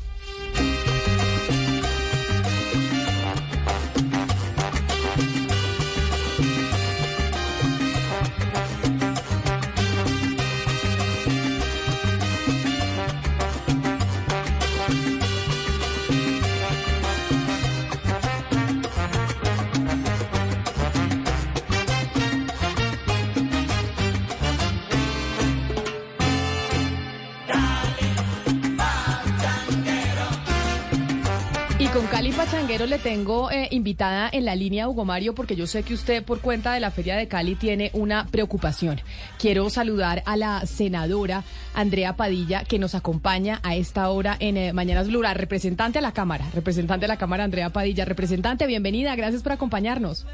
[32.79, 36.23] Pachanguero le tengo eh, invitada en la línea Hugo Mario porque yo sé que usted
[36.23, 39.01] por cuenta de la Feria de Cali tiene una preocupación.
[39.37, 41.43] Quiero saludar a la senadora
[41.75, 46.13] Andrea Padilla que nos acompaña a esta hora en eh, Mañanas Blue, representante a la
[46.13, 48.05] Cámara, representante a la Cámara Andrea Padilla.
[48.05, 50.25] Representante, bienvenida, gracias por acompañarnos.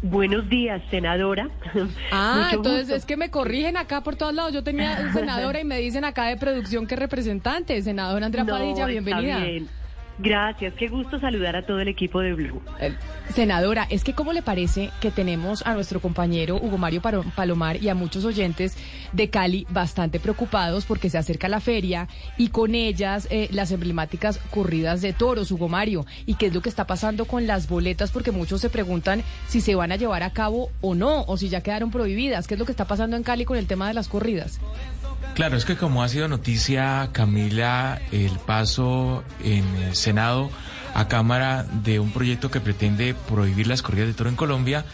[0.00, 1.50] Buenos días, senadora.
[2.12, 2.96] Ah, Mucho entonces gusto.
[2.96, 4.52] es que me corrigen acá por todos lados.
[4.52, 7.82] Yo tenía senadora y me dicen acá de producción que representante.
[7.82, 9.38] Senadora Andrea no, Padilla, bienvenida.
[9.38, 9.83] Está bien.
[10.18, 12.62] Gracias, qué gusto saludar a todo el equipo de Blue.
[12.80, 12.94] Eh,
[13.32, 17.02] senadora, es que ¿cómo le parece que tenemos a nuestro compañero Hugo Mario
[17.34, 18.76] Palomar y a muchos oyentes
[19.12, 24.38] de Cali bastante preocupados porque se acerca la feria y con ellas eh, las emblemáticas
[24.50, 26.06] corridas de toros, Hugo Mario?
[26.26, 28.12] ¿Y qué es lo que está pasando con las boletas?
[28.12, 31.48] Porque muchos se preguntan si se van a llevar a cabo o no, o si
[31.48, 32.46] ya quedaron prohibidas.
[32.46, 34.60] ¿Qué es lo que está pasando en Cali con el tema de las corridas?
[35.34, 40.48] Claro, es que como ha sido noticia, Camila, el paso en el Senado
[40.94, 44.84] a Cámara de un proyecto que pretende prohibir las corridas de toro en Colombia,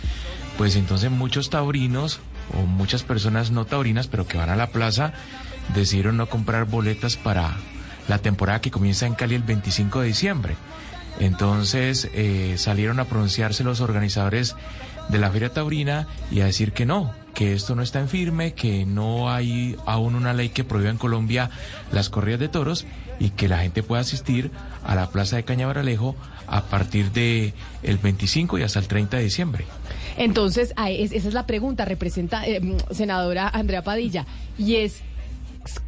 [0.56, 2.20] pues entonces muchos taurinos
[2.58, 5.12] o muchas personas no taurinas, pero que van a la plaza,
[5.74, 7.54] decidieron no comprar boletas para
[8.08, 10.56] la temporada que comienza en Cali el 25 de diciembre.
[11.18, 14.56] Entonces eh, salieron a pronunciarse los organizadores
[15.10, 18.54] de la Feria Taurina y a decir que no, que esto no está en firme,
[18.54, 21.50] que no hay aún una ley que prohíba en Colombia
[21.92, 22.86] las corridas de toros
[23.18, 24.50] y que la gente pueda asistir
[24.84, 29.22] a la Plaza de Cañabaralejo a partir de el 25 y hasta el 30 de
[29.22, 29.64] diciembre.
[30.16, 32.60] Entonces, esa es la pregunta, representa eh,
[32.90, 34.26] senadora Andrea Padilla,
[34.58, 35.02] y es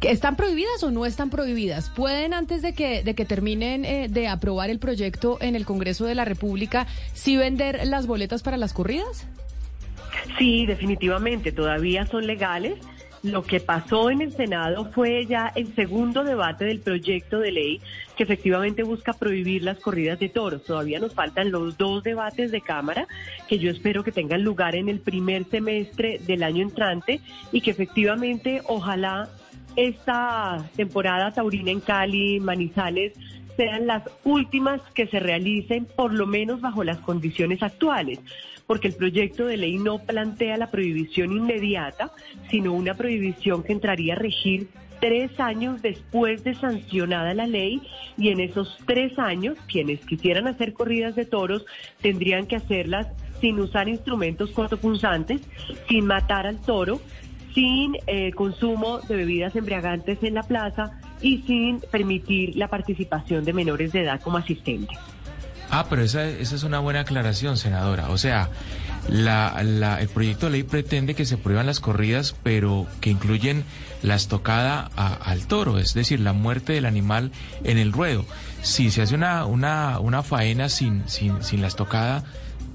[0.01, 1.89] ¿Están prohibidas o no están prohibidas?
[1.89, 6.05] ¿Pueden antes de que, de que terminen eh, de aprobar el proyecto en el Congreso
[6.05, 9.25] de la República, sí vender las boletas para las corridas?
[10.37, 12.79] Sí, definitivamente, todavía son legales.
[13.23, 17.81] Lo que pasó en el Senado fue ya el segundo debate del proyecto de ley
[18.17, 20.65] que efectivamente busca prohibir las corridas de toros.
[20.65, 23.07] Todavía nos faltan los dos debates de Cámara
[23.47, 27.21] que yo espero que tengan lugar en el primer semestre del año entrante
[27.53, 29.29] y que efectivamente ojalá
[29.77, 33.13] esta temporada taurina en Cali, Manizales,
[33.55, 38.19] sean las últimas que se realicen, por lo menos bajo las condiciones actuales,
[38.67, 42.11] porque el proyecto de ley no plantea la prohibición inmediata,
[42.49, 44.69] sino una prohibición que entraría a regir
[45.03, 47.81] tres años después de sancionada la ley
[48.17, 51.65] y en esos tres años quienes quisieran hacer corridas de toros
[52.01, 53.07] tendrían que hacerlas
[53.41, 55.41] sin usar instrumentos cortopunzantes,
[55.89, 57.01] sin matar al toro,
[57.53, 63.51] sin eh, consumo de bebidas embriagantes en la plaza y sin permitir la participación de
[63.51, 64.97] menores de edad como asistentes.
[65.75, 68.09] Ah, pero esa, esa es una buena aclaración, senadora.
[68.09, 68.49] O sea,
[69.09, 69.57] la,
[69.99, 73.63] el proyecto de ley pretende que se prohíban las corridas, pero que incluyen
[74.03, 77.31] la estocada al toro, es decir, la muerte del animal
[77.63, 78.23] en el ruedo.
[78.61, 82.23] Si se hace una, una, una faena sin, sin, sin la estocada,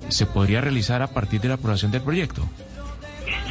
[0.09, 2.49] ¿se podría realizar a partir de la aprobación del proyecto?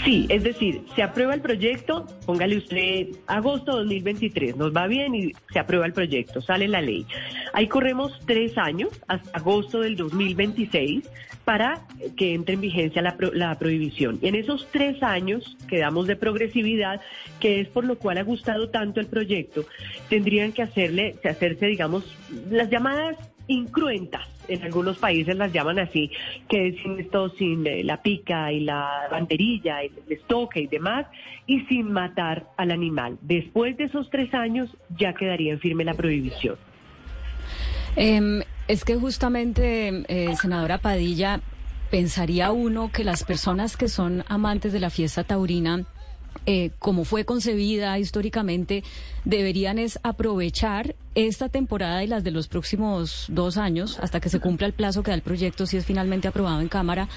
[0.03, 5.33] Sí, es decir, se aprueba el proyecto, póngale usted agosto 2023, nos va bien y
[5.51, 7.05] se aprueba el proyecto, sale la ley.
[7.53, 11.09] Ahí corremos tres años, hasta agosto del 2026,
[11.43, 14.19] para que entre en vigencia la, la prohibición.
[14.21, 17.01] Y en esos tres años que damos de progresividad,
[17.39, 19.65] que es por lo cual ha gustado tanto el proyecto,
[20.09, 22.03] tendrían que hacerle, hacerse, digamos,
[22.49, 26.11] las llamadas incruentas, en algunos países las llaman así,
[26.49, 31.05] que es sin esto, sin eh, la pica y la banderilla, el estoque y demás,
[31.45, 33.17] y sin matar al animal.
[33.21, 36.55] Después de esos tres años ya quedaría en firme la prohibición.
[37.95, 41.41] Em, es que justamente, eh, senadora Padilla,
[41.89, 45.85] pensaría uno que las personas que son amantes de la fiesta taurina
[46.45, 48.83] eh, como fue concebida históricamente,
[49.25, 54.39] deberían es aprovechar esta temporada y las de los próximos dos años, hasta que se
[54.39, 57.09] cumpla el plazo que da el proyecto, si es finalmente aprobado en Cámara,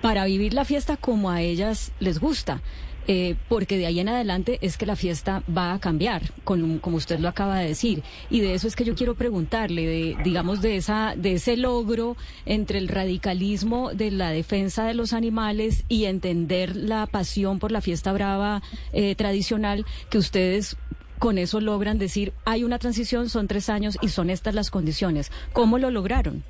[0.00, 2.62] para vivir la fiesta como a ellas les gusta.
[3.10, 6.98] Eh, porque de ahí en adelante es que la fiesta va a cambiar, con, como
[6.98, 8.02] usted lo acaba de decir.
[8.28, 12.18] Y de eso es que yo quiero preguntarle, de, digamos, de, esa, de ese logro
[12.44, 17.80] entre el radicalismo de la defensa de los animales y entender la pasión por la
[17.80, 18.60] fiesta brava
[18.92, 20.76] eh, tradicional, que ustedes
[21.18, 25.32] con eso logran decir, hay una transición, son tres años y son estas las condiciones.
[25.54, 26.44] ¿Cómo lo lograron?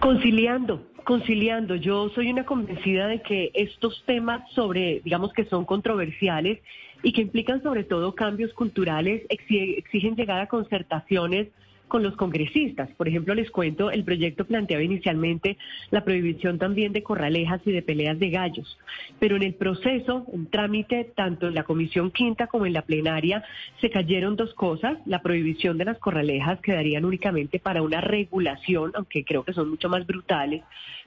[0.00, 1.76] Conciliando, conciliando.
[1.76, 6.58] Yo soy una convencida de que estos temas sobre, digamos que son controversiales
[7.02, 11.46] y que implican sobre todo cambios culturales, exigen llegar a concertaciones
[11.88, 12.90] con los congresistas.
[12.96, 15.56] Por ejemplo, les cuento, el proyecto planteaba inicialmente
[15.90, 18.76] la prohibición también de corralejas y de peleas de gallos,
[19.18, 23.44] pero en el proceso, en trámite, tanto en la Comisión Quinta como en la plenaria,
[23.80, 24.98] se cayeron dos cosas.
[25.06, 29.88] La prohibición de las corralejas quedarían únicamente para una regulación, aunque creo que son mucho
[29.88, 30.62] más brutales,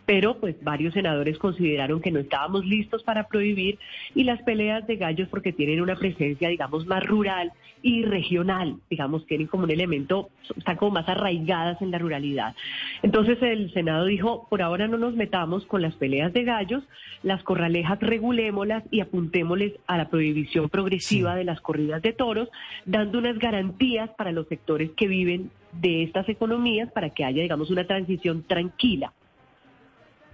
[0.06, 3.78] pero pues varios senadores consideraron que no estábamos listos para prohibir
[4.16, 9.26] y las peleas de gallos porque tienen una presencia, digamos, más rural y regional, digamos,
[9.26, 12.56] tienen como un elemento, están como más arraigadas en la ruralidad.
[13.04, 16.84] Entonces el Senado dijo, por ahora no nos metamos con las peleas de gallos,
[17.24, 22.50] las corralejas regulémoslas y apuntémosles a la prohibición progresiva de las corridas de toros,
[22.86, 27.70] dando unas garantías para los sectores que viven de estas economías para que haya, digamos,
[27.70, 29.14] una transición tranquila.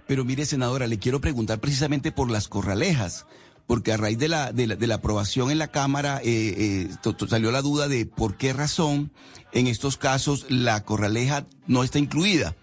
[0.06, 3.26] Pero mire, senadora, le quiero preguntar precisamente por las corralejas,
[3.66, 7.14] porque a raíz de la, de la, de la aprobación en la Cámara eh, eh,
[7.28, 9.10] salió la duda de por qué razón
[9.52, 12.54] en estos casos la corraleja no está incluida.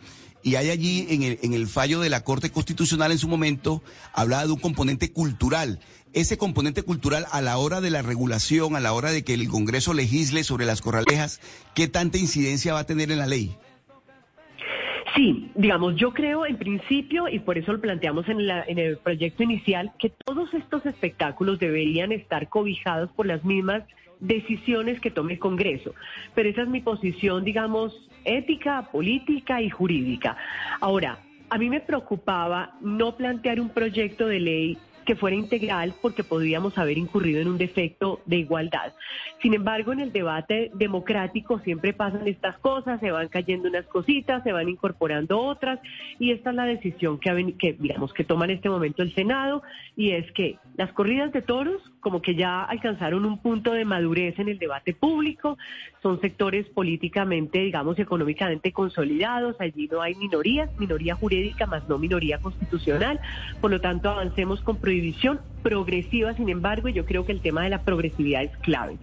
[0.41, 3.81] Y hay allí en el, en el fallo de la Corte Constitucional en su momento,
[4.13, 5.79] hablaba de un componente cultural.
[6.11, 9.47] Ese componente cultural a la hora de la regulación, a la hora de que el
[9.47, 11.39] Congreso legisle sobre las corralejas,
[11.73, 13.57] ¿qué tanta incidencia va a tener en la ley?
[15.15, 18.97] Sí, digamos, yo creo en principio, y por eso lo planteamos en, la, en el
[18.97, 23.83] proyecto inicial, que todos estos espectáculos deberían estar cobijados por las mismas
[24.19, 25.93] decisiones que tome el Congreso.
[26.33, 30.35] Pero esa es mi posición, digamos, ética, política y jurídica.
[30.79, 31.19] Ahora,
[31.49, 36.77] a mí me preocupaba no plantear un proyecto de ley que fuera integral porque podríamos
[36.77, 38.93] haber incurrido en un defecto de igualdad.
[39.41, 44.43] Sin embargo, en el debate democrático siempre pasan estas cosas, se van cayendo unas cositas,
[44.43, 45.79] se van incorporando otras
[46.19, 49.63] y esta es la decisión que, digamos que toma en este momento el Senado
[49.95, 54.37] y es que las corridas de toros como que ya alcanzaron un punto de madurez
[54.37, 55.57] en el debate público,
[56.01, 62.39] son sectores políticamente, digamos, económicamente consolidados, allí no hay minorías, minoría jurídica más no minoría
[62.39, 63.21] constitucional,
[63.61, 67.69] por lo tanto avancemos con prohibición progresiva, sin embargo, yo creo que el tema de
[67.69, 68.97] la progresividad es clave.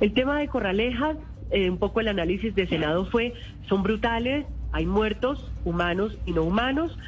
[0.00, 1.16] El tema de Corralejas,
[1.50, 3.32] eh, un poco el análisis de Senado fue,
[3.66, 6.98] son brutales, hay muertos humanos y no humanos,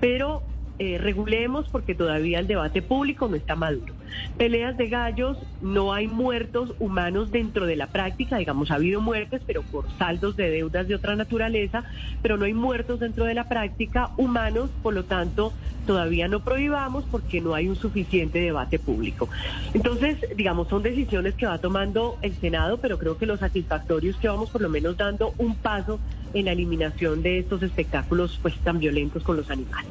[0.00, 0.42] pero
[0.78, 3.94] eh, regulemos porque todavía el debate público no está maduro.
[4.36, 9.42] Peleas de gallos, no hay muertos humanos dentro de la práctica, digamos, ha habido muertes,
[9.46, 11.84] pero por saldos de deudas de otra naturaleza,
[12.20, 15.52] pero no hay muertos dentro de la práctica humanos, por lo tanto,
[15.86, 19.28] todavía no prohibamos porque no hay un suficiente debate público.
[19.74, 24.16] Entonces, digamos, son decisiones que va tomando el Senado, pero creo que lo satisfactorio es
[24.16, 26.00] que vamos por lo menos dando un paso
[26.34, 29.90] en la eliminación de estos espectáculos pues tan violentos con los animales.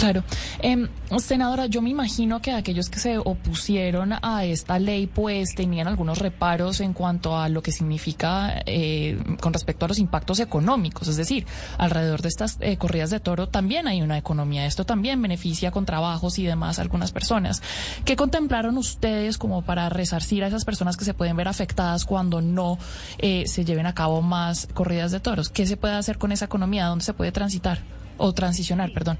[0.00, 0.24] Claro.
[0.60, 0.88] Eh,
[1.18, 6.18] senadora, yo me imagino que aquellos que se opusieron a esta ley, pues tenían algunos
[6.18, 11.06] reparos en cuanto a lo que significa eh, con respecto a los impactos económicos.
[11.08, 11.44] Es decir,
[11.76, 14.64] alrededor de estas eh, corridas de toro también hay una economía.
[14.64, 17.62] Esto también beneficia con trabajos y demás a algunas personas.
[18.06, 22.40] ¿Qué contemplaron ustedes como para resarcir a esas personas que se pueden ver afectadas cuando
[22.40, 22.78] no
[23.18, 25.50] eh, se lleven a cabo más corridas de toros?
[25.50, 26.86] ¿Qué se puede hacer con esa economía?
[26.86, 27.80] ¿Dónde se puede transitar
[28.16, 29.18] o transicionar, perdón?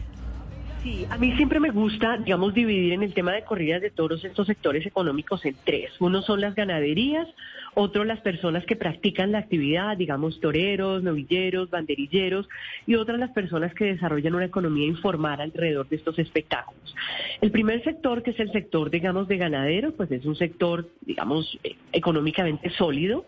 [0.82, 4.24] Sí, a mí siempre me gusta, digamos, dividir en el tema de corridas de toros
[4.24, 5.92] estos sectores económicos en tres.
[6.00, 7.28] Uno son las ganaderías,
[7.74, 12.48] otro las personas que practican la actividad, digamos toreros, novilleros, banderilleros,
[12.86, 16.94] y otras las personas que desarrollan una economía informal alrededor de estos espectáculos.
[17.40, 21.58] El primer sector, que es el sector, digamos, de ganaderos, pues es un sector, digamos,
[21.64, 23.26] eh, económicamente sólido.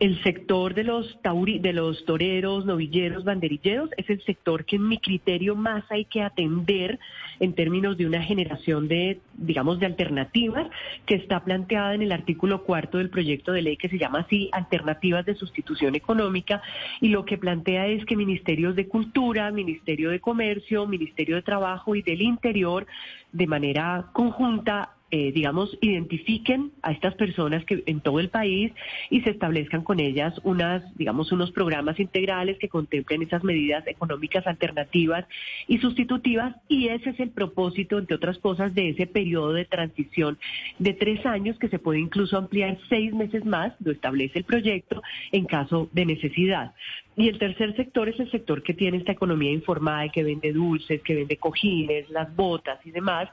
[0.00, 4.88] El sector de los, tauri, de los toreros, novilleros, banderilleros, es el sector que en
[4.88, 6.98] mi criterio más hay que atender
[7.42, 10.68] en términos de una generación de, digamos, de alternativas
[11.06, 14.48] que está planteada en el artículo cuarto del proyecto de ley que se llama así
[14.52, 16.62] Alternativas de Sustitución Económica
[17.00, 21.96] y lo que plantea es que ministerios de Cultura, Ministerio de Comercio, Ministerio de Trabajo
[21.96, 22.86] y del Interior
[23.32, 28.72] de manera conjunta eh, digamos, identifiquen a estas personas que en todo el país
[29.10, 34.46] y se establezcan con ellas unas, digamos, unos programas integrales que contemplen esas medidas económicas
[34.46, 35.26] alternativas
[35.68, 40.38] y sustitutivas y ese es el propósito, entre otras cosas, de ese periodo de transición
[40.78, 45.02] de tres años que se puede incluso ampliar seis meses más, lo establece el proyecto,
[45.30, 46.72] en caso de necesidad.
[47.16, 51.02] Y el tercer sector es el sector que tiene esta economía informal, que vende dulces,
[51.02, 53.28] que vende cojines, las botas y demás,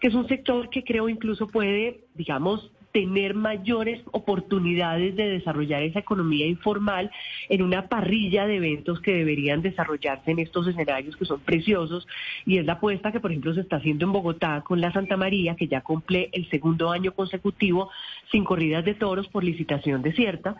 [0.00, 6.00] que es un sector que creo incluso puede, digamos, tener mayores oportunidades de desarrollar esa
[6.00, 7.10] economía informal
[7.48, 12.06] en una parrilla de eventos que deberían desarrollarse en estos escenarios que son preciosos.
[12.44, 15.16] Y es la apuesta que por ejemplo se está haciendo en Bogotá con la Santa
[15.16, 17.90] María que ya cumple el segundo año consecutivo
[18.30, 20.56] sin corridas de toros por licitación desierta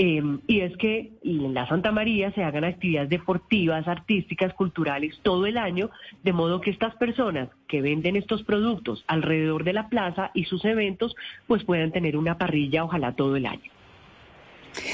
[0.00, 5.44] Em, y es que en la Santa María se hagan actividades deportivas, artísticas, culturales todo
[5.44, 5.90] el año,
[6.22, 10.64] de modo que estas personas que venden estos productos alrededor de la plaza y sus
[10.64, 11.16] eventos,
[11.48, 13.72] pues puedan tener una parrilla ojalá todo el año.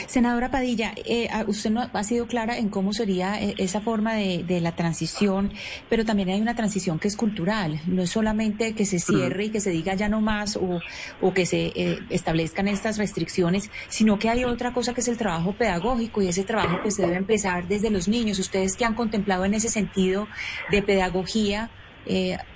[0.07, 4.61] Senadora Padilla, eh, usted no ha sido clara en cómo sería eh, esa forma de,
[4.61, 5.53] la transición,
[5.91, 9.51] pero también hay una transición que es cultural, no es solamente que se cierre y
[9.51, 10.81] que se diga ya no más o,
[11.21, 15.17] o que se eh, establezcan estas restricciones, sino que hay otra cosa que es el
[15.17, 18.39] trabajo pedagógico y ese trabajo pues debe empezar desde los niños.
[18.39, 20.29] Ustedes que han contemplado en ese sentido
[20.71, 21.71] de pedagogía,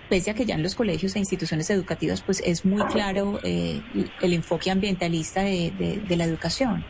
[0.08, 4.32] pese a que ya en los colegios e instituciones educativas pues es muy claro el
[4.32, 6.84] enfoque ambientalista de la educación.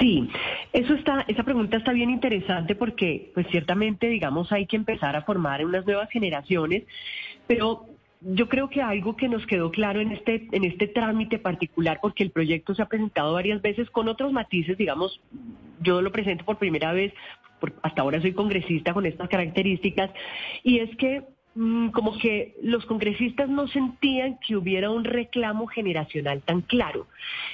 [0.00, 0.28] Sí,
[0.72, 5.22] eso está, esa pregunta está bien interesante porque, pues ciertamente, digamos, hay que empezar a
[5.22, 6.84] formar unas nuevas generaciones,
[7.46, 7.86] pero
[8.20, 12.22] yo creo que algo que nos quedó claro en este, en este trámite particular, porque
[12.22, 15.20] el proyecto se ha presentado varias veces con otros matices, digamos,
[15.80, 17.12] yo lo presento por primera vez,
[17.82, 20.10] hasta ahora soy congresista con estas características,
[20.62, 21.22] y es que
[21.92, 27.06] como que los congresistas no sentían que hubiera un reclamo generacional tan claro.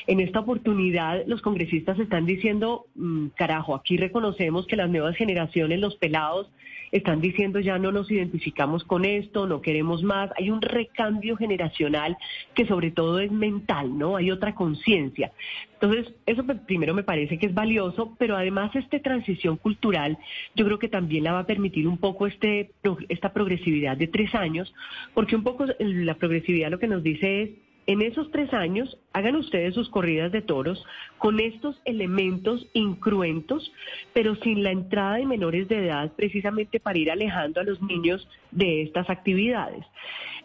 [0.07, 5.81] En esta oportunidad los congresistas están diciendo, mm, carajo, aquí reconocemos que las nuevas generaciones,
[5.81, 6.51] los pelados,
[6.93, 10.31] están diciendo ya no nos identificamos con esto, no queremos más.
[10.37, 12.17] Hay un recambio generacional
[12.55, 14.17] que sobre todo es mental, ¿no?
[14.17, 15.33] Hay otra conciencia.
[15.75, 20.19] Entonces, eso primero me parece que es valioso, pero además esta transición cultural
[20.55, 22.73] yo creo que también la va a permitir un poco este,
[23.09, 24.73] esta progresividad de tres años,
[25.15, 27.51] porque un poco la progresividad lo que nos dice es
[27.91, 30.87] en esos tres años, hagan ustedes sus corridas de toros
[31.19, 33.73] con estos elementos incruentos,
[34.13, 38.29] pero sin la entrada de menores de edad, precisamente para ir alejando a los niños
[38.53, 39.85] de estas actividades.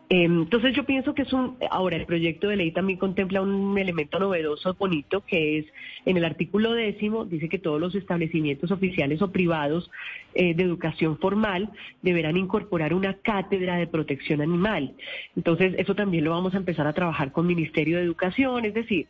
[0.08, 3.76] Em, entonces yo pienso que es un, ahora el proyecto de ley también contempla un
[3.78, 5.66] elemento novedoso, bonito, que es
[6.06, 9.90] en el artículo décimo, dice que todos los establecimientos oficiales o privados
[10.36, 11.70] eh, de educación formal
[12.04, 14.94] deberán incorporar una cátedra de protección animal.
[15.36, 19.08] Entonces eso también lo vamos a empezar a trabajar con Ministerio de Educación, es decir,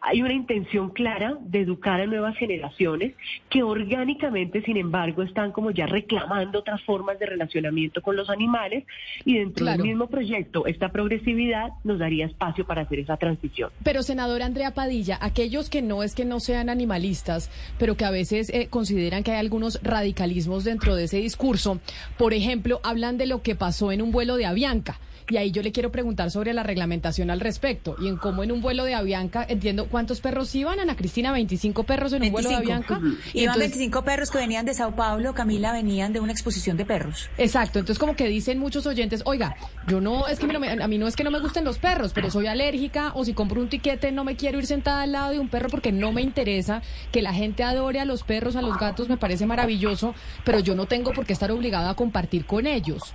[0.00, 3.14] hay una intención clara de educar a nuevas generaciones
[3.50, 8.84] que orgánicamente, sin embargo, están como ya reclamando otras formas de relacionamiento con los animales
[9.24, 13.70] y dentro del mismo proyecto, esta progresividad nos daría espacio para hacer esa transición.
[13.82, 18.10] Pero, senadora Andrea Padilla, aquellos que no es que no sean animalistas, pero que a
[18.10, 21.80] veces eh, consideran que hay algunos radicalismos dentro de ese discurso,
[22.16, 25.62] por ejemplo, hablan de lo que pasó en un vuelo de Avianca y ahí yo
[25.62, 28.94] le quiero preguntar sobre la reglamentación al respecto y en cómo en un vuelo de
[28.94, 33.00] Avianca, entiendo cuántos perros iban, Ana Cristina, 25 perros en un vuelo de Avianca.
[33.34, 37.28] Iban 25 perros que venían de Sao Paulo, Camila, venían de una exposición de perros.
[37.36, 41.06] Exacto, entonces como que dicen muchos oyentes, oiga, yo no, es que a mí no
[41.06, 44.12] es que no me gusten los perros, pero soy alérgica o si compro un tiquete
[44.12, 46.82] no me quiero ir sentada al lado de un perro porque no me interesa
[47.12, 50.74] que la gente adore a los perros, a los gatos, me parece maravilloso, pero yo
[50.74, 53.12] no tengo por qué estar obligada a compartir con ellos.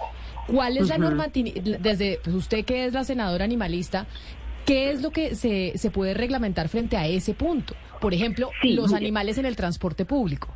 [0.48, 4.06] ¿Cuál es la normativa, desde pues usted que es la senadora animalista,
[4.66, 7.76] qué es lo que se, se puede reglamentar frente a ese punto?
[8.02, 10.50] Por ejemplo, los animales en el transporte público.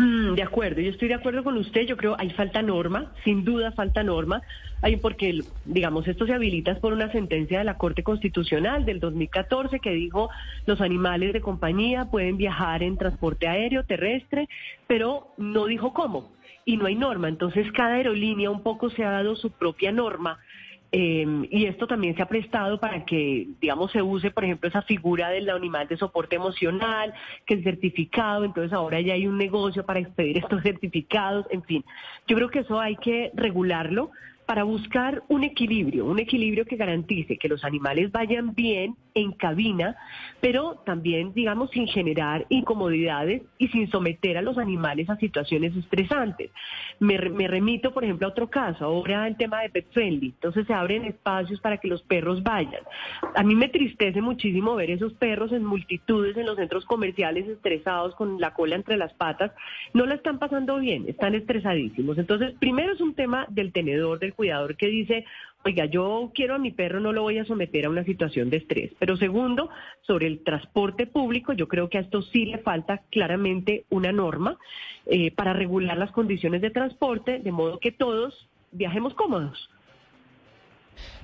[0.00, 3.44] Mm, de acuerdo, yo estoy de acuerdo con usted, yo creo hay falta norma, sin
[3.44, 4.40] duda falta norma,
[4.80, 9.78] hay porque, digamos, esto se habilita por una sentencia de la Corte Constitucional del 2014
[9.78, 10.30] que dijo
[10.64, 14.48] los animales de compañía pueden viajar en transporte aéreo, terrestre,
[14.86, 16.30] pero no dijo cómo
[16.70, 17.28] y no hay norma.
[17.28, 20.38] Entonces cada aerolínea un poco se ha dado su propia norma.
[20.92, 24.82] Em, y esto también se ha prestado para que, digamos, se use, por ejemplo, esa
[24.82, 27.14] figura del animal de soporte emocional,
[27.46, 31.84] que es certificado, entonces ahora ya hay un negocio para expedir estos certificados, en fin.
[32.26, 34.10] Yo creo que eso hay que regularlo,
[34.50, 39.96] para buscar un equilibrio, un equilibrio que garantice que los animales vayan bien en cabina,
[40.40, 46.50] pero también, digamos, sin generar incomodidades y sin someter a los animales a situaciones estresantes.
[46.98, 50.74] Me, remito, por ejemplo, a otro caso, ahora el tema de pet friendly, entonces se
[50.74, 52.82] abren espacios para que los perros vayan.
[53.36, 58.16] A mí me tristece muchísimo ver esos perros en multitudes en los centros comerciales estresados
[58.16, 59.52] con la cola entre las patas,
[59.94, 62.18] no la están pasando bien, están estresadísimos.
[62.18, 65.26] Entonces, primero es un tema del tenedor, del cuidador que dice,
[65.66, 68.56] oiga, yo quiero a mi perro, no lo voy a someter a una situación de
[68.56, 68.90] estrés.
[68.98, 69.68] Pero segundo,
[70.00, 74.56] sobre el transporte público, yo creo que a esto sí le falta claramente una norma
[75.04, 79.68] eh, para regular las condiciones de transporte, de modo que todos viajemos cómodos.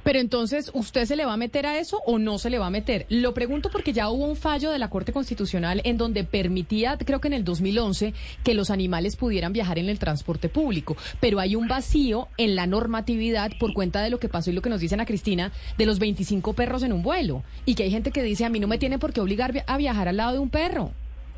[0.02, 2.66] Pero entonces, ¿usted se le va a meter a eso o no se le va
[2.66, 3.06] a meter?
[3.08, 7.20] Lo pregunto porque ya hubo un fallo de la Corte Constitucional en donde permitía, creo
[7.20, 8.14] que en el 2011,
[8.44, 10.96] que los animales pudieran viajar en el transporte público.
[11.20, 14.62] Pero hay un vacío en la normatividad por cuenta de lo que pasó y lo
[14.62, 17.42] que nos dicen a Cristina de los 25 perros en un vuelo.
[17.64, 19.76] Y que hay gente que dice, a mí no me tiene por qué obligar a
[19.76, 20.92] viajar al lado de un perro.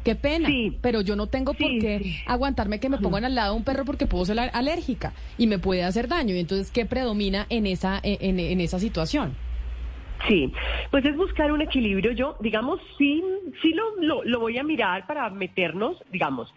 [0.08, 0.48] Qué pena,
[0.80, 3.84] pero yo no tengo por qué aguantarme que me pongan al lado de un perro
[3.84, 6.34] porque puedo ser alérgica y me puede hacer daño.
[6.34, 9.36] Y entonces, ¿qué predomina en esa, en, esa situación?
[10.26, 10.50] Sí,
[10.90, 12.12] pues es buscar un equilibrio.
[12.12, 13.22] Yo, digamos, sí,
[13.60, 16.54] sí lo, lo, voy a mirar para meternos, digamos.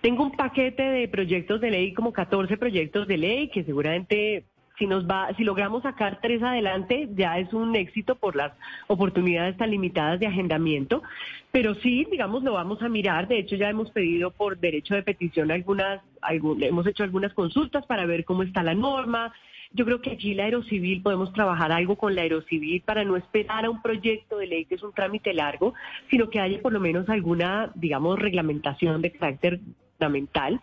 [0.00, 4.44] Tengo un paquete de proyectos de ley, como 14 proyectos de ley, que seguramente
[4.82, 8.50] si nos va, si logramos sacar tres adelante, ya es un éxito por las
[8.88, 11.04] oportunidades tan limitadas de agendamiento.
[11.52, 13.28] Pero sí, digamos, lo vamos a mirar.
[13.28, 16.00] De hecho, ya hemos pedido por derecho de petición algunas,
[16.32, 19.32] hemos hecho algunas consultas para ver cómo está la norma
[19.74, 23.64] yo creo que aquí la Aerocivil podemos trabajar algo con la Aerocivil para no esperar
[23.64, 25.72] a un proyecto de ley que es un trámite largo,
[26.10, 29.60] sino que haya por lo menos alguna, digamos, reglamentación de carácter
[30.02, 30.60] fundamental.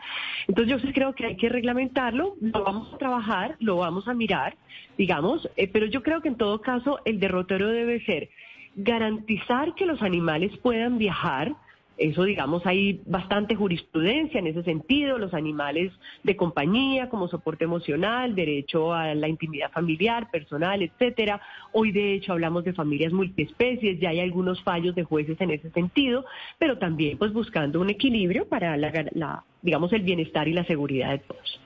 [0.48, 4.14] Entonces yo sí creo que hay que reglamentarlo, lo vamos a trabajar, lo vamos a
[4.14, 4.56] mirar,
[4.98, 8.30] digamos, eh, pero yo creo que en todo caso el derrotero debe ser
[8.76, 11.54] garantizar que los animales puedan viajar,
[12.00, 15.92] eso, digamos, hay bastante jurisprudencia en ese sentido, los animales
[16.24, 21.42] de compañía como soporte emocional, derecho a la intimidad familiar, personal, etcétera.
[21.74, 25.70] Hoy, de hecho, hablamos de familias multiespecies, ya hay algunos fallos de jueces en ese
[25.72, 26.26] sentido,
[26.58, 31.20] pero también, pues, buscando un equilibrio para la digamos, el bienestar y la seguridad de
[31.20, 31.60] todos.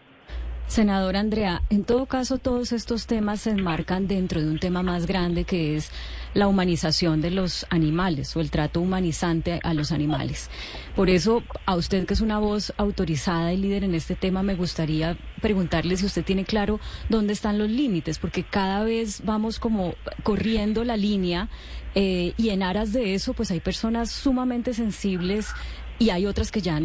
[0.67, 5.05] Senador Andrea, en todo caso todos estos temas se enmarcan dentro de un tema más
[5.05, 5.91] grande que es
[6.33, 10.49] la humanización de los animales o el trato humanizante a los animales.
[10.95, 14.55] Por eso, a usted que es una voz autorizada y líder en este tema, me
[14.55, 19.93] gustaría preguntarle si usted tiene claro dónde están los límites, porque cada vez vamos como
[20.23, 21.49] corriendo la línea
[21.95, 25.53] eh, y en aras de eso, pues hay personas sumamente sensibles
[25.99, 26.79] y hay otras que ya,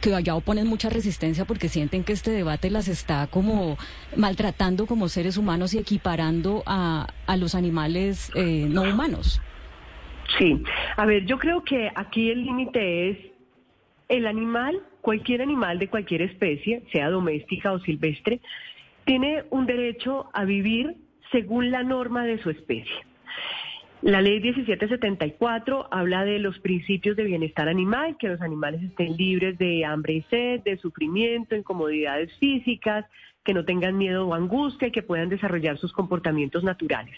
[0.00, 3.78] que ya oponen mucha resistencia porque sienten que este debate las está como
[4.16, 9.40] maltratando como seres humanos y equiparando a, a los animales eh, no humanos.
[10.38, 10.62] Sí,
[10.96, 13.18] a ver, yo creo que aquí el límite es
[14.08, 18.40] el animal, cualquier animal de cualquier especie, sea doméstica o silvestre,
[19.04, 20.96] tiene un derecho a vivir
[21.30, 23.11] según la norma de su especie.
[24.02, 29.56] La ley 1774 habla de los principios de bienestar animal, que los animales estén libres
[29.58, 33.06] de hambre y sed, de sufrimiento, incomodidades físicas,
[33.44, 37.14] que no tengan miedo o angustia y que puedan desarrollar sus comportamientos naturales.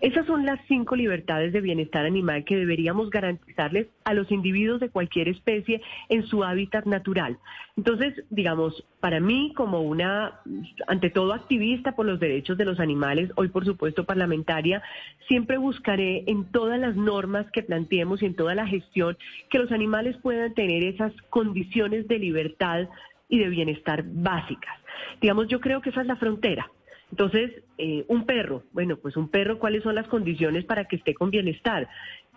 [0.00, 4.88] Esas son las cinco libertades de bienestar animal que deberíamos garantizarles a los individuos de
[4.88, 7.38] cualquier especie en su hábitat natural.
[7.76, 10.40] Entonces, digamos, para mí como una,
[10.88, 14.82] ante todo activista por los derechos de los animales, hoy por supuesto parlamentaria,
[15.28, 19.16] siempre buscaré en todas las normas que planteemos y en toda la gestión
[19.50, 22.88] que los animales puedan tener esas condiciones de libertad
[23.28, 24.79] y de bienestar básicas.
[25.20, 26.70] Digamos, yo creo que esa es la frontera.
[27.10, 31.14] Entonces, eh, un perro, bueno, pues un perro, ¿cuáles son las condiciones para que esté
[31.14, 31.88] con bienestar?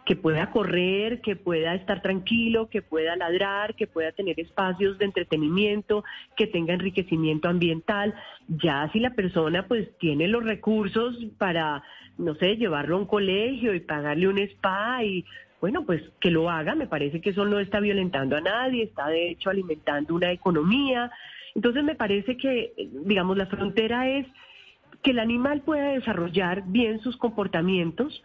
[0.05, 5.05] Que pueda correr, que pueda estar tranquilo, que pueda ladrar, que pueda tener espacios de
[5.05, 6.03] entretenimiento,
[6.35, 8.13] que tenga enriquecimiento ambiental.
[8.47, 11.83] Ya si la persona pues tiene los recursos para,
[12.17, 15.23] no sé, llevarlo a un colegio y pagarle un spa y
[15.61, 19.07] bueno, pues que lo haga, me parece que eso no está violentando a nadie, está
[19.07, 21.09] de hecho alimentando una economía.
[21.55, 22.73] Entonces me parece que,
[23.05, 24.25] digamos, la frontera es
[25.03, 28.23] que el animal pueda desarrollar bien sus comportamientos.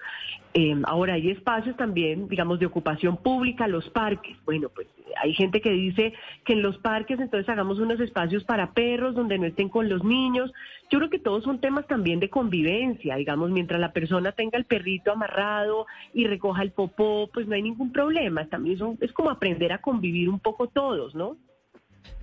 [0.54, 4.36] Eh, ahora hay espacios también, digamos, de ocupación pública, los parques.
[4.44, 4.86] Bueno, pues
[5.20, 9.38] hay gente que dice que en los parques entonces hagamos unos espacios para perros donde
[9.38, 10.52] no estén con los niños.
[10.90, 14.64] Yo creo que todos son temas también de convivencia, digamos, mientras la persona tenga el
[14.64, 18.46] perrito amarrado y recoja el popó, pues no hay ningún problema.
[18.46, 21.36] También es como aprender a convivir un poco todos, ¿no?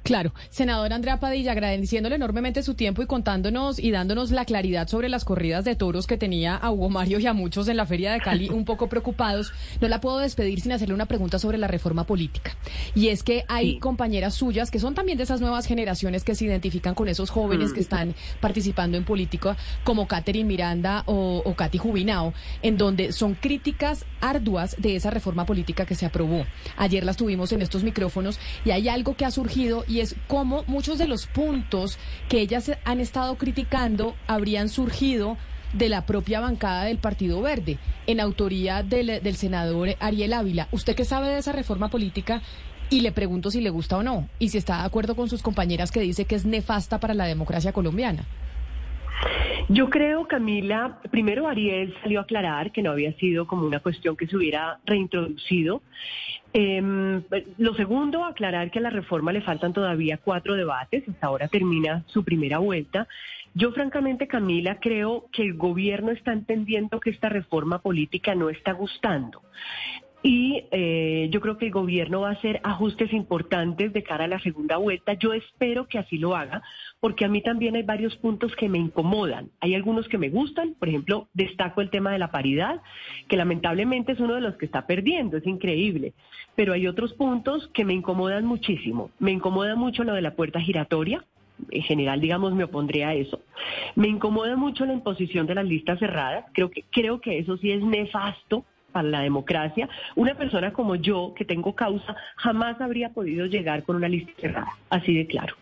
[0.06, 5.10] Claro, senador Andrea Padilla, agradeciéndole enormemente su tiempo y contándonos y dándonos la claridad sobre
[5.10, 8.14] las corridas de toros que tenía a Hugo Mario y a muchos en la Feria
[8.14, 9.52] de Cali un poco preocupados,
[9.82, 12.56] no la puedo despedir sin hacerle una pregunta sobre la reforma política.
[12.94, 16.46] Y es que hay compañeras suyas que son también de esas nuevas generaciones que se
[16.46, 17.84] identifican con esos jóvenes que mm.
[17.84, 24.06] están participando en política, como Catherine Miranda o, o Katy Jubinao, en donde son críticas
[24.22, 26.46] arduas de esa reforma política que se aprobó.
[26.78, 30.64] Ayer las tuvimos en estos micrófonos y hay algo que ha surgido y es cómo
[30.68, 31.98] muchos de los puntos
[32.30, 35.38] que ellas han estado criticando habrían surgido
[35.74, 40.68] de la propia bancada del Partido Verde, en autoría del, del senador Ariel Ávila.
[40.72, 42.42] ¿Usted qué sabe de esa reforma política?
[42.90, 45.42] Y le pregunto si le gusta o no, y si está de acuerdo con sus
[45.42, 48.26] compañeras que dice que es nefasta para la democracia colombiana.
[49.68, 54.16] Yo creo, Camila, primero Ariel salió a aclarar que no había sido como una cuestión
[54.16, 55.82] que se hubiera reintroducido.
[56.58, 57.22] Em,
[57.58, 62.06] lo segundo, aclarar que a la reforma le faltan todavía cuatro debates, hasta ahora termina
[62.08, 63.10] su primera vuelta.
[63.54, 68.72] Yo francamente, Camila, creo que el gobierno está entendiendo que esta reforma política no está
[68.72, 69.42] gustando.
[70.26, 74.28] Y eh, yo creo que el gobierno va a hacer ajustes importantes de cara a
[74.28, 75.14] la segunda vuelta.
[75.14, 76.64] Yo espero que así lo haga,
[77.00, 79.52] porque a mí también hay varios puntos que me incomodan.
[79.60, 82.82] Hay algunos que me gustan, por ejemplo, destaco el tema de la paridad,
[83.28, 86.16] que lamentablemente es uno de los que está perdiendo, es increíble.
[86.56, 89.12] Pero hay otros puntos que me incomodan muchísimo.
[89.20, 91.24] Me incomoda mucho lo de la puerta giratoria,
[91.70, 93.42] en general, digamos, me opondría a eso.
[93.94, 96.46] Me incomoda mucho la imposición de las listas cerradas.
[96.52, 99.90] Creo que, creo que eso sí es nefasto para la democracia.
[100.16, 104.72] Una persona como yo, que tengo causa, jamás habría podido llegar con una lista cerrada,
[104.90, 105.54] así de claro.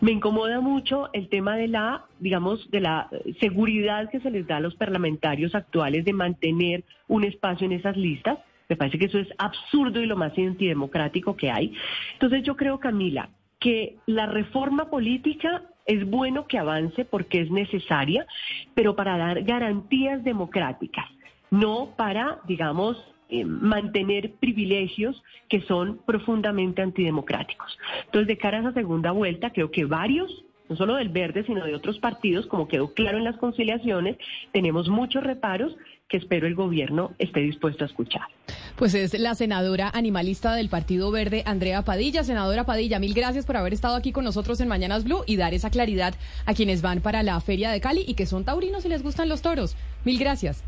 [0.00, 4.56] Me incomoda mucho el tema de la, digamos, de la seguridad que se les da
[4.56, 8.40] a los parlamentarios actuales de mantener un espacio en esas listas.
[8.68, 11.72] Me parece que eso es absurdo y lo más antidemocrático que hay.
[12.14, 13.28] Entonces yo creo, Camila,
[13.60, 18.26] que la reforma política es bueno que avance porque es necesaria,
[18.74, 21.06] pero para dar garantías democráticas
[21.54, 22.96] no para, digamos,
[23.28, 27.78] eh, mantener privilegios que son profundamente antidemocráticos.
[28.06, 31.64] Entonces, de cara a esa segunda vuelta, creo que varios no solo del verde, sino
[31.64, 34.16] de otros partidos, como quedó claro en las conciliaciones,
[34.52, 35.76] tenemos muchos reparos
[36.08, 38.22] que espero el gobierno esté dispuesto a escuchar.
[38.76, 42.24] Pues es la senadora animalista del Partido Verde, Andrea Padilla.
[42.24, 45.54] Senadora Padilla, mil gracias por haber estado aquí con nosotros en Mañanas Blue y dar
[45.54, 46.14] esa claridad
[46.46, 49.28] a quienes van para la Feria de Cali y que son taurinos y les gustan
[49.28, 49.76] los toros.
[50.04, 50.64] Mil gracias.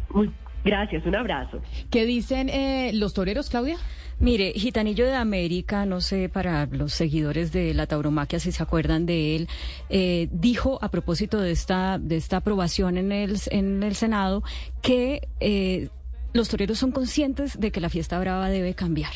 [0.67, 1.61] Gracias, un abrazo.
[1.91, 3.77] ¿Qué dicen eh, los toreros, Claudia?
[4.19, 9.07] Mire, Gitanillo de América, no sé, para los seguidores de la tauromaquia, si se acuerdan
[9.07, 9.49] de él,
[9.91, 14.43] eh, dijo a propósito de esta, de esta aprobación en el, en el Senado
[14.83, 15.89] que eh,
[16.33, 19.13] los toreros son conscientes de que la fiesta brava debe cambiar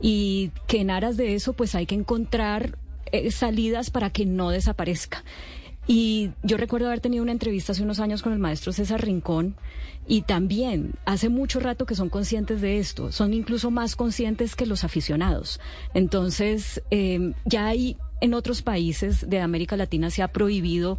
[0.00, 2.78] y que en aras de eso pues hay que encontrar
[3.30, 5.22] salidas para que no desaparezca.
[5.86, 9.56] Y yo recuerdo haber tenido una entrevista hace unos años con el maestro César Rincón
[10.06, 14.66] y también hace mucho rato que son conscientes de esto, son incluso más conscientes que
[14.66, 15.60] los aficionados.
[15.92, 20.98] Entonces, eh, ya hay en otros países de América Latina se ha prohibido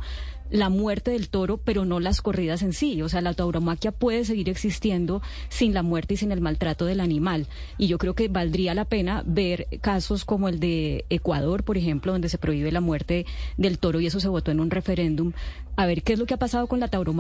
[0.50, 3.02] la muerte del toro, pero no las corridas en sí.
[3.02, 7.00] O sea, la tauromaquia puede seguir existiendo sin la muerte y sin el maltrato del
[7.00, 7.48] animal.
[7.78, 12.12] Y yo creo que valdría la pena ver casos como el de Ecuador, por ejemplo,
[12.12, 13.26] donde se prohíbe la muerte
[13.58, 15.34] del toro y eso se votó en un referéndum,
[15.76, 17.16] a ver qué es lo que ha pasado con la tauromaquia